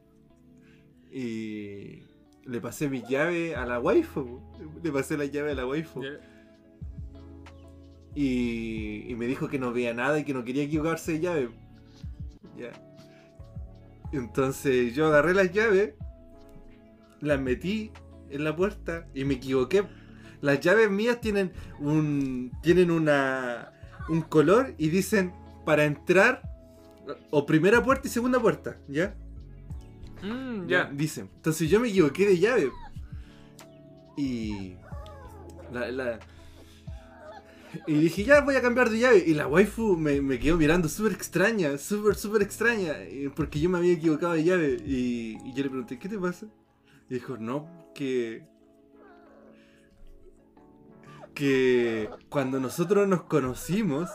y 1.12 2.04
le 2.46 2.62
pasé 2.62 2.90
mi 2.90 3.02
llave 3.04 3.56
a 3.56 3.66
la 3.66 3.80
waifu. 3.80 4.42
Le 4.84 4.92
pasé 4.92 5.16
la 5.18 5.26
llave 5.26 5.52
a 5.52 5.56
la 5.56 5.66
waifu. 5.68 6.02
Y, 8.16 9.06
y 9.08 9.16
me 9.16 9.28
dijo 9.28 9.48
que 9.48 9.60
no 9.60 9.72
veía 9.72 9.94
nada 9.94 10.20
y 10.20 10.24
que 10.24 10.34
no 10.34 10.44
quería 10.44 10.64
equivocarse 10.64 11.14
de 11.14 11.20
llave. 11.20 11.50
Ya. 12.58 12.72
Entonces 14.12 14.94
yo 14.96 15.08
agarré 15.08 15.34
las 15.34 15.52
llaves, 15.52 15.94
las 17.22 17.40
metí 17.40 17.92
en 18.30 18.44
la 18.44 18.56
puerta 18.56 19.08
y 19.14 19.26
me 19.26 19.36
equivoqué. 19.36 19.84
Las 20.42 20.60
llaves 20.62 20.90
mías 20.90 21.20
tienen 21.22 21.52
un 21.80 22.52
tienen 22.64 22.92
una 22.92 23.72
un 24.10 24.22
color 24.22 24.74
y 24.78 24.90
dicen 24.90 25.34
para 25.66 25.86
entrar 25.86 26.42
o 27.32 27.46
primera 27.46 27.84
puerta 27.84 28.08
y 28.08 28.12
segunda 28.12 28.40
puerta, 28.40 28.78
¿ya? 28.88 29.16
Mm, 30.24 30.68
Ya, 30.68 30.86
dicen. 30.86 31.30
Entonces 31.36 31.70
yo 31.70 31.80
me 31.80 31.90
equivoqué 31.90 32.26
de 32.28 32.38
llave. 32.40 32.72
Y. 34.18 34.76
La, 35.72 35.92
la- 35.92 36.20
Y 37.88 37.94
dije, 37.96 38.24
ya 38.24 38.42
voy 38.42 38.56
a 38.56 38.62
cambiar 38.62 38.90
de 38.90 39.00
llave. 39.00 39.24
Y 39.26 39.34
la 39.34 39.48
waifu 39.48 39.96
me, 39.98 40.22
me 40.22 40.40
quedó 40.40 40.58
mirando 40.58 40.88
súper 40.90 41.14
extraña, 41.14 41.78
súper, 41.78 42.16
súper 42.16 42.42
extraña. 42.42 42.94
eh, 43.00 43.30
Porque 43.36 43.60
yo 43.60 43.70
me 43.70 43.78
había 43.78 43.94
equivocado 43.94 44.34
de 44.34 44.44
llave. 44.44 44.78
Y, 44.86 45.38
y 45.44 45.54
yo 45.54 45.64
le 45.64 45.70
pregunté, 45.70 46.00
¿qué 46.00 46.10
te 46.10 46.18
pasa? 46.18 46.48
Y 47.10 47.16
dijo, 47.16 47.38
no, 47.38 47.68
que. 47.94 48.48
Que 51.34 52.10
cuando 52.30 52.60
nosotros 52.60 53.08
nos 53.08 53.24
conocimos, 53.24 54.10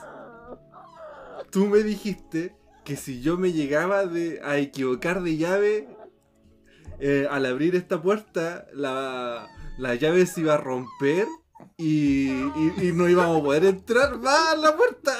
tú 1.51 1.67
me 1.67 1.79
dijiste 1.83 2.57
que 2.85 2.97
si 2.97 3.21
yo 3.21 3.39
me 3.39 3.53
llegaba 3.53 4.07
de, 4.07 4.41
a 4.45 4.59
equivocar 4.59 5.23
de 5.23 5.37
llave, 5.37 5.89
eh, 7.01 7.27
al 7.31 7.47
abrir 7.47 7.77
esta 7.77 8.03
puerta, 8.03 8.67
la, 8.75 9.49
la 9.79 9.95
llave 9.95 10.27
se 10.27 10.43
iba 10.43 10.55
a 10.55 10.59
romper 10.59 11.27
y, 11.77 12.29
y- 12.31 12.93
no 12.95 13.09
íbamos 13.09 13.41
a 13.41 13.45
poder 13.45 13.65
entrar 13.65 14.19
más 14.19 14.53
a 14.53 14.57
la 14.57 14.77
puerta. 14.77 15.17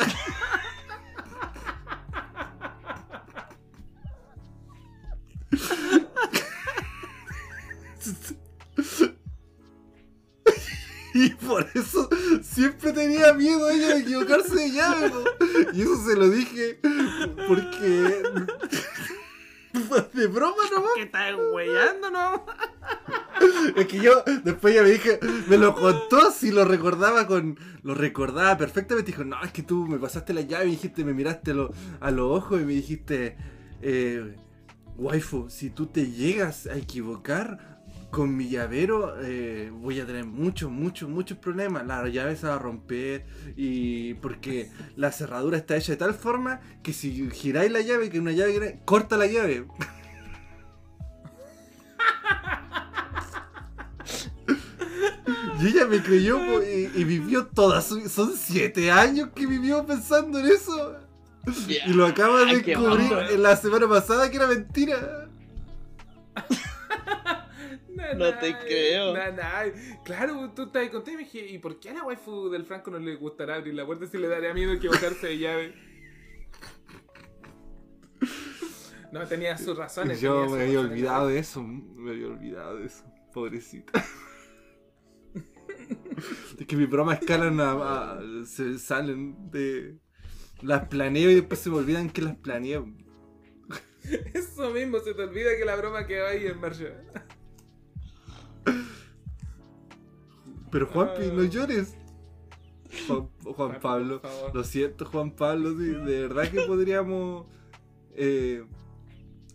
Y 11.17 11.31
por 11.31 11.65
eso 11.75 12.09
siempre 12.43 12.93
tenía 12.93 13.33
miedo 13.35 13.71
ella 13.71 13.95
de 13.95 14.01
equivocarse 14.01 14.55
de 14.57 14.71
llave. 14.73 15.11
po. 15.11 15.23
Y 15.73 15.83
eso 15.83 16.05
se 16.05 16.17
lo 16.17 16.29
dije 16.29 16.81
porque... 17.47 18.23
De 20.13 20.29
broma 20.29 20.63
nomás. 20.73 20.91
¿Qué 20.95 21.03
estás 21.03 21.33
weyando, 21.53 22.09
no? 22.11 22.47
Es 23.77 23.87
que 23.87 23.99
yo 24.01 24.23
después 24.45 24.75
ya 24.75 24.83
me 24.83 24.91
dije, 24.91 25.19
me 25.49 25.57
lo 25.59 25.75
contó 25.75 26.31
si 26.31 26.51
lo 26.51 26.65
recordaba 26.65 27.27
con. 27.27 27.59
Lo 27.83 27.95
recordaba 27.95 28.57
perfectamente. 28.57 29.13
Dijo, 29.13 29.25
no, 29.25 29.43
es 29.43 29.53
que 29.53 29.63
tú 29.63 29.87
me 29.87 29.99
pasaste 29.99 30.33
la 30.35 30.43
llave 30.43 30.67
y 30.67 30.71
dijiste, 30.73 31.05
me 31.05 31.15
miraste 31.15 31.53
a, 31.53 31.55
lo- 31.55 31.73
a 32.01 32.11
los 32.11 32.31
ojos 32.31 32.61
y 32.61 32.65
me 32.65 32.73
dijiste, 32.75 33.37
eh, 33.83 34.35
waifu, 34.97 35.49
si 35.51 35.71
tú 35.71 35.87
te 35.87 36.11
llegas 36.11 36.67
a 36.67 36.77
equivocar 36.77 37.75
con 38.11 38.37
mi 38.37 38.49
llavero, 38.49 39.17
eh, 39.23 39.71
voy 39.73 39.99
a 40.01 40.07
tener 40.07 40.25
muchos, 40.25 40.71
muchos, 40.71 41.09
muchos 41.09 41.37
problemas. 41.39 41.85
La 41.87 42.07
llave 42.09 42.37
se 42.37 42.47
va 42.47 42.55
a 42.55 42.59
romper 42.59 43.25
y 43.57 44.15
porque 44.15 44.71
la 44.97 45.11
cerradura 45.11 45.57
está 45.59 45.77
hecha 45.77 45.93
de 45.93 45.99
tal 45.99 46.15
forma 46.15 46.61
que 46.83 46.93
si 46.93 47.29
giráis 47.31 47.73
la 47.73 47.81
llave, 47.81 48.11
que 48.11 48.21
una 48.21 48.33
llave 48.33 48.81
corta 48.85 49.17
la 49.17 49.27
llave. 49.27 49.67
Y 55.65 55.69
ella 55.69 55.87
me 55.87 56.03
creyó 56.03 56.63
y, 56.63 56.91
y 56.95 57.05
vivió 57.05 57.47
toda 57.47 57.81
su 57.81 58.07
Son 58.09 58.35
siete 58.37 58.91
años 58.91 59.31
que 59.35 59.47
vivió 59.47 59.85
pensando 59.87 60.39
en 60.39 60.47
eso. 60.47 60.97
Y 61.67 61.93
lo 61.93 62.07
acaba 62.07 62.41
de 62.45 62.51
Ay, 62.51 62.61
descubrir 62.63 63.13
en 63.31 63.43
la 63.43 63.57
semana 63.57 63.89
pasada 63.89 64.31
que 64.31 64.37
era 64.37 64.47
mentira. 64.47 65.29
No 68.17 68.39
te 68.39 68.57
creo. 68.59 69.15
Nanay. 69.15 69.73
Claro, 70.05 70.51
tú 70.55 70.65
estás 70.65 70.89
contigo 70.91 71.15
y 71.15 71.23
me 71.23 71.25
dije, 71.25 71.47
¿y 71.49 71.59
por 71.59 71.81
qué 71.81 71.91
a 71.91 71.95
la 71.95 72.05
waifu 72.05 72.51
del 72.51 72.65
Franco 72.67 72.91
no 72.91 72.99
le 72.99 73.15
gustará 73.17 73.57
abrir 73.57 73.75
la 73.75 73.87
puerta 73.87 74.07
si 74.07 74.19
le 74.19 74.29
daría 74.29 74.53
miedo 74.53 74.73
equivocarse 74.73 75.27
de 75.29 75.39
llave? 75.39 75.75
No, 79.11 79.27
tenía 79.27 79.57
sus 79.57 79.77
razones. 79.77 80.21
Yo 80.21 80.43
tenía 80.43 80.49
me 80.49 80.63
había 80.63 80.81
razones. 80.81 80.91
olvidado 80.91 81.29
de 81.29 81.39
eso. 81.39 81.63
Me 81.63 82.11
había 82.11 82.27
olvidado 82.29 82.77
de 82.77 82.87
eso. 82.87 83.05
Pobrecita. 83.33 83.95
Es 86.59 86.67
que 86.67 86.77
mis 86.77 86.89
bromas 86.89 87.21
escalan 87.21 87.61
a, 87.61 87.73
a- 88.13 88.21
se 88.47 88.79
salen 88.79 89.51
de. 89.51 89.99
Las 90.63 90.89
planeo 90.89 91.31
y 91.31 91.35
después 91.35 91.61
se 91.61 91.69
me 91.71 91.77
olvidan 91.77 92.09
que 92.11 92.23
las 92.23 92.37
planeo. 92.37 92.87
Eso 94.35 94.71
mismo, 94.71 94.99
se 95.01 95.13
te 95.15 95.23
olvida 95.25 95.51
que 95.59 95.65
la 95.65 95.77
broma 95.77 96.07
quedó 96.07 96.27
ahí 96.27 96.47
en 96.47 96.61
marcha. 96.61 96.95
Pero 100.71 100.87
Juanpi, 100.87 101.25
Ah. 101.25 101.33
no 101.33 101.45
llores. 101.45 101.97
Juan, 103.09 103.29
Juan 103.43 103.81
Pablo. 103.81 104.23
Lo 104.53 104.65
siento, 104.65 105.05
Juan 105.07 105.33
Pablo. 105.33 105.71
sí, 105.79 105.87
de 105.87 106.21
verdad 106.29 106.51
que 106.51 106.61
podríamos. 106.63 107.47
eh, 108.17 108.65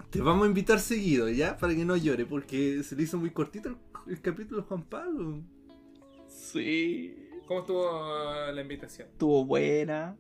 te 0.10 0.22
vamos 0.22 0.46
a 0.46 0.48
invitar 0.48 0.80
seguido, 0.80 1.30
¿ya? 1.30 1.56
Para 1.58 1.76
que 1.76 1.86
no 1.86 1.96
llore, 1.96 2.26
porque 2.26 2.84
se 2.84 2.96
le 2.96 3.04
hizo 3.04 3.18
muy 3.18 3.30
cortito 3.32 3.70
el, 3.70 3.78
el 4.08 4.22
capítulo 4.22 4.62
de 4.62 4.68
Juan 4.68 4.84
Pablo. 4.84 5.44
Sí. 6.52 7.16
¿Cómo 7.48 7.62
estuvo 7.62 8.52
la 8.52 8.62
invitación? 8.62 9.08
Estuvo 9.10 9.46
buena. 9.46 10.16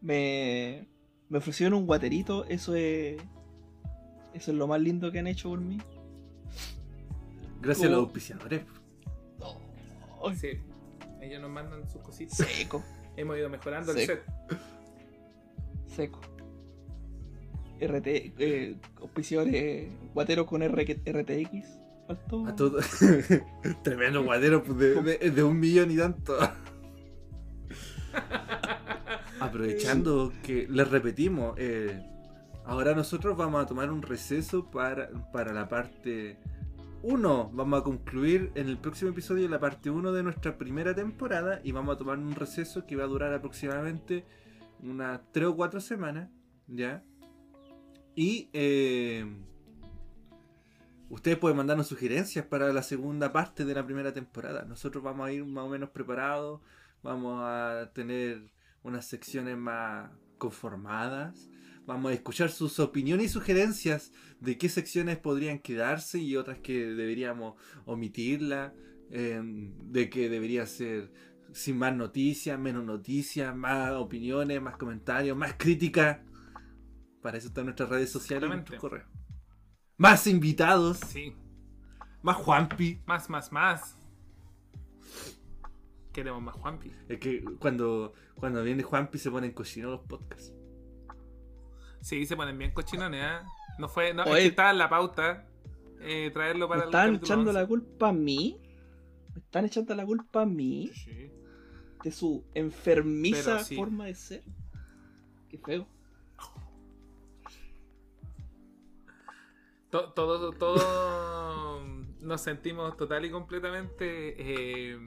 Me, 0.00 0.86
me 1.28 1.38
ofrecieron 1.38 1.74
un 1.78 1.86
guaterito. 1.86 2.44
Eso 2.46 2.74
es. 2.74 3.16
Eso 4.34 4.50
es 4.50 4.56
lo 4.56 4.66
más 4.66 4.80
lindo 4.80 5.10
que 5.12 5.18
han 5.20 5.26
hecho 5.26 5.48
por 5.50 5.60
mí. 5.60 5.78
Gracias 7.62 7.86
a 7.86 7.90
los 7.90 7.98
Oh. 8.00 8.02
auspiciadores. 8.04 8.62
Ay, 10.26 10.36
Sí. 10.36 10.48
Ellos 11.20 11.40
nos 11.40 11.50
mandan 11.50 11.88
sus 11.88 12.02
cositas. 12.02 12.36
Seco, 12.36 12.82
Hemos 13.16 13.38
ido 13.38 13.48
mejorando 13.48 13.92
el 13.92 13.98
set. 13.98 14.22
seco. 15.86 16.20
RT, 17.80 18.06
eh, 18.38 18.76
auspiciadores 19.00 19.88
guateros 20.14 20.46
con 20.46 20.62
R- 20.62 21.00
RTX. 21.04 21.78
Faltó. 22.06 22.46
A 22.46 22.54
todo. 22.56 22.78
Tremendo 23.82 24.22
guadero 24.22 24.62
pues, 24.62 24.78
de, 24.78 25.02
de- 25.02 25.30
de 25.30 25.42
un 25.42 25.58
millón 25.58 25.90
y 25.90 25.96
tanto. 25.96 26.36
Aprovechando 29.40 30.32
que 30.42 30.66
les 30.68 30.88
repetimos, 30.90 31.54
eh, 31.58 32.00
ahora 32.64 32.94
nosotros 32.94 33.36
vamos 33.36 33.62
a 33.62 33.66
tomar 33.66 33.90
un 33.90 34.02
receso 34.02 34.70
para, 34.70 35.08
para 35.32 35.52
la 35.52 35.68
parte 35.68 36.38
1 37.02 37.50
vamos 37.52 37.80
a 37.80 37.84
concluir 37.84 38.50
en 38.54 38.68
el 38.68 38.78
próximo 38.78 39.10
episodio 39.10 39.46
la 39.48 39.60
parte 39.60 39.90
1 39.90 40.12
de 40.12 40.22
nuestra 40.22 40.56
primera 40.56 40.94
temporada 40.94 41.60
y 41.62 41.72
vamos 41.72 41.94
a 41.96 41.98
tomar 41.98 42.16
un 42.18 42.34
receso 42.34 42.86
que 42.86 42.96
va 42.96 43.04
a 43.04 43.08
durar 43.08 43.34
aproximadamente 43.34 44.24
unas 44.82 45.20
3 45.32 45.48
o 45.48 45.56
4 45.56 45.80
semanas, 45.80 46.30
¿ya? 46.66 47.02
Y 48.14 48.48
eh, 48.54 49.26
ustedes 51.08 51.38
pueden 51.38 51.56
mandarnos 51.56 51.86
sugerencias 51.86 52.46
para 52.46 52.72
la 52.72 52.82
segunda 52.82 53.32
parte 53.32 53.64
de 53.64 53.74
la 53.74 53.84
primera 53.84 54.12
temporada. 54.12 54.64
Nosotros 54.64 55.02
vamos 55.02 55.28
a 55.28 55.32
ir 55.32 55.44
más 55.44 55.64
o 55.64 55.68
menos 55.68 55.90
preparados, 55.90 56.60
vamos 57.02 57.40
a 57.42 57.90
tener 57.94 58.52
unas 58.82 59.06
secciones 59.06 59.56
más 59.56 60.10
conformadas. 60.38 61.48
Vamos 61.86 62.12
a 62.12 62.14
escuchar 62.14 62.50
sus 62.50 62.80
opiniones 62.80 63.26
y 63.26 63.28
sugerencias 63.28 64.12
de 64.40 64.56
qué 64.56 64.68
secciones 64.70 65.18
podrían 65.18 65.58
quedarse 65.58 66.18
y 66.18 66.36
otras 66.36 66.58
que 66.58 66.86
deberíamos 66.86 67.56
omitirla, 67.84 68.72
eh, 69.10 69.40
de 69.42 70.08
que 70.08 70.30
debería 70.30 70.66
ser 70.66 71.12
sin 71.52 71.78
más 71.78 71.94
noticias, 71.94 72.58
menos 72.58 72.84
noticias, 72.84 73.54
más 73.54 73.92
opiniones, 73.92 74.62
más 74.62 74.76
comentarios, 74.76 75.36
más 75.36 75.54
críticas. 75.58 76.20
Para 77.20 77.38
eso 77.38 77.48
están 77.48 77.66
nuestras 77.66 77.88
redes 77.88 78.10
sociales 78.10 78.48
y 78.48 78.52
nuestros 78.52 78.80
correos. 78.80 79.13
Más 79.96 80.26
invitados, 80.26 80.98
Sí. 80.98 81.34
más 82.22 82.36
Juanpi. 82.36 83.00
Más, 83.06 83.30
más, 83.30 83.52
más. 83.52 83.96
Queremos 86.12 86.42
más 86.42 86.54
Juanpi. 86.56 86.92
Es 87.08 87.18
que 87.18 87.44
cuando, 87.58 88.12
cuando 88.36 88.62
viene 88.62 88.82
Juanpi 88.82 89.18
se 89.18 89.30
ponen 89.30 89.52
cochinos 89.52 89.90
los 89.92 90.00
podcasts. 90.02 90.52
Sí, 92.00 92.24
se 92.26 92.36
ponen 92.36 92.56
bien 92.58 92.72
cochinones, 92.72 93.24
¿eh? 93.24 93.46
No 93.78 93.88
fue, 93.88 94.12
no, 94.14 94.22
es 94.24 94.30
Oye. 94.30 94.40
que 94.42 94.46
estaba 94.48 94.70
en 94.70 94.78
la 94.78 94.88
pauta 94.88 95.46
eh, 96.00 96.30
traerlo 96.32 96.66
¿Me 96.66 96.74
para 96.74 96.82
el 96.82 96.88
están 96.88 97.14
echando 97.16 97.50
11. 97.50 97.60
la 97.60 97.66
culpa 97.66 98.08
a 98.10 98.12
mí? 98.12 98.60
¿Me 99.34 99.40
están 99.40 99.64
echando 99.64 99.94
la 99.94 100.04
culpa 100.04 100.42
a 100.42 100.46
mí 100.46 100.90
Sí. 100.94 101.30
de 102.04 102.12
su 102.12 102.44
enfermiza 102.54 103.58
sí. 103.60 103.74
forma 103.74 104.04
de 104.06 104.14
ser? 104.14 104.44
Qué 105.48 105.58
feo. 105.58 105.88
To- 109.94 110.12
Todo, 110.12 110.50
todo 110.50 111.80
nos 112.20 112.40
sentimos 112.40 112.96
total 112.96 113.26
y 113.26 113.30
completamente 113.30 114.34
eh, 114.92 114.98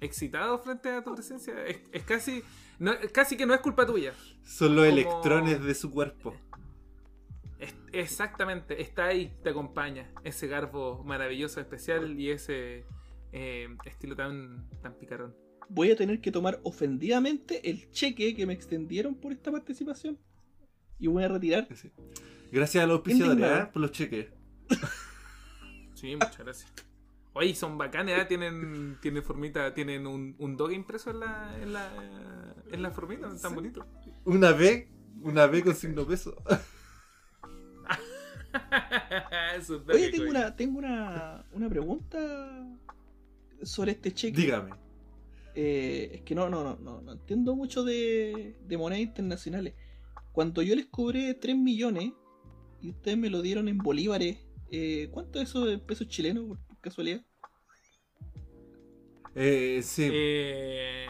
excitados 0.00 0.62
frente 0.62 0.88
a 0.90 1.02
tu 1.02 1.14
presencia. 1.14 1.66
Es, 1.66 1.78
es 1.90 2.04
casi, 2.04 2.44
no, 2.78 2.92
casi 3.12 3.36
que 3.36 3.44
no 3.44 3.54
es 3.54 3.60
culpa 3.60 3.84
tuya. 3.84 4.12
Son 4.44 4.76
los 4.76 4.86
Como- 4.86 4.96
electrones 5.00 5.64
de 5.64 5.74
su 5.74 5.90
cuerpo. 5.90 6.32
Es- 7.58 7.74
exactamente, 7.92 8.80
está 8.80 9.06
ahí, 9.06 9.32
te 9.42 9.50
acompaña. 9.50 10.12
Ese 10.22 10.46
garbo 10.46 11.02
maravilloso, 11.02 11.58
especial 11.60 12.16
y 12.20 12.30
ese 12.30 12.84
eh, 13.32 13.66
estilo 13.84 14.14
tan, 14.14 14.70
tan 14.80 14.94
picarón. 14.94 15.34
Voy 15.68 15.90
a 15.90 15.96
tener 15.96 16.20
que 16.20 16.30
tomar 16.30 16.60
ofendidamente 16.62 17.68
el 17.68 17.90
cheque 17.90 18.36
que 18.36 18.46
me 18.46 18.52
extendieron 18.52 19.16
por 19.16 19.32
esta 19.32 19.50
participación. 19.50 20.20
Y 21.00 21.08
voy 21.08 21.24
a 21.24 21.28
retirar. 21.28 21.66
Sí. 21.74 21.90
Gracias 22.52 22.84
a 22.84 22.86
los 22.86 22.98
auspiciadores. 22.98 23.44
¿eh? 23.44 23.68
por 23.72 23.82
los 23.82 23.90
cheques. 23.90 24.35
Sí, 25.94 26.14
muchas 26.14 26.38
gracias. 26.38 26.72
Oye, 27.32 27.54
son 27.54 27.76
bacanes, 27.78 28.18
¿eh? 28.18 28.24
tienen, 28.26 28.98
tienen 29.00 29.22
formita, 29.22 29.72
tienen 29.74 30.06
un, 30.06 30.34
un 30.38 30.56
dog 30.56 30.72
impreso 30.72 31.10
en 31.10 31.20
la, 31.20 31.58
en 31.60 31.72
la, 31.72 32.54
en 32.70 32.82
la 32.82 32.90
formita, 32.90 33.28
tan 33.28 33.38
Sí. 33.38 33.54
bonito. 33.54 33.86
Una 34.24 34.52
B, 34.52 34.88
una 35.22 35.46
B 35.46 35.62
con 35.62 35.74
signo 35.74 36.06
peso. 36.06 36.34
Es 39.56 39.70
Oye, 39.70 40.10
tengo 40.10 40.30
una, 40.30 40.56
tengo 40.56 40.78
una, 40.78 41.44
una 41.52 41.68
pregunta 41.68 42.66
sobre 43.62 43.92
este 43.92 44.12
cheque. 44.12 44.40
Dígame. 44.40 44.70
Eh, 45.54 46.10
es 46.14 46.22
que 46.22 46.34
no, 46.34 46.48
no, 46.48 46.62
no, 46.64 46.76
no, 46.76 47.00
no 47.02 47.12
entiendo 47.12 47.54
mucho 47.54 47.84
de, 47.84 48.56
de 48.66 48.78
monedas 48.78 49.02
internacionales. 49.02 49.74
Cuando 50.32 50.62
yo 50.62 50.74
les 50.74 50.86
cobré 50.86 51.34
3 51.34 51.56
millones 51.56 52.12
y 52.82 52.90
ustedes 52.90 53.16
me 53.18 53.30
lo 53.30 53.40
dieron 53.42 53.68
en 53.68 53.78
bolívares, 53.78 54.38
eh, 54.70 55.08
¿cuánto 55.10 55.40
es 55.40 55.48
eso 55.48 55.70
en 55.70 55.80
pesos 55.80 56.08
chilenos 56.08 56.46
por, 56.46 56.58
casualidad? 56.80 57.22
Eh, 59.34 59.80
sí. 59.82 60.08
Eh, 60.12 61.06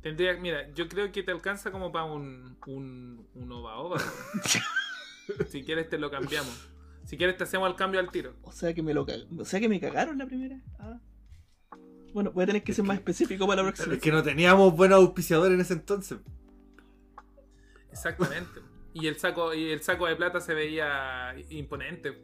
tendría, 0.00 0.34
mira, 0.34 0.72
yo 0.72 0.88
creo 0.88 1.12
que 1.12 1.22
te 1.22 1.30
alcanza 1.30 1.70
como 1.70 1.92
para 1.92 2.06
un, 2.06 2.56
un, 2.66 3.28
un 3.34 3.52
ova 3.52 3.76
ova. 3.78 3.98
si 5.48 5.62
quieres 5.62 5.88
te 5.88 5.98
lo 5.98 6.10
cambiamos. 6.10 6.68
Si 7.04 7.16
quieres 7.16 7.36
te 7.36 7.44
hacemos 7.44 7.68
el 7.70 7.76
cambio 7.76 8.00
al 8.00 8.10
tiro. 8.10 8.34
O 8.42 8.52
sea 8.52 8.74
que 8.74 8.82
me 8.82 8.92
lo 8.92 9.06
o 9.38 9.44
sea 9.44 9.60
que 9.60 9.68
me 9.68 9.80
cagaron 9.80 10.18
la 10.18 10.26
primera. 10.26 10.60
Ah. 10.78 11.00
Bueno, 12.12 12.32
voy 12.32 12.44
a 12.44 12.46
tener 12.46 12.62
que 12.62 12.72
ser 12.72 12.84
más 12.84 12.96
específico 12.96 13.46
para 13.46 13.62
la 13.62 13.68
próxima. 13.68 13.94
es 13.94 14.00
que 14.00 14.12
no 14.12 14.22
teníamos 14.22 14.74
buenos 14.74 14.98
auspiciadores 14.98 15.54
en 15.54 15.60
ese 15.60 15.74
entonces. 15.74 16.18
Exactamente. 17.90 18.60
Y 18.94 19.06
el 19.06 19.18
saco, 19.18 19.54
y 19.54 19.70
el 19.70 19.82
saco 19.82 20.06
de 20.06 20.16
plata 20.16 20.40
se 20.40 20.54
veía 20.54 21.34
imponente. 21.50 22.18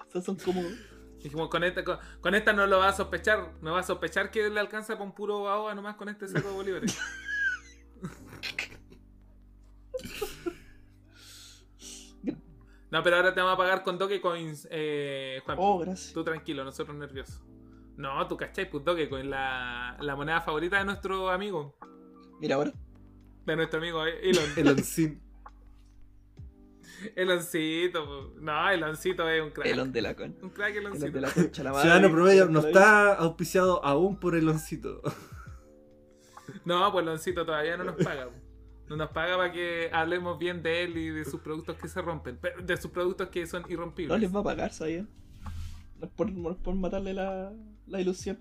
O 0.00 0.10
sea, 0.12 0.20
son 0.20 0.36
como 0.36 0.62
Dijimos, 1.22 1.48
con 1.48 1.62
esta, 1.62 1.84
con, 1.84 1.98
con 2.20 2.34
esta 2.34 2.52
no 2.52 2.66
lo 2.66 2.78
va 2.78 2.88
a 2.88 2.92
sospechar. 2.92 3.52
No 3.60 3.72
va 3.72 3.80
a 3.80 3.84
sospechar 3.84 4.30
que 4.30 4.50
le 4.50 4.60
alcanza 4.60 4.94
para 4.94 5.04
un 5.04 5.14
puro 5.14 5.42
ova 5.42 5.74
nomás 5.74 5.94
con 5.96 6.08
este 6.08 6.26
saco 6.28 6.48
de 6.48 6.54
bolívares. 6.54 6.98
No, 12.90 13.02
pero 13.02 13.16
ahora 13.16 13.32
te 13.32 13.40
vamos 13.40 13.54
a 13.54 13.56
pagar 13.56 13.82
con 13.84 13.96
Dogecoins, 13.96 14.68
eh, 14.70 15.40
Juan. 15.46 15.56
Oh, 15.58 15.78
gracias. 15.78 16.12
Tú 16.12 16.22
tranquilo, 16.22 16.62
nosotros 16.62 16.94
nerviosos. 16.94 17.42
No, 17.96 18.28
tú 18.28 18.36
cachai, 18.36 18.68
pues 18.68 18.84
Dogecoin, 18.84 19.30
la, 19.30 19.96
la 19.98 20.14
moneda 20.14 20.42
favorita 20.42 20.76
de 20.76 20.84
nuestro 20.84 21.30
amigo. 21.30 21.78
Mira 22.38 22.56
ahora. 22.56 22.72
De 23.46 23.56
nuestro 23.56 23.78
amigo 23.78 24.04
Elon. 24.04 24.44
El 24.56 24.68
oncín. 24.68 25.22
Eloncito, 27.16 28.04
pues. 28.06 28.42
no, 28.42 28.70
Eloncito 28.70 29.28
es 29.28 29.42
un 29.42 29.50
crack. 29.50 29.66
Elon 29.66 29.92
de 29.92 30.02
la 30.02 30.14
con. 30.14 30.36
Un 30.42 30.50
crack 30.50 30.74
de 30.74 31.20
la 31.20 31.30
concha 31.30 31.62
la 31.62 31.70
madre. 31.72 31.82
Ciudadano 31.82 32.10
promedio 32.10 32.46
no 32.48 32.60
está 32.60 33.14
auspiciado 33.14 33.84
aún 33.84 34.18
por 34.18 34.34
el 34.36 34.48
oncito. 34.48 35.00
No, 36.64 36.92
pues 36.92 37.04
Loncito 37.06 37.46
todavía 37.46 37.76
no 37.76 37.84
nos 37.84 37.96
paga. 37.96 38.28
No 38.88 38.96
nos 38.96 39.10
paga 39.10 39.36
para 39.36 39.52
que 39.52 39.88
hablemos 39.92 40.38
bien 40.38 40.62
de 40.62 40.84
él 40.84 40.96
y 40.98 41.08
de 41.08 41.24
sus 41.24 41.40
productos 41.40 41.76
que 41.76 41.88
se 41.88 42.02
rompen. 42.02 42.36
pero 42.40 42.60
De 42.62 42.76
sus 42.76 42.90
productos 42.90 43.28
que 43.30 43.46
son 43.46 43.62
No 43.62 43.68
irrompibles. 43.70 44.20
les 44.20 44.34
va 44.34 44.40
a 44.40 44.44
pagar, 44.44 44.72
¿sabían? 44.72 45.08
No 45.98 46.06
es 46.06 46.12
por, 46.12 46.30
no 46.30 46.50
es 46.50 46.56
por 46.58 46.74
matarle 46.74 47.14
la, 47.14 47.52
la 47.86 48.00
ilusión. 48.00 48.38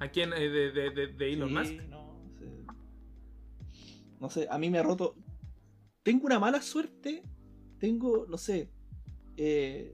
¿A 0.00 0.08
quién? 0.08 0.32
Eh, 0.32 0.48
de, 0.48 0.72
de, 0.72 0.90
de, 0.90 1.06
de 1.08 1.32
Elon 1.32 1.48
Sí, 1.48 1.54
Musk? 1.54 1.72
No. 1.88 2.15
No 4.20 4.30
sé, 4.30 4.46
a 4.50 4.58
mí 4.58 4.70
me 4.70 4.78
ha 4.78 4.82
roto. 4.82 5.14
Tengo 6.02 6.26
una 6.26 6.38
mala 6.38 6.62
suerte. 6.62 7.22
Tengo, 7.78 8.26
no 8.28 8.38
sé. 8.38 8.70
eh, 9.36 9.92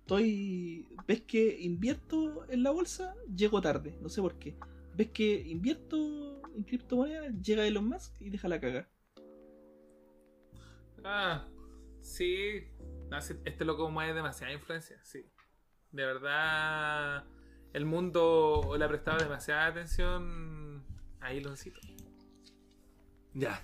estoy. 0.00 0.88
¿Ves 1.06 1.22
que 1.22 1.60
invierto 1.60 2.46
en 2.50 2.62
la 2.62 2.70
bolsa? 2.70 3.14
Llego 3.34 3.60
tarde, 3.60 3.98
no 4.00 4.08
sé 4.08 4.22
por 4.22 4.38
qué. 4.38 4.56
¿Ves 4.94 5.10
que 5.10 5.42
invierto 5.42 6.42
en 6.54 6.62
criptomonedas? 6.62 7.34
Llega 7.42 7.66
Elon 7.66 7.88
Musk 7.88 8.20
y 8.20 8.30
deja 8.30 8.48
la 8.48 8.60
cagar. 8.60 8.88
Ah, 11.04 11.46
sí, 12.00 12.64
este 13.44 13.64
loco 13.64 13.90
mueve 13.90 14.14
demasiada 14.14 14.52
influencia, 14.52 14.98
sí. 15.04 15.24
De 15.92 16.04
verdad, 16.04 17.24
el 17.72 17.84
mundo 17.84 18.74
le 18.76 18.84
ha 18.84 18.88
prestado 18.88 19.18
demasiada 19.18 19.66
atención 19.66 20.84
a 21.20 21.32
Eloncito. 21.32 21.80
Ya. 23.36 23.62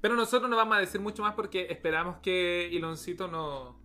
Pero 0.00 0.14
nosotros 0.14 0.48
no 0.48 0.56
vamos 0.56 0.76
a 0.76 0.80
decir 0.80 1.00
mucho 1.00 1.22
más 1.22 1.34
porque 1.34 1.66
esperamos 1.70 2.18
que 2.22 2.74
Eloncito 2.74 3.28
no, 3.28 3.78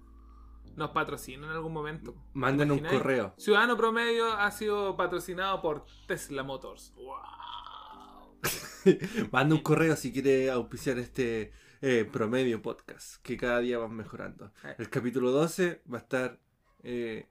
nos 0.76 0.92
patrocine 0.92 1.46
en 1.46 1.52
algún 1.52 1.74
momento. 1.74 2.16
Manden 2.34 2.72
un 2.72 2.80
correo. 2.80 3.34
Ciudadano 3.38 3.76
Promedio 3.76 4.32
ha 4.32 4.50
sido 4.52 4.96
patrocinado 4.96 5.62
por 5.62 5.86
Tesla 6.08 6.44
Motors. 6.44 6.94
¡Wow! 6.96 8.40
Manda 9.32 9.56
un 9.56 9.62
correo 9.62 9.96
si 9.96 10.14
quiere 10.14 10.52
auspiciar 10.52 11.00
este 11.00 11.52
eh, 11.82 12.08
promedio 12.10 12.62
podcast, 12.62 13.22
que 13.24 13.36
cada 13.36 13.60
día 13.60 13.78
van 13.80 13.94
mejorando. 13.96 14.54
El 14.78 14.90
capítulo 14.90 15.32
12 15.32 15.82
va 15.92 15.98
a 15.98 16.02
estar 16.02 16.40
eh, 16.84 17.28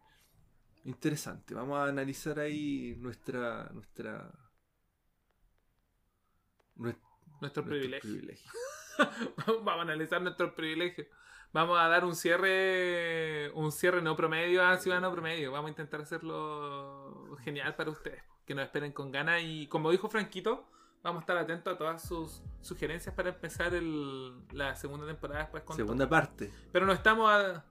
interesante. 0.84 1.54
Vamos 1.54 1.78
a 1.78 1.84
analizar 1.84 2.38
ahí 2.40 2.96
nuestra 2.98 3.70
nuestra 3.72 4.30
nues- 6.76 6.98
Nuestro 7.40 7.64
privilegio. 7.64 8.10
Vamos 9.46 9.78
a 9.78 9.82
analizar 9.82 10.22
nuestros 10.22 10.52
privilegios. 10.52 11.06
Vamos 11.52 11.78
a 11.78 11.86
dar 11.88 12.04
un 12.04 12.14
cierre, 12.16 13.50
un 13.54 13.70
cierre 13.70 14.02
no 14.02 14.16
promedio 14.16 14.64
a 14.66 14.76
Ciudadano 14.78 15.12
Promedio. 15.12 15.52
Vamos 15.52 15.68
a 15.68 15.70
intentar 15.70 16.00
hacerlo 16.00 17.36
genial 17.44 17.74
para 17.76 17.90
ustedes. 17.90 18.22
Que 18.44 18.54
nos 18.54 18.64
esperen 18.64 18.92
con 18.92 19.10
ganas 19.12 19.40
y 19.42 19.66
como 19.68 19.90
dijo 19.90 20.08
Franquito, 20.08 20.68
Vamos 21.02 21.20
a 21.20 21.24
estar 21.24 21.36
atentos 21.36 21.74
a 21.74 21.76
todas 21.76 22.00
sus 22.02 22.40
sugerencias 22.62 23.14
para 23.14 23.28
empezar 23.28 23.74
el- 23.74 24.32
la 24.52 24.74
segunda 24.74 25.06
temporada 25.06 25.40
después 25.42 25.62
con 25.62 25.76
Segunda 25.76 26.08
parte. 26.08 26.50
Pero 26.72 26.86
no 26.86 26.94
estamos 26.94 27.30
a 27.30 27.62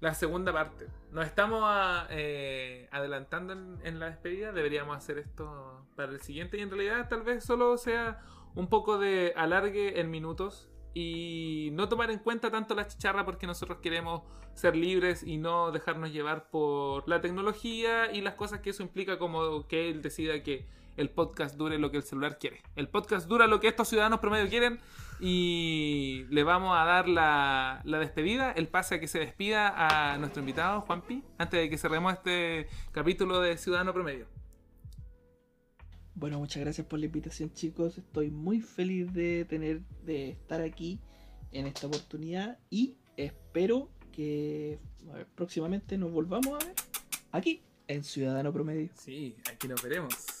la 0.00 0.14
segunda 0.14 0.52
parte. 0.52 0.86
Nos 1.10 1.26
estamos 1.26 1.62
a- 1.64 2.06
eh, 2.10 2.88
adelantando 2.92 3.52
en, 3.52 3.78
en 3.84 3.98
la 3.98 4.06
despedida. 4.06 4.52
Deberíamos 4.52 4.96
hacer 4.96 5.18
esto 5.18 5.84
para 5.96 6.12
el 6.12 6.20
siguiente. 6.20 6.56
Y 6.58 6.60
en 6.60 6.70
realidad 6.70 7.08
tal 7.08 7.22
vez 7.22 7.44
solo 7.44 7.76
sea 7.78 8.20
un 8.54 8.68
poco 8.68 8.98
de 8.98 9.32
alargue 9.36 10.00
en 10.00 10.10
minutos. 10.10 10.70
Y 10.94 11.70
no 11.74 11.88
tomar 11.88 12.10
en 12.10 12.18
cuenta 12.18 12.50
tanto 12.50 12.74
la 12.74 12.86
chicharra 12.88 13.24
porque 13.24 13.46
nosotros 13.46 13.78
queremos 13.80 14.22
ser 14.54 14.74
libres 14.74 15.22
y 15.22 15.36
no 15.36 15.70
dejarnos 15.70 16.12
llevar 16.12 16.50
por 16.50 17.08
la 17.08 17.20
tecnología 17.20 18.10
y 18.12 18.20
las 18.20 18.34
cosas 18.34 18.60
que 18.60 18.70
eso 18.70 18.82
implica 18.82 19.18
como 19.18 19.68
que 19.68 19.90
él 19.90 20.02
decida 20.02 20.42
que 20.42 20.66
el 20.98 21.10
podcast 21.10 21.56
dure 21.56 21.78
lo 21.78 21.90
que 21.90 21.98
el 21.98 22.02
celular 22.02 22.38
quiere. 22.38 22.62
El 22.76 22.88
podcast 22.88 23.28
dura 23.28 23.46
lo 23.46 23.60
que 23.60 23.68
estos 23.68 23.88
ciudadanos 23.88 24.20
promedio 24.20 24.48
quieren 24.48 24.80
y 25.20 26.26
le 26.30 26.42
vamos 26.42 26.76
a 26.76 26.84
dar 26.84 27.08
la, 27.08 27.80
la 27.84 27.98
despedida, 27.98 28.52
el 28.52 28.68
pase 28.68 28.96
a 28.96 29.00
que 29.00 29.08
se 29.08 29.18
despida 29.20 29.72
a 29.76 30.18
nuestro 30.18 30.40
invitado, 30.40 30.80
Juanpi, 30.82 31.22
antes 31.38 31.60
de 31.60 31.70
que 31.70 31.78
cerremos 31.78 32.12
este 32.12 32.68
capítulo 32.92 33.40
de 33.40 33.56
Ciudadano 33.56 33.94
Promedio. 33.94 34.26
Bueno, 36.14 36.40
muchas 36.40 36.62
gracias 36.62 36.84
por 36.86 36.98
la 36.98 37.06
invitación, 37.06 37.52
chicos. 37.52 37.96
Estoy 37.96 38.30
muy 38.30 38.60
feliz 38.60 39.12
de 39.12 39.44
tener, 39.44 39.82
de 40.04 40.30
estar 40.30 40.60
aquí 40.60 41.00
en 41.52 41.68
esta 41.68 41.86
oportunidad 41.86 42.58
y 42.70 42.96
espero 43.16 43.88
que 44.10 44.80
ver, 45.12 45.26
próximamente 45.36 45.96
nos 45.96 46.10
volvamos 46.10 46.60
a 46.60 46.66
ver 46.66 46.74
aquí 47.30 47.62
en 47.86 48.02
Ciudadano 48.02 48.52
Promedio. 48.52 48.90
Sí, 48.94 49.36
aquí 49.48 49.68
nos 49.68 49.80
veremos. 49.80 50.37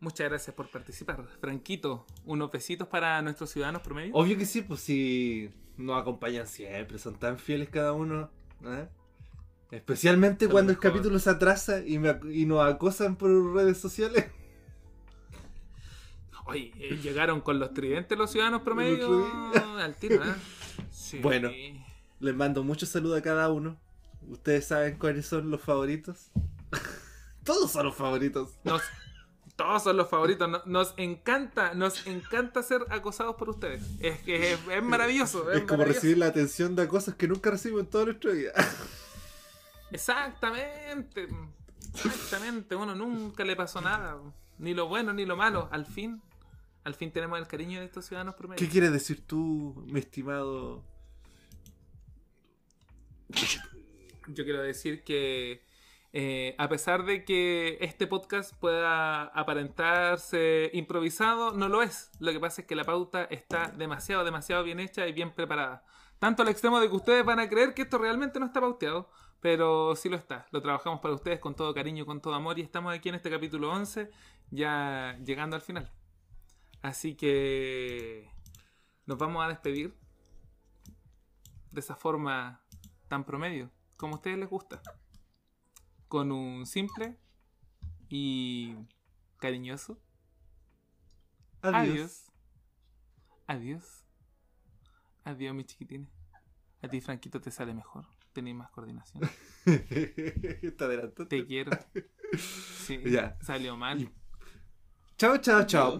Muchas 0.00 0.28
gracias 0.28 0.54
por 0.54 0.68
participar. 0.70 1.24
Franquito, 1.40 2.06
unos 2.24 2.50
besitos 2.52 2.86
para 2.86 3.20
nuestros 3.22 3.50
ciudadanos 3.50 3.82
promedio. 3.82 4.14
Obvio 4.14 4.38
que 4.38 4.46
sí, 4.46 4.62
pues 4.62 4.80
si 4.80 5.50
nos 5.76 6.00
acompañan 6.00 6.46
siempre, 6.46 6.98
son 6.98 7.16
tan 7.18 7.38
fieles 7.38 7.68
cada 7.68 7.92
uno. 7.92 8.30
¿eh? 8.64 8.88
Especialmente 9.72 10.44
Son 10.46 10.52
cuando 10.52 10.72
el 10.72 10.78
capítulo 10.78 11.18
se 11.18 11.30
atrasa 11.30 11.80
y, 11.84 11.98
me 11.98 12.10
ac- 12.10 12.32
y 12.34 12.46
nos 12.46 12.64
acosan 12.64 13.16
por 13.16 13.30
redes 13.54 13.78
sociales. 13.78 14.26
Oye, 16.46 16.72
eh, 16.78 16.96
llegaron 17.02 17.40
con 17.42 17.58
los 17.58 17.74
tridentes 17.74 18.16
los 18.16 18.30
ciudadanos 18.30 18.62
promedio 18.62 19.26
al 19.78 19.94
tiro, 19.96 20.24
¿eh? 20.24 20.34
Sí. 20.90 21.18
Bueno. 21.18 21.50
Les 22.20 22.34
mando 22.34 22.64
muchos 22.64 22.88
saludos 22.88 23.18
a 23.18 23.22
cada 23.22 23.50
uno. 23.52 23.76
Ustedes 24.28 24.66
saben 24.66 24.96
cuáles 24.98 25.26
son 25.26 25.50
los 25.50 25.60
favoritos. 25.60 26.30
Todos 27.44 27.70
son 27.72 27.86
los 27.86 27.94
favoritos. 27.94 28.58
Nos- 28.64 28.82
todos 29.58 29.82
son 29.82 29.96
los 29.96 30.08
favoritos. 30.08 30.48
No- 30.48 30.62
Nos 30.66 30.94
encanta, 30.96 31.74
nos 31.74 32.06
encanta 32.06 32.62
ser 32.62 32.86
acosados 32.90 33.34
por 33.34 33.48
ustedes. 33.50 33.82
Es 34.00 34.20
que 34.20 34.52
es, 34.52 34.60
es 34.70 34.82
maravilloso. 34.84 35.50
Es, 35.50 35.56
Es 35.58 35.62
como 35.64 35.78
maravilloso. 35.78 35.94
recibir 36.00 36.18
la 36.18 36.26
atención 36.26 36.76
de 36.76 36.86
cosas 36.86 37.16
que 37.16 37.26
nunca 37.26 37.50
recibimos 37.50 37.82
en 37.82 37.90
toda 37.90 38.04
nuestra 38.04 38.30
vida. 38.30 38.52
Exactamente. 39.90 41.28
Exactamente. 41.92 42.76
Uno 42.76 42.94
nunca 42.94 43.44
le 43.44 43.56
pasó 43.56 43.80
nada. 43.80 44.16
Ni 44.58 44.74
lo 44.74 44.86
bueno 44.86 45.12
ni 45.12 45.26
lo 45.26 45.36
malo. 45.36 45.68
Al 45.72 45.86
fin, 45.86 46.22
al 46.84 46.94
fin 46.94 47.10
tenemos 47.10 47.38
el 47.38 47.48
cariño 47.48 47.80
de 47.80 47.86
estos 47.86 48.06
ciudadanos 48.06 48.36
promedio. 48.36 48.58
¿Qué 48.64 48.70
quieres 48.70 48.92
decir 48.92 49.26
tú, 49.26 49.74
mi 49.88 49.98
estimado? 49.98 50.84
Yo 54.28 54.44
quiero 54.44 54.62
decir 54.62 55.02
que 55.04 55.62
eh, 56.12 56.54
a 56.58 56.68
pesar 56.68 57.04
de 57.04 57.24
que 57.24 57.76
este 57.80 58.06
podcast 58.06 58.54
pueda 58.56 59.24
aparentarse 59.24 60.70
improvisado, 60.72 61.52
no 61.52 61.68
lo 61.68 61.82
es. 61.82 62.10
Lo 62.18 62.32
que 62.32 62.40
pasa 62.40 62.62
es 62.62 62.66
que 62.66 62.74
la 62.74 62.84
pauta 62.84 63.24
está 63.24 63.68
demasiado, 63.68 64.24
demasiado 64.24 64.64
bien 64.64 64.80
hecha 64.80 65.06
y 65.06 65.12
bien 65.12 65.34
preparada. 65.34 65.84
Tanto 66.18 66.42
al 66.42 66.48
extremo 66.48 66.80
de 66.80 66.88
que 66.88 66.96
ustedes 66.96 67.24
van 67.24 67.40
a 67.40 67.48
creer 67.48 67.74
que 67.74 67.82
esto 67.82 67.98
realmente 67.98 68.40
no 68.40 68.46
está 68.46 68.60
pauteado, 68.60 69.10
pero 69.40 69.94
sí 69.96 70.08
lo 70.08 70.16
está. 70.16 70.46
Lo 70.50 70.62
trabajamos 70.62 71.00
para 71.00 71.14
ustedes 71.14 71.40
con 71.40 71.54
todo 71.54 71.74
cariño, 71.74 72.06
con 72.06 72.20
todo 72.20 72.34
amor 72.34 72.58
y 72.58 72.62
estamos 72.62 72.92
aquí 72.94 73.10
en 73.10 73.14
este 73.14 73.30
capítulo 73.30 73.70
11, 73.70 74.10
ya 74.50 75.18
llegando 75.24 75.56
al 75.56 75.62
final. 75.62 75.92
Así 76.82 77.14
que 77.14 78.30
nos 79.06 79.18
vamos 79.18 79.44
a 79.44 79.48
despedir 79.48 79.94
de 81.70 81.80
esa 81.80 81.96
forma 81.96 82.62
tan 83.08 83.24
promedio, 83.24 83.70
como 83.96 84.14
a 84.14 84.16
ustedes 84.16 84.38
les 84.38 84.48
gusta. 84.48 84.80
Con 86.08 86.32
un 86.32 86.66
simple 86.66 87.16
y 88.08 88.74
cariñoso 89.38 90.00
adiós. 91.60 92.24
Adiós. 93.46 94.04
Adiós, 95.24 95.54
mis 95.54 95.66
chiquitines. 95.66 96.08
A 96.82 96.88
ti, 96.88 97.00
Franquito, 97.00 97.40
te 97.40 97.50
sale 97.50 97.74
mejor. 97.74 98.06
Tenés 98.32 98.54
más 98.54 98.70
coordinación. 98.70 99.22
Te 99.64 100.74
adelantaste. 100.78 101.26
Te 101.26 101.46
quiero. 101.46 101.72
Sí, 102.86 103.00
Ya. 103.10 103.36
salió 103.42 103.76
mal. 103.76 104.00
Y- 104.02 104.10
Chao, 105.18 105.36
chao, 105.38 105.66
chao. 105.66 105.98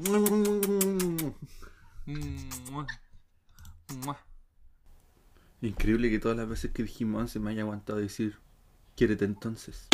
Mua. 4.04 4.18
Increíble 5.60 6.08
que 6.10 6.18
todas 6.20 6.36
las 6.38 6.48
veces 6.48 6.70
que 6.70 6.84
dijimos 6.84 7.20
11 7.22 7.40
me 7.40 7.50
haya 7.50 7.62
aguantado 7.62 7.98
decir, 7.98 8.38
quiérete 8.94 9.24
entonces. 9.24 9.88